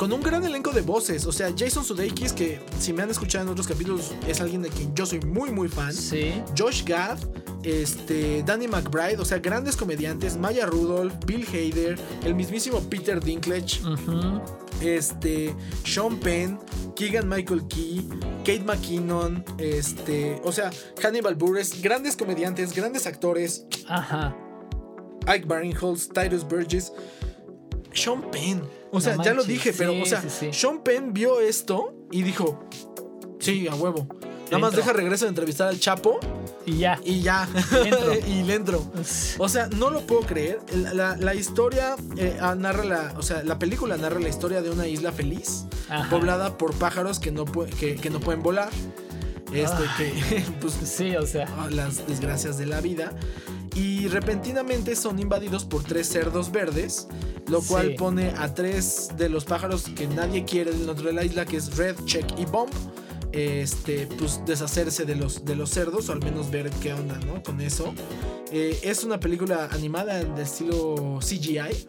con 0.00 0.12
un 0.14 0.22
gran 0.22 0.42
elenco 0.44 0.70
de 0.70 0.80
voces. 0.80 1.26
O 1.26 1.32
sea, 1.32 1.52
Jason 1.54 1.84
Sudeikis, 1.84 2.32
que 2.32 2.58
si 2.78 2.94
me 2.94 3.02
han 3.02 3.10
escuchado 3.10 3.44
en 3.44 3.50
otros 3.50 3.66
capítulos, 3.66 4.12
es 4.26 4.40
alguien 4.40 4.62
de 4.62 4.70
quien 4.70 4.94
yo 4.94 5.04
soy 5.04 5.20
muy, 5.20 5.50
muy 5.50 5.68
fan. 5.68 5.92
Sí. 5.92 6.32
Josh 6.56 6.84
Gad, 6.84 7.18
este, 7.62 8.42
Danny 8.42 8.66
McBride, 8.66 9.18
o 9.18 9.24
sea, 9.26 9.38
grandes 9.40 9.76
comediantes. 9.76 10.38
Maya 10.38 10.64
Rudolph, 10.64 11.12
Bill 11.26 11.46
Hader, 11.46 11.98
el 12.24 12.34
mismísimo 12.34 12.80
Peter 12.80 13.22
Dinklage. 13.22 13.80
Este, 14.80 15.54
Sean 15.84 16.18
Penn, 16.18 16.58
Keegan 16.96 17.28
Michael 17.28 17.66
Key, 17.68 18.08
Kate 18.44 18.64
McKinnon, 18.64 19.44
este, 19.58 20.40
o 20.44 20.52
sea, 20.52 20.70
Hannibal 21.02 21.34
Buress, 21.34 21.80
grandes 21.82 22.16
comediantes, 22.16 22.74
grandes 22.74 23.06
actores. 23.06 23.66
Ajá. 23.88 24.36
Ike 25.26 25.46
Barinholtz, 25.46 26.08
Titus 26.08 26.44
Burgess, 26.44 26.92
Sean 27.92 28.30
Penn. 28.30 28.62
O 28.92 29.00
sea, 29.00 29.22
ya 29.22 29.34
lo 29.34 29.44
dije, 29.44 29.72
pero, 29.76 29.92
o 30.00 30.06
sea, 30.06 30.22
Sean 30.52 30.82
Penn 30.82 31.12
vio 31.12 31.40
esto 31.40 31.94
y 32.10 32.22
dijo: 32.22 32.60
Sí, 33.38 33.68
a 33.68 33.74
huevo. 33.74 34.06
Nada 34.50 34.58
más 34.58 34.74
deja 34.74 34.92
regreso 34.92 35.24
de 35.24 35.30
entrevistar 35.30 35.68
al 35.68 35.78
Chapo. 35.78 36.18
Y 36.66 36.78
ya. 36.78 37.00
Y 37.04 37.20
ya. 37.20 37.48
y 38.26 38.42
le 38.42 38.54
entro. 38.54 38.84
O 39.38 39.48
sea, 39.48 39.68
no 39.68 39.90
lo 39.90 40.06
puedo 40.06 40.22
creer. 40.22 40.60
La, 40.72 41.34
historia 41.34 41.96
eh, 42.16 42.36
ah, 42.40 42.54
narra 42.54 42.84
la. 42.84 43.14
O 43.16 43.22
sea, 43.22 43.42
la 43.42 43.58
película 43.58 43.96
narra 43.96 44.20
la 44.20 44.28
historia 44.28 44.62
de 44.62 44.70
una 44.70 44.86
isla 44.86 45.12
feliz. 45.12 45.64
Poblada 46.08 46.56
por 46.58 46.74
pájaros 46.74 47.18
que 47.18 47.32
no, 47.32 47.44
que, 47.44 48.10
no 48.10 48.20
pueden 48.20 48.42
volar. 48.42 48.70
Este, 49.52 49.84
que. 49.96 50.44
Pues, 50.60 50.74
sí, 50.84 51.16
o 51.16 51.26
sea. 51.26 51.48
Ah, 51.58 51.68
las 51.70 52.06
desgracias 52.06 52.58
de 52.58 52.66
la 52.66 52.80
vida. 52.80 53.12
Y 53.74 54.08
repentinamente 54.08 54.96
son 54.96 55.18
invadidos 55.20 55.64
por 55.64 55.84
tres 55.84 56.08
cerdos 56.08 56.50
verdes 56.50 57.06
lo 57.50 57.60
cual 57.62 57.94
pone 57.96 58.32
a 58.38 58.54
tres 58.54 59.08
de 59.16 59.28
los 59.28 59.44
pájaros 59.44 59.82
que 59.82 60.06
nadie 60.06 60.44
quiere 60.44 60.70
dentro 60.70 61.06
de 61.06 61.12
la 61.12 61.24
isla, 61.24 61.44
que 61.44 61.56
es 61.56 61.76
Red, 61.76 61.96
Check 62.04 62.38
y 62.38 62.44
Bomb, 62.44 62.70
este, 63.32 64.06
pues 64.18 64.40
deshacerse 64.46 65.04
de 65.04 65.16
los, 65.16 65.44
de 65.44 65.56
los 65.56 65.70
cerdos, 65.70 66.08
o 66.08 66.12
al 66.12 66.20
menos 66.20 66.50
ver 66.50 66.70
qué 66.82 66.92
onda, 66.92 67.18
¿no? 67.26 67.42
Con 67.42 67.60
eso. 67.60 67.94
Eh, 68.52 68.78
es 68.82 69.04
una 69.04 69.20
película 69.20 69.68
animada 69.72 70.22
de 70.22 70.42
estilo 70.42 71.18
CGI. 71.20 71.88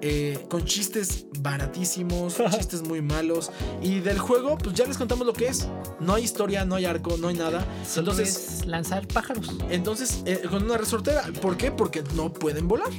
Eh, 0.00 0.46
con 0.48 0.64
chistes 0.64 1.26
baratísimos, 1.40 2.36
chistes 2.56 2.82
muy 2.82 3.02
malos. 3.02 3.50
Y 3.82 3.98
del 4.00 4.18
juego, 4.18 4.56
pues 4.56 4.74
ya 4.76 4.86
les 4.86 4.96
contamos 4.96 5.26
lo 5.26 5.32
que 5.32 5.48
es. 5.48 5.68
No 5.98 6.14
hay 6.14 6.24
historia, 6.24 6.64
no 6.64 6.76
hay 6.76 6.84
arco, 6.84 7.16
no 7.18 7.28
hay 7.28 7.34
nada. 7.34 7.66
entonces, 7.96 8.64
lanzar 8.64 9.08
pájaros. 9.08 9.50
Entonces, 9.70 10.22
eh, 10.24 10.42
con 10.48 10.62
una 10.62 10.76
resortera. 10.76 11.24
¿Por 11.42 11.56
qué? 11.56 11.72
Porque 11.72 12.04
no 12.14 12.32
pueden 12.32 12.68
volar. 12.68 12.90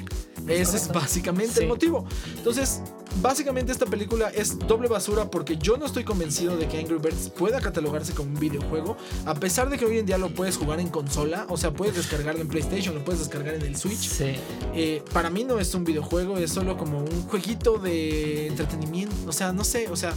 Ese 0.48 0.78
es 0.78 0.88
básicamente 0.88 1.62
el 1.62 1.68
motivo. 1.68 2.06
Entonces, 2.36 2.82
básicamente 3.22 3.72
esta 3.72 3.86
película 3.86 4.30
es 4.30 4.58
doble 4.60 4.88
basura 4.88 5.30
porque 5.30 5.58
yo 5.58 5.78
no 5.78 5.86
estoy 5.86 6.04
convencido 6.04 6.58
de 6.58 6.68
que 6.68 6.80
Angry 6.80 6.98
Birds 6.98 7.30
pueda 7.30 7.60
catalogarse 7.60 8.14
como 8.14 8.32
un 8.32 8.40
videojuego, 8.40 8.98
a 9.26 9.36
pesar 9.36 9.70
de 9.70 9.78
que 9.78 9.86
hoy 9.86 9.98
en 10.00 10.06
día 10.06 10.18
lo 10.18 10.34
puedes 10.34 10.58
jugar 10.58 10.80
en 10.80 10.90
consola, 10.90 11.46
o 11.50 11.58
sea, 11.58 11.72
puedes 11.72 11.96
descargarlo 11.96 12.42
en 12.42 12.48
PlayStation, 12.48 12.96
lo 12.96 13.04
puedes 13.04 13.20
descargar 13.20 13.56
en 13.56 13.64
el 13.64 13.76
Switch. 13.76 14.08
Sí. 14.08 14.36
Eh, 14.74 15.04
para 15.14 15.30
mí 15.30 15.44
no 15.44 15.60
es 15.60 15.74
un 15.74 15.84
videojuego, 15.84 16.38
es 16.38 16.52
solo 16.52 16.78
como 16.78 17.00
un 17.00 17.24
jueguito 17.24 17.78
de 17.78 18.48
entretenimiento, 18.48 19.16
o 19.28 19.34
sea, 19.34 19.52
no 19.52 19.64
sé, 19.64 19.88
o 19.90 19.96
sea, 19.96 20.14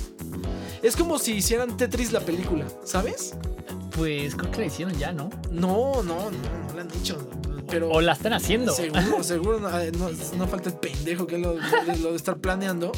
es 0.83 0.97
como 0.97 1.19
si 1.19 1.35
hicieran 1.35 1.77
Tetris 1.77 2.13
la 2.13 2.21
película, 2.21 2.67
¿sabes? 2.85 3.35
Pues 3.97 4.35
creo 4.35 4.51
que 4.51 4.59
la 4.61 4.67
hicieron 4.67 4.99
ya, 4.99 5.13
¿no? 5.13 5.31
No, 5.51 6.03
no, 6.03 6.31
no, 6.31 6.31
no 6.31 6.75
la 6.75 6.83
han 6.83 6.91
hecho 6.93 7.19
o 7.91 8.01
la 8.01 8.13
están 8.13 8.33
haciendo. 8.33 8.73
Seguro, 8.73 9.23
seguro, 9.23 9.61
no, 9.61 10.47
falta 10.49 10.71
el 10.71 10.77
pendejo 10.77 11.27
que 11.27 11.39
lo, 11.39 11.55
lo 11.55 12.11
de 12.11 12.17
estar 12.17 12.39
planeando. 12.39 12.93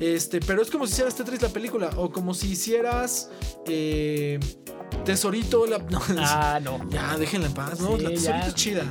Este, 0.00 0.40
pero 0.40 0.62
es 0.62 0.70
como 0.70 0.86
si 0.86 0.94
hicieras 0.94 1.14
Tetris 1.14 1.42
la 1.42 1.50
película. 1.50 1.90
O 1.96 2.10
como 2.10 2.32
si 2.34 2.52
hicieras. 2.52 3.30
Eh, 3.66 4.40
Tesorito 5.04 5.66
la. 5.66 5.84
ah, 6.18 6.58
no. 6.62 6.88
Ya, 6.90 7.16
déjenla 7.18 7.48
en 7.48 7.54
paz. 7.54 7.80
No, 7.80 7.96
la 7.98 8.08
Tesorito 8.08 8.46
es 8.46 8.54
chida. 8.54 8.84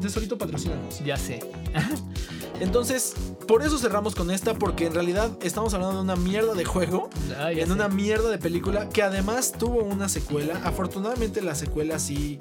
tesorito 0.00 0.38
patrocínanos. 0.38 1.04
Ya 1.04 1.16
sé. 1.16 1.40
Entonces, 2.60 3.14
por 3.46 3.62
eso 3.62 3.78
cerramos 3.78 4.14
con 4.14 4.30
esta, 4.30 4.54
porque 4.54 4.86
en 4.86 4.94
realidad 4.94 5.30
estamos 5.42 5.74
hablando 5.74 5.96
de 5.96 6.02
una 6.02 6.16
mierda 6.16 6.54
de 6.54 6.64
juego, 6.64 7.10
ah, 7.38 7.52
en 7.52 7.70
una 7.70 7.88
mierda 7.88 8.30
de 8.30 8.38
película, 8.38 8.88
que 8.88 9.02
además 9.02 9.52
tuvo 9.58 9.82
una 9.82 10.08
secuela. 10.08 10.60
Afortunadamente 10.64 11.42
la 11.42 11.54
secuela 11.54 11.98
sí 11.98 12.38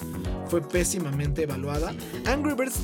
fue 0.47 0.61
pésimamente 0.61 1.43
evaluada. 1.43 1.93
Angry 2.25 2.53
Birds 2.53 2.75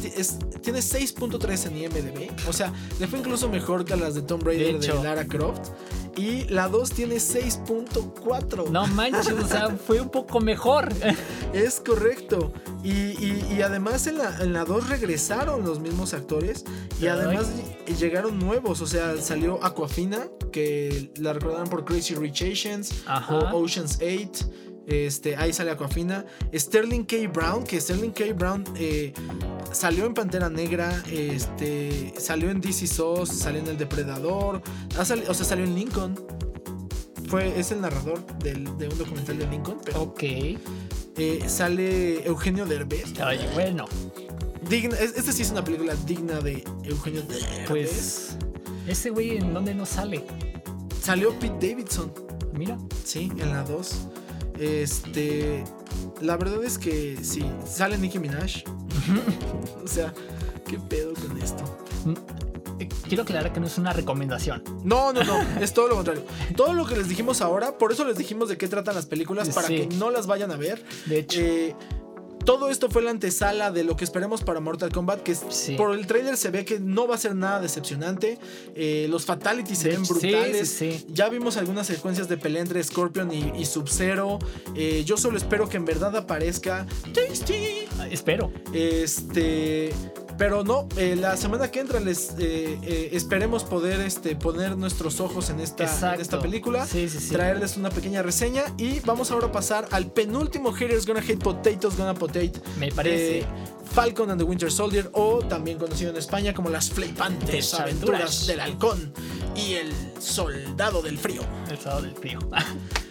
tiene 0.61 0.79
6.3 0.79 1.67
en 1.67 1.77
IMDb, 1.77 2.31
o 2.47 2.53
sea, 2.53 2.73
le 2.99 3.07
fue 3.07 3.19
incluso 3.19 3.49
mejor 3.49 3.85
que 3.85 3.93
a 3.93 3.97
las 3.97 4.15
de 4.15 4.21
Tomb 4.21 4.43
Raider 4.43 4.79
de, 4.79 4.87
de 4.87 5.03
Lara 5.03 5.25
Croft. 5.25 5.69
Y 6.15 6.45
la 6.45 6.67
2 6.67 6.91
tiene 6.91 7.15
6.4. 7.15 8.69
No 8.69 8.87
manches, 8.87 9.31
o 9.31 9.47
sea, 9.47 9.69
fue 9.69 10.01
un 10.01 10.09
poco 10.09 10.39
mejor. 10.39 10.89
Es 11.53 11.79
correcto. 11.79 12.53
Y, 12.83 13.61
además 13.61 14.05
en 14.05 14.19
la, 14.19 14.37
en 14.39 14.53
la 14.53 14.65
2 14.65 14.89
regresaron 14.89 15.65
los 15.65 15.79
mismos 15.79 16.13
actores. 16.13 16.63
Y 17.01 17.07
además 17.07 17.47
llegaron 17.99 18.37
nuevos. 18.37 18.81
O 18.81 18.87
sea, 18.87 19.17
salió 19.17 19.63
Aquafina, 19.63 20.27
que 20.51 21.11
la 21.17 21.33
recordaron 21.33 21.67
por 21.67 21.85
Crazy 21.85 22.13
Rich 22.15 22.43
Asians 22.43 23.03
o 23.29 23.57
Ocean's 23.57 23.97
8. 24.01 24.45
Este, 24.89 25.35
ahí 25.35 25.53
sale 25.53 25.71
Aquafina. 25.71 26.25
Sterling 26.53 27.03
K. 27.03 27.15
Brown, 27.31 27.63
que 27.63 27.79
Sterling 27.79 28.11
K. 28.11 28.33
Brown 28.33 28.63
eh, 28.75 29.13
salió 29.71 30.05
en 30.05 30.13
Pantera 30.13 30.49
Negra, 30.49 31.03
este, 31.11 32.13
salió 32.17 32.49
en 32.49 32.59
DC 32.59 32.87
SOS, 32.87 33.29
salió 33.29 33.61
en 33.61 33.67
El 33.67 33.77
Depredador, 33.77 34.61
o 34.97 35.05
sea, 35.05 35.45
salió 35.45 35.63
en 35.63 35.75
Lincoln. 35.75 36.19
Fue, 37.27 37.59
es 37.59 37.71
el 37.71 37.81
narrador 37.81 38.25
de 38.39 38.55
un 38.55 38.97
documental 38.97 39.37
de 39.37 39.47
Lincoln. 39.47 39.77
ok. 39.95 40.23
Eh, 41.21 41.43
sale 41.47 42.25
Eugenio 42.25 42.65
Derbez. 42.65 43.19
Ay, 43.19 43.47
bueno. 43.53 43.85
Digna, 44.69 44.97
este 44.97 45.33
sí 45.33 45.41
es 45.41 45.51
una 45.51 45.63
película 45.63 45.93
digna 46.05 46.39
de 46.39 46.63
Eugenio 46.83 47.21
Derbez. 47.23 47.67
Pues, 47.67 48.37
ese 48.87 49.09
güey 49.09 49.37
en 49.37 49.53
dónde 49.53 49.75
no 49.75 49.85
sale. 49.85 50.23
Salió 51.01 51.37
Pete 51.37 51.69
Davidson. 51.69 52.11
Mira. 52.53 52.77
Sí, 53.03 53.31
en 53.37 53.51
la 53.51 53.63
2. 53.63 54.08
Este. 54.59 55.63
La 56.21 56.37
verdad 56.37 56.63
es 56.63 56.77
que 56.77 57.17
sí, 57.21 57.45
sale 57.65 57.97
Nicki 57.97 58.19
Minaj. 58.19 58.63
o 59.83 59.87
sea, 59.87 60.13
¿qué 60.67 60.77
pedo 60.77 61.13
con 61.13 61.41
esto? 61.41 61.63
Mm, 62.05 62.13
eh, 62.79 62.89
quiero 63.07 63.23
aclarar 63.23 63.53
que 63.53 63.59
no 63.59 63.67
es 63.67 63.77
una 63.77 63.93
recomendación. 63.93 64.63
No, 64.83 65.13
no, 65.13 65.23
no, 65.23 65.39
es 65.61 65.73
todo 65.73 65.87
lo 65.87 65.95
contrario. 65.95 66.23
Todo 66.55 66.73
lo 66.73 66.85
que 66.85 66.95
les 66.95 67.07
dijimos 67.07 67.41
ahora, 67.41 67.77
por 67.77 67.91
eso 67.91 68.03
les 68.03 68.17
dijimos 68.17 68.49
de 68.49 68.57
qué 68.57 68.67
tratan 68.67 68.95
las 68.95 69.05
películas, 69.05 69.49
para 69.49 69.67
que 69.67 69.87
no 69.87 70.11
las 70.11 70.27
vayan 70.27 70.51
a 70.51 70.57
ver. 70.57 70.83
De 71.05 71.19
hecho. 71.19 71.39
Eh, 71.39 71.75
todo 72.49 72.71
esto 72.71 72.89
fue 72.89 73.03
la 73.03 73.11
antesala 73.11 73.69
de 73.69 73.83
lo 73.83 73.95
que 73.95 74.03
esperemos 74.03 74.41
para 74.41 74.59
Mortal 74.59 74.91
Kombat, 74.91 75.21
que 75.21 75.35
por 75.77 75.93
el 75.93 76.07
trailer 76.07 76.35
se 76.35 76.49
ve 76.49 76.65
que 76.65 76.79
no 76.79 77.07
va 77.07 77.13
a 77.13 77.17
ser 77.19 77.35
nada 77.35 77.59
decepcionante. 77.59 78.39
Eh, 78.73 79.05
los 79.07 79.23
fatalities 79.23 79.77
se 79.77 79.89
ven 79.89 80.01
brutales. 80.01 80.83
ya 81.09 81.29
vimos 81.29 81.57
algunas 81.57 81.85
secuencias 81.85 82.27
de 82.27 82.37
pelea 82.37 82.63
entre 82.63 82.83
Scorpion 82.83 83.31
y, 83.31 83.63
Sub-Zero. 83.65 84.39
Eh, 84.75 85.03
yo 85.05 85.15
solo 85.15 85.37
espero 85.37 85.69
que 85.69 85.77
en 85.77 85.85
verdad 85.85 86.17
aparezca 86.17 86.87
Tasty. 87.13 87.87
Espero. 88.09 88.51
Este. 88.73 89.93
Pero 90.39 90.63
no, 90.63 90.87
eh, 90.95 91.17
la 91.17 91.35
semana 91.35 91.69
que 91.69 91.81
entra 91.81 91.99
les 91.99 92.29
eh, 92.39 92.79
eh, 92.81 93.09
esperemos 93.11 93.65
poder 93.65 93.99
este, 93.99 94.37
poner 94.37 94.77
nuestros 94.77 95.19
ojos 95.19 95.49
en 95.49 95.59
esta, 95.59 96.15
esta 96.15 96.39
película, 96.39 96.87
traerles 97.29 97.75
una 97.75 97.89
pequeña 97.89 98.23
reseña 98.23 98.63
y 98.77 99.01
vamos 99.01 99.31
ahora 99.31 99.47
a 99.47 99.51
pasar 99.51 99.89
al 99.91 100.09
penúltimo 100.13 100.71
Haters 100.71 101.05
Gonna 101.05 101.19
Hate 101.19 101.39
Potatoes 101.39 101.97
Gonna 101.97 102.13
Potate. 102.13 102.53
Me 102.79 102.89
parece. 102.89 103.45
Falcon 103.91 104.29
and 104.29 104.39
the 104.39 104.45
Winter 104.45 104.71
Soldier 104.71 105.09
o 105.13 105.39
también 105.39 105.77
conocido 105.77 106.11
en 106.11 106.17
España 106.17 106.53
como 106.53 106.69
las 106.69 106.89
flipantes 106.89 107.73
aventuras 107.73 108.47
del 108.47 108.61
halcón 108.61 109.11
y 109.57 109.73
el 109.73 109.91
Soldado 110.21 111.01
del 111.01 111.17
Frío. 111.17 111.41
El 111.69 111.77
Soldado 111.77 112.03
del 112.03 112.15
Frío. 112.15 112.39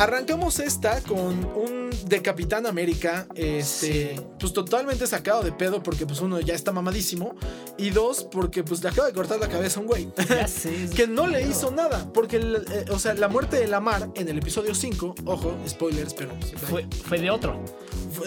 Arrancamos 0.00 0.60
esta 0.60 1.02
con 1.02 1.44
un 1.44 1.90
de 2.06 2.22
Capitán 2.22 2.64
América, 2.64 3.26
este, 3.34 4.18
pues 4.38 4.54
totalmente 4.54 5.06
sacado 5.06 5.42
de 5.42 5.52
pedo 5.52 5.82
porque 5.82 6.06
pues 6.06 6.20
uno 6.20 6.40
ya 6.40 6.54
está 6.54 6.72
mamadísimo 6.72 7.36
y 7.76 7.90
dos 7.90 8.24
porque 8.24 8.64
pues 8.64 8.82
le 8.82 8.88
acaba 8.88 9.08
de 9.08 9.12
cortar 9.12 9.38
la 9.38 9.48
cabeza 9.48 9.78
a 9.78 9.82
un 9.82 9.88
güey. 9.88 10.08
Que 10.96 11.06
no 11.06 11.26
le 11.26 11.46
hizo 11.46 11.70
nada 11.70 12.10
porque, 12.14 12.38
eh, 12.38 12.86
o 12.90 12.98
sea, 12.98 13.12
la 13.12 13.28
muerte 13.28 13.60
de 13.60 13.68
Lamar 13.68 14.08
en 14.14 14.26
el 14.30 14.38
episodio 14.38 14.74
5, 14.74 15.16
ojo, 15.26 15.54
spoilers, 15.68 16.14
pero 16.14 16.30
fue, 16.70 16.86
fue 17.04 17.18
de 17.18 17.30
otro 17.30 17.62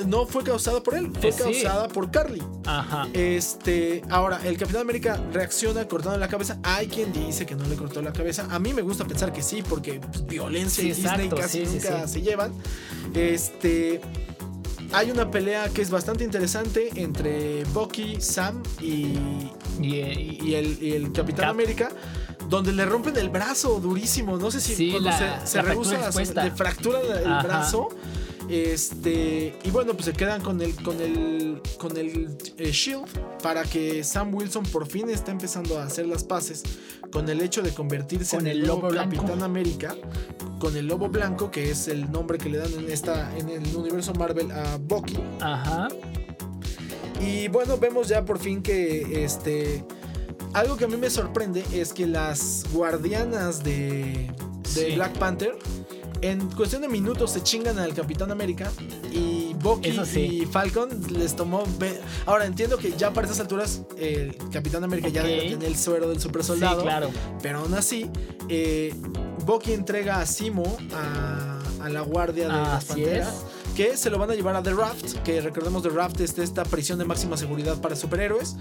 no 0.06 0.26
fue 0.26 0.44
causada 0.44 0.82
por 0.82 0.96
él, 0.96 1.12
fue 1.20 1.30
eh, 1.30 1.36
causada 1.38 1.88
por 1.88 2.12
Carly. 2.12 2.42
Ajá. 2.66 3.08
Este, 3.14 4.02
ahora, 4.10 4.40
el 4.44 4.58
Capitán 4.58 4.82
América 4.82 5.20
reacciona 5.32 5.88
cortando 5.88 6.18
la 6.18 6.28
cabeza. 6.28 6.60
Hay 6.64 6.88
quien 6.88 7.12
dice 7.12 7.46
que 7.46 7.56
no 7.56 7.66
le 7.66 7.76
cortó 7.76 8.02
la 8.02 8.14
cabeza. 8.14 8.48
A 8.50 8.60
mí 8.60 8.74
me 8.74 8.82
gusta 8.82 9.06
pensar 9.06 9.32
que 9.34 9.42
sí, 9.42 9.64
porque 9.68 10.00
pues, 10.00 10.26
violencia 10.26 10.84
y 10.84 10.88
Disney 10.94 11.30
casi 11.30 11.66
nunca 11.66 12.08
se 12.08 12.22
llevan. 12.22 12.52
Este. 13.14 14.02
Hay 14.92 15.10
una 15.10 15.32
pelea 15.32 15.70
que 15.70 15.82
es 15.82 15.90
bastante 15.90 16.24
interesante 16.24 16.90
entre 16.96 17.64
Bucky, 17.74 18.22
Sam 18.22 18.62
y, 18.80 19.18
y, 19.82 20.54
el, 20.54 21.12
Capitán 21.12 21.50
América 21.50 21.90
donde 22.48 22.72
le 22.74 22.86
rompen 22.86 23.18
el 23.18 23.30
brazo 23.30 23.80
durísimo. 23.80 24.38
No 24.38 24.52
sé 24.52 24.62
si 24.62 24.92
cuando 24.92 25.12
se, 25.12 25.48
se 25.48 26.34
le 26.36 26.52
fractura 26.52 27.00
el 27.00 27.48
brazo. 27.48 27.90
Este, 28.50 29.58
y 29.64 29.70
bueno, 29.72 29.94
pues 29.94 30.06
se 30.06 30.14
quedan 30.14 30.42
con 30.42 30.62
el, 30.62 30.76
con 30.76 31.00
el, 31.00 31.62
con 31.78 31.96
el 31.98 32.38
eh, 32.58 32.72
Shield 32.72 33.08
para 33.42 33.64
que 33.64 34.04
Sam 34.04 34.34
Wilson 34.34 34.64
por 34.66 34.86
fin 34.86 35.10
esté 35.10 35.32
empezando 35.32 35.80
a 35.80 35.84
hacer 35.84 36.08
las 36.08 36.24
paces 36.24 36.64
con 37.12 37.30
el 37.30 37.42
hecho 37.42 37.62
de 37.62 37.74
convertirse 37.74 38.38
en 38.38 38.48
el, 38.48 38.66
nuevo 38.66 38.90
Capitán 38.90 39.44
América, 39.44 39.96
con 40.60 40.76
el 40.76 40.88
Lobo 40.88 41.10
Blanco, 41.10 41.52
que 41.52 41.70
es 41.70 41.88
el 41.88 42.12
nombre 42.12 42.38
que 42.38 42.50
le 42.50 42.58
dan 42.58 42.74
en, 42.74 42.92
esta, 42.92 43.36
en 43.38 43.50
el 43.50 43.76
universo 43.76 44.14
Marvel 44.14 44.52
a 44.52 44.78
Bucky. 44.78 45.18
Ajá. 45.40 45.88
Y 47.22 47.48
bueno, 47.50 47.78
vemos 47.78 48.08
ya 48.08 48.26
por 48.26 48.40
fin 48.40 48.62
que 48.62 49.24
este. 49.24 49.86
Algo 50.54 50.78
que 50.78 50.86
a 50.86 50.88
mí 50.88 50.98
me 50.98 51.10
sorprende 51.10 51.64
es 51.72 51.94
que 51.94 52.06
las 52.06 52.66
guardianas 52.74 53.64
de, 53.64 54.32
de 54.76 54.96
Black 54.96 55.18
Panther 55.18 55.58
en 56.24 56.50
cuestión 56.52 56.82
de 56.82 56.88
minutos 56.88 57.32
se 57.32 57.44
chingan 57.44 57.78
al 57.80 57.94
Capitán 57.94 58.32
América 58.32 58.72
y 59.12 59.54
Bucky 59.56 59.90
y 59.90 60.46
Falcon 60.46 60.90
les 61.12 61.36
tomó. 61.36 61.64
Ahora 62.26 62.46
entiendo 62.46 62.78
que 62.78 62.94
ya 62.94 63.12
para 63.12 63.28
estas 63.28 63.42
alturas 63.42 63.82
el 63.98 64.38
Capitán 64.52 64.86
América 64.86 65.10
ya 65.10 65.24
tiene 65.24 65.68
el 65.68 65.76
suero 65.76 66.08
del 66.08 66.22
super 66.22 66.44
soldado. 66.44 66.80
Sí, 66.80 66.84
claro. 66.84 67.12
Pero 67.42 67.60
aún 67.60 67.74
así, 67.74 68.10
eh, 68.48 68.96
Bucky 69.46 69.74
entrega 69.74 70.22
a 70.22 70.26
Simo 70.26 70.78
a, 70.94 71.90
la 71.90 72.02
guardia 72.02 72.48
de 72.48 72.54
las 72.54 72.86
panteras 72.86 73.44
que 73.76 73.98
se 73.98 74.10
lo 74.10 74.20
van 74.20 74.30
a 74.30 74.36
llevar 74.36 74.56
a 74.56 74.64
The 74.64 74.74
Raft, 74.74 75.18
que 75.24 75.42
recordemos 75.42 75.84
The 75.84 75.90
Raft 75.90 76.20
es 76.22 76.38
esta 76.38 76.64
prisión 76.64 77.00
de 77.00 77.06
máxima 77.06 77.38
seguridad 77.38 77.82
para 77.82 77.96
superhéroes, 77.96 78.56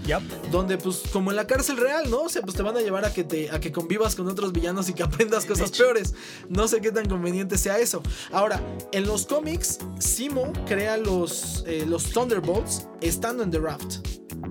donde 0.51 0.77
pues 0.77 1.03
como 1.11 1.31
en 1.31 1.35
la 1.37 1.45
cárcel 1.45 1.77
real, 1.77 2.09
¿no? 2.09 2.23
O 2.23 2.29
sea, 2.29 2.41
pues 2.41 2.55
te 2.55 2.63
van 2.63 2.77
a 2.77 2.81
llevar 2.81 3.05
a 3.05 3.13
que 3.13 3.23
te 3.23 3.51
a 3.51 3.59
que 3.59 3.71
convivas 3.71 4.15
con 4.15 4.27
otros 4.27 4.51
villanos 4.51 4.89
y 4.89 4.93
que 4.93 5.03
aprendas 5.03 5.45
cosas 5.45 5.71
peores. 5.71 6.13
No 6.49 6.67
sé 6.67 6.81
qué 6.81 6.91
tan 6.91 7.07
conveniente 7.07 7.57
sea 7.57 7.79
eso. 7.79 8.01
Ahora, 8.31 8.61
en 8.91 9.05
los 9.05 9.25
cómics, 9.25 9.79
Simo 9.99 10.51
crea 10.65 10.97
los, 10.97 11.63
eh, 11.67 11.85
los 11.87 12.05
Thunderbolts 12.09 12.87
estando 13.01 13.43
en 13.43 13.51
The 13.51 13.59
Raft. 13.59 13.95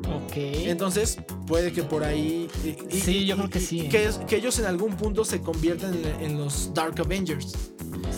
Ok. 0.08 0.36
Entonces, 0.36 1.18
puede 1.46 1.72
que 1.72 1.82
por 1.82 2.04
ahí. 2.04 2.48
sí, 2.90 3.26
yo 3.26 3.36
creo 3.36 3.50
que 3.50 3.60
sí. 3.60 3.88
Que, 3.88 4.10
que, 4.26 4.36
ellos 4.36 4.58
en 4.58 4.66
algún 4.66 4.96
punto 4.96 5.24
se 5.24 5.40
convierten 5.40 6.02
en 6.20 6.38
los 6.38 6.72
Dark 6.72 7.00
Avengers 7.00 7.72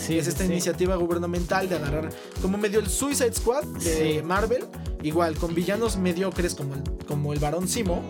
es 0.08 0.26
esta 0.26 0.44
iniciativa 0.44 0.96
gubernamental 0.96 1.68
de 1.68 1.76
agarrar 1.76 2.10
como 2.42 2.58
medio 2.58 2.80
el 2.80 2.88
Suicide 2.88 3.32
Squad 3.32 3.64
de 3.64 4.22
Marvel, 4.22 4.64
igual 5.02 5.36
con 5.36 5.54
villanos 5.54 5.96
mediocres 5.96 6.54
como 6.54 6.74
el, 6.74 6.82
como 7.06 7.32
el 7.32 7.38
Barón 7.38 7.68
Simo. 7.68 8.02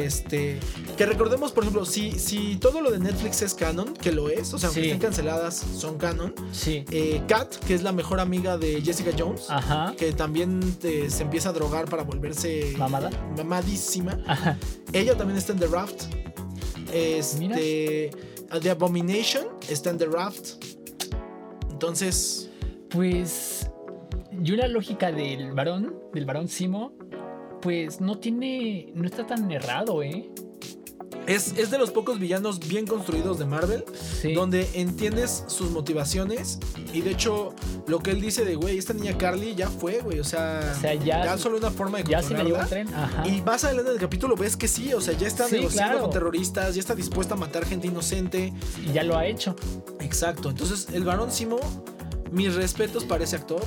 Este, 0.00 0.58
que 0.96 1.06
recordemos, 1.06 1.52
por 1.52 1.64
ejemplo, 1.64 1.84
si, 1.84 2.12
si 2.12 2.56
todo 2.56 2.80
lo 2.80 2.90
de 2.90 2.98
Netflix 2.98 3.42
es 3.42 3.54
canon, 3.54 3.94
que 3.94 4.12
lo 4.12 4.28
es, 4.28 4.52
o 4.54 4.58
sea, 4.58 4.68
aunque 4.68 4.82
estén 4.82 4.98
canceladas, 4.98 5.56
son 5.56 5.98
canon. 5.98 6.34
Sí. 6.52 6.84
Eh, 6.90 7.22
Kat, 7.28 7.54
que 7.56 7.74
es 7.74 7.82
la 7.82 7.92
mejor 7.92 8.20
amiga 8.20 8.58
de 8.58 8.80
Jessica 8.82 9.10
Jones, 9.16 9.46
que 9.96 10.12
también 10.12 10.60
eh, 10.82 11.08
se 11.10 11.22
empieza 11.22 11.50
a 11.50 11.52
drogar 11.52 11.88
para 11.88 12.02
volverse 12.02 12.74
mamada, 12.76 13.10
mamadísima. 13.36 14.18
Ella 14.92 15.16
también 15.16 15.38
está 15.38 15.52
en 15.52 15.58
The 15.58 15.66
Raft. 15.66 16.04
Este, 16.92 18.10
The 18.60 18.70
Abomination 18.70 19.46
está 19.68 19.90
en 19.90 19.98
The 19.98 20.06
Raft. 20.06 20.69
Entonces. 21.80 22.50
Pues. 22.90 23.70
Yo 24.32 24.54
la 24.54 24.68
lógica 24.68 25.10
del 25.10 25.52
varón, 25.52 25.98
del 26.12 26.26
varón 26.26 26.46
Simo, 26.46 26.92
pues 27.62 28.02
no 28.02 28.18
tiene. 28.18 28.92
no 28.94 29.06
está 29.06 29.26
tan 29.26 29.50
errado, 29.50 30.02
¿eh? 30.02 30.30
Es, 31.26 31.54
es, 31.56 31.70
de 31.70 31.78
los 31.78 31.90
pocos 31.90 32.18
villanos 32.18 32.58
bien 32.58 32.86
construidos 32.86 33.38
de 33.38 33.44
Marvel, 33.44 33.84
donde 34.34 34.68
entiendes 34.74 35.44
sus 35.46 35.70
motivaciones. 35.70 36.58
Y 36.92 37.02
de 37.02 37.10
hecho, 37.10 37.54
lo 37.86 38.00
que 38.00 38.10
él 38.10 38.20
dice 38.20 38.44
de, 38.44 38.56
güey, 38.56 38.78
esta 38.78 38.94
niña 38.94 39.16
Carly 39.16 39.54
ya 39.54 39.68
fue, 39.68 40.00
güey. 40.00 40.18
O 40.18 40.24
sea, 40.24 40.76
ya, 41.04 41.38
solo 41.38 41.58
una 41.58 41.70
forma 41.70 41.98
de 41.98 42.04
ya 42.04 42.22
se 42.22 42.34
la 42.34 42.42
llevó 42.42 42.64
tren. 42.66 42.88
Y 43.24 43.42
más 43.42 43.64
adelante 43.64 43.90
del 43.90 44.00
capítulo 44.00 44.34
ves 44.34 44.56
que 44.56 44.66
sí, 44.66 44.92
o 44.92 45.00
sea, 45.00 45.16
ya 45.16 45.28
está 45.28 45.48
negociando 45.48 46.00
con 46.00 46.10
terroristas, 46.10 46.74
ya 46.74 46.80
está 46.80 46.94
dispuesta 46.94 47.34
a 47.34 47.36
matar 47.36 47.64
gente 47.64 47.86
inocente. 47.86 48.52
Y 48.84 48.92
ya 48.92 49.04
lo 49.04 49.16
ha 49.16 49.26
hecho. 49.26 49.54
Exacto. 50.00 50.50
Entonces, 50.50 50.88
el 50.92 51.04
varón 51.04 51.30
Simo, 51.30 51.60
mis 52.32 52.54
respetos 52.54 53.04
para 53.04 53.24
ese 53.24 53.36
actor 53.36 53.62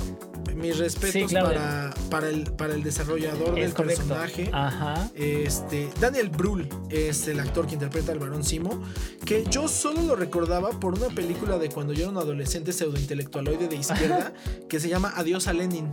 mis 0.54 0.78
respetos 0.78 1.32
para, 1.32 1.94
para, 2.10 2.28
el, 2.28 2.44
para 2.52 2.74
el 2.74 2.82
desarrollador 2.82 3.54
del 3.54 3.72
personaje. 3.72 4.50
Ajá. 4.52 5.10
Este, 5.14 5.88
Daniel 6.00 6.30
Brühl 6.30 6.68
es 6.90 7.28
el 7.28 7.40
actor 7.40 7.66
que 7.66 7.74
interpreta 7.74 8.12
al 8.12 8.18
varón 8.18 8.44
Simo, 8.44 8.82
que 9.24 9.44
yo 9.50 9.68
solo 9.68 10.02
lo 10.02 10.16
recordaba 10.16 10.70
por 10.80 10.94
una 10.94 11.08
película 11.08 11.58
de 11.58 11.68
cuando 11.68 11.92
yo 11.92 12.02
era 12.02 12.10
un 12.10 12.18
adolescente 12.18 12.72
pseudointelectualoide 12.72 13.68
de 13.68 13.76
izquierda 13.76 14.32
que 14.68 14.80
se 14.80 14.88
llama 14.88 15.12
Adiós 15.16 15.48
a 15.48 15.52
Lenin 15.52 15.92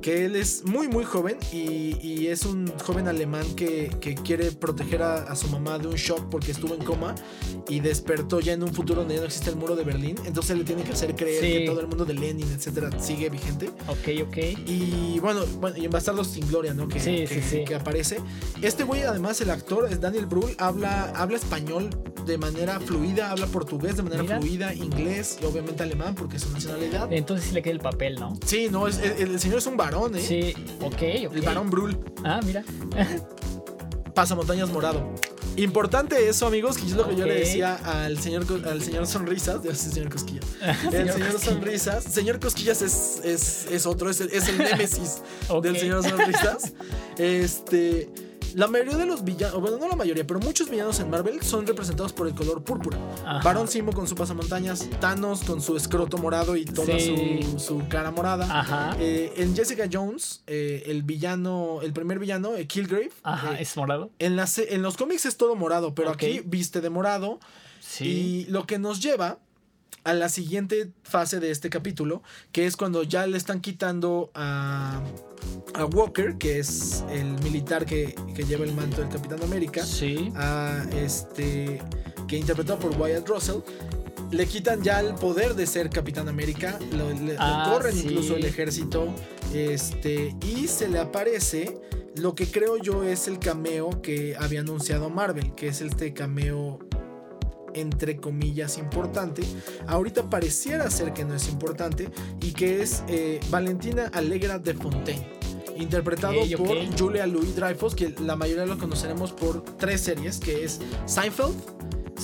que 0.00 0.24
él 0.24 0.36
es 0.36 0.64
muy 0.64 0.88
muy 0.88 1.04
joven 1.04 1.38
y, 1.52 2.26
es 2.30 2.44
un 2.44 2.72
joven 2.84 3.08
alemán 3.08 3.44
que, 3.56 3.90
quiere 4.24 4.52
proteger 4.52 5.02
a, 5.02 5.34
su 5.34 5.48
mamá 5.48 5.78
de 5.78 5.88
un 5.88 5.94
shock 5.94 6.28
porque 6.30 6.52
estuvo 6.52 6.74
en 6.74 6.84
coma 6.84 7.14
y 7.68 7.80
despertó 7.80 8.40
ya 8.40 8.52
en 8.52 8.62
un 8.62 8.72
futuro 8.72 9.00
donde 9.00 9.14
ya 9.14 9.20
no 9.20 9.26
existe 9.26 9.50
el 9.50 9.56
muro 9.56 9.74
de 9.74 9.84
Berlín, 9.84 10.16
entonces 10.26 10.56
le 10.56 10.64
tiene 10.64 10.82
que 10.82 10.92
hacer 10.92 11.14
creer 11.16 11.40
que 11.40 11.66
todo 11.66 11.80
el 11.80 11.86
mundo 11.86 12.04
de 12.04 12.14
Lenin, 12.14 12.48
etcétera, 12.52 12.90
sigue 13.00 13.30
vigente. 13.30 13.70
Ok, 13.88 14.28
ok. 14.28 14.36
Y 14.66 15.18
bueno, 15.20 15.44
bueno 15.60 15.76
y 15.76 15.86
en 15.86 15.90
Bastardos 15.90 16.28
sin 16.28 16.46
Gloria, 16.46 16.74
¿no? 16.74 16.86
Que, 16.86 17.00
sí, 17.00 17.24
que, 17.26 17.64
que 17.64 17.74
aparece. 17.74 18.18
Este 18.62 18.84
güey, 18.84 19.02
además, 19.02 19.40
el 19.40 19.50
actor 19.50 19.88
es 19.90 20.00
Daniel 20.00 20.26
Brühl, 20.26 20.54
habla, 20.58 21.12
habla 21.16 21.36
español 21.36 21.90
de 22.26 22.38
manera 22.38 22.78
fluida, 22.80 23.30
habla 23.30 23.46
portugués 23.46 23.96
de 23.96 24.02
manera 24.02 24.38
fluida, 24.38 24.74
inglés 24.74 25.38
y 25.42 25.44
obviamente 25.44 25.82
alemán 25.82 26.14
porque 26.14 26.36
es 26.36 26.42
su 26.42 26.50
nacionalidad. 26.52 27.12
Entonces 27.12 27.46
sí 27.48 27.54
le 27.54 27.62
queda 27.62 27.72
el 27.72 27.80
papel, 27.80 28.16
¿no? 28.16 28.38
Sí, 28.44 28.68
no, 28.70 28.86
es, 28.86 28.98
el, 28.98 29.38
señor 29.40 29.58
es 29.58 29.66
un 29.66 29.76
varón, 29.90 30.16
¿eh? 30.16 30.20
Sí, 30.20 30.54
ok, 30.80 31.02
El 31.32 31.42
varón 31.42 31.70
Brul. 31.70 31.98
Ah, 32.24 32.40
mira. 32.44 32.64
Pasamontañas 34.14 34.70
morado. 34.70 35.12
Importante 35.56 36.28
eso, 36.28 36.46
amigos, 36.46 36.78
que 36.78 36.86
es 36.86 36.92
lo 36.92 37.08
que 37.08 37.16
yo 37.16 37.26
le 37.26 37.34
decía 37.34 37.74
al 37.74 38.18
señor, 38.18 38.46
al 38.66 38.82
señor 38.82 39.06
Sonrisas. 39.06 39.60
señor 39.74 40.10
Cosquillas. 40.10 40.44
El 40.92 41.10
señor 41.12 41.38
Sonrisas. 41.40 42.04
Señor 42.04 42.38
Cosquillas 42.38 42.82
es, 42.82 43.20
es, 43.24 43.66
es 43.70 43.86
otro, 43.86 44.10
es 44.10 44.20
el, 44.20 44.30
es 44.30 44.48
el 44.48 44.58
némesis 44.58 45.22
del 45.62 45.78
señor 45.78 46.08
Sonrisas. 46.08 46.72
Este 47.18 48.08
la 48.54 48.66
mayoría 48.66 48.96
de 48.96 49.06
los 49.06 49.24
villanos, 49.24 49.60
bueno, 49.60 49.78
no 49.78 49.88
la 49.88 49.96
mayoría, 49.96 50.26
pero 50.26 50.40
muchos 50.40 50.70
villanos 50.70 51.00
en 51.00 51.10
Marvel 51.10 51.42
son 51.42 51.66
representados 51.66 52.12
por 52.12 52.26
el 52.26 52.34
color 52.34 52.62
púrpura. 52.62 52.98
Baron 53.42 53.68
Simo 53.68 53.92
con 53.92 54.06
su 54.06 54.14
pasamontañas, 54.14 54.88
Thanos 55.00 55.42
con 55.44 55.60
su 55.60 55.76
escroto 55.76 56.18
morado 56.18 56.56
y 56.56 56.64
toda 56.64 56.98
su, 56.98 57.82
cara 57.88 58.10
morada. 58.10 58.96
Eh, 58.98 59.32
en 59.36 59.54
Jessica 59.54 59.88
Jones, 59.90 60.42
eh, 60.46 60.84
el 60.86 61.02
villano, 61.02 61.80
el 61.82 61.92
primer 61.92 62.18
villano, 62.18 62.56
eh, 62.56 62.66
Killgrave. 62.66 63.10
es 63.58 63.76
morado. 63.76 64.10
En, 64.18 64.38
en 64.38 64.82
los 64.82 64.96
cómics 64.96 65.26
es 65.26 65.36
todo 65.36 65.56
morado, 65.56 65.94
pero 65.94 66.10
aquí 66.10 66.42
viste 66.44 66.80
de 66.80 66.90
morado. 66.90 67.40
Y 67.98 68.46
lo 68.48 68.66
que 68.66 68.78
nos 68.78 69.00
lleva 69.00 69.38
a 70.04 70.14
la 70.14 70.28
siguiente 70.28 70.90
fase 71.02 71.40
de 71.40 71.50
este 71.50 71.70
capítulo, 71.70 72.22
que 72.52 72.66
es 72.66 72.76
cuando 72.76 73.02
ya 73.02 73.26
le 73.26 73.36
están 73.36 73.60
quitando 73.60 74.30
a, 74.34 75.02
a 75.74 75.84
Walker, 75.84 76.36
que 76.38 76.58
es 76.58 77.04
el 77.10 77.32
militar 77.42 77.86
que, 77.86 78.14
lleva 78.48 78.64
el 78.64 78.74
manto 78.74 79.02
del 79.02 79.10
Capitán 79.10 79.42
América, 79.42 79.84
sí. 79.84 80.32
a 80.34 80.84
este 80.94 81.82
que 82.26 82.36
interpretado 82.38 82.78
por 82.78 82.98
Wyatt 82.98 83.28
Russell. 83.28 83.60
Le 84.30 84.46
quitan 84.46 84.82
ya 84.82 85.00
el 85.00 85.14
poder 85.14 85.54
de 85.54 85.66
ser 85.66 85.90
Capitán 85.90 86.28
América, 86.28 86.78
lo, 86.92 87.10
le, 87.10 87.34
ah, 87.38 87.68
corren 87.72 87.98
incluso 87.98 88.36
el 88.36 88.44
ejército, 88.44 89.12
este, 89.52 90.36
y 90.46 90.68
se 90.68 90.88
le 90.88 91.00
aparece 91.00 91.80
lo 92.16 92.34
que 92.34 92.46
creo 92.46 92.76
yo 92.76 93.02
es 93.04 93.28
el 93.28 93.38
cameo 93.38 94.02
que 94.02 94.36
había 94.38 94.60
anunciado 94.60 95.10
Marvel, 95.10 95.54
que 95.54 95.68
es 95.68 95.80
este 95.80 96.12
cameo 96.12 96.78
entre 97.74 98.16
comillas 98.16 98.78
importante. 98.78 99.42
Ahorita 99.86 100.28
pareciera 100.28 100.90
ser 100.90 101.12
que 101.12 101.24
no 101.24 101.34
es 101.34 101.48
importante 101.48 102.08
y 102.40 102.52
que 102.52 102.82
es 102.82 103.02
eh, 103.08 103.40
Valentina 103.50 104.10
Alegra 104.12 104.58
de 104.58 104.74
Fontaine. 104.74 105.26
Interpretado 105.76 106.40
por 106.58 106.98
Julia 106.98 107.26
Louis 107.26 107.56
Dreyfus, 107.56 107.94
que 107.94 108.14
la 108.20 108.36
mayoría 108.36 108.66
lo 108.66 108.76
conoceremos 108.76 109.32
por 109.32 109.64
tres 109.76 110.02
series, 110.02 110.38
que 110.38 110.64
es 110.64 110.78
Seinfeld, 111.06 111.54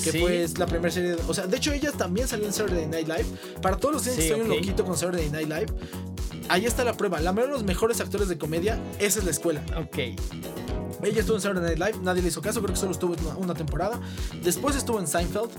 que 0.05 0.21
fue 0.21 0.47
la 0.59 0.67
primera 0.67 0.91
serie. 0.91 1.17
o 1.27 1.33
sea, 1.33 1.47
de 1.47 1.57
hecho, 1.57 1.73
ella 1.73 1.91
también 1.93 2.29
salió 2.29 2.47
en 2.47 2.53
Saturday 2.53 2.87
Night 2.87 3.09
Live. 3.09 3.27
Para 3.63 3.77
todos 3.79 3.95
los 3.95 4.05
que 4.05 4.23
sí, 4.23 4.33
un 4.33 4.49
loquito 4.49 4.85
con 4.85 4.97
Saturday 4.97 5.31
Night 5.31 5.49
Live, 5.49 5.67
ahí 6.49 6.65
está 6.65 6.85
la 6.85 6.97
prueba. 6.97 7.21
La 7.21 7.33
mayoría 7.33 7.55
de 7.55 7.59
los 7.61 7.67
mejores 7.67 8.01
actores 8.01 8.29
de 8.29 8.39
comedia, 8.39 8.79
esa 8.99 9.19
es 9.19 9.25
la 9.25 9.31
escuela. 9.31 9.63
Ok. 9.77 9.99
Ella 11.03 11.21
estuvo 11.21 11.37
en 11.37 11.43
Saturday 11.43 11.77
Night 11.77 11.79
Live, 11.79 12.05
nadie 12.05 12.23
le 12.23 12.29
hizo 12.29 12.41
caso, 12.41 12.61
creo 12.61 12.73
que 12.73 12.81
solo 12.81 12.93
estuvo 12.93 13.15
una, 13.15 13.37
una 13.37 13.55
temporada. 13.55 14.01
Después 14.43 14.77
estuvo 14.77 14.99
en 14.99 15.07
Seinfeld. 15.07 15.51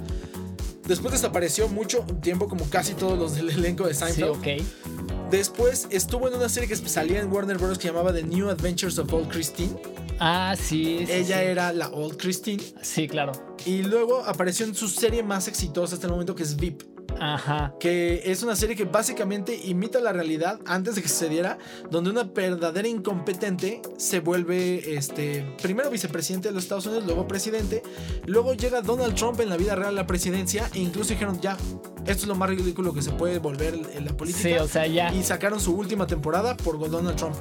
Después 0.88 1.12
desapareció 1.12 1.68
mucho 1.68 2.06
tiempo, 2.22 2.48
como 2.48 2.70
casi 2.70 2.94
todos 2.94 3.20
los 3.20 3.36
del 3.36 3.50
elenco 3.50 3.86
de 3.86 3.94
Seinfeld. 3.94 4.44
Sí, 4.44 4.62
ok. 4.62 5.30
Después 5.30 5.88
estuvo 5.92 6.30
en 6.30 6.36
una 6.36 6.48
serie 6.48 6.70
que 6.70 6.76
salía 6.78 7.20
en 7.20 7.32
Warner 7.32 7.58
Bros. 7.58 7.78
que 7.78 7.88
llamaba 7.90 8.14
The 8.14 8.24
New 8.24 8.50
Adventures 8.50 8.98
of 8.98 9.12
Old 9.12 9.28
Christine. 9.28 9.76
Ah, 10.20 10.56
sí. 10.58 11.06
Ella 11.10 11.44
era 11.44 11.74
la 11.74 11.90
Old 11.90 12.18
Christine. 12.18 12.64
Sí, 12.82 13.08
claro. 13.08 13.34
Y 13.66 13.84
luego 13.84 14.24
apareció 14.26 14.66
en 14.66 14.74
su 14.74 14.88
serie 14.88 15.24
más 15.24 15.50
exitosa 15.50 15.96
hasta 15.96 16.08
el 16.08 16.14
momento, 16.14 16.34
que 16.34 16.44
es 16.44 16.56
VIP. 16.56 16.84
Ajá. 17.20 17.74
Que 17.80 18.22
es 18.26 18.44
una 18.44 18.56
serie 18.56 18.76
que 18.76 18.86
básicamente 18.86 19.60
imita 19.64 20.00
la 20.00 20.14
realidad 20.14 20.60
antes 20.66 20.96
de 20.96 21.02
que 21.02 21.08
sucediera, 21.08 21.58
donde 21.90 22.10
una 22.10 22.24
verdadera 22.24 22.88
incompetente 22.88 23.82
se 23.98 24.20
vuelve 24.20 24.96
este 24.96 25.46
primero 25.62 25.90
vicepresidente 25.90 26.50
de 26.50 26.54
los 26.54 26.64
Estados 26.64 26.86
Unidos, 26.86 27.06
luego 27.06 27.28
presidente, 27.28 27.84
luego 28.26 28.54
llega 28.54 28.82
Donald 28.82 29.16
Trump 29.16 29.40
en 29.40 29.50
la 29.50 29.58
vida 29.58 29.76
real 29.76 29.90
a 29.90 29.92
la 29.92 30.08
presidencia 30.08 30.70
e 30.74 30.80
incluso 30.80 31.10
dijeron 31.10 31.40
ya, 31.42 31.58
esto 32.06 32.24
es 32.24 32.28
lo 32.28 32.36
más 32.36 32.50
ridículo 32.50 32.94
que 32.94 33.02
se 33.02 33.12
puede 33.12 33.40
volver 33.40 33.74
en 33.94 34.06
la 34.06 34.16
política. 34.16 34.44
Sí, 34.44 34.54
o 34.56 34.68
sea, 34.68 34.88
ya. 34.88 35.14
Y 35.14 35.24
sacaron 35.24 35.60
su 35.60 35.76
última 35.76 36.08
temporada 36.08 36.56
por 36.56 36.80
Donald 36.90 37.18
Trump. 37.18 37.36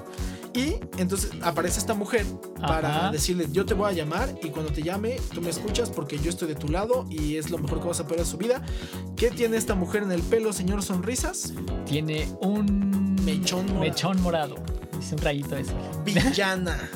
Y 0.57 0.81
entonces 0.97 1.31
aparece 1.43 1.79
esta 1.79 1.93
mujer 1.93 2.25
para 2.59 3.11
decirle, 3.11 3.47
yo 3.53 3.67
te 3.67 3.75
voy 3.75 3.91
a 3.91 3.93
llamar 3.93 4.35
y 4.43 4.49
cuando 4.49 4.73
te 4.73 4.83
llame, 4.83 5.21
tú 5.35 5.43
me 5.43 5.51
escuchas 5.51 5.91
porque 5.91 6.19
yo 6.19 6.31
estoy 6.31 6.49
de 6.49 6.55
tu 6.55 6.69
lado 6.69 7.05
y 7.11 7.37
es 7.37 7.51
lo 7.51 7.59
mejor 7.59 7.81
que 7.83 7.89
vas 7.89 8.01
a 8.01 8.05
poder 8.05 8.21
en 8.21 8.27
su 8.27 8.39
vida. 8.39 8.63
¿Qué 9.17 9.31
tiene 9.31 9.59
esta 9.59 9.75
mujer 9.75 10.03
en 10.03 10.13
el 10.13 10.23
pelo, 10.23 10.55
señor 10.55 10.83
Sonrisas? 10.83 11.53
Tiene 11.85 12.27
un 12.41 13.17
mechón 13.23 13.67
morado. 13.67 13.81
Mechón 13.81 14.23
morado. 14.23 14.55
Dice 14.99 15.15
un 15.15 15.21
rayito 15.21 15.57
eso. 15.59 15.75
Villana. 16.07 16.91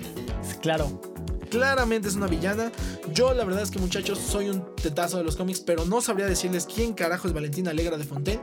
claro. 0.60 1.00
Claramente 1.48 2.08
es 2.08 2.16
una 2.16 2.26
villana. 2.26 2.70
Yo, 3.14 3.32
la 3.32 3.44
verdad 3.44 3.62
es 3.62 3.70
que, 3.70 3.78
muchachos, 3.78 4.18
soy 4.18 4.50
un 4.50 4.74
tetazo 4.74 5.16
de 5.16 5.24
los 5.24 5.36
cómics, 5.36 5.60
pero 5.60 5.86
no 5.86 6.02
sabría 6.02 6.26
decirles 6.26 6.66
quién 6.66 6.92
carajo 6.92 7.28
es 7.28 7.32
Valentina 7.32 7.70
Alegra 7.70 7.96
de 7.96 8.04
Fontaine. 8.04 8.42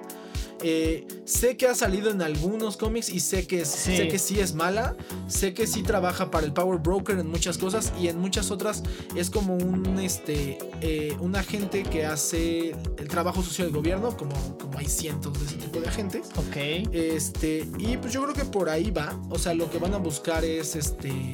Eh, 0.63 1.05
sé 1.25 1.57
que 1.57 1.67
ha 1.67 1.75
salido 1.75 2.09
en 2.09 2.21
algunos 2.21 2.77
cómics 2.77 3.09
y 3.09 3.19
sé 3.19 3.45
que, 3.45 3.65
sí. 3.65 3.97
sé 3.97 4.07
que 4.07 4.17
sí 4.17 4.39
es 4.39 4.53
mala. 4.55 4.95
Sé 5.27 5.53
que 5.53 5.67
sí 5.67 5.83
trabaja 5.83 6.31
para 6.31 6.45
el 6.45 6.53
Power 6.53 6.79
Broker 6.79 7.19
en 7.19 7.27
muchas 7.27 7.57
cosas 7.57 7.91
y 7.99 8.07
en 8.07 8.19
muchas 8.19 8.49
otras 8.49 8.81
es 9.15 9.29
como 9.29 9.55
un, 9.55 9.99
este, 9.99 10.57
eh, 10.81 11.15
un 11.19 11.35
agente 11.35 11.83
que 11.83 12.05
hace 12.05 12.75
el 12.97 13.07
trabajo 13.09 13.43
social 13.43 13.67
del 13.67 13.75
gobierno, 13.75 14.15
como, 14.15 14.57
como 14.57 14.77
hay 14.77 14.87
cientos 14.87 15.37
de 15.37 15.45
ese 15.45 15.55
tipo 15.57 15.81
de 15.81 15.87
agentes. 15.87 16.29
Ok. 16.37 16.55
Este, 16.91 17.67
y 17.77 17.97
pues 17.97 18.13
yo 18.13 18.23
creo 18.23 18.33
que 18.33 18.45
por 18.45 18.69
ahí 18.69 18.89
va. 18.89 19.19
O 19.29 19.37
sea, 19.37 19.53
lo 19.53 19.69
que 19.69 19.79
van 19.79 19.93
a 19.93 19.97
buscar 19.97 20.45
es 20.45 20.75
este 20.75 21.33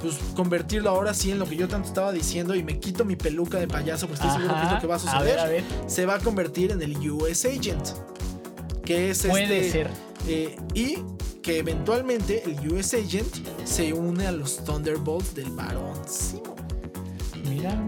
pues 0.00 0.16
convertirlo 0.36 0.90
ahora 0.90 1.12
sí 1.12 1.32
en 1.32 1.40
lo 1.40 1.46
que 1.46 1.56
yo 1.56 1.66
tanto 1.66 1.88
estaba 1.88 2.12
diciendo 2.12 2.54
y 2.54 2.62
me 2.62 2.78
quito 2.78 3.04
mi 3.04 3.16
peluca 3.16 3.58
de 3.58 3.66
payaso, 3.66 4.06
pues 4.06 4.20
estoy 4.20 4.36
seguro 4.36 4.54
que 4.54 4.66
es 4.66 4.72
lo 4.72 4.80
que 4.80 4.86
va 4.86 4.94
a 4.94 4.98
suceder. 4.98 5.64
Se 5.88 6.06
va 6.06 6.14
a 6.14 6.18
convertir 6.20 6.70
en 6.70 6.82
el 6.82 6.96
US 7.10 7.44
Agent 7.44 7.88
que 8.88 9.10
es 9.10 9.26
Puede 9.26 9.66
este, 9.66 9.70
ser. 9.70 9.90
Eh, 10.26 10.56
y 10.72 10.96
que 11.42 11.58
eventualmente 11.58 12.42
el 12.46 12.72
US 12.72 12.94
Agent 12.94 13.28
se 13.64 13.92
une 13.92 14.26
a 14.26 14.32
los 14.32 14.64
Thunderbolts 14.64 15.34
del 15.34 15.50
Barón 15.50 16.00
Mira, 17.44 17.78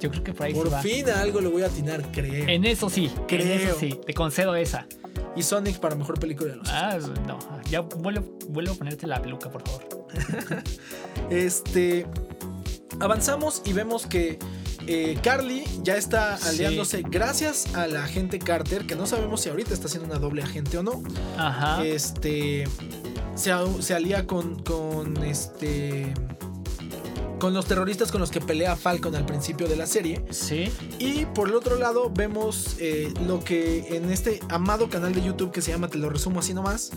yo 0.00 0.10
creo 0.10 0.24
que 0.24 0.32
por 0.32 0.46
ahí 0.46 0.52
Por 0.52 0.72
va. 0.72 0.82
fin 0.82 1.08
algo 1.08 1.40
lo 1.40 1.52
voy 1.52 1.62
a 1.62 1.66
atinar, 1.66 2.10
creo. 2.10 2.48
En 2.48 2.64
eso 2.64 2.90
sí, 2.90 3.12
creo. 3.28 3.46
En 3.46 3.60
eso 3.60 3.76
sí, 3.78 4.00
te 4.04 4.12
concedo 4.12 4.56
esa. 4.56 4.88
Y 5.36 5.44
Sonic 5.44 5.78
para 5.78 5.94
mejor 5.94 6.18
película 6.18 6.50
de 6.50 6.56
los 6.56 6.68
Ah, 6.68 6.98
no, 7.28 7.38
ya 7.70 7.82
vuelvo, 7.82 8.36
vuelvo 8.48 8.72
a 8.72 8.74
ponerte 8.74 9.06
la 9.06 9.22
peluca, 9.22 9.52
por 9.52 9.62
favor. 9.62 9.84
este. 11.30 12.06
Avanzamos 12.98 13.62
y 13.64 13.72
vemos 13.72 14.06
que 14.06 14.40
eh, 14.86 15.18
Carly 15.22 15.64
ya 15.82 15.96
está 15.96 16.34
aliándose 16.36 17.02
gracias 17.02 17.74
a 17.74 17.86
la 17.86 18.04
agente 18.04 18.38
Carter, 18.38 18.86
que 18.86 18.96
no 18.96 19.06
sabemos 19.06 19.40
si 19.40 19.48
ahorita 19.48 19.74
está 19.74 19.88
siendo 19.88 20.08
una 20.08 20.18
doble 20.18 20.42
agente 20.42 20.78
o 20.78 20.82
no. 20.82 21.02
Ajá. 21.36 21.84
Este. 21.84 22.64
Se, 23.34 23.52
se 23.80 23.94
alía 23.94 24.26
con, 24.26 24.62
con 24.62 25.16
este 25.24 26.14
con 27.38 27.54
los 27.54 27.66
terroristas 27.66 28.10
con 28.10 28.20
los 28.20 28.30
que 28.30 28.40
pelea 28.40 28.76
Falcon 28.76 29.14
al 29.14 29.26
principio 29.26 29.68
de 29.68 29.76
la 29.76 29.86
serie. 29.86 30.24
Sí. 30.30 30.72
Y 30.98 31.26
por 31.26 31.48
el 31.48 31.54
otro 31.54 31.76
lado 31.76 32.10
vemos 32.10 32.76
eh, 32.78 33.12
lo 33.26 33.42
que 33.42 33.96
en 33.96 34.10
este 34.10 34.40
amado 34.48 34.88
canal 34.88 35.14
de 35.14 35.22
YouTube 35.22 35.50
que 35.50 35.62
se 35.62 35.72
llama 35.72 35.88
Te 35.88 35.98
lo 35.98 36.10
resumo 36.10 36.40
así 36.40 36.54
nomás, 36.54 36.90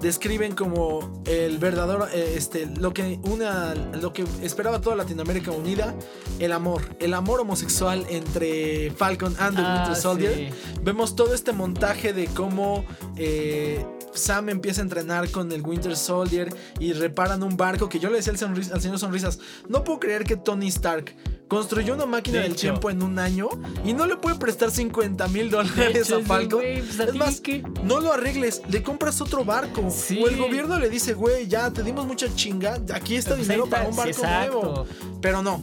describen 0.00 0.54
como 0.54 1.22
el 1.26 1.58
verdadero, 1.58 2.06
eh, 2.08 2.34
este, 2.36 2.66
lo 2.66 2.92
que 2.92 3.18
una, 3.22 3.74
lo 3.74 4.12
que 4.12 4.24
esperaba 4.42 4.80
toda 4.80 4.96
Latinoamérica 4.96 5.50
unida, 5.50 5.94
el 6.38 6.52
amor, 6.52 6.82
el 7.00 7.14
amor 7.14 7.40
homosexual 7.40 8.06
entre 8.08 8.90
Falcon 8.90 9.34
and 9.38 9.56
the 9.56 9.62
ah, 9.64 9.76
Winter 9.76 9.96
Soldier. 10.00 10.52
Vemos 10.82 11.16
todo 11.16 11.34
este 11.34 11.52
montaje 11.52 12.12
de 12.12 12.26
cómo 12.26 12.84
eh, 13.16 13.84
Sam 14.14 14.48
empieza 14.48 14.80
a 14.80 14.84
entrenar 14.84 15.30
con 15.30 15.50
el 15.52 15.62
Winter 15.62 15.96
Soldier 15.96 16.54
y 16.78 16.92
reparan 16.92 17.42
un 17.42 17.56
barco 17.56 17.88
que 17.88 17.98
yo 17.98 18.10
le 18.10 18.16
decía 18.16 18.32
al, 18.32 18.80
señor 18.80 18.98
Sonrisas, 18.98 19.38
no 19.68 19.84
puedo 19.84 20.00
creer 20.00 20.24
que 20.24 20.36
Tony 20.36 20.68
Stark 20.68 21.14
construyó 21.48 21.94
una 21.94 22.06
máquina 22.06 22.40
del 22.40 22.56
tiempo 22.56 22.90
en 22.90 23.02
un 23.02 23.18
año 23.18 23.48
y 23.84 23.92
no 23.92 24.06
le 24.06 24.16
puede 24.16 24.36
prestar 24.36 24.70
50 24.70 25.28
mil 25.28 25.50
dólares 25.50 26.10
a 26.10 26.20
Falcon. 26.20 26.62
Pues, 26.62 26.98
es 26.98 27.14
más, 27.14 27.42
no 27.82 28.00
lo 28.00 28.12
arregles, 28.12 28.62
le 28.68 28.82
compras 28.82 29.20
otro 29.20 29.44
barco. 29.44 29.82
O 29.82 30.28
el 30.28 30.36
gobierno 30.36 30.78
le 30.78 30.88
dice, 30.88 31.14
güey, 31.14 31.46
ya 31.46 31.70
te 31.70 31.82
dimos 31.82 32.06
mucha 32.06 32.34
chinga, 32.34 32.80
aquí 32.92 33.16
está 33.16 33.34
dinero 33.34 33.66
para 33.66 33.88
un 33.88 33.96
barco 33.96 34.22
nuevo. 34.22 34.86
Pero 35.20 35.42
no. 35.42 35.62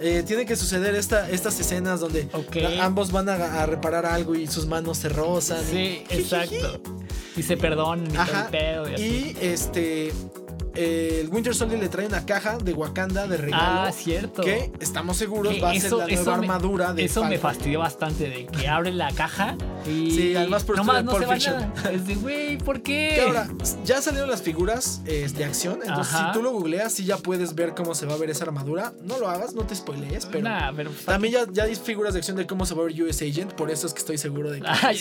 Eh, 0.00 0.22
tiene 0.24 0.46
que 0.46 0.54
suceder 0.54 0.94
esta, 0.94 1.28
estas 1.28 1.58
escenas 1.58 1.98
donde 1.98 2.28
ambos 2.80 3.10
van 3.10 3.28
a, 3.28 3.66
reparar 3.66 4.06
algo 4.06 4.36
y 4.36 4.46
sus 4.46 4.66
manos 4.66 4.98
se 4.98 5.08
rozan. 5.08 5.64
Sí, 5.68 6.04
exacto. 6.10 6.80
Y 7.38 7.42
se 7.42 7.56
perdonan 7.56 8.12
y 8.12 8.16
Ajá, 8.16 8.48
pedo. 8.50 8.88
Y, 8.90 9.02
y 9.02 9.36
este 9.40 10.12
el 10.74 11.28
Winter 11.28 11.54
Soldier 11.54 11.80
le 11.80 11.88
trae 11.88 12.06
una 12.06 12.24
caja 12.24 12.58
de 12.58 12.72
Wakanda 12.72 13.26
de 13.26 13.36
regalo. 13.36 13.80
Ah, 13.82 13.92
cierto. 13.92 14.42
Que 14.42 14.70
estamos 14.80 15.16
seguros 15.16 15.54
va 15.62 15.70
a 15.70 15.74
ser 15.74 15.92
la 15.92 16.06
nueva 16.06 16.34
armadura 16.34 16.92
de 16.92 17.04
Eso 17.04 17.24
me 17.24 17.38
fastidió 17.38 17.80
bastante 17.80 18.28
de 18.28 18.46
que 18.46 18.68
abre 18.68 18.92
la 18.92 19.10
caja 19.12 19.56
y. 19.86 20.10
Sí, 20.10 20.36
además 20.36 20.64
por 20.64 20.76
Nomás 20.76 21.04
no 21.04 21.18
se 21.18 21.26
va 21.26 21.36
nada. 21.36 21.72
Es 21.92 22.06
de, 22.06 22.14
güey, 22.14 22.58
¿por 22.58 22.82
qué? 22.82 23.12
Que 23.14 23.20
ahora, 23.22 23.48
ya 23.84 24.00
salieron 24.02 24.30
las 24.30 24.42
figuras 24.42 25.02
eh, 25.06 25.28
de 25.34 25.44
acción. 25.44 25.80
Entonces, 25.84 26.16
si 26.16 26.32
tú 26.32 26.42
lo 26.42 26.52
googleas, 26.52 26.92
sí 26.92 27.04
ya 27.04 27.16
puedes 27.16 27.54
ver 27.54 27.74
cómo 27.74 27.94
se 27.94 28.06
va 28.06 28.14
a 28.14 28.16
ver 28.16 28.30
esa 28.30 28.44
armadura. 28.44 28.92
No 29.02 29.18
lo 29.18 29.28
hagas, 29.28 29.54
no 29.54 29.62
te 29.64 29.74
spoilees, 29.74 30.26
pero. 30.26 30.44
Nah, 30.44 30.72
pero 30.74 30.90
también 31.04 31.34
ya, 31.34 31.46
ya 31.50 31.64
hay 31.64 31.74
figuras 31.74 32.14
de 32.14 32.18
acción 32.20 32.36
de 32.36 32.46
cómo 32.46 32.66
se 32.66 32.74
va 32.74 32.82
a 32.82 32.86
ver 32.86 33.02
US 33.02 33.22
Agent. 33.22 33.52
Por 33.52 33.70
eso 33.70 33.86
es 33.86 33.92
que 33.92 34.00
estoy 34.00 34.18
seguro 34.18 34.50
de 34.50 34.60
que. 34.60 34.66
Ay, 34.68 34.98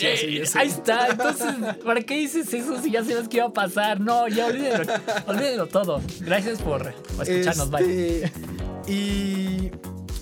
ahí 0.56 0.68
está. 0.68 1.07
Entonces, 1.07 1.53
¿para 1.85 2.02
qué 2.02 2.15
dices 2.15 2.53
eso 2.53 2.81
si 2.81 2.91
ya 2.91 3.03
sabes 3.03 3.27
qué 3.27 3.38
iba 3.38 3.48
a 3.48 3.53
pasar? 3.53 3.99
No, 3.99 4.27
ya 4.27 4.48
olvídalo. 4.48 4.94
olvídalo 5.27 5.56
todo. 5.65 6.01
Gracias 6.19 6.61
por, 6.61 6.93
escucharnos. 7.19 7.81
Este, 7.81 8.31
y. 8.88 9.71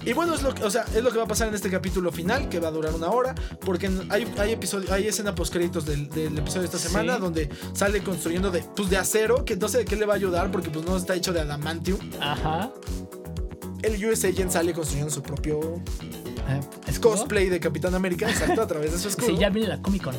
Y 0.05 0.13
bueno, 0.13 0.35
es 0.35 0.43
lo, 0.43 0.53
que, 0.53 0.63
o 0.63 0.69
sea, 0.69 0.85
es 0.95 1.03
lo 1.03 1.11
que 1.11 1.17
va 1.17 1.23
a 1.23 1.27
pasar 1.27 1.47
en 1.47 1.55
este 1.55 1.71
capítulo 1.71 2.11
final, 2.11 2.47
que 2.47 2.59
va 2.59 2.67
a 2.67 2.71
durar 2.71 2.93
una 2.93 3.09
hora, 3.09 3.33
porque 3.61 3.89
hay, 4.09 4.31
hay, 4.37 4.51
episodio, 4.51 4.93
hay 4.93 5.07
escena 5.07 5.33
post 5.33 5.51
créditos 5.51 5.83
del, 5.83 6.03
episodio 6.37 6.61
de 6.61 6.65
esta 6.65 6.77
semana, 6.77 7.17
donde 7.17 7.49
sale 7.73 8.03
construyendo 8.03 8.51
de, 8.51 8.63
pues, 8.75 8.87
de 8.91 8.97
acero, 8.97 9.43
que 9.45 9.55
no 9.55 9.67
sé 9.67 9.79
de 9.79 9.85
qué 9.85 9.95
le 9.95 10.05
va 10.05 10.13
a 10.13 10.17
ayudar, 10.17 10.51
porque 10.51 10.69
pues 10.69 10.85
no 10.85 10.95
está 10.95 11.15
hecho 11.15 11.33
de 11.33 11.39
adamantium. 11.39 11.99
Ajá. 12.21 12.71
El 13.81 14.05
US 14.05 14.23
Agent 14.25 14.51
sale 14.51 14.73
construyendo 14.73 15.11
su 15.11 15.23
propio 15.23 15.81
cosplay 17.01 17.49
de 17.49 17.59
Capitán 17.59 17.95
América, 17.95 18.29
exacto, 18.29 18.61
a 18.61 18.67
través 18.67 18.91
de 18.91 18.99
su 18.99 19.07
escudo. 19.07 19.27
Sí, 19.27 19.37
ya 19.37 19.49
viene 19.49 19.69
la 19.69 19.81
Comic 19.81 20.03
Con. 20.03 20.15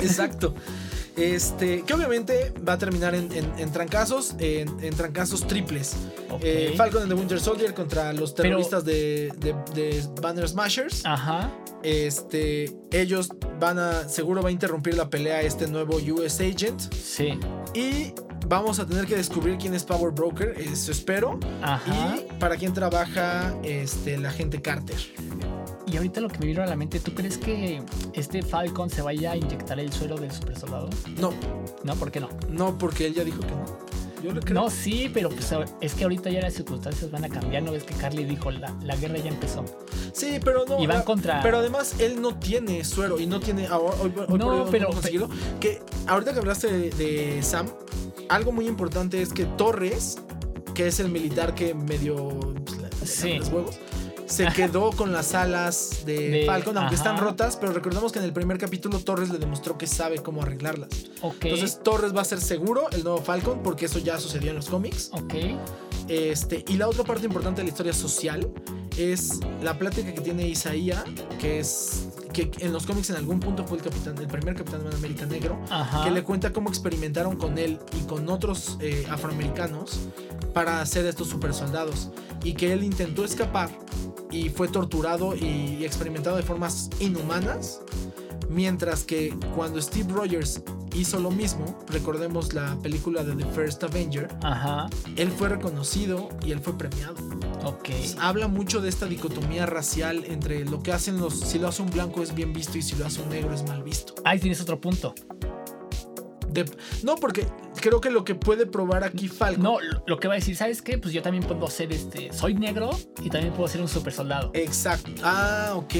Exacto. 0.00 0.54
Este, 1.20 1.82
que 1.82 1.92
obviamente 1.92 2.52
va 2.66 2.74
a 2.74 2.78
terminar 2.78 3.14
en, 3.14 3.72
trancazos, 3.72 4.34
en, 4.38 4.94
trancazos 4.96 5.46
triples. 5.46 5.94
Eh, 6.40 6.74
Falcon 6.76 7.02
and 7.02 7.10
the 7.10 7.14
Winter 7.14 7.38
Soldier 7.38 7.74
contra 7.74 8.12
los 8.12 8.34
terroristas 8.34 8.84
de, 8.84 9.32
Banner 10.20 10.48
Smashers. 10.48 11.04
Ajá. 11.04 11.52
Este, 11.82 12.74
ellos 12.90 13.28
van 13.58 13.78
a, 13.78 14.08
seguro 14.08 14.42
va 14.42 14.48
a 14.48 14.52
interrumpir 14.52 14.96
la 14.96 15.08
pelea 15.08 15.42
este 15.42 15.66
nuevo 15.66 15.96
US 15.96 16.40
Agent. 16.40 16.92
Sí. 16.94 17.38
Y 17.74 18.12
vamos 18.46 18.78
a 18.78 18.86
tener 18.86 19.06
que 19.06 19.16
descubrir 19.16 19.58
quién 19.58 19.74
es 19.74 19.84
Power 19.84 20.12
Broker, 20.12 20.54
eso 20.58 20.90
espero. 20.90 21.38
Ajá. 21.62 22.16
Y 22.16 22.38
para 22.38 22.56
quién 22.56 22.72
trabaja 22.72 23.54
este, 23.62 24.16
la 24.18 24.30
agente 24.30 24.60
Carter. 24.60 24.96
Ahorita 26.00 26.20
lo 26.22 26.28
que 26.28 26.38
me 26.38 26.46
vino 26.46 26.62
a 26.62 26.66
la 26.66 26.76
mente, 26.76 26.98
¿tú 26.98 27.12
crees 27.12 27.36
que 27.36 27.82
este 28.14 28.42
Falcon 28.42 28.88
se 28.88 29.02
vaya 29.02 29.32
a 29.32 29.36
inyectar 29.36 29.78
el 29.78 29.92
suelo 29.92 30.16
del 30.16 30.32
super 30.32 30.58
soldado? 30.58 30.88
No. 31.18 31.30
¿No? 31.84 31.94
¿Por 31.94 32.10
qué 32.10 32.20
no? 32.20 32.30
No, 32.48 32.78
porque 32.78 33.06
él 33.06 33.14
ya 33.14 33.22
dijo 33.22 33.40
que 33.40 33.50
no. 33.50 33.64
Yo 34.22 34.32
lo 34.32 34.40
creo. 34.40 34.62
No, 34.62 34.70
sí, 34.70 35.10
pero 35.12 35.28
pues 35.28 35.54
es 35.80 35.94
que 35.94 36.04
ahorita 36.04 36.30
ya 36.30 36.40
las 36.40 36.54
circunstancias 36.54 37.10
van 37.10 37.24
a 37.24 37.28
cambiar. 37.28 37.62
¿No 37.62 37.72
ves 37.72 37.84
que 37.84 37.94
Carly 37.94 38.24
dijo 38.24 38.50
la, 38.50 38.74
la 38.82 38.96
guerra 38.96 39.18
ya 39.18 39.28
empezó? 39.28 39.64
Sí, 40.12 40.38
pero 40.42 40.64
no. 40.66 40.82
Y 40.82 40.86
van 40.86 41.02
contra. 41.02 41.42
Pero 41.42 41.58
además 41.58 41.94
él 41.98 42.20
no 42.20 42.38
tiene 42.38 42.84
suero 42.84 43.18
y 43.18 43.26
no 43.26 43.40
tiene. 43.40 43.68
Hoy, 43.70 44.12
no, 44.38 44.66
pero. 44.70 44.88
conseguido, 44.88 45.28
que 45.58 45.80
ahorita 46.06 46.32
que 46.32 46.38
hablaste 46.38 46.90
de, 46.90 47.42
Sam, 47.42 47.66
algo 48.28 48.52
muy 48.52 48.66
importante 48.66 49.22
es 49.22 49.32
que 49.32 49.44
Torres, 49.44 50.18
que 50.74 50.86
es 50.86 51.00
el 51.00 51.10
militar 51.10 51.54
que 51.54 51.74
medio. 51.74 52.28
Pues, 52.98 53.10
sí. 53.10 53.38
los 53.38 53.48
huevos 53.48 53.78
se 54.30 54.46
quedó 54.48 54.90
con 54.92 55.12
las 55.12 55.34
alas 55.34 56.04
de, 56.06 56.44
Falcon, 56.46 56.78
aunque 56.78 56.94
están 56.94 57.18
rotas, 57.18 57.56
pero 57.56 57.72
recordemos 57.72 58.12
que 58.12 58.20
en 58.20 58.24
el 58.24 58.32
primer 58.32 58.58
capítulo 58.58 59.00
Torres 59.00 59.30
le 59.30 59.38
demostró 59.38 59.76
que 59.76 59.86
sabe 59.86 60.18
cómo 60.18 60.42
arreglarlas. 60.42 60.88
Entonces 61.22 61.80
Torres 61.82 62.14
va 62.16 62.22
a 62.22 62.24
ser 62.24 62.40
seguro 62.40 62.88
el 62.92 63.02
nuevo 63.02 63.20
Falcon, 63.20 63.62
porque 63.62 63.86
eso 63.86 63.98
ya 63.98 64.18
sucedió 64.18 64.50
en 64.50 64.56
los 64.56 64.68
cómics. 64.68 65.10
Ok. 65.12 65.34
Este, 66.08 66.64
y 66.68 66.76
la 66.76 66.88
otra 66.88 67.04
parte 67.04 67.26
importante 67.26 67.60
de 67.60 67.64
la 67.64 67.70
historia 67.70 67.92
social 67.92 68.50
es 68.96 69.40
la 69.62 69.78
plática 69.78 70.12
que 70.12 70.20
tiene 70.20 70.46
Isaías, 70.48 71.04
que 71.38 71.60
es 71.60 72.06
que 72.32 72.50
en 72.60 72.72
los 72.72 72.86
cómics 72.86 73.10
en 73.10 73.16
algún 73.16 73.40
punto 73.40 73.66
fue 73.66 73.78
el 73.78 73.84
capitán, 73.84 74.16
el 74.18 74.28
primer 74.28 74.54
capitán 74.54 74.88
de 74.88 74.94
América 74.94 75.26
negro, 75.26 75.60
que 76.04 76.10
le 76.10 76.22
cuenta 76.22 76.52
cómo 76.52 76.68
experimentaron 76.68 77.36
con 77.36 77.58
él 77.58 77.78
y 77.98 78.06
con 78.06 78.28
otros 78.28 78.78
eh, 78.80 79.04
afroamericanos 79.10 79.98
para 80.54 80.80
hacer 80.80 81.06
estos 81.06 81.28
super 81.28 81.52
soldados 81.52 82.10
y 82.44 82.54
que 82.54 82.72
él 82.72 82.84
intentó 82.84 83.24
escapar 83.24 83.70
y 84.30 84.48
fue 84.48 84.68
torturado 84.68 85.34
y 85.34 85.84
experimentado 85.84 86.36
de 86.36 86.42
formas 86.42 86.90
inhumanas. 87.00 87.80
Mientras 88.48 89.04
que 89.04 89.32
cuando 89.54 89.80
Steve 89.80 90.12
Rogers 90.12 90.62
hizo 90.94 91.20
lo 91.20 91.30
mismo, 91.30 91.78
recordemos 91.88 92.52
la 92.52 92.76
película 92.82 93.22
de 93.22 93.36
The 93.36 93.44
First 93.52 93.84
Avenger, 93.84 94.28
él 95.16 95.30
fue 95.30 95.48
reconocido 95.48 96.28
y 96.44 96.50
él 96.50 96.58
fue 96.58 96.76
premiado. 96.76 97.14
habla 98.18 98.48
mucho 98.48 98.80
de 98.80 98.88
esta 98.88 99.06
dicotomía 99.06 99.66
racial 99.66 100.24
entre 100.26 100.64
lo 100.64 100.82
que 100.82 100.92
hacen 100.92 101.18
los. 101.18 101.38
Si 101.38 101.58
lo 101.60 101.68
hace 101.68 101.82
un 101.82 101.90
blanco 101.90 102.22
es 102.22 102.34
bien 102.34 102.52
visto 102.52 102.76
y 102.76 102.82
si 102.82 102.96
lo 102.96 103.06
hace 103.06 103.22
un 103.22 103.28
negro 103.28 103.54
es 103.54 103.62
mal 103.68 103.84
visto. 103.84 104.14
Ahí 104.24 104.40
tienes 104.40 104.60
otro 104.60 104.80
punto 104.80 105.14
no, 107.02 107.16
porque 107.16 107.46
creo 107.80 108.00
que 108.00 108.10
lo 108.10 108.24
que 108.24 108.34
puede 108.34 108.66
probar 108.66 109.04
aquí 109.04 109.28
Falcon. 109.28 109.62
No, 109.62 109.78
lo 110.06 110.18
que 110.18 110.28
va 110.28 110.34
a 110.34 110.36
decir, 110.36 110.56
¿sabes 110.56 110.82
qué? 110.82 110.98
Pues 110.98 111.14
yo 111.14 111.22
también 111.22 111.44
puedo 111.44 111.68
ser 111.68 111.92
este. 111.92 112.32
Soy 112.32 112.54
negro 112.54 112.90
y 113.22 113.30
también 113.30 113.52
puedo 113.52 113.68
ser 113.68 113.80
un 113.80 113.88
super 113.88 114.12
soldado. 114.12 114.50
Exacto. 114.54 115.10
Ah, 115.22 115.72
ok. 115.76 115.94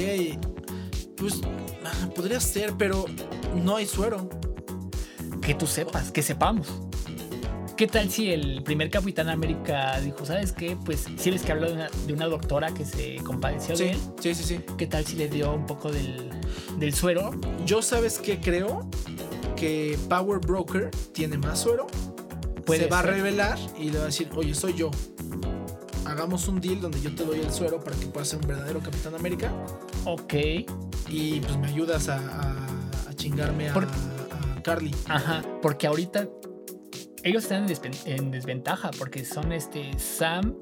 Pues 1.17 1.41
ah, 1.85 2.09
podría 2.15 2.39
ser, 2.39 2.73
pero 2.77 3.05
no 3.63 3.77
hay 3.77 3.85
suero. 3.85 4.29
Que 5.41 5.55
tú 5.55 5.65
sepas, 5.65 6.11
que 6.11 6.21
sepamos. 6.21 6.67
¿Qué 7.81 7.87
tal 7.87 8.11
si 8.11 8.31
el 8.31 8.61
primer 8.61 8.91
Capitán 8.91 9.27
América 9.27 9.99
dijo, 10.01 10.23
¿sabes 10.23 10.51
qué? 10.51 10.77
Pues 10.85 11.07
si 11.17 11.31
ves 11.31 11.41
que 11.41 11.51
habló 11.51 11.67
de 11.73 12.13
una, 12.13 12.27
doctora 12.27 12.71
que 12.71 12.85
se 12.85 13.15
compadeció 13.23 13.75
de 13.75 13.91
él. 13.91 13.97
Sí, 14.19 14.35
sí, 14.35 14.43
sí. 14.43 14.59
¿Qué 14.77 14.85
tal 14.85 15.03
si 15.03 15.15
le 15.15 15.27
dio 15.27 15.51
un 15.51 15.65
poco 15.65 15.91
del, 15.91 16.29
del 16.77 16.93
suero? 16.93 17.31
Yo, 17.65 17.81
¿sabes 17.81 18.19
qué 18.19 18.39
creo? 18.39 18.87
Que 19.55 19.97
Power 20.09 20.39
Broker 20.39 20.89
tiene 21.11 21.37
más 21.37 21.59
suero, 21.59 21.87
se 22.67 22.87
va 22.87 22.99
a 22.99 23.01
revelar 23.01 23.57
y 23.77 23.89
le 23.89 23.97
va 23.97 24.03
a 24.03 24.07
decir, 24.07 24.29
oye, 24.35 24.53
soy 24.53 24.73
yo. 24.73 24.91
Hagamos 26.05 26.47
un 26.47 26.59
deal 26.59 26.81
donde 26.81 26.99
yo 27.01 27.13
te 27.15 27.23
doy 27.23 27.39
el 27.39 27.51
suero 27.51 27.79
para 27.79 27.95
que 27.95 28.05
puedas 28.07 28.27
ser 28.27 28.39
un 28.39 28.47
verdadero 28.47 28.79
Capitán 28.79 29.15
América. 29.15 29.51
Ok. 30.05 30.33
Y 31.07 31.39
pues 31.41 31.57
me 31.57 31.67
ayudas 31.67 32.09
a, 32.09 32.19
chingarme 33.15 33.69
a, 33.69 33.73
Carly. 34.63 34.93
Ajá, 35.07 35.43
porque 35.61 35.87
ahorita 35.87 36.27
ellos 37.23 37.43
están 37.43 37.67
en, 38.05 38.31
desventaja 38.31 38.91
porque 38.97 39.25
son 39.25 39.51
este 39.51 39.97
Sam 39.99 40.55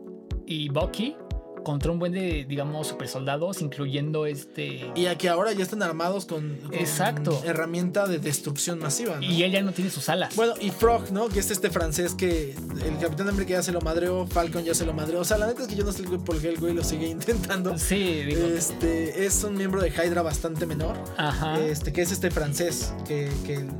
y 0.45 0.69
Bucky 0.69 1.15
contra 1.63 1.91
un 1.91 1.99
buen 1.99 2.11
de, 2.11 2.45
digamos, 2.45 2.87
super 2.87 3.07
soldados, 3.07 3.61
incluyendo 3.61 4.25
este. 4.25 4.91
Y 4.95 5.05
aquí 5.07 5.27
ahora 5.27 5.53
ya 5.53 5.63
están 5.63 5.83
armados 5.83 6.25
con, 6.25 6.59
Exacto. 6.71 7.41
herramienta 7.45 8.07
de 8.07 8.19
destrucción 8.19 8.79
masiva. 8.79 9.17
Y 9.21 9.43
él 9.43 9.51
ya 9.51 9.61
no 9.61 9.71
tiene 9.71 9.89
sus 9.89 10.09
alas. 10.09 10.35
Bueno, 10.35 10.53
y 10.59 10.69
Frog, 10.71 11.11
¿no? 11.11 11.29
Que 11.29 11.39
es 11.39 11.51
este 11.51 11.69
francés 11.69 12.15
que 12.15 12.55
el 12.85 12.97
Capitán 12.99 13.29
América 13.29 13.51
ya 13.51 13.63
se 13.63 13.71
lo 13.71 13.81
madreó, 13.81 14.25
Falcon 14.27 14.63
ya 14.63 14.73
se 14.73 14.85
lo 14.85 14.93
madreó. 14.93 15.21
O 15.21 15.25
sea, 15.25 15.37
la 15.37 15.47
neta 15.47 15.63
es 15.63 15.67
que 15.67 15.75
yo 15.75 15.83
no 15.83 15.91
sé 15.91 16.03
por 16.03 16.39
qué 16.39 16.49
el 16.49 16.59
güey 16.59 16.73
lo 16.73 16.83
sigue 16.83 17.07
intentando. 17.09 17.77
Sí, 17.77 18.23
digo. 18.23 18.47
Este 18.47 19.25
es 19.25 19.43
un 19.43 19.55
miembro 19.55 19.81
de 19.81 19.89
Hydra 19.89 20.21
bastante 20.21 20.65
menor. 20.65 20.97
Ajá. 21.17 21.59
Este, 21.59 21.91
que 21.93 22.01
es 22.01 22.11
este 22.11 22.31
francés 22.31 22.93
que, 23.07 23.29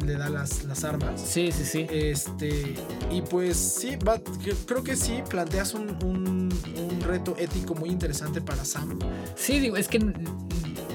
le 0.05 0.13
da 0.13 0.29
las, 0.29 0.63
las 0.63 0.83
armas. 0.83 1.21
Sí, 1.21 1.51
sí, 1.51 1.65
sí. 1.65 1.87
Este. 1.89 2.75
Y 3.11 3.21
pues 3.21 3.57
sí, 3.57 3.95
va, 3.97 4.19
creo 4.65 4.83
que 4.83 4.95
sí 4.95 5.21
planteas 5.29 5.73
un, 5.73 5.89
un, 6.03 6.49
un 6.77 6.88
reto 7.09 7.35
ético 7.37 7.75
muy 7.75 7.89
interesante 7.89 8.41
para 8.41 8.63
Sam. 8.63 8.99
Sí, 9.35 9.59
digo, 9.59 9.77
es 9.77 9.87
que 9.87 9.99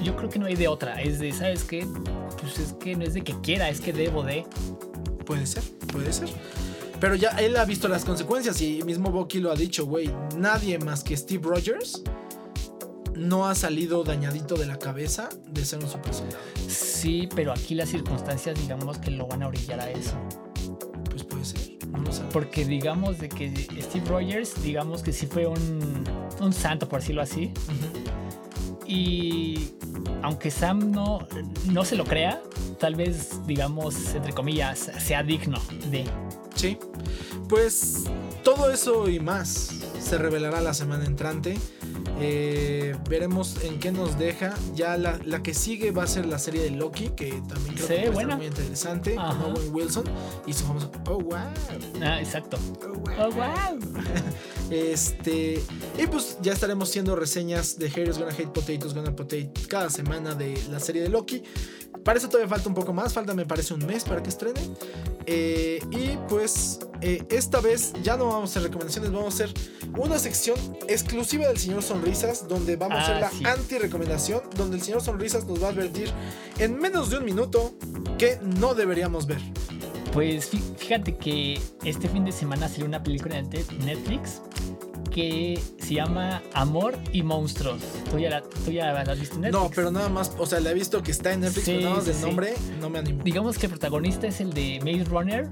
yo 0.03 0.16
creo 0.16 0.31
que 0.31 0.39
no 0.39 0.47
hay 0.47 0.55
de 0.55 0.69
otra. 0.69 1.01
Es 1.03 1.19
de, 1.19 1.32
¿sabes 1.32 1.65
qué? 1.65 1.86
Pues 2.41 2.59
es 2.59 2.73
que 2.74 2.97
no 2.97 3.05
es 3.05 3.15
de 3.15 3.23
que 3.23 3.35
quiera, 3.41 3.69
es 3.69 3.81
que 3.81 3.93
debo 3.93 4.23
de. 4.23 4.45
Puede 5.27 5.47
ser, 5.47 5.62
puede 5.93 6.12
ser. 6.12 6.28
Pero 7.01 7.16
ya 7.16 7.31
él 7.31 7.57
ha 7.57 7.65
visto 7.65 7.89
las 7.89 8.05
consecuencias 8.05 8.61
y 8.61 8.82
mismo 8.82 9.11
Bucky 9.11 9.41
lo 9.41 9.51
ha 9.51 9.57
dicho, 9.57 9.86
güey. 9.86 10.11
Nadie 10.36 10.78
más 10.78 11.03
que 11.03 11.16
Steve 11.16 11.43
Rogers 11.47 12.03
no 13.16 13.47
ha 13.47 13.55
salido 13.55 14.05
dañadito 14.05 14.55
de 14.57 14.66
la 14.66 14.78
cabeza 14.78 15.28
de 15.49 15.65
ser 15.65 15.82
un 15.82 15.91
super 15.91 16.15
soldado. 16.15 16.43
Sí, 16.69 17.28
pero 17.35 17.53
aquí 17.53 17.74
las 17.74 17.89
circunstancias, 17.89 18.59
digamos 18.59 18.99
que 18.99 19.11
lo 19.11 19.27
van 19.27 19.43
a 19.43 19.49
orillar 19.49 19.81
a 19.81 19.91
eso. 19.91 20.16
Porque 22.32 22.64
digamos 22.64 23.18
de 23.18 23.28
que 23.28 23.52
Steve 23.80 24.04
Rogers, 24.08 24.62
digamos 24.62 25.02
que 25.02 25.12
sí 25.12 25.26
fue 25.26 25.46
un, 25.46 26.04
un 26.40 26.52
santo, 26.52 26.88
por 26.88 27.00
decirlo 27.00 27.22
así. 27.22 27.52
Y 28.86 29.70
aunque 30.22 30.50
Sam 30.50 30.90
no, 30.90 31.26
no 31.70 31.84
se 31.84 31.96
lo 31.96 32.04
crea, 32.04 32.42
tal 32.78 32.94
vez, 32.94 33.44
digamos, 33.46 34.14
entre 34.14 34.32
comillas, 34.32 34.90
sea 34.98 35.22
digno 35.22 35.58
de. 35.90 36.04
Sí. 36.54 36.78
Pues 37.48 38.04
todo 38.42 38.70
eso 38.70 39.08
y 39.08 39.20
más 39.20 39.70
se 39.98 40.18
revelará 40.18 40.60
la 40.60 40.74
semana 40.74 41.04
entrante. 41.04 41.58
Eh, 42.20 42.97
veremos 43.09 43.62
en 43.62 43.78
qué 43.78 43.93
nos 43.93 44.19
deja. 44.19 44.55
Ya 44.74 44.97
la, 44.97 45.43
que 45.43 45.55
sigue 45.55 45.91
va 45.91 46.05
a 46.05 46.07
ser 46.07 46.27
la 46.27 46.39
serie 46.39 46.62
de 46.62 46.70
Loki, 46.70 47.11
que 47.11 47.43
también 47.49 47.74
creo 47.74 47.89
que 47.89 48.11
va 48.11 48.36
muy 48.36 48.47
interesante, 48.47 49.15
con 49.16 49.43
Owen 49.43 49.74
Wilson 49.74 50.05
y 50.47 50.53
su 50.53 50.65
famoso 50.65 50.91
Oh 51.07 51.19
wow. 51.19 51.36
Ah, 52.03 52.20
exacto. 52.20 52.59
Oh 53.19 53.31
wow. 53.31 53.78
este, 54.70 55.62
y 55.99 56.07
pues 56.07 56.39
ya 56.41 56.53
estaremos 56.53 56.89
haciendo 56.89 57.16
reseñas 57.16 57.78
de 57.78 57.91
Haters 57.91 58.19
Gonna 58.19 58.32
Hate 58.32 58.49
Potatoes 58.49 58.95
Gonna 58.95 59.15
Potate 59.15 59.53
cada 59.69 59.91
semana 59.91 60.35
de 60.35 60.59
la 60.70 60.81
serie 60.81 61.03
de 61.03 61.09
Loki. 61.09 61.43
Para 62.05 62.18
eso 62.18 62.28
todavía 62.28 62.48
falta 62.48 62.68
un 62.68 62.74
poco 62.74 62.93
más, 62.93 63.12
falta 63.12 63.35
me 63.35 63.47
parece 63.47 63.74
un 63.74 63.85
mes 63.86 64.05
para 64.05 64.22
que 64.22 64.28
estrene. 64.28 64.60
Eh, 65.26 65.81
y 65.90 66.18
pues 66.28 66.81
eh, 67.01 67.24
esta 67.31 67.60
vez 67.60 67.94
ya 68.02 68.16
no 68.16 68.26
vamos 68.26 68.51
a 68.51 68.52
hacer 68.52 68.62
recomendaciones, 68.62 69.10
vamos 69.10 69.40
a 69.40 69.44
hacer 69.44 69.55
una 69.97 70.18
sección 70.18 70.59
exclusiva 70.86 71.47
del 71.48 71.59
señor 71.59 71.82
Sonrisas, 71.82 72.47
donde 72.47 72.76
vamos 72.76 72.98
a 72.98 73.02
hacer 73.02 73.24
ah, 73.24 73.31
la 73.40 73.52
anti-recomendación, 73.52 74.43
donde 74.56 74.76
el 74.76 74.82
señor 74.82 75.01
Sonrisas 75.02 75.47
nos 75.47 75.62
va 75.62 75.68
a 75.68 75.70
advertir 75.70 76.10
en 76.59 76.78
menos 76.78 77.10
de 77.10 77.18
un 77.18 77.24
minuto 77.24 77.74
que 78.18 78.39
no 78.43 78.74
deberíamos 78.74 79.26
ver. 79.26 79.40
Pues 80.12 80.51
fíjate 80.76 81.16
que 81.16 81.60
este 81.85 82.09
fin 82.09 82.24
de 82.24 82.32
semana 82.32 82.68
salió 82.68 82.86
una 82.86 83.02
película 83.02 83.43
de 83.43 83.64
Netflix 83.85 84.43
que 85.15 85.62
se 85.78 85.95
llama 85.95 86.43
Amor 86.55 86.99
y 87.12 87.23
Monstruos. 87.23 87.81
¿Tú 88.11 88.19
ya, 88.19 88.31
la, 88.31 89.01
has 89.01 89.20
visto 89.20 89.36
en 89.36 89.43
Netflix? 89.43 89.62
No, 89.62 89.70
pero 89.73 89.93
nada 89.93 90.09
más, 90.09 90.32
o 90.39 90.45
sea, 90.45 90.59
le 90.59 90.70
he 90.70 90.74
visto 90.74 91.05
que 91.05 91.12
está 91.12 91.32
en 91.32 91.41
Netflix, 91.41 91.66
pero 91.66 91.81
nada 91.82 91.95
más 91.95 92.07
del 92.07 92.20
nombre 92.20 92.55
no 92.81 92.91
me 92.91 92.99
animo. 92.99 93.23
Digamos 93.23 93.57
que 93.57 93.66
el 93.66 93.70
protagonista 93.70 94.27
es 94.27 94.41
el 94.41 94.53
de 94.53 94.81
Maze 94.81 95.05
Runner. 95.05 95.49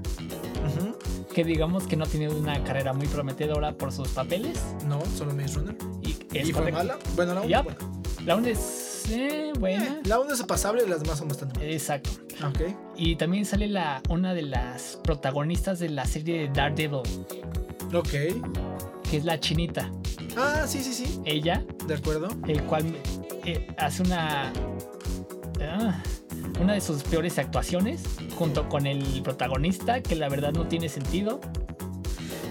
Que 1.33 1.43
digamos 1.43 1.87
que 1.87 1.95
no 1.95 2.05
tiene 2.05 2.29
una 2.29 2.61
carrera 2.63 2.93
muy 2.93 3.07
prometedora 3.07 3.73
por 3.75 3.91
sus 3.91 4.09
papeles. 4.09 4.59
No, 4.85 5.01
solo 5.17 5.33
Maze 5.33 5.55
Runner. 5.55 5.77
¿Y, 6.03 6.51
fue 6.51 6.71
mala? 6.71 6.99
Bueno, 7.15 7.33
la 7.33 7.61
1 7.61 7.75
La 8.25 8.35
1 8.35 8.47
es 8.47 9.05
eh, 9.11 9.53
buena. 9.57 9.83
Eh, 9.85 10.01
la 10.03 10.19
1 10.19 10.33
es 10.33 10.43
pasable 10.43 10.83
y 10.85 10.89
las 10.89 11.01
demás 11.01 11.17
son 11.17 11.29
bastante 11.29 11.73
Exacto. 11.73 12.09
Ok. 12.45 12.75
Y 12.97 13.15
también 13.15 13.45
sale 13.45 13.69
la, 13.69 14.03
una 14.09 14.33
de 14.33 14.41
las 14.41 14.99
protagonistas 15.03 15.79
de 15.79 15.89
la 15.89 16.05
serie 16.05 16.41
de 16.41 16.47
Daredevil. 16.49 17.01
Ok 17.93 18.92
que 19.13 19.17
es 19.17 19.25
la 19.25 19.39
chinita. 19.39 19.91
Ah, 20.35 20.65
sí, 20.67 20.83
sí, 20.83 20.91
sí. 20.91 21.21
Ella. 21.23 21.63
De 21.85 21.93
acuerdo. 21.93 22.29
El 22.47 22.63
cual 22.63 22.95
eh, 23.45 23.67
hace 23.77 24.01
una. 24.01 24.51
Ah, 25.61 26.01
una 26.59 26.73
de 26.73 26.81
sus 26.81 27.03
peores 27.03 27.37
actuaciones 27.37 28.01
junto 28.35 28.67
con 28.67 28.87
el 28.87 29.21
protagonista, 29.21 30.01
que 30.01 30.15
la 30.15 30.29
verdad 30.29 30.51
no 30.51 30.67
tiene 30.67 30.89
sentido. 30.89 31.39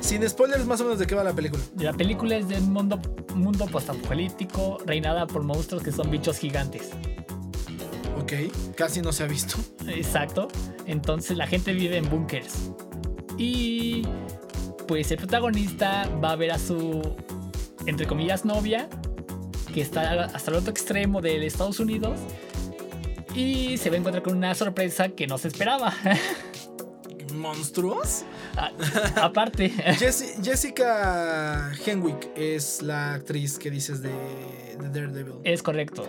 Sin 0.00 0.22
spoilers, 0.28 0.64
más 0.66 0.80
o 0.82 0.84
menos 0.84 1.00
de 1.00 1.08
qué 1.08 1.16
va 1.16 1.24
la 1.24 1.32
película. 1.32 1.64
La 1.78 1.92
película 1.94 2.36
es 2.36 2.46
de 2.46 2.58
un 2.58 2.72
mundo 2.72 3.00
mundo 3.34 3.66
postapocalíptico 3.66 4.78
reinada 4.86 5.26
por 5.26 5.42
monstruos 5.42 5.82
que 5.82 5.90
son 5.90 6.12
bichos 6.12 6.38
gigantes. 6.38 6.90
Ok, 8.22 8.34
casi 8.76 9.02
no 9.02 9.10
se 9.10 9.24
ha 9.24 9.26
visto. 9.26 9.56
Exacto. 9.88 10.46
Entonces 10.86 11.36
la 11.36 11.48
gente 11.48 11.72
vive 11.72 11.96
en 11.96 12.08
búnkers. 12.08 12.70
Y 13.36 14.06
pues 14.86 15.10
el 15.10 15.18
protagonista 15.18 16.08
va 16.22 16.32
a 16.32 16.36
ver 16.36 16.52
a 16.52 16.58
su, 16.58 17.14
entre 17.86 18.06
comillas, 18.06 18.44
novia, 18.44 18.88
que 19.72 19.80
está 19.80 20.24
hasta 20.24 20.50
el 20.50 20.56
otro 20.58 20.70
extremo 20.70 21.20
de 21.20 21.44
Estados 21.46 21.80
Unidos. 21.80 22.18
Y 23.34 23.78
se 23.78 23.88
va 23.88 23.96
a 23.96 23.98
encontrar 23.98 24.22
con 24.22 24.36
una 24.36 24.54
sorpresa 24.54 25.08
que 25.08 25.26
no 25.26 25.38
se 25.38 25.48
esperaba. 25.48 25.94
¿Monstruos? 27.34 28.24
Ah, 28.56 28.70
aparte. 29.22 29.70
Jessica 30.42 31.72
Henwick 31.86 32.30
es 32.36 32.82
la 32.82 33.14
actriz 33.14 33.58
que 33.58 33.70
dices 33.70 34.02
de, 34.02 34.10
de 34.78 34.88
Daredevil. 34.90 35.36
Es 35.44 35.62
correcto 35.62 36.06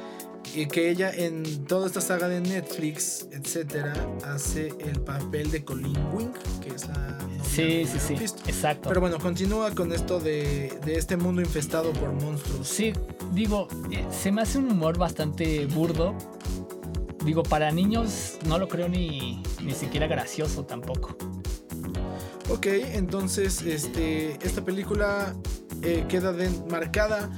y 0.54 0.68
que 0.68 0.90
ella 0.90 1.12
en 1.12 1.66
toda 1.66 1.88
esta 1.88 2.02
saga 2.02 2.28
de 2.28 2.42
Netflix, 2.42 3.28
etcétera, 3.32 3.94
hace 4.26 4.74
el 4.80 5.00
papel 5.02 5.52
de 5.52 5.64
Colleen 5.64 5.98
Wing, 6.14 6.32
que 6.62 6.70
es 6.76 6.88
la 6.88 7.18
Sí, 7.54 7.86
sí, 7.86 8.00
sí. 8.00 8.14
Exacto. 8.48 8.90
Pero 8.90 9.00
bueno, 9.00 9.20
continúa 9.20 9.70
con 9.76 9.94
esto 9.94 10.20
de, 10.20 10.74
de, 10.84 10.96
este 10.96 11.18
mundo 11.18 11.40
infestado 11.40 11.94
por 11.94 12.12
monstruos. 12.12 12.68
Sí, 12.68 12.94
digo, 13.32 13.68
eh, 13.92 14.04
se 14.10 14.32
me 14.32 14.42
hace 14.42 14.58
un 14.58 14.72
humor 14.72 14.98
bastante 14.98 15.68
burdo. 15.68 16.16
Digo, 17.24 17.44
para 17.44 17.72
niños 17.72 18.40
no 18.48 18.58
lo 18.58 18.68
creo 18.68 18.90
ni, 18.90 19.44
ni 19.62 19.72
siquiera 19.74 20.08
gracioso 20.08 20.66
tampoco. 20.66 21.16
Ok, 22.50 22.66
entonces 22.66 23.62
este, 23.62 24.32
esta 24.46 24.66
película 24.66 25.36
eh, 25.84 26.06
queda 26.10 26.34
marcada 26.70 27.30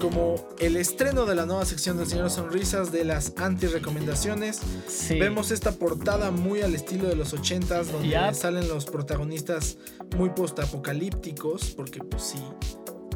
como 0.00 0.48
el 0.58 0.76
estreno 0.76 1.26
de 1.26 1.34
la 1.34 1.46
nueva 1.46 1.64
sección 1.66 1.98
del 1.98 2.06
Señor 2.06 2.30
Sonrisas 2.30 2.90
de 2.90 3.04
las 3.04 3.34
anti-recomendaciones. 3.36 4.60
Vemos 5.10 5.50
esta 5.50 5.72
portada 5.72 6.30
muy 6.30 6.62
al 6.62 6.74
estilo 6.74 7.06
de 7.06 7.16
los 7.16 7.34
80s, 7.34 7.84
donde 7.84 8.34
salen 8.34 8.66
los 8.66 8.86
protagonistas 8.86 9.76
muy 10.16 10.30
post-apocalípticos, 10.30 11.70
porque 11.76 12.00
pues 12.00 12.22
sí, 12.22 12.38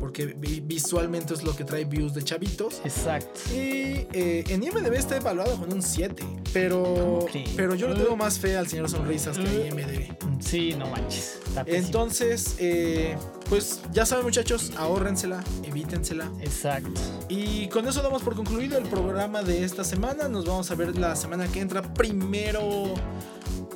porque 0.05 0.37
visualmente 0.37 1.33
es 1.33 1.45
lo 1.45 1.57
que 1.57 1.65
trae 1.65 1.87
views 1.87 2.13
de 2.13 2.23
chavitos. 2.23 2.83
Exacto. 2.85 3.41
Y 3.51 4.07
eh, 4.13 4.45
en 4.49 4.63
IMDB 4.63 4.93
está 4.93 5.17
evaluado 5.17 5.59
con 5.59 5.73
un 5.73 5.81
7, 5.81 6.23
pero, 6.53 7.27
pero 7.57 7.75
yo 7.75 7.89
le 7.89 7.95
tengo 7.95 8.15
más 8.15 8.39
fe 8.39 8.55
al 8.55 8.69
Señor 8.69 8.91
Sonrisas 8.91 9.39
que 9.39 9.47
a 9.47 9.51
uh. 9.51 9.67
IMDB. 9.67 10.15
Sí, 10.41 10.75
no 10.79 10.89
manches. 10.91 11.39
Entonces, 11.65 12.57
eh, 12.59 13.17
pues 13.49 13.81
ya 13.95 14.05
saben 14.05 14.27
muchachos, 14.27 14.73
ahórrensela, 14.77 15.43
evítensela. 15.63 16.31
Exacto. 16.43 17.01
Y 17.31 17.69
con 17.69 17.89
eso 17.89 18.03
damos 18.03 18.21
por 18.21 18.37
concluido 18.37 18.77
el 18.77 18.85
programa 18.85 19.43
de 19.43 19.65
esta 19.65 19.85
semana. 19.85 20.29
Nos 20.29 20.45
vamos 20.45 20.71
a 20.71 20.75
ver 20.75 20.99
la 20.99 21.17
semana 21.17 21.47
que 21.49 21.61
entra. 21.61 21.81
Primero... 21.95 22.93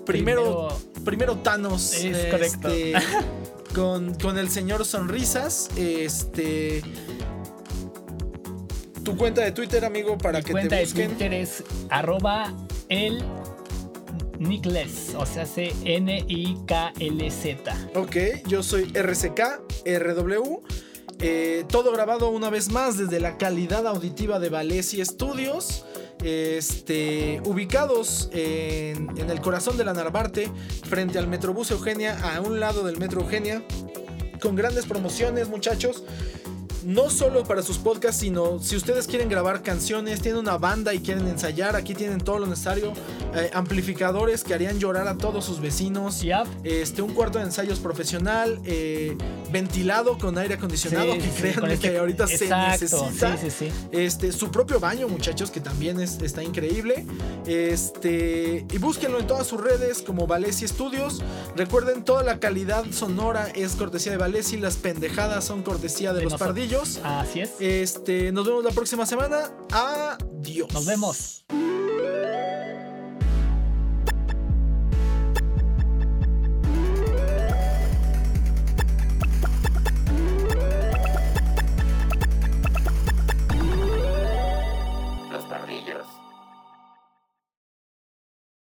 Primero, 0.05 0.69
primero, 1.05 1.39
Thanos. 1.39 1.95
Es 1.95 2.27
correcto. 2.31 2.69
Este, 3.69 4.19
con, 4.21 4.39
el 4.39 4.49
señor 4.51 4.85
Sonrisas. 4.85 5.71
Este. 5.77 6.83
Tu 9.05 9.17
cuenta 9.17 9.43
de 9.43 9.53
Twitter, 9.53 9.85
amigo, 9.85 10.19
para 10.19 10.43
que 10.43 10.53
te 10.53 10.53
busquen. 10.53 10.69
cuenta 10.69 10.77
de 10.77 10.87
Twitter 10.87 11.33
es 11.33 11.63
arroba 11.89 12.53
el 12.89 13.23
Nickles, 14.39 15.15
o 15.17 15.25
sea, 15.25 15.47
C-N-I-K-L-Z. 15.47 15.89
Ok, 17.95 18.17
yo 18.47 18.63
soy 18.63 18.93
RCK, 18.95 19.63
RW. 19.87 20.63
Eh, 21.21 21.65
todo 21.69 21.91
grabado 21.93 22.31
una 22.31 22.49
vez 22.49 22.71
más 22.71 22.97
desde 22.97 23.19
la 23.19 23.39
calidad 23.39 23.89
auditiva 23.89 24.39
de 24.39 24.51
Valesi 24.51 25.05
Studios 25.05 25.85
este, 26.23 27.41
ubicados 27.45 28.29
en, 28.33 29.09
el 29.19 29.41
corazón 29.41 29.77
de 29.77 29.85
la 29.85 29.93
Narvarte, 29.93 30.51
frente 30.89 31.19
al 31.19 31.29
Metrobús 31.29 31.71
Eugenia, 31.71 32.19
a 32.35 32.41
un 32.41 32.61
lado 32.61 32.85
del 32.85 32.99
Metro 32.99 33.21
Eugenia, 33.21 33.63
con 34.41 34.57
grandes 34.57 34.87
promociones, 34.87 35.49
muchachos 35.49 36.05
no 36.89 37.11
solo 37.11 37.45
para 37.45 37.61
sus 37.61 37.77
podcasts, 37.77 38.23
sino 38.23 38.61
si 38.61 38.75
ustedes 38.75 39.07
quieren 39.07 39.29
grabar 39.29 39.63
canciones, 39.63 40.23
tienen 40.23 40.41
una 40.41 40.57
banda 40.57 40.95
y 40.95 41.01
quieren 41.01 41.29
ensayar, 41.29 41.77
aquí 41.77 41.95
tienen 41.95 42.19
todo 42.19 42.39
lo 42.39 42.47
necesario. 42.47 42.95
Eh, 43.35 43.51
amplificadores 43.53 44.43
que 44.43 44.55
harían 44.55 44.79
llorar 44.79 45.07
a 45.07 45.19
todos 45.19 45.45
sus 45.45 45.61
vecinos. 45.61 46.23
Este, 46.65 47.03
un 47.03 47.13
cuarto 47.13 47.39
de 47.39 47.45
ensayos 47.45 47.79
profesional, 47.79 48.59
eh, 48.65 49.19
ventilado 49.53 50.17
con 50.17 50.39
aire 50.39 50.55
acondicionado, 50.55 51.13
que 51.13 51.29
crean 51.29 51.71
este 51.71 51.91
que 51.91 51.99
ahorita 51.99 52.27
se 52.27 52.49
necesita. 52.49 53.37
Este, 53.93 54.33
su 54.33 54.51
propio 54.51 54.81
baño, 54.81 55.09
muchachos, 55.09 55.51
que 55.51 55.61
también 55.61 56.01
está 56.01 56.43
increíble. 56.43 57.05
Este, 57.47 58.65
y 58.73 58.79
búsquenlo 58.79 59.19
en 59.21 59.27
todas 59.27 59.47
sus 59.47 59.61
redes 59.61 60.01
como 60.01 60.27
Valesi 60.27 60.67
Studios. 60.67 61.21
Recuerden, 61.55 62.03
toda 62.03 62.23
la 62.23 62.41
calidad 62.41 62.87
sonora 62.93 63.51
es 63.55 63.75
cortesía 63.77 64.13
de 64.13 64.19
Valesi, 64.19 64.57
las 64.57 64.77
pendejadas 64.77 65.45
son 65.45 65.63
cortesía 65.63 66.15
de, 66.15 66.23
los 66.23 66.37
pardillos. 66.37 66.78
Así 67.03 67.41
es. 67.41 67.61
Este, 67.61 68.31
nos 68.33 68.47
vemos 68.47 68.65
la 68.65 68.71
próxima 68.71 69.05
semana. 69.05 69.51
Adiós. 69.71 70.73
Nos 70.73 70.87
vemos. 70.87 71.45